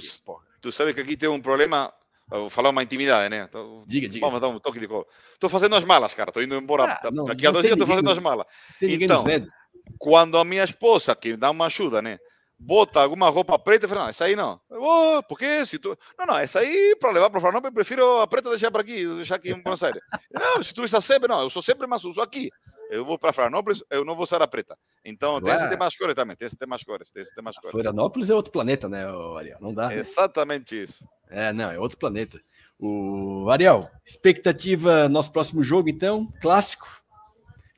tu 0.62 0.72
sabe 0.72 0.94
que 0.94 1.02
aqui 1.02 1.18
tem 1.18 1.30
um 1.30 1.42
problema 1.42 1.94
Vou 2.30 2.50
falar 2.50 2.70
uma 2.70 2.84
intimidade, 2.84 3.28
né? 3.28 3.48
Tô, 3.48 3.84
diga, 3.88 4.08
diga. 4.08 4.26
Vamos 4.26 4.40
dar 4.40 4.50
um 4.50 4.60
toque 4.60 4.80
de 4.80 4.88
colo. 4.88 5.08
Estou 5.34 5.50
fazendo 5.50 5.76
as 5.76 5.84
malas, 5.84 6.14
cara. 6.14 6.30
Estou 6.30 6.44
indo 6.44 6.56
embora. 6.56 7.00
Ah, 7.04 7.10
não, 7.12 7.24
Daqui 7.24 7.48
a 7.48 7.52
dois 7.52 7.64
dias 7.64 7.74
estou 7.74 7.88
fazendo 7.88 8.12
as 8.12 8.20
malas. 8.20 8.46
Então, 8.80 9.24
quando 9.98 10.38
a 10.38 10.46
minha 10.46 10.64
esposa, 10.64 11.16
que 11.16 11.36
dá 11.36 11.50
uma 11.50 11.66
ajuda, 11.66 12.02
né? 12.02 12.20
Bota 12.62 13.02
alguma 13.02 13.30
roupa 13.30 13.58
preta, 13.58 13.86
eu 13.86 13.90
falo, 13.90 14.02
não, 14.02 14.10
essa 14.10 14.26
aí 14.26 14.36
não. 14.36 14.60
Oh, 14.70 15.24
por 15.24 15.40
quê? 15.40 15.66
Se 15.66 15.80
tu... 15.80 15.98
Não, 16.18 16.26
não, 16.26 16.38
essa 16.38 16.60
aí 16.60 16.96
para 17.00 17.12
levar 17.12 17.30
para 17.30 17.38
o 17.38 17.42
Flamengo, 17.42 17.68
eu 17.68 17.72
prefiro 17.72 18.20
a 18.20 18.28
preta 18.28 18.50
deixar 18.50 18.70
para 18.70 18.82
aqui, 18.82 19.08
deixar 19.08 19.36
aqui 19.36 19.52
em 19.52 19.62
Buenos 19.62 19.82
Aires. 19.82 20.02
não, 20.30 20.62
se 20.62 20.74
tu 20.74 20.84
está 20.84 21.00
sempre, 21.00 21.30
não, 21.30 21.42
eu 21.42 21.50
sou 21.50 21.62
sempre 21.62 21.88
mais 21.88 22.04
uso 22.04 22.22
aqui. 22.22 22.52
Eu 22.90 23.06
vou 23.06 23.20
para 23.20 23.32
Florianópolis, 23.32 23.84
eu 23.92 24.04
não 24.04 24.16
vou 24.16 24.24
usar 24.24 24.42
a 24.42 24.48
preta. 24.48 24.76
Então, 25.06 25.40
tem 25.40 25.54
esse 25.54 25.70
tem 25.70 25.78
mais 25.78 25.96
cores 25.96 26.16
também, 26.16 26.36
tem 26.36 26.48
esse 26.48 26.58
tem 26.58 26.68
mais 26.68 26.84
cores, 26.84 27.12
tem 27.12 27.22
esse 27.22 27.34
tem 27.36 27.44
mais 27.44 27.56
cores. 27.56 27.72
Florianópolis 27.72 28.32
é 28.32 28.36
outro 28.36 28.52
planeta, 28.52 28.90
né, 28.90 29.06
Ariel? 29.38 29.60
Não 29.62 29.72
dá. 29.72 29.90
Né? 29.90 30.00
Exatamente 30.00 30.82
isso. 30.82 31.06
É, 31.30 31.54
não, 31.54 31.70
é 31.70 31.78
outro 31.78 32.00
planeta. 32.00 32.42
O 32.80 33.48
Ariel, 33.52 33.92
expectativa 34.04 35.08
nosso 35.08 35.32
próximo 35.32 35.62
jogo, 35.62 35.88
então, 35.88 36.34
clássico. 36.42 36.88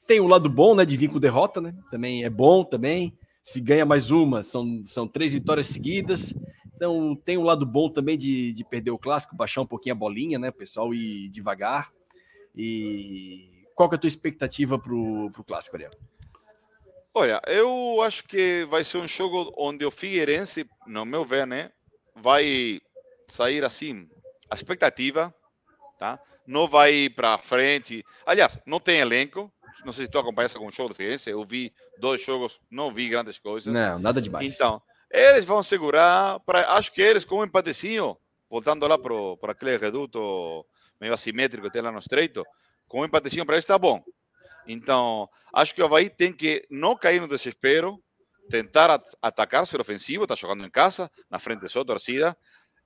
Tem 0.08 0.22
o 0.22 0.28
lado 0.28 0.50
bom, 0.50 0.74
né, 0.76 0.86
de 0.86 0.96
vir 0.96 1.10
com 1.10 1.20
derrota, 1.20 1.60
né? 1.60 1.76
Também 1.90 2.24
é 2.24 2.30
bom 2.30 2.64
também. 2.64 3.18
Se 3.44 3.60
ganha 3.60 3.86
mais 3.86 4.12
uma, 4.12 4.44
são, 4.44 4.82
são 4.86 5.08
três 5.08 5.34
vitórias 5.34 5.68
seguidas. 5.68 6.34
Então 6.74 7.16
tem 7.26 7.38
um 7.38 7.44
lado 7.44 7.66
bom 7.66 7.90
também 7.90 8.18
de, 8.18 8.54
de 8.54 8.64
perder 8.64 8.92
o 8.92 8.98
clássico, 8.98 9.36
baixar 9.36 9.62
um 9.62 9.68
pouquinho 9.68 9.94
a 9.94 9.98
bolinha, 9.98 10.40
né, 10.40 10.52
pessoal, 10.52 10.94
e 10.94 11.28
devagar. 11.30 11.92
E 12.56 13.51
qual 13.82 13.90
que 13.90 13.96
é 13.96 13.98
a 13.98 14.00
tua 14.00 14.08
expectativa 14.08 14.78
para 14.78 14.94
o 14.94 15.44
clássico, 15.44 15.76
Ariel? 15.76 15.92
Olha, 17.16 17.42
eu 17.48 18.00
acho 18.04 18.24
que 18.26 18.64
vai 18.70 18.84
ser 18.84 19.00
um 19.00 19.08
jogo 19.08 19.52
onde 19.58 19.84
o 19.84 19.90
Figueirense, 19.90 20.70
no 20.86 21.04
meu 21.04 21.26
ver, 21.26 21.48
né, 21.48 21.72
vai 22.16 22.80
sair 23.28 23.64
assim, 23.64 24.08
a 24.52 24.54
expectativa, 24.54 25.34
tá? 25.98 26.20
Não 26.46 26.68
vai 26.68 27.10
para 27.10 27.40
frente. 27.40 28.06
Aliás, 28.24 28.60
não 28.68 28.80
tem 28.80 29.00
elenco. 29.00 29.52
Não 29.84 29.92
sei 29.92 30.06
se 30.06 30.12
tu 30.12 30.20
acompanhaste 30.20 30.60
com 30.60 30.68
o 30.68 30.72
show 30.72 30.88
do 30.88 30.94
Figueirense. 30.94 31.32
Eu 31.32 31.44
vi 31.44 31.74
dois 31.98 32.24
jogos, 32.24 32.60
não 32.70 32.94
vi 32.94 33.10
grandes 33.10 33.40
coisas. 33.40 33.74
Não, 33.74 33.98
nada 33.98 34.22
demais. 34.22 34.54
Então, 34.54 34.80
eles 35.10 35.44
vão 35.44 35.64
segurar. 35.64 36.40
Pra, 36.42 36.74
acho 36.74 36.94
que 36.94 37.02
eles, 37.02 37.26
com 37.26 37.40
um 37.40 37.44
empatecinho, 37.44 38.16
voltando 38.48 38.86
lá 38.86 38.98
para 39.00 39.52
aquele 39.52 39.76
reduto 39.78 40.64
meio 41.00 41.16
assimétrico 41.16 41.66
que 41.66 41.74
tem 41.74 41.82
lá 41.82 41.92
no 41.92 41.98
estreito, 41.98 42.46
com 42.92 43.00
um 43.00 43.06
empatecinho 43.06 43.46
para 43.46 43.56
eles 43.56 43.64
está 43.64 43.80
bom. 43.80 44.04
Então, 44.68 45.30
acho 45.54 45.74
que 45.74 45.82
o 45.82 45.86
Havaí 45.86 46.10
tem 46.10 46.34
que 46.34 46.68
não 46.70 46.94
cair 46.94 47.22
no 47.22 47.28
desespero, 47.28 48.04
tentar 48.50 48.92
at 48.92 49.06
atacar, 49.22 49.66
ser 49.66 49.80
ofensivo, 49.80 50.24
está 50.24 50.36
jogando 50.36 50.66
em 50.66 50.70
casa, 50.70 51.10
na 51.30 51.40
frente 51.40 51.62
de 51.62 51.70
sua 51.70 51.86
torcida, 51.86 52.38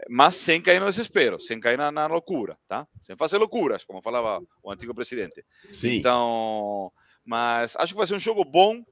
mas 0.07 0.35
sem 0.35 0.61
cair 0.61 0.79
no 0.79 0.85
desespero, 0.85 1.41
sem 1.41 1.59
cair 1.59 1.75
na, 1.75 1.91
na 1.91 2.05
loucura, 2.05 2.55
tá? 2.67 2.87
Sem 3.01 3.17
fazer 3.17 3.39
loucuras, 3.39 3.83
como 3.83 3.99
falava 3.99 4.45
o 4.61 4.71
antigo 4.71 4.93
presidente. 4.93 5.43
Sim. 5.71 5.97
Então, 5.97 6.91
mas 7.25 7.75
acho 7.75 7.93
que 7.93 7.97
vai 7.97 8.05
ser 8.05 8.13
um 8.13 8.19
jogo 8.19 8.45
bom, 8.45 8.85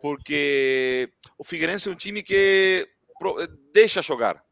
porque 0.00 1.12
o 1.36 1.44
Figueirense 1.44 1.90
é 1.90 1.92
um 1.92 1.96
time 1.96 2.22
que 2.22 2.88
deixa 3.70 4.00
jogar. 4.00 4.42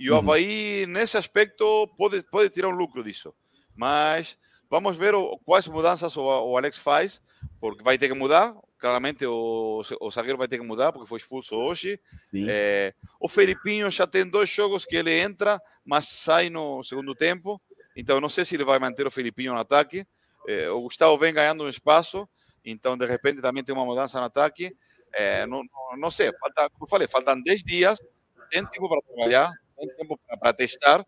E 0.00 0.10
o 0.10 0.14
uhum. 0.14 0.18
Havaí, 0.18 0.84
nesse 0.86 1.16
aspecto, 1.16 1.86
pode, 1.96 2.24
pode 2.24 2.50
tirar 2.50 2.68
um 2.68 2.76
lucro 2.76 3.04
disso. 3.04 3.32
Mas 3.76 4.36
vamos 4.70 4.96
ver 4.96 5.14
o, 5.14 5.38
quais 5.44 5.66
mudanças 5.66 6.16
o, 6.16 6.22
o 6.22 6.56
Alex 6.56 6.78
faz, 6.78 7.20
porque 7.60 7.82
vai 7.82 7.98
ter 7.98 8.08
que 8.08 8.14
mudar 8.14 8.54
claramente 8.80 9.26
o, 9.26 9.82
o 10.00 10.10
zagueiro 10.10 10.38
vai 10.38 10.48
ter 10.48 10.58
que 10.58 10.66
mudar 10.66 10.90
porque 10.90 11.06
foi 11.06 11.18
expulso 11.18 11.54
hoje. 11.54 12.00
É, 12.48 12.94
o 13.20 13.28
Felipinho 13.28 13.90
já 13.90 14.06
tem 14.06 14.26
dois 14.26 14.48
jogos 14.48 14.86
que 14.86 14.96
ele 14.96 15.12
entra, 15.12 15.60
mas 15.84 16.08
sai 16.08 16.48
no 16.48 16.82
segundo 16.82 17.14
tempo. 17.14 17.60
Então 17.94 18.20
não 18.20 18.30
sei 18.30 18.44
se 18.44 18.56
ele 18.56 18.64
vai 18.64 18.78
manter 18.78 19.06
o 19.06 19.10
Felipinho 19.10 19.52
no 19.52 19.60
ataque. 19.60 20.06
É, 20.48 20.70
o 20.70 20.80
Gustavo 20.80 21.18
vem 21.18 21.34
ganhando 21.34 21.64
um 21.64 21.68
espaço, 21.68 22.26
então 22.64 22.96
de 22.96 23.06
repente 23.06 23.42
também 23.42 23.62
tem 23.62 23.74
uma 23.74 23.84
mudança 23.84 24.18
no 24.18 24.24
ataque. 24.24 24.74
É, 25.12 25.44
não, 25.46 25.62
não, 25.62 25.98
não, 25.98 26.10
sei, 26.10 26.32
falta, 26.38 26.70
como 26.70 26.84
eu 26.84 26.88
falei, 26.88 27.06
faltam 27.06 27.42
10 27.42 27.62
dias, 27.62 28.00
tem 28.48 28.64
tempo 28.64 28.88
para 28.88 29.02
trabalhar, 29.02 29.52
tem 29.76 29.88
tempo 29.96 30.18
para 30.40 30.52
testar. 30.54 31.04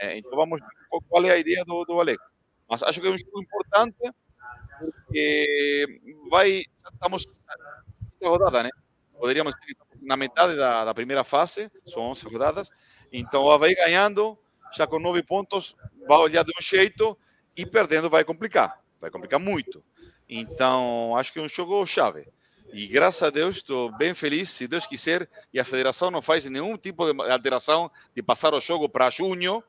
É, 0.00 0.18
então 0.18 0.32
vamos 0.32 0.60
ver 0.60 1.00
qual 1.08 1.24
é 1.24 1.30
a 1.30 1.38
ideia 1.38 1.64
do, 1.64 1.84
do 1.84 2.00
Alex. 2.00 2.20
Mas 2.72 2.82
acho 2.82 3.02
que 3.02 3.06
é 3.06 3.10
um 3.10 3.18
jogo 3.18 3.42
importante 3.42 4.10
porque 4.80 6.00
vai, 6.30 6.64
estamos 6.90 7.26
na 8.18 8.28
rodada, 8.30 8.62
né? 8.62 8.70
Poderíamos 9.20 9.54
ter 9.56 9.76
na 10.00 10.16
metade 10.16 10.56
da, 10.56 10.86
da, 10.86 10.94
primeira 10.94 11.22
fase, 11.22 11.70
são 11.84 12.04
11 12.04 12.26
rodadas, 12.28 12.70
então 13.12 13.44
vai 13.58 13.74
ganhando, 13.74 14.38
já 14.74 14.86
com 14.86 14.98
9 14.98 15.22
pontos, 15.22 15.76
vai 16.08 16.16
olhar 16.16 16.44
de 16.44 16.52
um 16.58 16.62
jeito 16.62 17.16
e 17.54 17.66
perdendo 17.66 18.08
vai 18.08 18.24
complicar, 18.24 18.82
vai 18.98 19.10
complicar 19.10 19.38
muito. 19.38 19.84
Então, 20.26 21.14
acho 21.18 21.30
que 21.30 21.40
é 21.40 21.42
um 21.42 21.48
jogo 21.50 21.86
chave. 21.86 22.26
E 22.72 22.86
graças 22.86 23.22
a 23.22 23.28
Deus 23.28 23.56
estou 23.56 23.94
bem 23.98 24.14
feliz, 24.14 24.48
se 24.48 24.66
Deus 24.66 24.86
quiser, 24.86 25.28
e 25.52 25.60
a 25.60 25.64
federação 25.64 26.10
não 26.10 26.22
faz 26.22 26.46
nenhum 26.46 26.78
tipo 26.78 27.12
de 27.12 27.30
alteração 27.30 27.90
de 28.16 28.22
passar 28.22 28.54
o 28.54 28.60
jogo 28.62 28.88
para 28.88 29.10
junho, 29.10 29.62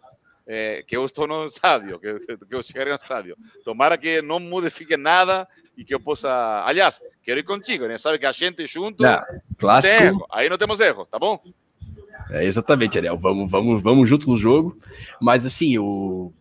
é, 0.46 0.84
que 0.84 0.96
eu 0.96 1.06
estou 1.06 1.28
no 1.28 1.46
estádio, 1.46 2.00
que, 2.00 2.20
que 2.20 2.56
eu 2.56 2.64
chegarei 2.64 2.92
no 2.94 3.00
estádio. 3.00 3.38
Tomara 3.64 3.98
que 3.98 4.22
não 4.22 4.40
modifique 4.40 4.98
nada 4.98 5.48
e 5.78 5.84
que 5.84 5.94
eu 5.94 6.00
possa. 6.00 6.64
Aliás, 6.66 7.02
quero 7.22 7.40
ir 7.40 7.44
contigo, 7.44 7.88
né? 7.88 7.98
Sabe 7.98 8.20
que 8.20 8.26
a 8.26 8.32
gente 8.32 8.66
junto. 8.66 9.04
Não, 9.04 9.22
clássico. 9.58 10.26
Aí 10.32 10.50
não 10.50 10.58
temos 10.58 10.80
erro, 10.80 11.06
tá 11.06 11.18
bom? 11.18 11.40
É, 12.30 12.44
exatamente, 12.44 12.98
Ariel. 12.98 13.18
Vamos, 13.18 13.50
vamos, 13.50 13.82
vamos 13.82 14.10
junto 14.10 14.30
no 14.30 14.38
jogo. 14.38 14.78
Mas 15.20 15.46
assim, 15.46 15.78
o. 15.78 16.32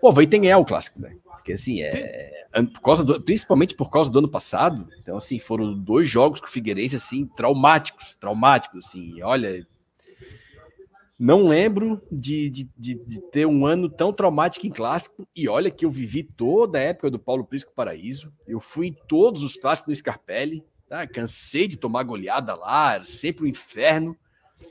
Pô, 0.00 0.12
vai 0.12 0.26
ter 0.26 0.38
que 0.38 0.44
ganhar 0.44 0.58
o 0.58 0.64
clássico, 0.64 1.00
né? 1.00 1.16
Porque 1.24 1.52
assim, 1.52 1.82
é. 1.82 2.34
Por 2.72 2.80
causa 2.80 3.04
do, 3.04 3.20
principalmente 3.20 3.74
por 3.74 3.90
causa 3.90 4.10
do 4.10 4.18
ano 4.18 4.28
passado. 4.28 4.88
Então, 4.98 5.16
assim, 5.18 5.38
foram 5.38 5.74
dois 5.74 6.08
jogos 6.08 6.40
com 6.40 6.46
o 6.46 6.50
Figueirense, 6.50 6.96
assim, 6.96 7.26
traumáticos, 7.26 8.14
traumáticos, 8.14 8.86
assim. 8.86 9.22
Olha, 9.22 9.66
não 11.18 11.48
lembro 11.48 12.02
de, 12.12 12.50
de, 12.50 12.70
de, 12.76 12.94
de, 12.94 13.20
ter 13.30 13.46
um 13.46 13.64
ano 13.64 13.88
tão 13.88 14.12
traumático 14.12 14.66
em 14.66 14.70
clássico. 14.70 15.26
E 15.34 15.48
olha 15.48 15.70
que 15.70 15.84
eu 15.84 15.90
vivi 15.90 16.22
toda 16.22 16.78
a 16.78 16.82
época 16.82 17.10
do 17.10 17.18
Paulo 17.18 17.44
Prisco 17.44 17.72
Paraíso. 17.74 18.32
Eu 18.46 18.60
fui 18.60 18.88
em 18.88 18.96
todos 19.08 19.42
os 19.42 19.56
clássicos 19.56 19.94
do 19.94 19.96
Scarpelli. 19.96 20.62
Tá? 20.88 21.06
Cansei 21.06 21.66
de 21.66 21.76
tomar 21.76 22.04
goleada 22.04 22.54
lá, 22.54 22.94
era 22.94 23.04
sempre 23.04 23.44
um 23.44 23.48
inferno. 23.48 24.16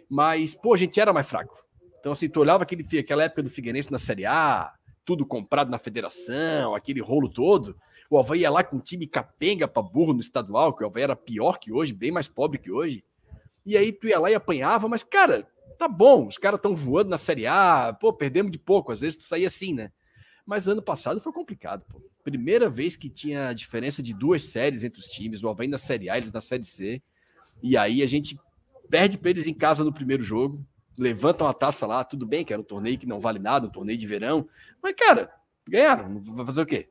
Mas, 0.10 0.56
pô, 0.56 0.74
a 0.74 0.78
gente 0.78 1.00
era 1.00 1.12
mais 1.12 1.28
fraco. 1.28 1.66
Então, 2.00 2.12
assim, 2.12 2.30
tu 2.30 2.40
olhava 2.40 2.64
aquele, 2.64 2.86
aquela 3.00 3.24
época 3.24 3.42
do 3.42 3.50
Figueirense 3.50 3.92
na 3.92 3.98
Série 3.98 4.26
A, 4.26 4.72
tudo 5.04 5.26
comprado 5.26 5.72
na 5.72 5.80
federação, 5.80 6.76
aquele 6.76 7.02
rolo 7.02 7.28
todo. 7.28 7.76
O 8.10 8.20
Havaí 8.20 8.42
ia 8.42 8.52
lá 8.52 8.64
com 8.64 8.78
um 8.78 8.80
time 8.80 9.08
capenga 9.08 9.68
para 9.68 9.82
burro 9.82 10.14
no 10.14 10.20
estadual, 10.20 10.74
que 10.74 10.84
o 10.84 10.88
Havaí 10.88 11.04
era 11.04 11.16
pior 11.16 11.58
que 11.58 11.72
hoje, 11.72 11.92
bem 11.92 12.12
mais 12.12 12.28
pobre 12.28 12.60
que 12.60 12.72
hoje. 12.72 13.04
E 13.66 13.76
aí 13.76 13.92
tu 13.92 14.08
ia 14.08 14.20
lá 14.20 14.30
e 14.30 14.36
apanhava, 14.36 14.88
mas, 14.88 15.02
cara, 15.02 15.48
tá 15.78 15.88
bom, 15.88 16.28
os 16.28 16.38
caras 16.38 16.58
estão 16.58 16.76
voando 16.76 17.10
na 17.10 17.18
Série 17.18 17.48
A, 17.48 17.96
pô, 18.00 18.12
perdemos 18.14 18.52
de 18.52 18.58
pouco, 18.58 18.92
às 18.92 19.02
vezes 19.02 19.18
tu 19.18 19.24
saía 19.24 19.48
assim, 19.48 19.74
né? 19.74 19.92
Mas 20.46 20.68
ano 20.68 20.82
passado 20.82 21.20
foi 21.20 21.34
complicado, 21.34 21.84
pô. 21.90 22.02
Primeira 22.24 22.70
vez 22.70 22.96
que 22.96 23.10
tinha 23.10 23.54
diferença 23.54 24.02
de 24.02 24.14
duas 24.14 24.44
séries 24.44 24.84
entre 24.84 25.00
os 25.00 25.08
times, 25.08 25.44
o 25.44 25.50
Havaí 25.50 25.68
na 25.68 25.78
Série 25.78 26.10
A, 26.10 26.18
eles 26.18 26.32
na 26.32 26.42
Série 26.42 26.64
C. 26.64 27.02
E 27.62 27.78
aí 27.78 28.02
a 28.02 28.08
gente 28.08 28.40
perde 28.90 29.18
para 29.18 29.30
eles 29.30 29.48
em 29.48 29.54
casa 29.54 29.84
no 29.84 29.94
primeiro 29.94 30.24
jogo, 30.24 30.66
levantam 30.98 31.48
a 31.48 31.54
taça 31.54 31.86
lá, 31.86 32.04
tudo 32.04 32.26
bem, 32.26 32.44
que 32.44 32.54
era 32.54 32.62
um 32.62 32.66
torneio 32.66 32.98
que 32.98 33.06
não 33.06 33.20
vale 33.20 33.40
nada, 33.40 33.68
um 33.68 33.72
torneio 33.72 33.98
de 33.98 34.08
verão. 34.08 34.48
Mas, 34.82 34.96
cara, 34.96 35.32
ganharam, 35.68 36.22
vai 36.22 36.46
fazer 36.46 36.62
o 36.62 36.66
quê? 36.66 36.88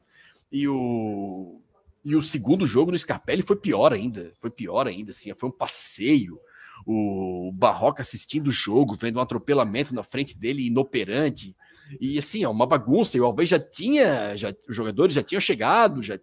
E 0.52 0.68
o, 0.68 1.60
e 2.04 2.14
o 2.14 2.22
segundo 2.22 2.66
jogo 2.66 2.90
no 2.92 2.98
Scarpelli 2.98 3.42
foi 3.42 3.56
pior 3.56 3.92
ainda. 3.92 4.32
Foi 4.40 4.50
pior 4.50 4.86
ainda, 4.86 5.10
assim. 5.10 5.32
Foi 5.34 5.48
um 5.48 5.52
passeio. 5.52 6.38
O 6.86 7.50
Barroca 7.54 8.02
assistindo 8.02 8.48
o 8.48 8.52
jogo, 8.52 8.96
vendo 8.96 9.18
um 9.18 9.22
atropelamento 9.22 9.94
na 9.94 10.02
frente 10.02 10.38
dele 10.38 10.66
inoperante. 10.66 11.56
E 12.00 12.18
assim, 12.18 12.44
é 12.44 12.48
uma 12.48 12.66
bagunça. 12.66 13.16
E 13.16 13.20
o 13.20 13.24
Alves 13.24 13.48
já 13.48 13.58
tinha, 13.58 14.36
já, 14.36 14.54
os 14.68 14.76
jogadores 14.76 15.14
já 15.14 15.22
tinham 15.22 15.40
chegado, 15.40 16.02
já, 16.02 16.18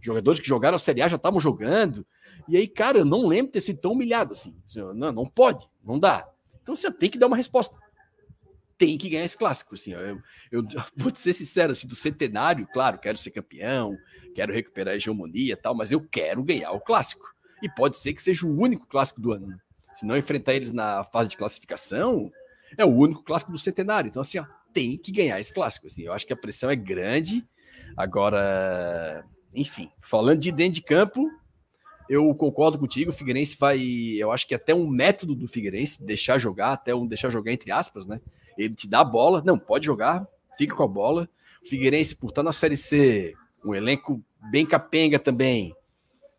jogadores 0.00 0.40
que 0.40 0.46
jogaram 0.46 0.76
a 0.76 0.78
Série 0.78 1.02
A 1.02 1.08
já 1.08 1.16
estavam 1.16 1.40
jogando. 1.40 2.06
E 2.48 2.56
aí, 2.56 2.66
cara, 2.66 2.98
eu 2.98 3.04
não 3.04 3.26
lembro 3.26 3.52
ter 3.52 3.60
sido 3.60 3.80
tão 3.80 3.92
humilhado 3.92 4.32
assim. 4.32 4.56
Não, 4.94 5.12
não 5.12 5.26
pode, 5.26 5.68
não 5.84 5.98
dá. 5.98 6.26
Então 6.62 6.74
você 6.74 6.90
tem 6.90 7.10
que 7.10 7.18
dar 7.18 7.26
uma 7.26 7.36
resposta. 7.36 7.76
Tem 8.76 8.96
que 8.96 9.10
ganhar 9.10 9.24
esse 9.24 9.36
clássico. 9.36 9.74
Assim, 9.74 9.92
eu, 9.92 10.20
eu 10.50 10.66
vou 10.96 11.14
ser 11.14 11.32
sincero, 11.32 11.72
assim, 11.72 11.86
do 11.86 11.94
centenário, 11.94 12.66
claro, 12.72 12.98
quero 12.98 13.18
ser 13.18 13.30
campeão, 13.30 13.96
quero 14.34 14.52
recuperar 14.52 14.94
a 14.94 14.96
hegemonia 14.96 15.52
e 15.52 15.56
tal, 15.56 15.74
mas 15.74 15.92
eu 15.92 16.00
quero 16.00 16.42
ganhar 16.42 16.70
o 16.72 16.80
clássico. 16.80 17.26
E 17.62 17.68
pode 17.68 17.98
ser 17.98 18.14
que 18.14 18.22
seja 18.22 18.46
o 18.46 18.56
único 18.56 18.86
clássico 18.86 19.20
do 19.20 19.32
ano. 19.32 19.60
Se 19.98 20.06
não 20.06 20.16
enfrentar 20.16 20.54
eles 20.54 20.70
na 20.70 21.02
fase 21.02 21.28
de 21.28 21.36
classificação, 21.36 22.30
é 22.76 22.84
o 22.84 22.88
único 22.88 23.24
clássico 23.24 23.50
do 23.50 23.58
centenário. 23.58 24.08
Então, 24.08 24.22
assim, 24.22 24.38
ó, 24.38 24.44
tem 24.72 24.96
que 24.96 25.10
ganhar 25.10 25.40
esse 25.40 25.52
clássico. 25.52 25.88
Assim, 25.88 26.02
eu 26.02 26.12
acho 26.12 26.24
que 26.24 26.32
a 26.32 26.36
pressão 26.36 26.70
é 26.70 26.76
grande. 26.76 27.44
Agora, 27.96 29.24
enfim, 29.52 29.90
falando 30.00 30.38
de 30.38 30.52
dentro 30.52 30.74
de 30.74 30.82
campo, 30.82 31.28
eu 32.08 32.32
concordo 32.36 32.78
contigo. 32.78 33.10
O 33.10 33.12
Figueirense 33.12 33.56
vai, 33.58 33.80
eu 34.16 34.30
acho 34.30 34.46
que 34.46 34.54
até 34.54 34.72
um 34.72 34.86
método 34.86 35.34
do 35.34 35.48
Figueirense 35.48 36.06
deixar 36.06 36.38
jogar, 36.38 36.74
até 36.74 36.94
um 36.94 37.04
deixar 37.04 37.30
jogar 37.30 37.50
entre 37.50 37.72
aspas, 37.72 38.06
né? 38.06 38.20
Ele 38.56 38.74
te 38.76 38.88
dá 38.88 39.00
a 39.00 39.04
bola, 39.04 39.42
não 39.44 39.58
pode 39.58 39.84
jogar, 39.84 40.24
fica 40.56 40.76
com 40.76 40.84
a 40.84 40.88
bola. 40.88 41.28
O 41.60 41.68
Figueirense, 41.68 42.14
por 42.14 42.28
estar 42.28 42.44
na 42.44 42.52
Série 42.52 42.76
C, 42.76 43.34
um 43.64 43.74
elenco 43.74 44.22
bem 44.52 44.64
capenga 44.64 45.18
também. 45.18 45.74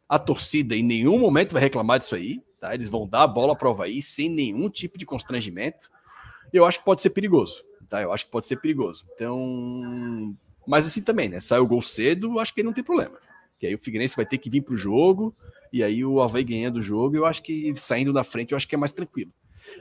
A 0.08 0.18
torcida 0.18 0.78
em 0.78 0.84
nenhum 0.84 1.20
momento 1.20 1.52
vai 1.52 1.62
reclamar 1.62 2.00
disso 2.00 2.16
aí, 2.16 2.42
tá? 2.60 2.74
Eles 2.74 2.90
vão 2.90 3.08
dar 3.08 3.24
a 3.24 3.28
bola 3.28 3.56
para 3.56 3.68
o 3.68 3.72
Havaí 3.72 4.02
sem 4.02 4.30
nenhum 4.30 4.70
tipo 4.70 4.98
de 4.98 5.06
constrangimento. 5.06 5.90
Eu 6.52 6.66
acho 6.66 6.80
que 6.80 6.86
pode 6.86 7.02
ser 7.02 7.12
perigoso, 7.12 7.64
tá? 7.88 8.02
Eu 8.02 8.12
acho 8.12 8.26
que 8.26 8.32
pode 8.32 8.48
ser 8.48 8.58
perigoso. 8.58 9.06
Então, 9.14 10.34
mas 10.68 10.86
assim 10.86 11.04
também, 11.04 11.30
né? 11.30 11.40
Sai 11.40 11.60
o 11.60 11.68
gol 11.68 11.82
cedo, 11.82 12.40
acho 12.40 12.54
que 12.54 12.64
não 12.64 12.74
tem 12.74 12.84
problema. 12.84 13.18
Que 13.60 13.68
aí 13.68 13.76
o 13.76 13.80
Figueirense 13.80 14.16
vai 14.16 14.26
ter 14.26 14.38
que 14.38 14.50
vir 14.50 14.62
para 14.62 14.76
o 14.76 14.78
jogo, 14.78 15.36
e 15.72 15.84
aí 15.84 16.04
o 16.04 16.22
Havaí 16.22 16.44
ganhando 16.44 16.78
o 16.78 16.82
jogo, 16.82 17.16
eu 17.16 17.26
acho 17.26 17.44
que 17.44 17.74
saindo 17.78 18.14
na 18.14 18.24
frente, 18.24 18.52
eu 18.52 18.58
acho 18.58 18.68
que 18.68 18.76
é 18.76 18.78
mais 18.78 18.92
tranquilo. 18.92 19.32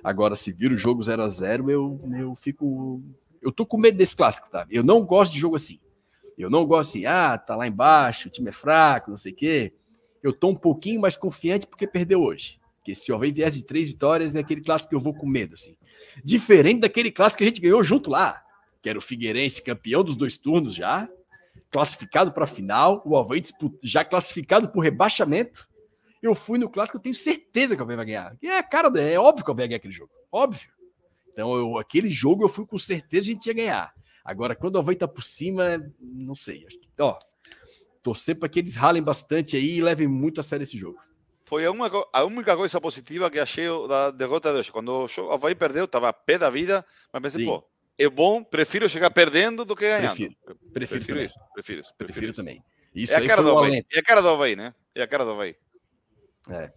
Agora, 0.03 0.35
se 0.35 0.53
vira 0.53 0.74
o 0.74 0.76
jogo 0.76 1.03
0 1.03 1.22
a 1.22 1.29
0 1.29 1.70
eu, 1.70 2.01
eu 2.18 2.35
fico. 2.35 3.03
Eu 3.41 3.53
tô 3.53 3.64
com 3.64 3.79
medo 3.79 3.97
desse 3.97 4.16
clássico, 4.16 4.51
tá? 4.51 4.66
Eu 4.70 4.83
não 4.83 5.03
gosto 5.05 5.33
de 5.33 5.39
jogo 5.39 5.57
assim. 5.57 5.81
Eu 6.37 6.49
não 6.49 6.64
gosto 6.64 6.91
assim, 6.91 7.07
ah, 7.07 7.37
tá 7.37 7.57
lá 7.57 7.66
embaixo, 7.66 8.29
o 8.29 8.31
time 8.31 8.49
é 8.49 8.53
fraco, 8.53 9.11
não 9.11 9.16
sei 9.16 9.33
o 9.33 9.35
quê. 9.37 9.72
Eu 10.22 10.33
tô 10.33 10.49
um 10.49 10.55
pouquinho 10.55 11.01
mais 11.01 11.16
confiante 11.16 11.66
porque 11.66 11.87
perdeu 11.87 12.22
hoje. 12.22 12.59
Porque 12.89 12.95
se 12.95 13.12
o 13.12 13.14
Havaí 13.14 13.30
viesse 13.30 13.59
de 13.59 13.64
três 13.64 13.86
vitórias, 13.86 14.34
é 14.34 14.39
aquele 14.39 14.62
clássico 14.62 14.89
que 14.89 14.97
eu 14.97 15.01
vou 15.01 15.12
com 15.12 15.26
medo, 15.26 15.53
assim. 15.53 15.76
Diferente 16.24 16.80
daquele 16.80 17.11
clássico 17.11 17.39
que 17.39 17.45
a 17.45 17.47
gente 17.47 17.61
ganhou 17.61 17.84
junto 17.84 18.09
lá, 18.09 18.43
que 18.80 18.89
era 18.89 18.99
o 18.99 19.03
Figueirense, 19.03 19.62
campeão 19.62 20.03
dos 20.03 20.16
dois 20.16 20.39
turnos 20.39 20.74
já, 20.74 21.07
classificado 21.70 22.32
para 22.32 22.45
a 22.45 22.47
final, 22.47 23.03
o 23.05 23.14
Havaí 23.14 23.43
já 23.82 24.07
classificado 24.07 24.70
por 24.70 24.80
rebaixamento. 24.80 25.68
Eu 26.22 26.34
fui 26.34 26.59
no 26.59 26.70
clássico, 26.70 26.97
eu 26.97 27.03
tenho 27.03 27.14
certeza 27.14 27.76
que 27.76 27.82
o 27.82 27.84
Havaí 27.84 27.97
vai 27.97 28.07
ganhar. 28.07 28.34
É, 28.43 28.62
cara, 28.62 28.89
é 28.99 29.18
óbvio 29.18 29.45
que 29.45 29.51
o 29.51 29.53
Havaí 29.53 29.68
ganhar 29.68 29.76
aquele 29.76 29.93
jogo. 29.93 30.11
Óbvio. 30.32 30.70
Então, 31.30 31.55
eu, 31.57 31.76
aquele 31.76 32.11
jogo 32.11 32.43
eu 32.43 32.49
fui 32.49 32.64
com 32.64 32.78
certeza 32.78 33.26
que 33.26 33.30
a 33.32 33.34
gente 33.34 33.47
ia 33.49 33.53
ganhar. 33.55 33.95
Agora, 34.24 34.57
quando 34.57 34.76
o 34.76 34.78
Havaí 34.78 34.97
tá 34.97 35.07
por 35.07 35.22
cima, 35.22 35.78
não 36.01 36.34
sei. 36.34 36.64
Acho 36.66 36.80
que, 36.80 36.89
ó, 37.01 37.18
torcer 38.03 38.39
para 38.39 38.49
que 38.49 38.61
eles 38.61 38.76
ralem 38.76 39.03
bastante 39.03 39.57
aí 39.57 39.76
e 39.76 39.82
levem 39.82 40.09
muito 40.09 40.41
a 40.41 40.43
sério 40.43 40.62
esse 40.62 40.78
jogo. 40.78 40.99
Foi 41.49 41.65
a, 41.65 41.71
uma, 41.71 41.91
a 42.13 42.25
única 42.25 42.55
coisa 42.55 42.79
positiva 42.79 43.31
que 43.31 43.39
achei 43.39 43.67
da 43.89 44.11
derrota 44.11 44.53
de 44.53 44.59
hoje. 44.59 44.71
Quando 44.71 45.07
o 45.07 45.33
Havaí 45.33 45.55
perdeu, 45.55 45.87
estava 45.87 46.11
a 46.11 46.13
pé 46.13 46.37
da 46.37 46.51
vida, 46.51 46.85
mas 47.11 47.23
pensei, 47.23 47.41
Sim. 47.41 47.47
pô, 47.47 47.65
é 47.97 48.07
bom, 48.07 48.45
prefiro 48.45 48.87
chegar 48.87 49.11
perdendo 49.11 49.65
do 49.65 49.75
que 49.75 49.89
ganhando. 49.89 50.15
Prefiro, 50.15 50.37
prefiro, 50.75 51.05
prefiro 51.05 51.23
isso, 51.23 51.35
prefiro, 51.55 51.83
prefiro, 51.83 51.97
prefiro 51.97 52.33
também. 52.35 52.63
Isso 52.95 53.15
é 53.15 53.17
a 53.17 53.27
cara 53.27 53.43
do 53.43 53.57
Havaí. 53.57 53.83
É 53.91 53.99
a 53.99 54.03
cara 54.03 54.21
do 54.21 54.29
Havaí, 54.29 54.57
né? 54.57 54.75
É 54.95 55.01
a 55.01 55.07
cara 55.07 55.25
do 55.25 55.31
Havaí. 55.31 55.57
É. 56.51 56.71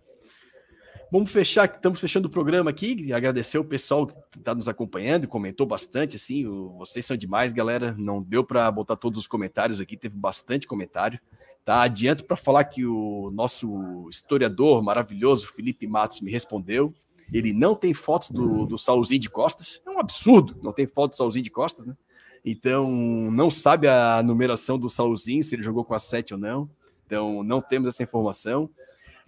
Vamos 1.11 1.29
fechar, 1.29 1.65
estamos 1.65 1.99
fechando 1.99 2.29
o 2.29 2.31
programa 2.31 2.69
aqui. 2.69 3.11
Agradecer 3.11 3.57
o 3.57 3.65
pessoal 3.65 4.07
que 4.07 4.39
está 4.39 4.55
nos 4.55 4.69
acompanhando 4.69 5.27
comentou 5.27 5.67
bastante. 5.67 6.15
Assim, 6.15 6.45
vocês 6.77 7.05
são 7.05 7.17
demais, 7.17 7.51
galera. 7.51 7.93
Não 7.97 8.23
deu 8.23 8.41
para 8.41 8.71
botar 8.71 8.95
todos 8.95 9.19
os 9.19 9.27
comentários 9.27 9.81
aqui, 9.81 9.97
teve 9.97 10.15
bastante 10.15 10.65
comentário. 10.65 11.19
Tá, 11.63 11.83
adianto 11.83 12.25
para 12.25 12.35
falar 12.35 12.63
que 12.65 12.85
o 12.85 13.29
nosso 13.31 14.07
historiador 14.09 14.81
maravilhoso 14.81 15.47
Felipe 15.47 15.85
Matos 15.85 16.21
me 16.21 16.31
respondeu. 16.31 16.93
Ele 17.31 17.53
não 17.53 17.75
tem 17.75 17.93
fotos 17.93 18.31
do, 18.31 18.65
do 18.65 18.77
Saulzinho 18.77 19.21
de 19.21 19.29
Costas. 19.29 19.81
É 19.85 19.89
um 19.89 19.99
absurdo, 19.99 20.57
não 20.61 20.73
tem 20.73 20.87
foto 20.87 21.11
do 21.11 21.17
Saulzinho 21.17 21.43
de 21.43 21.51
Costas, 21.51 21.85
né? 21.85 21.95
Então, 22.43 22.89
não 23.31 23.51
sabe 23.51 23.87
a 23.87 24.21
numeração 24.23 24.77
do 24.77 24.89
Saulzinho, 24.89 25.43
se 25.43 25.53
ele 25.53 25.61
jogou 25.61 25.85
com 25.85 25.93
a 25.93 25.99
7 25.99 26.33
ou 26.33 26.39
não. 26.39 26.69
Então, 27.05 27.43
não 27.43 27.61
temos 27.61 27.87
essa 27.87 28.01
informação. 28.01 28.69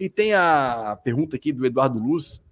E 0.00 0.08
tem 0.08 0.34
a 0.34 0.98
pergunta 1.02 1.36
aqui 1.36 1.52
do 1.52 1.64
Eduardo 1.64 1.98
Luz. 1.98 2.42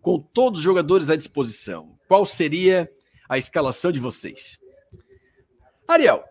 Com 0.00 0.18
todos 0.18 0.60
os 0.60 0.64
jogadores 0.64 1.10
à 1.10 1.16
disposição, 1.16 1.98
qual 2.08 2.24
seria 2.24 2.90
a 3.28 3.36
escalação 3.36 3.90
de 3.90 3.98
vocês? 3.98 4.58
Ariel, 5.86 6.24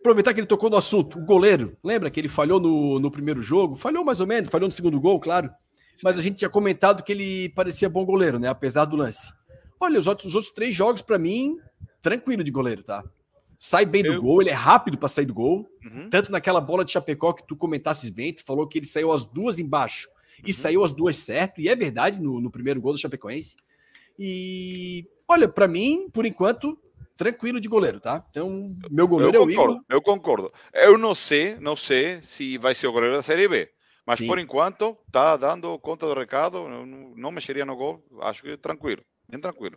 aproveitar 0.00 0.34
que 0.34 0.40
ele 0.40 0.46
tocou 0.46 0.68
no 0.68 0.76
assunto, 0.76 1.18
o 1.18 1.24
goleiro, 1.24 1.76
lembra 1.84 2.10
que 2.10 2.18
ele 2.18 2.28
falhou 2.28 2.58
no, 2.58 2.98
no 2.98 3.10
primeiro 3.10 3.40
jogo? 3.40 3.76
Falhou 3.76 4.04
mais 4.04 4.20
ou 4.20 4.26
menos, 4.26 4.48
falhou 4.48 4.68
no 4.68 4.72
segundo 4.72 5.00
gol, 5.00 5.20
claro. 5.20 5.50
Mas 6.02 6.18
a 6.18 6.22
gente 6.22 6.36
tinha 6.36 6.50
comentado 6.50 7.02
que 7.02 7.12
ele 7.12 7.50
parecia 7.50 7.88
bom 7.88 8.04
goleiro, 8.04 8.38
né? 8.38 8.48
Apesar 8.48 8.86
do 8.86 8.96
lance. 8.96 9.32
Olha, 9.78 9.98
os 9.98 10.06
outros, 10.06 10.28
os 10.28 10.34
outros 10.34 10.52
três 10.52 10.74
jogos, 10.74 11.02
para 11.02 11.18
mim, 11.18 11.56
tranquilo 12.02 12.42
de 12.42 12.50
goleiro, 12.50 12.82
tá? 12.82 13.04
sai 13.60 13.84
bem 13.84 14.02
do 14.02 14.14
eu... 14.14 14.22
gol, 14.22 14.40
ele 14.40 14.48
é 14.48 14.54
rápido 14.54 14.96
para 14.96 15.08
sair 15.10 15.26
do 15.26 15.34
gol. 15.34 15.68
Uhum. 15.84 16.08
Tanto 16.08 16.32
naquela 16.32 16.62
bola 16.62 16.82
de 16.82 16.92
Chapecó 16.92 17.34
que 17.34 17.46
tu 17.46 17.54
comentasses 17.54 18.08
bem, 18.08 18.32
tu 18.32 18.42
falou 18.42 18.66
que 18.66 18.78
ele 18.78 18.86
saiu 18.86 19.12
as 19.12 19.22
duas 19.22 19.58
embaixo 19.58 20.08
e 20.42 20.46
uhum. 20.50 20.56
saiu 20.56 20.82
as 20.82 20.94
duas 20.94 21.16
certo, 21.16 21.60
e 21.60 21.68
é 21.68 21.76
verdade 21.76 22.18
no, 22.18 22.40
no 22.40 22.50
primeiro 22.50 22.80
gol 22.80 22.94
do 22.94 22.98
Chapecoense. 22.98 23.56
E 24.18 25.06
olha, 25.28 25.46
para 25.46 25.68
mim, 25.68 26.08
por 26.10 26.24
enquanto, 26.24 26.78
tranquilo 27.20 27.60
de 27.60 27.68
goleiro, 27.68 28.00
tá? 28.00 28.24
Então, 28.30 28.70
meu 28.90 29.06
goleiro 29.06 29.36
eu 29.36 29.42
é 29.42 29.46
o 29.46 29.50
Igor. 29.50 29.80
Eu 29.90 30.00
concordo. 30.00 30.50
Eu 30.72 30.96
não 30.96 31.14
sei, 31.14 31.54
não 31.56 31.76
sei 31.76 32.18
se 32.22 32.56
vai 32.56 32.74
ser 32.74 32.86
o 32.86 32.92
goleiro 32.92 33.14
da 33.14 33.22
Série 33.22 33.46
B. 33.46 33.68
Mas 34.06 34.16
Sim. 34.16 34.26
por 34.26 34.38
enquanto, 34.38 34.96
tá 35.12 35.36
dando 35.36 35.78
conta 35.80 36.06
do 36.06 36.18
recado, 36.18 36.66
não, 36.66 36.86
não 36.86 37.30
mexeria 37.30 37.66
no 37.66 37.76
gol, 37.76 38.02
acho 38.22 38.42
que 38.42 38.56
tranquilo, 38.56 39.02
bem 39.28 39.38
tranquilo. 39.38 39.76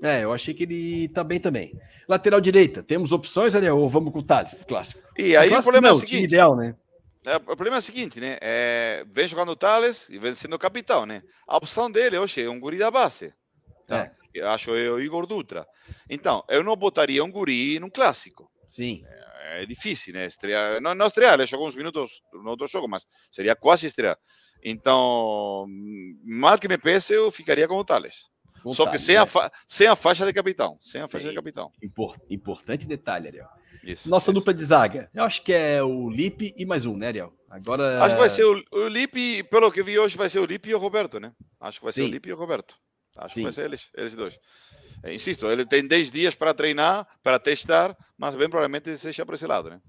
É, 0.00 0.22
eu 0.22 0.32
achei 0.32 0.54
que 0.54 0.62
ele 0.62 1.08
tá 1.08 1.24
bem 1.24 1.40
também. 1.40 1.76
Lateral 2.08 2.40
direita, 2.40 2.84
temos 2.84 3.10
opções, 3.10 3.56
Ariel, 3.56 3.76
ou 3.76 3.88
vamos 3.88 4.12
com 4.12 4.20
o 4.20 4.22
Thales, 4.22 4.56
clássico? 4.68 5.02
E 5.18 5.36
aí 5.36 5.50
o, 5.52 5.58
o 5.58 5.62
problema 5.62 5.88
não, 5.88 5.94
é 5.94 5.98
o 5.98 6.00
seguinte... 6.00 6.24
ideal, 6.24 6.54
né? 6.54 6.76
É, 7.26 7.36
o 7.36 7.40
problema 7.40 7.76
é 7.76 7.80
o 7.80 7.82
seguinte, 7.82 8.20
né? 8.20 8.38
É, 8.40 9.04
vem 9.10 9.26
jogando 9.26 9.50
o 9.50 9.56
Thales 9.56 10.08
e 10.08 10.20
vem 10.20 10.36
sendo 10.36 10.56
capitão, 10.56 11.04
né? 11.04 11.20
A 11.48 11.56
opção 11.56 11.90
dele 11.90 12.16
hoje 12.16 12.42
é 12.42 12.48
um 12.48 12.60
guri 12.60 12.78
da 12.78 12.92
base. 12.92 13.34
Tá? 13.88 14.04
É. 14.04 14.19
Eu 14.34 14.48
acho 14.48 14.70
o 14.70 15.00
Igor 15.00 15.26
Dutra. 15.26 15.66
Então, 16.08 16.44
eu 16.48 16.62
não 16.62 16.76
botaria 16.76 17.24
um 17.24 17.30
guri 17.30 17.78
num 17.78 17.90
clássico. 17.90 18.50
Sim. 18.68 19.02
É, 19.06 19.62
é 19.62 19.66
difícil, 19.66 20.14
né? 20.14 20.26
Estrear, 20.26 20.80
não, 20.80 20.94
não 20.94 21.06
estrear, 21.06 21.34
ele 21.34 21.46
jogou 21.46 21.66
uns 21.66 21.74
minutos 21.74 22.22
no 22.32 22.50
outro 22.50 22.66
jogo, 22.68 22.88
mas 22.88 23.06
seria 23.30 23.56
quase 23.56 23.86
estrear. 23.86 24.16
Então, 24.62 25.66
mal 26.24 26.58
que 26.58 26.68
me 26.68 26.78
pese, 26.78 27.14
eu 27.14 27.30
ficaria 27.30 27.66
com 27.66 27.76
o 27.76 27.84
Thales. 27.84 28.30
Vontade, 28.62 28.76
Só 28.76 28.86
que 28.86 28.98
sem, 28.98 29.14
né? 29.14 29.22
a 29.22 29.26
fa... 29.26 29.50
sem 29.66 29.86
a 29.86 29.96
faixa 29.96 30.26
de 30.26 30.32
capitão. 30.32 30.76
Sem 30.80 31.00
a 31.00 31.06
Sim. 31.06 31.12
faixa 31.12 31.28
de 31.30 31.34
capitão. 31.34 31.72
Importante 32.28 32.86
detalhe, 32.86 33.28
Ariel. 33.28 33.48
Isso, 33.82 34.10
Nossa 34.10 34.30
isso. 34.30 34.34
dupla 34.34 34.52
de 34.52 34.62
zaga. 34.62 35.10
Eu 35.14 35.24
acho 35.24 35.42
que 35.42 35.52
é 35.52 35.82
o 35.82 36.10
Lipe 36.10 36.52
e 36.56 36.66
mais 36.66 36.84
um, 36.84 36.96
né, 36.96 37.06
Ariel? 37.08 37.32
Agora. 37.48 38.02
Acho 38.04 38.14
que 38.14 38.20
vai 38.20 38.30
ser 38.30 38.44
o, 38.44 38.62
o 38.72 38.88
Lipe, 38.88 39.42
pelo 39.44 39.72
que 39.72 39.82
vi 39.82 39.98
hoje, 39.98 40.16
vai 40.16 40.28
ser 40.28 40.38
o 40.40 40.44
Lipe 40.44 40.68
e 40.68 40.74
o 40.74 40.78
Roberto, 40.78 41.18
né? 41.18 41.32
Acho 41.58 41.78
que 41.78 41.84
vai 41.84 41.92
ser 41.92 42.02
Sim. 42.02 42.08
o 42.08 42.10
Lipe 42.10 42.28
e 42.28 42.32
o 42.32 42.36
Roberto. 42.36 42.76
Acho 43.20 43.34
Sim. 43.34 43.40
que 43.40 43.44
vai 43.44 43.52
ser 43.52 43.64
eles, 43.66 43.90
eles 43.94 44.14
dois. 44.14 44.38
É, 45.02 45.14
insisto, 45.14 45.46
ele 45.46 45.64
tem 45.64 45.86
10 45.86 46.10
dias 46.10 46.34
para 46.34 46.54
treinar, 46.54 47.06
para 47.22 47.38
testar, 47.38 47.96
mas 48.18 48.34
bem 48.34 48.48
provavelmente 48.48 48.96
seja 48.96 49.24
para 49.24 49.34
esse 49.34 49.46
lado, 49.46 49.70
né? 49.70 49.80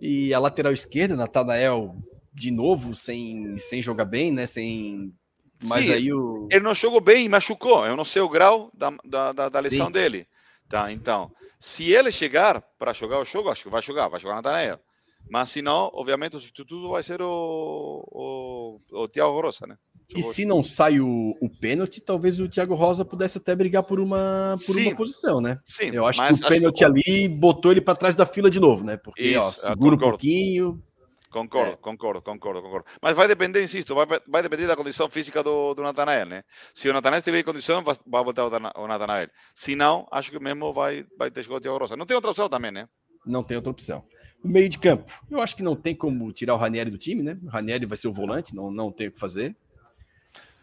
E 0.00 0.32
a 0.34 0.38
lateral 0.38 0.72
esquerda, 0.72 1.14
Natanael, 1.14 1.94
de 2.32 2.50
novo, 2.50 2.94
sem, 2.94 3.56
sem 3.58 3.80
jogar 3.82 4.04
bem, 4.04 4.32
né? 4.32 4.46
Sem 4.46 5.12
mas 5.64 5.86
Sim, 5.86 5.92
aí 5.92 6.12
o... 6.12 6.48
ele 6.52 6.62
não 6.62 6.74
jogou 6.74 7.00
bem 7.00 7.28
machucou. 7.28 7.84
Eu 7.84 7.96
não 7.96 8.04
sei 8.04 8.22
o 8.22 8.28
grau 8.28 8.70
da, 8.72 8.92
da, 9.32 9.48
da 9.48 9.60
lesão 9.60 9.86
Sim. 9.86 9.92
dele. 9.92 10.26
Tá, 10.68 10.92
então, 10.92 11.32
se 11.58 11.92
ele 11.92 12.12
chegar 12.12 12.60
para 12.78 12.92
jogar 12.92 13.18
o 13.18 13.24
jogo, 13.24 13.48
acho 13.48 13.64
que 13.64 13.70
vai 13.70 13.82
jogar, 13.82 14.08
vai 14.08 14.20
jogar 14.20 14.36
na 14.36 14.42
Natanael. 14.42 14.78
Mas 15.28 15.50
se 15.50 15.60
não, 15.60 15.90
obviamente 15.92 16.36
o 16.36 16.40
substituto 16.40 16.90
vai 16.90 17.02
ser 17.02 17.20
o, 17.20 18.04
o, 18.06 18.80
o 18.92 19.08
Thiago 19.08 19.40
Rosa, 19.40 19.66
né? 19.66 19.76
E 20.16 20.22
se 20.22 20.46
não 20.46 20.62
sai 20.62 21.00
o, 21.00 21.36
o 21.38 21.50
pênalti, 21.50 22.00
talvez 22.00 22.40
o 22.40 22.48
Thiago 22.48 22.74
Rosa 22.74 23.04
pudesse 23.04 23.36
até 23.36 23.54
brigar 23.54 23.82
por 23.82 24.00
uma, 24.00 24.54
por 24.66 24.76
uma 24.76 24.96
posição, 24.96 25.40
né? 25.40 25.58
Sim, 25.66 25.90
eu 25.92 26.06
acho 26.06 26.26
que 26.26 26.32
o 26.32 26.48
pênalti 26.48 26.78
que... 26.78 26.84
ali 26.84 27.28
botou 27.28 27.72
ele 27.72 27.80
para 27.80 27.94
trás 27.94 28.16
da 28.16 28.24
fila 28.24 28.48
de 28.48 28.58
novo, 28.58 28.84
né? 28.84 28.96
Porque, 28.96 29.22
Isso, 29.22 29.40
ó, 29.40 29.52
segura 29.52 29.96
um 29.96 29.98
pouquinho. 29.98 30.82
Concordo, 31.30 31.72
é. 31.72 31.76
concordo, 31.76 32.22
concordo, 32.22 32.62
concordo. 32.62 32.86
Mas 33.02 33.14
vai 33.14 33.28
depender, 33.28 33.62
insisto, 33.62 33.94
vai, 33.94 34.06
vai 34.26 34.42
depender 34.42 34.66
da 34.66 34.74
condição 34.74 35.10
física 35.10 35.42
do, 35.42 35.74
do 35.74 35.82
Natanael, 35.82 36.24
né? 36.24 36.42
Se 36.72 36.88
o 36.88 36.92
Natanael 36.92 37.18
estiver 37.18 37.40
em 37.40 37.44
condição, 37.44 37.82
vai, 37.84 37.94
vai 38.06 38.24
voltar 38.24 38.46
o 38.46 38.86
Natanael. 38.86 39.28
Se 39.54 39.76
não, 39.76 40.06
acho 40.10 40.30
que 40.30 40.38
mesmo 40.40 40.72
vai, 40.72 41.04
vai 41.18 41.30
ter 41.30 41.40
o 41.40 41.60
Thiago 41.60 41.78
Rosa. 41.78 41.96
Não 41.96 42.06
tem 42.06 42.14
outra 42.14 42.30
opção 42.30 42.48
também, 42.48 42.70
né? 42.70 42.88
Não 43.26 43.42
tem 43.42 43.58
outra 43.58 43.70
opção. 43.70 44.02
O 44.42 44.48
meio 44.48 44.68
de 44.68 44.78
campo, 44.78 45.12
eu 45.30 45.42
acho 45.42 45.54
que 45.54 45.62
não 45.62 45.76
tem 45.76 45.94
como 45.94 46.32
tirar 46.32 46.54
o 46.54 46.58
Ranieri 46.58 46.90
do 46.90 46.96
time, 46.96 47.22
né? 47.22 47.38
O 47.42 47.48
Ranieri 47.48 47.84
vai 47.84 47.96
ser 47.98 48.08
o 48.08 48.12
volante, 48.12 48.54
não, 48.54 48.70
não 48.70 48.90
tem 48.90 49.08
o 49.08 49.12
que 49.12 49.20
fazer. 49.20 49.54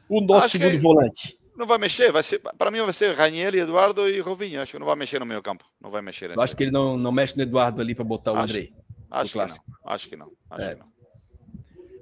O 0.10 0.22
nosso 0.22 0.46
acho 0.46 0.60
segundo 0.60 0.80
volante. 0.80 1.38
Não 1.56 1.66
vai 1.66 1.78
mexer, 1.78 2.12
vai 2.12 2.22
ser, 2.22 2.40
para 2.40 2.70
mim 2.70 2.82
vai 2.82 2.92
ser 2.92 3.16
Ranieri, 3.16 3.60
Eduardo 3.60 4.10
e 4.10 4.20
Rovinho. 4.20 4.62
Acho 4.62 4.74
que 4.74 4.80
não 4.80 4.86
vai 4.86 4.96
mexer 4.96 5.20
no 5.20 5.26
meio 5.26 5.42
campo. 5.42 5.66
Não 5.82 5.90
vai 5.90 6.02
mexer. 6.02 6.32
Eu 6.32 6.42
acho 6.42 6.56
que 6.56 6.64
ele 6.64 6.72
não, 6.72 6.98
não 6.98 7.12
mexe 7.12 7.38
no 7.38 7.44
Eduardo 7.44 7.82
ali 7.82 7.96
para 7.96 8.04
botar 8.04 8.34
o 8.34 8.36
acho, 8.36 8.44
Andrei. 8.44 8.74
Acho 9.10 9.32
que, 9.32 9.38
não, 9.38 9.46
acho 9.86 10.10
que 10.10 10.16
não. 10.18 10.32
Acho 10.50 10.66
é. 10.66 10.76
que 10.76 10.80
não. 10.82 10.96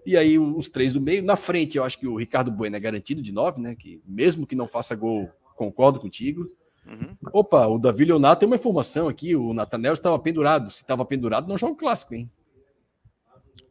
E 0.05 0.17
aí 0.17 0.39
os 0.39 0.67
três 0.69 0.91
do 0.91 0.99
meio. 0.99 1.23
Na 1.23 1.35
frente, 1.35 1.77
eu 1.77 1.83
acho 1.83 1.99
que 1.99 2.07
o 2.07 2.17
Ricardo 2.17 2.51
Bueno 2.51 2.75
é 2.75 2.79
garantido 2.79 3.21
de 3.21 3.31
nove, 3.31 3.61
né? 3.61 3.75
Que 3.75 4.01
mesmo 4.05 4.47
que 4.47 4.55
não 4.55 4.67
faça 4.67 4.95
gol, 4.95 5.29
concordo 5.55 5.99
contigo. 5.99 6.51
Uhum. 6.85 7.15
Opa, 7.31 7.67
o 7.67 7.77
Davi 7.77 8.05
Leonardo 8.05 8.39
tem 8.39 8.47
uma 8.47 8.55
informação 8.55 9.07
aqui. 9.07 9.35
O 9.35 9.53
Natanel 9.53 9.93
estava 9.93 10.17
pendurado. 10.17 10.69
Se 10.71 10.81
estava 10.81 11.05
pendurado, 11.05 11.47
não 11.47 11.57
joga 11.57 11.73
o 11.73 11.77
clássico, 11.77 12.15
hein? 12.15 12.29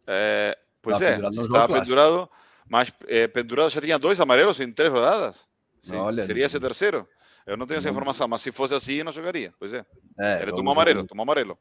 É, 0.06 0.56
pois 0.80 0.96
estava 0.96 1.10
é, 1.10 1.14
pendurado, 1.16 1.40
estava 1.40 1.80
pendurado, 1.80 2.30
mas 2.68 2.92
é, 3.06 3.26
pendurado 3.26 3.70
já 3.70 3.80
tinha 3.80 3.98
dois 3.98 4.20
amarelos 4.20 4.60
em 4.60 4.72
três 4.72 4.92
rodadas. 4.92 5.46
Sim, 5.80 5.96
Olha, 5.96 6.22
seria 6.22 6.46
esse 6.46 6.58
terceiro? 6.60 7.06
Eu 7.46 7.56
não 7.56 7.66
tenho 7.66 7.78
essa 7.78 7.90
informação, 7.90 8.28
mas 8.28 8.40
se 8.40 8.52
fosse 8.52 8.74
assim, 8.74 9.02
não 9.02 9.10
jogaria. 9.10 9.52
Pois 9.58 9.74
é. 9.74 9.84
é 10.18 10.42
Ele 10.42 10.52
tomou 10.52 10.72
amarelo, 10.72 11.06
tomou 11.06 11.22
amarelo. 11.24 11.58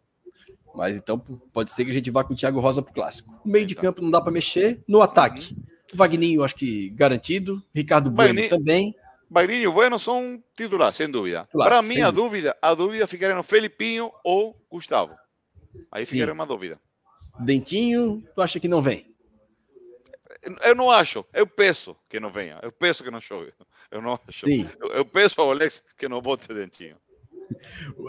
Mas 0.76 0.98
então 0.98 1.20
pode 1.52 1.72
ser 1.72 1.84
que 1.86 1.92
a 1.92 1.94
gente 1.94 2.12
vá 2.12 2.24
com 2.24 2.34
o 2.34 2.36
Thiago 2.36 2.60
Rosa 2.60 2.82
pro 2.82 2.94
clássico. 2.94 3.32
No 3.44 3.52
meio 3.52 3.66
de 3.66 3.74
então. 3.74 3.84
campo 3.84 4.02
não 4.02 4.12
dá 4.12 4.22
para 4.22 4.32
mexer. 4.32 4.84
No 4.88 5.02
ataque, 5.02 5.54
uhum. 5.54 5.64
Vagninho, 5.94 6.44
acho 6.44 6.56
que 6.56 6.90
garantido. 6.92 7.62
Ricardo 7.74 8.10
Bueno 8.10 8.48
também. 8.48 8.96
Vagninho 9.30 9.70
e 9.70 9.74
Bueno 9.74 9.98
são 9.98 10.42
titulares, 10.56 10.96
sem 10.96 11.10
dúvida. 11.10 11.48
Para 11.52 11.82
mim, 11.82 12.02
a 12.02 12.12
dúvida, 12.12 12.56
a 12.62 12.74
dúvida 12.74 13.08
ficaria 13.08 13.36
no 13.36 13.44
Felipinho 13.44 14.12
ou 14.24 14.56
Gustavo. 14.70 15.16
Aí 15.92 16.06
Sim. 16.06 16.14
ficaria 16.14 16.34
uma 16.34 16.46
dúvida. 16.46 16.80
Dentinho, 17.40 18.24
tu 18.36 18.42
acha 18.42 18.60
que 18.60 18.68
não 18.68 18.82
vem? 18.82 19.11
Eu 20.64 20.76
não 20.76 20.90
acho, 20.90 21.24
eu 21.34 21.46
peço 21.46 21.96
que 22.10 22.20
não 22.20 22.32
venha, 22.32 22.60
eu 22.64 22.72
peço 22.72 23.04
que 23.04 23.12
não 23.12 23.22
chove. 23.22 23.54
Eu 23.92 24.02
não 24.02 24.20
acho. 24.28 24.46
Sim. 24.46 24.68
Eu, 24.80 24.88
eu 24.90 25.06
peço 25.06 25.40
ao 25.40 25.52
Alex 25.52 25.84
que 25.98 26.08
não 26.08 26.22
bote 26.22 26.48
Dentinho. 26.48 26.98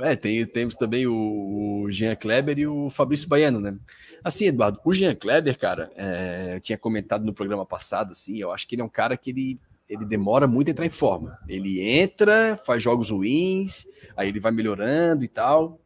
É, 0.03 0.17
tem, 0.17 0.45
temos 0.47 0.75
também 0.75 1.07
o, 1.07 1.83
o 1.83 1.91
Jean 1.91 2.15
Kleber 2.15 2.59
e 2.59 2.67
o 2.67 2.89
Fabrício 2.91 3.29
Baiano, 3.29 3.61
né? 3.61 3.77
Assim, 4.23 4.47
Eduardo, 4.47 4.81
o 4.85 4.93
Jean 4.93 5.15
Kleber, 5.15 5.59
cara, 5.59 5.91
é, 5.97 6.55
eu 6.55 6.61
tinha 6.61 6.79
comentado 6.79 7.25
no 7.25 7.35
programa 7.35 7.67
passado, 7.67 8.13
assim, 8.13 8.39
eu 8.39 8.53
acho 8.53 8.67
que 8.67 8.75
ele 8.75 8.83
é 8.83 8.85
um 8.85 8.89
cara 8.89 9.17
que 9.17 9.31
ele, 9.31 9.61
ele 9.89 10.05
demora 10.05 10.47
muito 10.47 10.69
a 10.69 10.71
entrar 10.71 10.87
em 10.87 10.91
forma. 10.91 11.39
Ele 11.49 11.81
entra, 11.81 12.57
faz 12.65 12.83
jogos 12.83 13.11
ruins, 13.11 13.87
aí 14.17 14.29
ele 14.29 14.41
vai 14.41 14.53
melhorando 14.53 15.25
e 15.25 15.29
tal. 15.29 15.81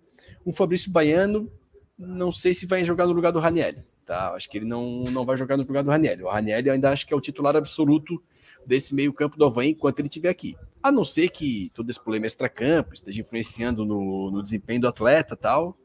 O 0.44 0.52
Fabrício 0.52 0.90
Baiano, 0.90 1.51
não 1.98 2.31
sei 2.31 2.55
se 2.55 2.66
vai 2.66 2.85
jogar 2.85 3.06
no 3.06 3.12
lugar 3.12 3.32
do 3.32 3.40
Raniel, 3.40 3.74
tá? 4.06 4.32
Acho 4.32 4.48
que 4.48 4.58
ele 4.58 4.64
não, 4.64 5.04
não 5.10 5.24
vai 5.24 5.36
jogar 5.36 5.56
no 5.56 5.64
lugar 5.64 5.82
do 5.82 5.90
Raniel. 5.90 6.26
O 6.26 6.30
Raniel 6.30 6.72
ainda 6.72 6.90
acho 6.90 7.06
que 7.06 7.12
é 7.12 7.16
o 7.16 7.20
titular 7.20 7.56
absoluto 7.56 8.22
desse 8.64 8.94
meio 8.94 9.12
campo 9.12 9.36
do 9.36 9.44
Havaí 9.44 9.70
enquanto 9.70 9.98
ele 9.98 10.08
estiver 10.08 10.28
aqui. 10.28 10.56
A 10.82 10.90
não 10.90 11.04
ser 11.04 11.28
que 11.28 11.70
todo 11.74 11.90
esse 11.90 12.00
problema 12.00 12.26
extra-campo 12.26 12.94
esteja 12.94 13.20
influenciando 13.20 13.84
no, 13.84 14.30
no 14.30 14.42
desempenho 14.42 14.80
do 14.80 14.88
atleta 14.88 15.36
tal, 15.36 15.76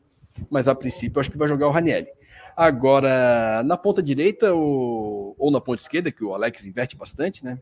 mas 0.49 0.67
a 0.67 0.75
princípio 0.75 1.19
acho 1.19 1.31
que 1.31 1.37
vai 1.37 1.49
jogar 1.49 1.67
o 1.67 1.71
Ranielli. 1.71 2.07
Agora, 2.55 3.63
na 3.63 3.77
ponta 3.77 4.01
direita 4.01 4.53
ou, 4.53 5.35
ou 5.37 5.51
na 5.51 5.61
ponta 5.61 5.81
esquerda, 5.81 6.11
que 6.11 6.23
o 6.23 6.33
Alex 6.33 6.65
inverte 6.65 6.95
bastante, 6.95 7.43
né? 7.43 7.59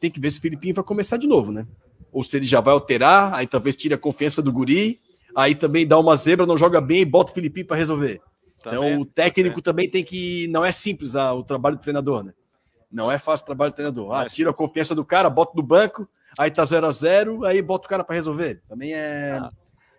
Tem 0.00 0.10
que 0.10 0.20
ver 0.20 0.30
se 0.30 0.38
o 0.38 0.42
Filipinho 0.42 0.74
vai 0.74 0.84
começar 0.84 1.16
de 1.16 1.26
novo, 1.26 1.50
né? 1.52 1.66
Ou 2.12 2.22
se 2.22 2.36
ele 2.36 2.46
já 2.46 2.60
vai 2.60 2.72
alterar, 2.72 3.34
aí 3.34 3.46
talvez 3.46 3.76
tire 3.76 3.94
a 3.94 3.98
confiança 3.98 4.40
do 4.40 4.52
guri, 4.52 5.00
aí 5.34 5.54
também 5.54 5.86
dá 5.86 5.98
uma 5.98 6.14
zebra, 6.16 6.46
não 6.46 6.56
joga 6.56 6.80
bem 6.80 7.00
e 7.00 7.04
bota 7.04 7.32
o 7.32 7.34
Filipinho 7.34 7.66
para 7.66 7.76
resolver. 7.76 8.20
Também, 8.70 8.90
então 8.90 9.00
o 9.00 9.06
técnico 9.06 9.62
também 9.62 9.88
tem 9.88 10.04
que. 10.04 10.48
Não 10.48 10.64
é 10.64 10.72
simples 10.72 11.14
ah, 11.14 11.32
o 11.32 11.44
trabalho 11.44 11.76
do 11.76 11.82
treinador, 11.82 12.24
né? 12.24 12.34
Não 12.90 13.10
é 13.10 13.18
fácil 13.18 13.44
o 13.44 13.46
trabalho 13.46 13.70
do 13.70 13.74
treinador. 13.74 14.12
Ah, 14.12 14.26
tira 14.26 14.50
a 14.50 14.54
confiança 14.54 14.94
do 14.94 15.04
cara, 15.04 15.30
bota 15.30 15.52
no 15.54 15.62
banco, 15.62 16.08
aí 16.38 16.50
tá 16.50 16.64
0 16.64 16.86
a 16.86 16.90
0 16.90 17.44
aí 17.44 17.62
bota 17.62 17.86
o 17.86 17.88
cara 17.88 18.02
para 18.02 18.16
resolver. 18.16 18.60
Também 18.68 18.92
é. 18.92 19.38
Ah. 19.40 19.50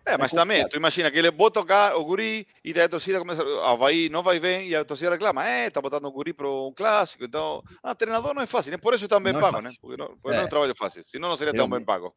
É, 0.05 0.17
mas 0.17 0.33
é 0.33 0.37
também, 0.37 0.67
tu 0.69 0.77
imagina 0.77 1.11
que 1.11 1.19
ele 1.19 1.29
bota 1.29 1.59
o, 1.59 1.99
o 1.99 2.05
guri 2.05 2.47
e 2.63 2.71
daí 2.71 2.85
a 2.85 2.89
torcida 2.89 3.19
começa, 3.19 3.43
a 3.43 3.75
vai, 3.75 4.07
não 4.09 4.23
vai 4.23 4.39
bem 4.39 4.65
e 4.65 4.73
a 4.73 4.85
torcida 4.85 5.11
reclama, 5.11 5.45
é, 5.45 5.69
tá 5.69 5.81
botando 5.81 6.05
o 6.05 6.11
guri 6.11 6.31
para 6.31 6.49
um 6.49 6.71
clássico, 6.73 7.25
então, 7.25 7.61
ah, 7.83 7.93
treinador 7.93 8.33
não 8.33 8.41
é 8.41 8.45
fácil, 8.45 8.69
nem 8.69 8.79
por 8.79 8.93
isso 8.93 9.03
é 9.03 9.19
bem 9.19 9.33
não 9.33 9.41
pago, 9.41 9.57
é 9.57 9.63
né? 9.63 9.71
Porque 9.81 9.97
não, 9.97 10.07
porque 10.07 10.29
é. 10.29 10.35
não 10.35 10.43
é 10.43 10.45
um 10.45 10.49
trabalho 10.49 10.73
fácil, 10.77 11.03
senão 11.03 11.27
não 11.27 11.35
seria 11.35 11.53
tão 11.53 11.69
bem 11.69 11.83
pago. 11.83 12.15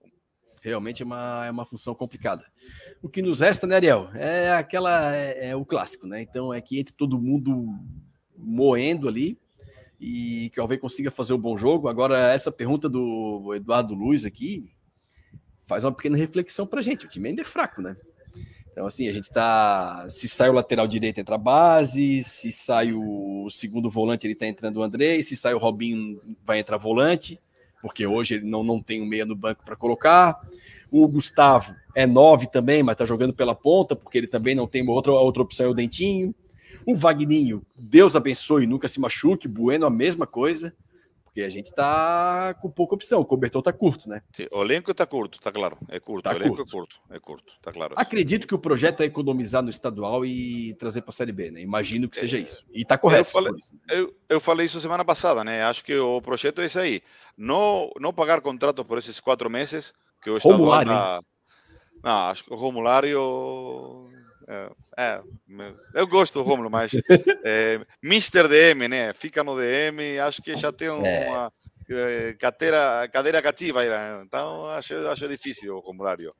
Realmente 0.61 1.03
é 1.03 1.07
uma, 1.07 1.47
é 1.47 1.51
uma 1.51 1.65
função 1.65 1.95
complicada. 1.95 2.45
O 3.03 3.09
que 3.09 3.23
nos 3.23 3.41
resta, 3.41 3.67
né, 3.67 3.77
Ariel? 3.77 4.11
É 4.15 4.53
aquela, 4.53 5.15
é, 5.17 5.49
é 5.49 5.57
o 5.57 5.65
clássico, 5.65 6.07
né? 6.07 6.21
Então 6.21 6.53
é 6.53 6.61
que 6.61 6.79
entre 6.79 6.95
todo 6.95 7.19
mundo 7.19 7.79
moendo 8.37 9.09
ali, 9.09 9.39
e 10.01 10.51
que 10.51 10.59
o 10.59 10.63
Alvei 10.63 10.79
consiga 10.79 11.11
fazer 11.11 11.35
um 11.35 11.39
bom 11.39 11.57
jogo. 11.59 11.89
Agora, 11.89 12.33
essa 12.33 12.51
pergunta 12.51 12.89
do 12.89 13.53
Eduardo 13.55 13.95
Luiz 13.95 14.25
aqui 14.25 14.73
faz 15.67 15.85
uma 15.85 15.93
pequena 15.93 16.17
reflexão 16.17 16.67
para 16.67 16.81
gente. 16.81 17.05
O 17.05 17.09
time 17.09 17.29
ainda 17.29 17.43
é 17.43 17.45
fraco, 17.45 17.83
né? 17.83 17.97
Então, 18.73 18.87
assim, 18.87 19.09
a 19.09 19.13
gente 19.13 19.29
tá. 19.29 20.07
Se 20.09 20.27
sai 20.27 20.49
o 20.49 20.55
lateral 20.55 20.89
direito, 20.89 21.19
entra 21.19 21.35
a 21.35 21.39
base. 21.39 22.23
Se 22.23 22.51
sai 22.51 22.93
o 22.93 23.47
segundo 23.51 23.91
volante, 23.91 24.27
ele 24.27 24.35
tá 24.35 24.47
entrando 24.47 24.79
o 24.79 24.83
André. 24.83 25.21
Se 25.23 25.37
sai 25.37 25.53
o 25.53 25.59
Robinho, 25.59 26.21
vai 26.47 26.61
entrar 26.61 26.79
volante, 26.79 27.39
porque 27.81 28.07
hoje 28.07 28.35
ele 28.35 28.47
não, 28.47 28.63
não 28.63 28.81
tem 28.83 29.01
um 29.01 29.07
meia 29.07 29.25
no 29.25 29.35
banco 29.35 29.65
para 29.65 29.77
colocar. 29.77 30.41
O 30.91 31.07
Gustavo 31.07 31.75
é 31.95 32.07
nove 32.07 32.47
também, 32.47 32.83
mas 32.83 32.97
tá 32.97 33.05
jogando 33.05 33.33
pela 33.33 33.55
ponta, 33.55 33.95
porque 33.95 34.19
ele 34.19 34.27
também 34.27 34.55
não 34.55 34.67
tem 34.67 34.87
outra, 34.89 35.13
outra 35.13 35.43
opção, 35.43 35.67
é 35.67 35.69
o 35.69 35.75
Dentinho. 35.75 36.35
O 36.87 36.95
Vagninho, 36.95 37.63
Deus 37.77 38.17
abençoe, 38.17 38.67
nunca 38.67 38.89
se 38.89 38.99
machuque. 38.99 39.47
Bueno, 39.47 39.87
a 39.87 39.91
mesma 39.91 40.27
coisa. 40.27 40.75
Porque 41.31 41.43
a 41.43 41.49
gente 41.49 41.73
tá 41.73 42.55
com 42.61 42.69
pouca 42.69 42.97
opção. 42.97 43.21
O 43.21 43.25
cobertor 43.25 43.63
tá 43.63 43.73
curto, 43.73 44.09
né? 44.09 44.21
Sim, 44.33 44.49
o 44.51 44.63
elenco 44.63 44.93
tá 44.93 45.07
curto, 45.07 45.41
tá 45.41 45.53
claro. 45.53 45.79
É 45.89 46.01
curto. 46.01 46.25
Tá 46.25 46.33
o 46.33 46.37
elenco 46.37 46.57
curto. 46.57 46.69
é 46.69 46.73
curto. 46.73 47.01
É 47.11 47.21
curto, 47.21 47.53
tá 47.63 47.73
claro. 47.73 47.95
Acredito 47.97 48.49
que 48.49 48.55
o 48.55 48.59
projeto 48.59 49.03
é 49.03 49.05
economizar 49.05 49.63
no 49.63 49.71
estadual 49.71 50.25
e 50.25 50.75
trazer 50.75 51.03
para 51.03 51.11
a 51.11 51.13
Série 51.13 51.31
B, 51.31 51.53
né? 51.53 51.61
Imagino 51.61 52.09
que 52.09 52.19
seja 52.19 52.37
é, 52.37 52.41
isso. 52.41 52.67
E 52.73 52.85
tá 52.85 52.99
correto. 52.99 53.29
Eu 53.29 53.33
falei, 53.33 53.53
isso. 53.57 53.81
Eu, 53.89 54.17
eu 54.29 54.41
falei 54.41 54.67
isso 54.67 54.81
semana 54.81 55.05
passada, 55.05 55.45
né? 55.45 55.63
Acho 55.63 55.85
que 55.85 55.97
o 55.97 56.21
projeto 56.21 56.61
é 56.63 56.65
esse 56.65 56.79
aí. 56.81 57.01
Não, 57.37 57.93
não 58.01 58.13
pagar 58.13 58.41
contrato 58.41 58.85
por 58.85 58.99
esses 58.99 59.21
quatro 59.21 59.49
meses 59.49 59.95
que 60.21 60.31
o 60.31 60.37
estadual 60.37 60.59
Romulário, 60.59 60.91
tá... 60.91 61.21
Não, 62.03 62.29
acho 62.29 62.45
que 62.45 62.53
o 62.53 62.57
Romulário 62.57 64.09
é, 64.51 64.71
é, 64.99 65.23
eu 65.95 66.09
gosto 66.09 66.35
do 66.35 66.43
Romulo, 66.43 66.69
mas 66.69 66.91
é, 67.45 67.81
Mr. 68.03 68.49
DM, 68.49 68.89
né? 68.89 69.13
Fica 69.13 69.45
no 69.45 69.57
DM, 69.57 70.19
acho 70.19 70.43
que 70.43 70.57
já 70.57 70.73
tem 70.73 70.89
é. 70.89 70.93
uma 70.93 71.53
é. 71.89 72.35
cadeira, 72.35 73.09
cadeira 73.13 73.41
cativa, 73.41 73.85
né? 73.85 74.23
então 74.27 74.67
acho, 74.67 74.95
acho 75.07 75.29
difícil 75.29 75.77
o 75.77 75.79
Romulário. 75.79 76.35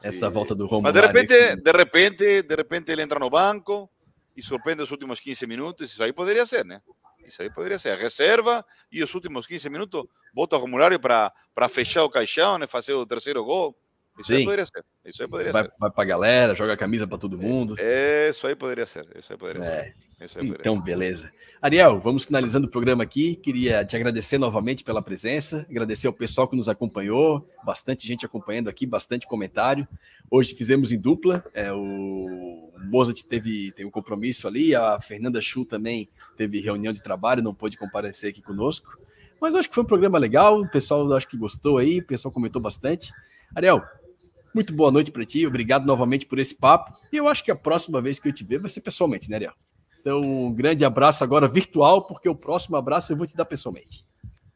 Essa 0.00 0.30
volta 0.30 0.54
do 0.54 0.66
Romulo. 0.66 0.84
Mas 0.84 0.94
de 0.94 1.00
repente, 1.00 1.56
de 1.56 1.72
repente, 1.72 2.42
de 2.42 2.54
repente 2.54 2.92
ele 2.92 3.02
entra 3.02 3.18
no 3.18 3.28
banco 3.28 3.90
e 4.36 4.42
surpreende 4.42 4.84
os 4.84 4.90
últimos 4.92 5.18
15 5.18 5.44
minutos, 5.48 5.90
isso 5.90 6.02
aí 6.04 6.12
poderia 6.12 6.46
ser, 6.46 6.64
né? 6.64 6.80
Isso 7.26 7.42
aí 7.42 7.52
poderia 7.52 7.80
ser. 7.80 7.98
Reserva 7.98 8.64
e 8.92 9.02
os 9.02 9.12
últimos 9.12 9.44
15 9.44 9.68
minutos 9.70 10.04
bota 10.32 10.56
o 10.56 10.60
Romulário 10.60 11.00
para 11.00 11.32
fechar 11.68 12.04
o 12.04 12.10
caixão, 12.10 12.58
né? 12.58 12.68
fazer 12.68 12.94
o 12.94 13.04
terceiro 13.04 13.42
gol. 13.44 13.76
Isso 14.18 14.32
Sim. 14.32 14.38
aí 14.38 14.44
poderia 14.44 14.66
ser. 14.66 14.84
Isso 15.04 15.22
aí 15.22 15.28
poderia 15.28 15.52
vai, 15.52 15.64
ser. 15.64 15.72
Vai 15.78 15.90
pra 15.90 16.04
galera, 16.04 16.54
joga 16.54 16.72
a 16.72 16.76
camisa 16.76 17.06
para 17.06 17.18
todo 17.18 17.36
mundo. 17.36 17.76
É, 17.78 18.28
isso 18.30 18.46
aí 18.46 18.54
poderia 18.54 18.86
ser. 18.86 19.06
Isso 19.18 19.32
aí 19.32 19.38
poderia 19.38 19.62
é. 19.62 19.64
ser. 19.64 19.94
Aí 20.20 20.28
poderia 20.28 20.56
então, 20.60 20.76
ser. 20.76 20.82
beleza. 20.82 21.30
Ariel, 21.60 22.00
vamos 22.00 22.24
finalizando 22.24 22.66
o 22.66 22.70
programa 22.70 23.02
aqui. 23.02 23.34
Queria 23.36 23.84
te 23.84 23.96
agradecer 23.96 24.38
novamente 24.38 24.84
pela 24.84 25.02
presença, 25.02 25.66
agradecer 25.68 26.06
ao 26.06 26.12
pessoal 26.12 26.48
que 26.48 26.56
nos 26.56 26.68
acompanhou, 26.68 27.46
bastante 27.64 28.06
gente 28.06 28.24
acompanhando 28.24 28.68
aqui, 28.68 28.86
bastante 28.86 29.26
comentário. 29.26 29.86
Hoje 30.30 30.54
fizemos 30.54 30.92
em 30.92 30.98
dupla. 30.98 31.44
É, 31.52 31.72
o 31.72 32.72
Mozart 32.84 33.22
teve, 33.22 33.72
teve 33.72 33.86
um 33.86 33.90
compromisso 33.90 34.46
ali, 34.48 34.74
a 34.74 34.98
Fernanda 34.98 35.40
Chu 35.40 35.64
também 35.64 36.08
teve 36.36 36.60
reunião 36.60 36.92
de 36.92 37.02
trabalho, 37.02 37.42
não 37.42 37.54
pôde 37.54 37.76
comparecer 37.76 38.30
aqui 38.30 38.40
conosco. 38.40 38.98
Mas 39.40 39.54
acho 39.54 39.68
que 39.68 39.74
foi 39.74 39.84
um 39.84 39.86
programa 39.86 40.18
legal, 40.18 40.60
o 40.60 40.68
pessoal 40.68 41.10
acho 41.14 41.28
que 41.28 41.36
gostou 41.36 41.78
aí, 41.78 41.98
o 41.98 42.06
pessoal 42.06 42.32
comentou 42.32 42.60
bastante. 42.60 43.12
Ariel, 43.54 43.82
muito 44.56 44.72
boa 44.72 44.90
noite 44.90 45.12
para 45.12 45.24
ti, 45.26 45.46
obrigado 45.46 45.84
novamente 45.84 46.24
por 46.24 46.38
esse 46.38 46.54
papo. 46.54 46.90
E 47.12 47.18
eu 47.18 47.28
acho 47.28 47.44
que 47.44 47.50
a 47.50 47.54
próxima 47.54 48.00
vez 48.00 48.18
que 48.18 48.26
eu 48.26 48.32
te 48.32 48.42
ver 48.42 48.58
vai 48.58 48.70
ser 48.70 48.80
pessoalmente, 48.80 49.28
né, 49.28 49.36
Ariel? 49.36 49.52
Então, 50.00 50.18
um 50.20 50.50
grande 50.50 50.82
abraço 50.82 51.22
agora 51.22 51.46
virtual, 51.46 52.06
porque 52.06 52.26
o 52.26 52.34
próximo 52.34 52.74
abraço 52.74 53.12
eu 53.12 53.16
vou 53.18 53.26
te 53.26 53.36
dar 53.36 53.44
pessoalmente. 53.44 54.06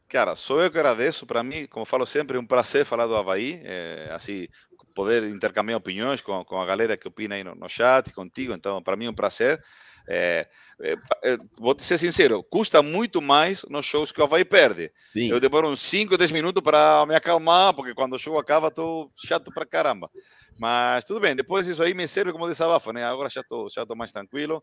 Cara, 0.09 0.35
sou 0.35 0.59
eu 0.59 0.71
que 0.71 0.77
agradeço. 0.77 1.25
Para 1.25 1.43
mim, 1.43 1.67
como 1.67 1.85
falo 1.85 2.05
sempre, 2.05 2.35
é 2.35 2.39
um 2.39 2.45
prazer 2.45 2.83
falar 2.83 3.05
do 3.05 3.15
Havaí. 3.15 3.61
É, 3.63 4.09
assim, 4.11 4.47
poder 4.95 5.23
intercambiar 5.25 5.77
opiniões 5.77 6.19
com, 6.19 6.43
com 6.45 6.59
a 6.59 6.65
galera 6.65 6.97
que 6.97 7.07
opina 7.07 7.35
aí 7.35 7.43
no, 7.43 7.53
no 7.53 7.69
chat, 7.69 8.11
contigo. 8.11 8.53
Então, 8.53 8.81
para 8.81 8.97
mim 8.97 9.05
é 9.05 9.09
um 9.09 9.13
prazer. 9.13 9.61
É, 10.07 10.47
é, 10.81 10.95
é, 11.23 11.37
vou 11.57 11.75
ser 11.77 11.97
sincero, 11.97 12.43
custa 12.43 12.81
muito 12.81 13.21
mais 13.21 13.63
nos 13.69 13.85
shows 13.85 14.11
que 14.11 14.19
o 14.19 14.23
Havaí 14.23 14.43
perde. 14.43 14.91
Sim. 15.09 15.29
Eu 15.29 15.39
demoro 15.39 15.69
uns 15.69 15.81
5, 15.81 16.17
10 16.17 16.31
minutos 16.31 16.63
para 16.63 17.05
me 17.05 17.15
acalmar, 17.15 17.73
porque 17.73 17.93
quando 17.93 18.13
o 18.13 18.19
show 18.19 18.37
acaba, 18.37 18.67
estou 18.67 19.11
chato 19.15 19.51
para 19.53 19.65
caramba. 19.65 20.09
Mas 20.57 21.03
tudo 21.05 21.19
bem, 21.19 21.35
depois 21.35 21.67
isso 21.67 21.81
aí 21.81 21.93
me 21.93 22.07
serve 22.07 22.31
como 22.31 22.47
desabafo, 22.47 22.91
né? 22.91 23.03
Agora 23.03 23.29
já 23.29 23.41
estou 23.41 23.69
já 23.69 23.85
tô 23.85 23.95
mais 23.95 24.11
tranquilo. 24.11 24.61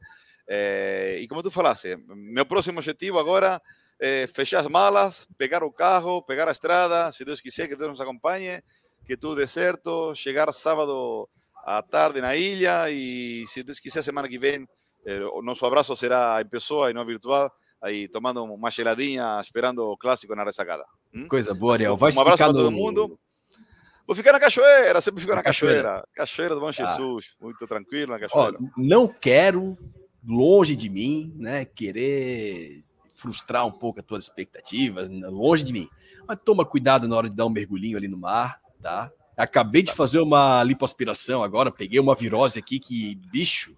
É, 0.49 1.19
e 1.21 1.27
como 1.27 1.43
tu 1.43 1.51
falaste, 1.51 1.97
meu 2.07 2.47
próximo 2.47 2.79
objetivo 2.79 3.19
agora 3.19 3.61
é, 4.01 4.27
fechar 4.27 4.61
as 4.61 4.67
malas, 4.67 5.27
pegar 5.37 5.65
o 5.65 5.73
carro, 5.73 6.23
pegar 6.23 6.49
a 6.49 6.53
estrada, 6.53 7.11
se 7.11 7.25
Deus 7.25 7.41
quiser 7.41 7.69
que 7.69 7.77
Deus 7.77 7.91
nos 7.91 8.01
acompanhe, 8.01 8.63
que 9.07 9.17
tudo 9.17 9.37
dê 9.37 9.47
certo, 9.47 10.15
chegar 10.15 10.53
sábado 10.53 11.29
à 11.65 11.83
tarde 11.83 12.21
na 12.21 12.37
ilha 12.37 12.89
e 12.91 13.45
se 13.47 13.63
Deus 13.63 13.81
quiser 13.81 14.03
semana 14.03 14.29
que 14.29 14.39
vem 14.39 14.67
eh, 15.05 15.25
o 15.33 15.43
nosso 15.43 15.65
abraço 15.65 15.97
será 15.97 16.41
em 16.41 16.47
pessoa 16.47 16.91
e 16.91 16.95
não 16.95 17.05
virtual, 17.05 17.51
aí 17.81 18.09
tomando 18.09 18.43
uma 18.45 18.71
geladinha, 18.71 19.39
esperando 19.41 19.81
o 19.81 19.97
clássico 19.97 20.35
na 20.35 20.45
ressacada. 20.45 20.85
Hum? 21.15 21.29
Coisa 21.29 21.55
boa, 21.55 21.75
Ariel. 21.75 21.97
Vai 21.97 22.13
um 22.13 22.21
abraço 22.21 22.39
para 22.39 22.53
todo 22.53 22.71
mundo. 22.71 23.19
Vou 24.07 24.17
ficar 24.17 24.33
na 24.33 24.41
cachoeira, 24.41 25.01
sempre 25.03 25.21
fico 25.21 25.33
na, 25.33 25.37
na 25.37 25.43
cachoeira. 25.43 25.83
cachoeira. 25.83 26.09
Cachoeira 26.15 26.55
do 26.55 26.61
Bom 26.63 26.69
ah. 26.69 26.73
Jesus, 26.73 27.37
muito 27.41 27.67
tranquilo 27.67 28.13
na 28.13 28.19
cachoeira. 28.19 28.57
Ó, 28.59 28.67
não 28.77 29.07
quero, 29.07 29.77
longe 30.27 30.75
de 30.75 30.89
mim, 30.89 31.35
né, 31.37 31.67
querer 31.67 32.83
frustrar 33.15 33.67
um 33.67 33.73
pouco 33.73 34.01
as 34.01 34.07
tuas 34.07 34.23
expectativas, 34.23 35.11
longe 35.11 35.65
de 35.65 35.73
mim. 35.73 35.89
Mas 36.27 36.39
toma 36.43 36.65
cuidado 36.65 37.07
na 37.07 37.17
hora 37.17 37.29
de 37.29 37.37
dar 37.37 37.45
um 37.45 37.51
mergulhinho 37.51 37.99
ali 37.99 38.09
no 38.09 38.17
mar, 38.17 38.61
tá? 38.81 39.11
Acabei 39.37 39.83
de 39.83 39.93
fazer 39.93 40.21
uma 40.21 40.63
lipoaspiração 40.65 41.43
agora, 41.43 41.71
peguei 41.71 42.01
uma 42.01 42.15
virose 42.15 42.59
aqui 42.59 42.79
que, 42.79 43.15
bicho, 43.31 43.77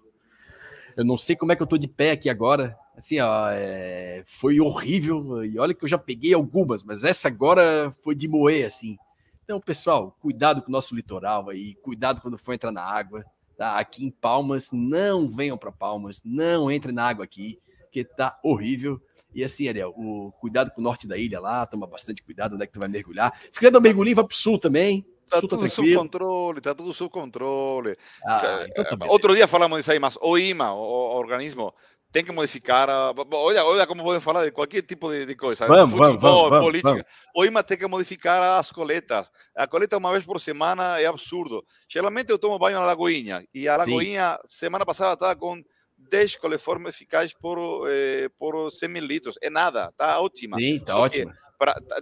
eu 0.95 1.05
não 1.05 1.17
sei 1.17 1.35
como 1.35 1.51
é 1.51 1.55
que 1.55 1.61
eu 1.61 1.67
tô 1.67 1.77
de 1.77 1.87
pé 1.87 2.11
aqui 2.11 2.29
agora. 2.29 2.77
Assim, 2.95 3.19
ó, 3.19 3.49
é... 3.49 4.23
foi 4.25 4.59
horrível. 4.59 5.43
E 5.45 5.57
olha 5.57 5.73
que 5.73 5.83
eu 5.83 5.89
já 5.89 5.97
peguei 5.97 6.33
algumas, 6.33 6.83
mas 6.83 7.03
essa 7.03 7.27
agora 7.27 7.93
foi 8.03 8.15
de 8.15 8.27
moer, 8.27 8.65
assim. 8.65 8.97
Então, 9.43 9.59
pessoal, 9.59 10.15
cuidado 10.21 10.61
com 10.61 10.69
o 10.69 10.71
nosso 10.71 10.95
litoral 10.95 11.49
aí, 11.49 11.75
cuidado 11.75 12.21
quando 12.21 12.37
for 12.37 12.53
entrar 12.53 12.71
na 12.71 12.83
água. 12.83 13.25
Tá? 13.57 13.77
Aqui 13.77 14.05
em 14.05 14.09
Palmas, 14.09 14.69
não 14.71 15.29
venham 15.29 15.57
para 15.57 15.71
Palmas, 15.71 16.21
não 16.23 16.71
entrem 16.71 16.95
na 16.95 17.07
água 17.07 17.25
aqui, 17.25 17.59
que 17.91 18.03
tá 18.03 18.39
horrível. 18.43 19.01
E 19.33 19.43
assim, 19.43 19.67
Ariel, 19.67 19.93
o 19.95 20.31
cuidado 20.39 20.71
com 20.71 20.81
o 20.81 20.83
norte 20.83 21.07
da 21.07 21.17
ilha 21.17 21.39
lá, 21.39 21.65
toma 21.65 21.87
bastante 21.87 22.23
cuidado 22.23 22.55
onde 22.55 22.63
é 22.63 22.67
que 22.67 22.73
tu 22.73 22.79
vai 22.79 22.89
mergulhar. 22.89 23.33
Se 23.49 23.59
quiser 23.59 23.71
dar 23.71 23.79
um 23.79 23.81
mergulhinho, 23.81 24.15
vai 24.15 24.25
pro 24.25 24.35
sul 24.35 24.57
também. 24.57 25.05
Está 25.33 25.47
tudo 25.47 25.69
sob 25.69 25.95
controle, 25.95 26.57
está 26.57 26.75
tudo 26.75 26.93
sob 26.93 27.09
controle. 27.09 27.97
Ah, 28.25 28.65
então 28.67 28.97
tá 28.97 29.05
Outro 29.07 29.33
dia 29.33 29.47
falamos 29.47 29.79
disso 29.79 29.91
aí, 29.91 29.99
mas 29.99 30.17
o 30.21 30.37
IMA, 30.37 30.73
o, 30.73 30.79
o 30.79 31.17
organismo, 31.17 31.73
tem 32.11 32.25
que 32.25 32.31
modificar. 32.31 32.89
A... 32.89 33.13
Olha, 33.31 33.63
olha 33.63 33.87
como 33.87 34.03
podem 34.03 34.19
falar 34.19 34.43
de 34.43 34.51
qualquer 34.51 34.81
tipo 34.81 35.09
de, 35.09 35.25
de 35.25 35.35
coisa. 35.35 35.65
Vamos, 35.65 35.95
Futebol, 35.95 36.49
vamos, 36.49 36.65
política. 36.65 36.91
Vamos. 36.91 37.05
O 37.33 37.45
IMA 37.45 37.63
tem 37.63 37.77
que 37.77 37.87
modificar 37.87 38.59
as 38.59 38.71
coletas. 38.71 39.31
A 39.55 39.65
coleta 39.65 39.97
uma 39.97 40.11
vez 40.11 40.25
por 40.25 40.39
semana 40.41 40.99
é 40.99 41.05
absurdo. 41.05 41.65
Geralmente 41.87 42.29
eu 42.29 42.37
tomo 42.37 42.59
banho 42.59 42.79
na 42.79 42.85
Lagoinha. 42.85 43.45
E 43.53 43.67
a 43.67 43.77
Lagoinha, 43.77 44.37
Sim. 44.45 44.65
semana 44.65 44.85
passada, 44.85 45.13
estava 45.13 45.35
com 45.35 45.63
10 45.97 46.35
coliformes 46.35 46.93
eficazes 46.93 47.33
por, 47.33 47.87
eh, 47.87 48.29
por 48.37 48.69
100 48.69 48.89
mil 48.89 49.05
litros. 49.05 49.37
É 49.41 49.49
nada, 49.49 49.87
está 49.89 50.19
ótima. 50.19 50.59
Sim, 50.59 50.75
está 50.75 50.97
ótima. 50.97 51.33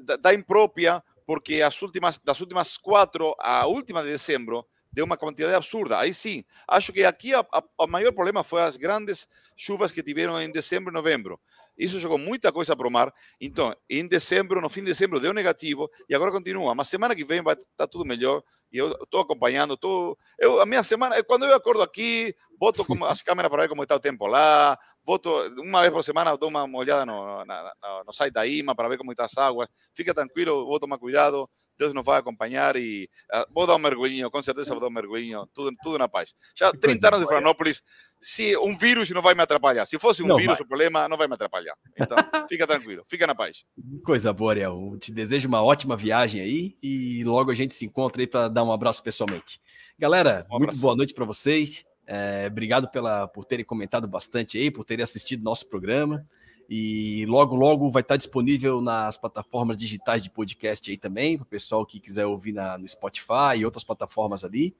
Está 0.09 0.33
imprópria 0.33 1.03
porque 1.29 1.61
as 1.61 1.79
últimas, 1.83 2.17
das 2.17 2.41
últimas 2.41 2.75
quatro, 2.75 3.35
a 3.37 3.67
última 3.67 4.01
de 4.01 4.09
dezembro, 4.09 4.65
deu 4.91 5.05
uma 5.05 5.15
quantidade 5.15 5.53
absurda. 5.53 5.99
Aí 5.99 6.11
sim, 6.11 6.43
acho 6.67 6.91
que 6.91 7.03
aqui 7.05 7.33
o 7.77 7.85
maior 7.85 8.11
problema 8.11 8.43
foi 8.43 8.63
as 8.63 8.77
grandes 8.77 9.27
chuvas 9.55 9.91
que 9.91 10.01
tiveram 10.01 10.41
em 10.41 10.51
dezembro 10.51 10.91
e 10.91 10.93
novembro. 10.95 11.39
Isso 11.77 11.99
jogou 11.99 12.17
muita 12.17 12.51
coisa 12.51 12.75
para 12.75 12.87
o 12.87 12.91
mar. 12.91 13.13
Então, 13.39 13.75
em 13.87 14.07
dezembro, 14.07 14.59
no 14.59 14.69
fim 14.69 14.79
de 14.79 14.87
dezembro, 14.87 15.19
deu 15.19 15.31
negativo 15.31 15.87
e 16.09 16.15
agora 16.15 16.31
continua. 16.31 16.73
Mas 16.73 16.89
semana 16.89 17.15
que 17.15 17.23
vem 17.23 17.43
vai 17.43 17.53
estar 17.53 17.85
tudo 17.85 18.05
melhor 18.05 18.41
e 18.71 18.77
eu 18.77 18.91
estou 19.03 19.21
acompanhando. 19.21 19.75
Tô, 19.77 20.17
eu, 20.37 20.61
a 20.61 20.65
minha 20.65 20.83
semana, 20.83 21.21
quando 21.23 21.45
eu 21.45 21.55
acordo 21.55 21.81
aqui, 21.81 22.35
boto 22.57 22.85
como, 22.85 23.05
as 23.05 23.21
câmeras 23.21 23.49
para 23.49 23.63
ver 23.63 23.69
como 23.69 23.83
está 23.83 23.95
o 23.95 23.99
tempo 23.99 24.27
lá, 24.27 24.77
boto 25.03 25.29
uma 25.57 25.81
vez 25.81 25.93
por 25.93 26.03
semana, 26.03 26.37
dou 26.37 26.49
uma 26.49 26.65
olhada 26.77 27.05
no, 27.05 27.45
na, 27.45 27.73
no, 27.81 28.03
no 28.05 28.13
site 28.13 28.33
da 28.33 28.45
IMA 28.45 28.75
para 28.75 28.89
ver 28.89 28.97
como 28.97 29.11
estão 29.11 29.25
as 29.25 29.37
águas. 29.37 29.67
Fica 29.93 30.13
tranquilo, 30.13 30.65
vou 30.65 30.79
tomar 30.79 30.97
cuidado. 30.97 31.49
Deus 31.79 31.93
nos 31.93 32.05
vai 32.05 32.19
acompanhar 32.19 32.75
e 32.75 33.09
uh, 33.33 33.45
vou 33.53 33.65
dar 33.65 33.75
um 33.75 33.79
mergulhinho, 33.79 34.29
com 34.29 34.41
certeza 34.41 34.71
vou 34.71 34.81
dar 34.81 34.87
um 34.87 34.91
mergulhinho, 34.91 35.47
tudo, 35.53 35.75
tudo 35.81 35.97
na 35.97 36.09
paz. 36.09 36.35
Já 36.53 36.71
30 36.71 37.07
anos 37.07 37.19
de 37.21 37.25
Florianópolis, 37.25 37.81
se 38.19 38.57
um 38.57 38.77
vírus 38.77 39.09
não 39.11 39.21
vai 39.21 39.33
me 39.33 39.41
atrapalhar. 39.41 39.85
Se 39.85 39.97
fosse 39.97 40.21
um 40.21 40.27
não 40.27 40.35
vírus 40.35 40.57
vai. 40.57 40.65
o 40.65 40.67
problema, 40.67 41.07
não 41.07 41.17
vai 41.17 41.27
me 41.27 41.35
atrapalhar. 41.35 41.75
Então, 41.97 42.17
fica 42.49 42.67
tranquilo, 42.67 43.05
fica 43.07 43.25
na 43.25 43.33
paz. 43.33 43.63
Coisa 44.03 44.33
boa, 44.33 44.51
Ariel. 44.51 44.97
Te 44.99 45.13
desejo 45.13 45.47
uma 45.47 45.63
ótima 45.63 45.95
viagem 45.95 46.41
aí 46.41 46.77
e 46.83 47.23
logo 47.23 47.49
a 47.49 47.55
gente 47.55 47.73
se 47.73 47.85
encontra 47.85 48.21
aí 48.21 48.27
para 48.27 48.49
dar 48.49 48.63
um 48.63 48.73
abraço 48.73 49.01
pessoalmente. 49.01 49.61
Galera, 49.97 50.45
um 50.51 50.59
muito 50.59 50.75
boa 50.75 50.95
noite 50.95 51.13
para 51.13 51.23
vocês. 51.23 51.85
É, 52.05 52.47
obrigado 52.47 52.89
pela, 52.89 53.27
por 53.27 53.45
terem 53.45 53.63
comentado 53.63 54.07
bastante 54.07 54.57
aí, 54.57 54.71
por 54.71 54.83
terem 54.83 55.03
assistido 55.03 55.43
nosso 55.43 55.67
programa. 55.69 56.27
E 56.69 57.25
logo, 57.25 57.55
logo 57.55 57.89
vai 57.89 58.01
estar 58.01 58.15
disponível 58.15 58.79
nas 58.79 59.17
plataformas 59.17 59.75
digitais 59.75 60.21
de 60.21 60.29
podcast 60.29 60.91
aí 60.91 60.97
também, 60.97 61.35
para 61.35 61.43
o 61.43 61.47
pessoal 61.47 61.83
que 61.83 61.99
quiser 61.99 62.27
ouvir 62.27 62.51
na, 62.51 62.77
no 62.77 62.87
Spotify 62.87 63.57
e 63.57 63.65
outras 63.65 63.83
plataformas 63.83 64.43
ali. 64.43 64.75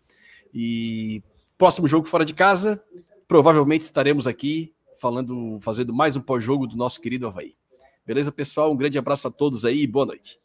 E 0.54 1.24
próximo 1.58 1.88
jogo 1.88 2.08
fora 2.08 2.24
de 2.24 2.34
casa, 2.34 2.82
provavelmente 3.28 3.82
estaremos 3.82 4.28
aqui 4.28 4.72
falando, 5.00 5.58
fazendo 5.62 5.92
mais 5.92 6.16
um 6.16 6.22
pós-jogo 6.22 6.68
do 6.68 6.78
nosso 6.78 7.02
querido 7.02 7.26
Havaí. 7.26 7.56
Beleza, 8.06 8.32
pessoal? 8.32 8.72
Um 8.72 8.78
grande 8.78 9.00
abraço 9.00 9.28
a 9.28 9.32
todos 9.32 9.66
aí 9.66 9.82
e 9.82 9.88
boa 9.88 10.06
noite. 10.06 10.40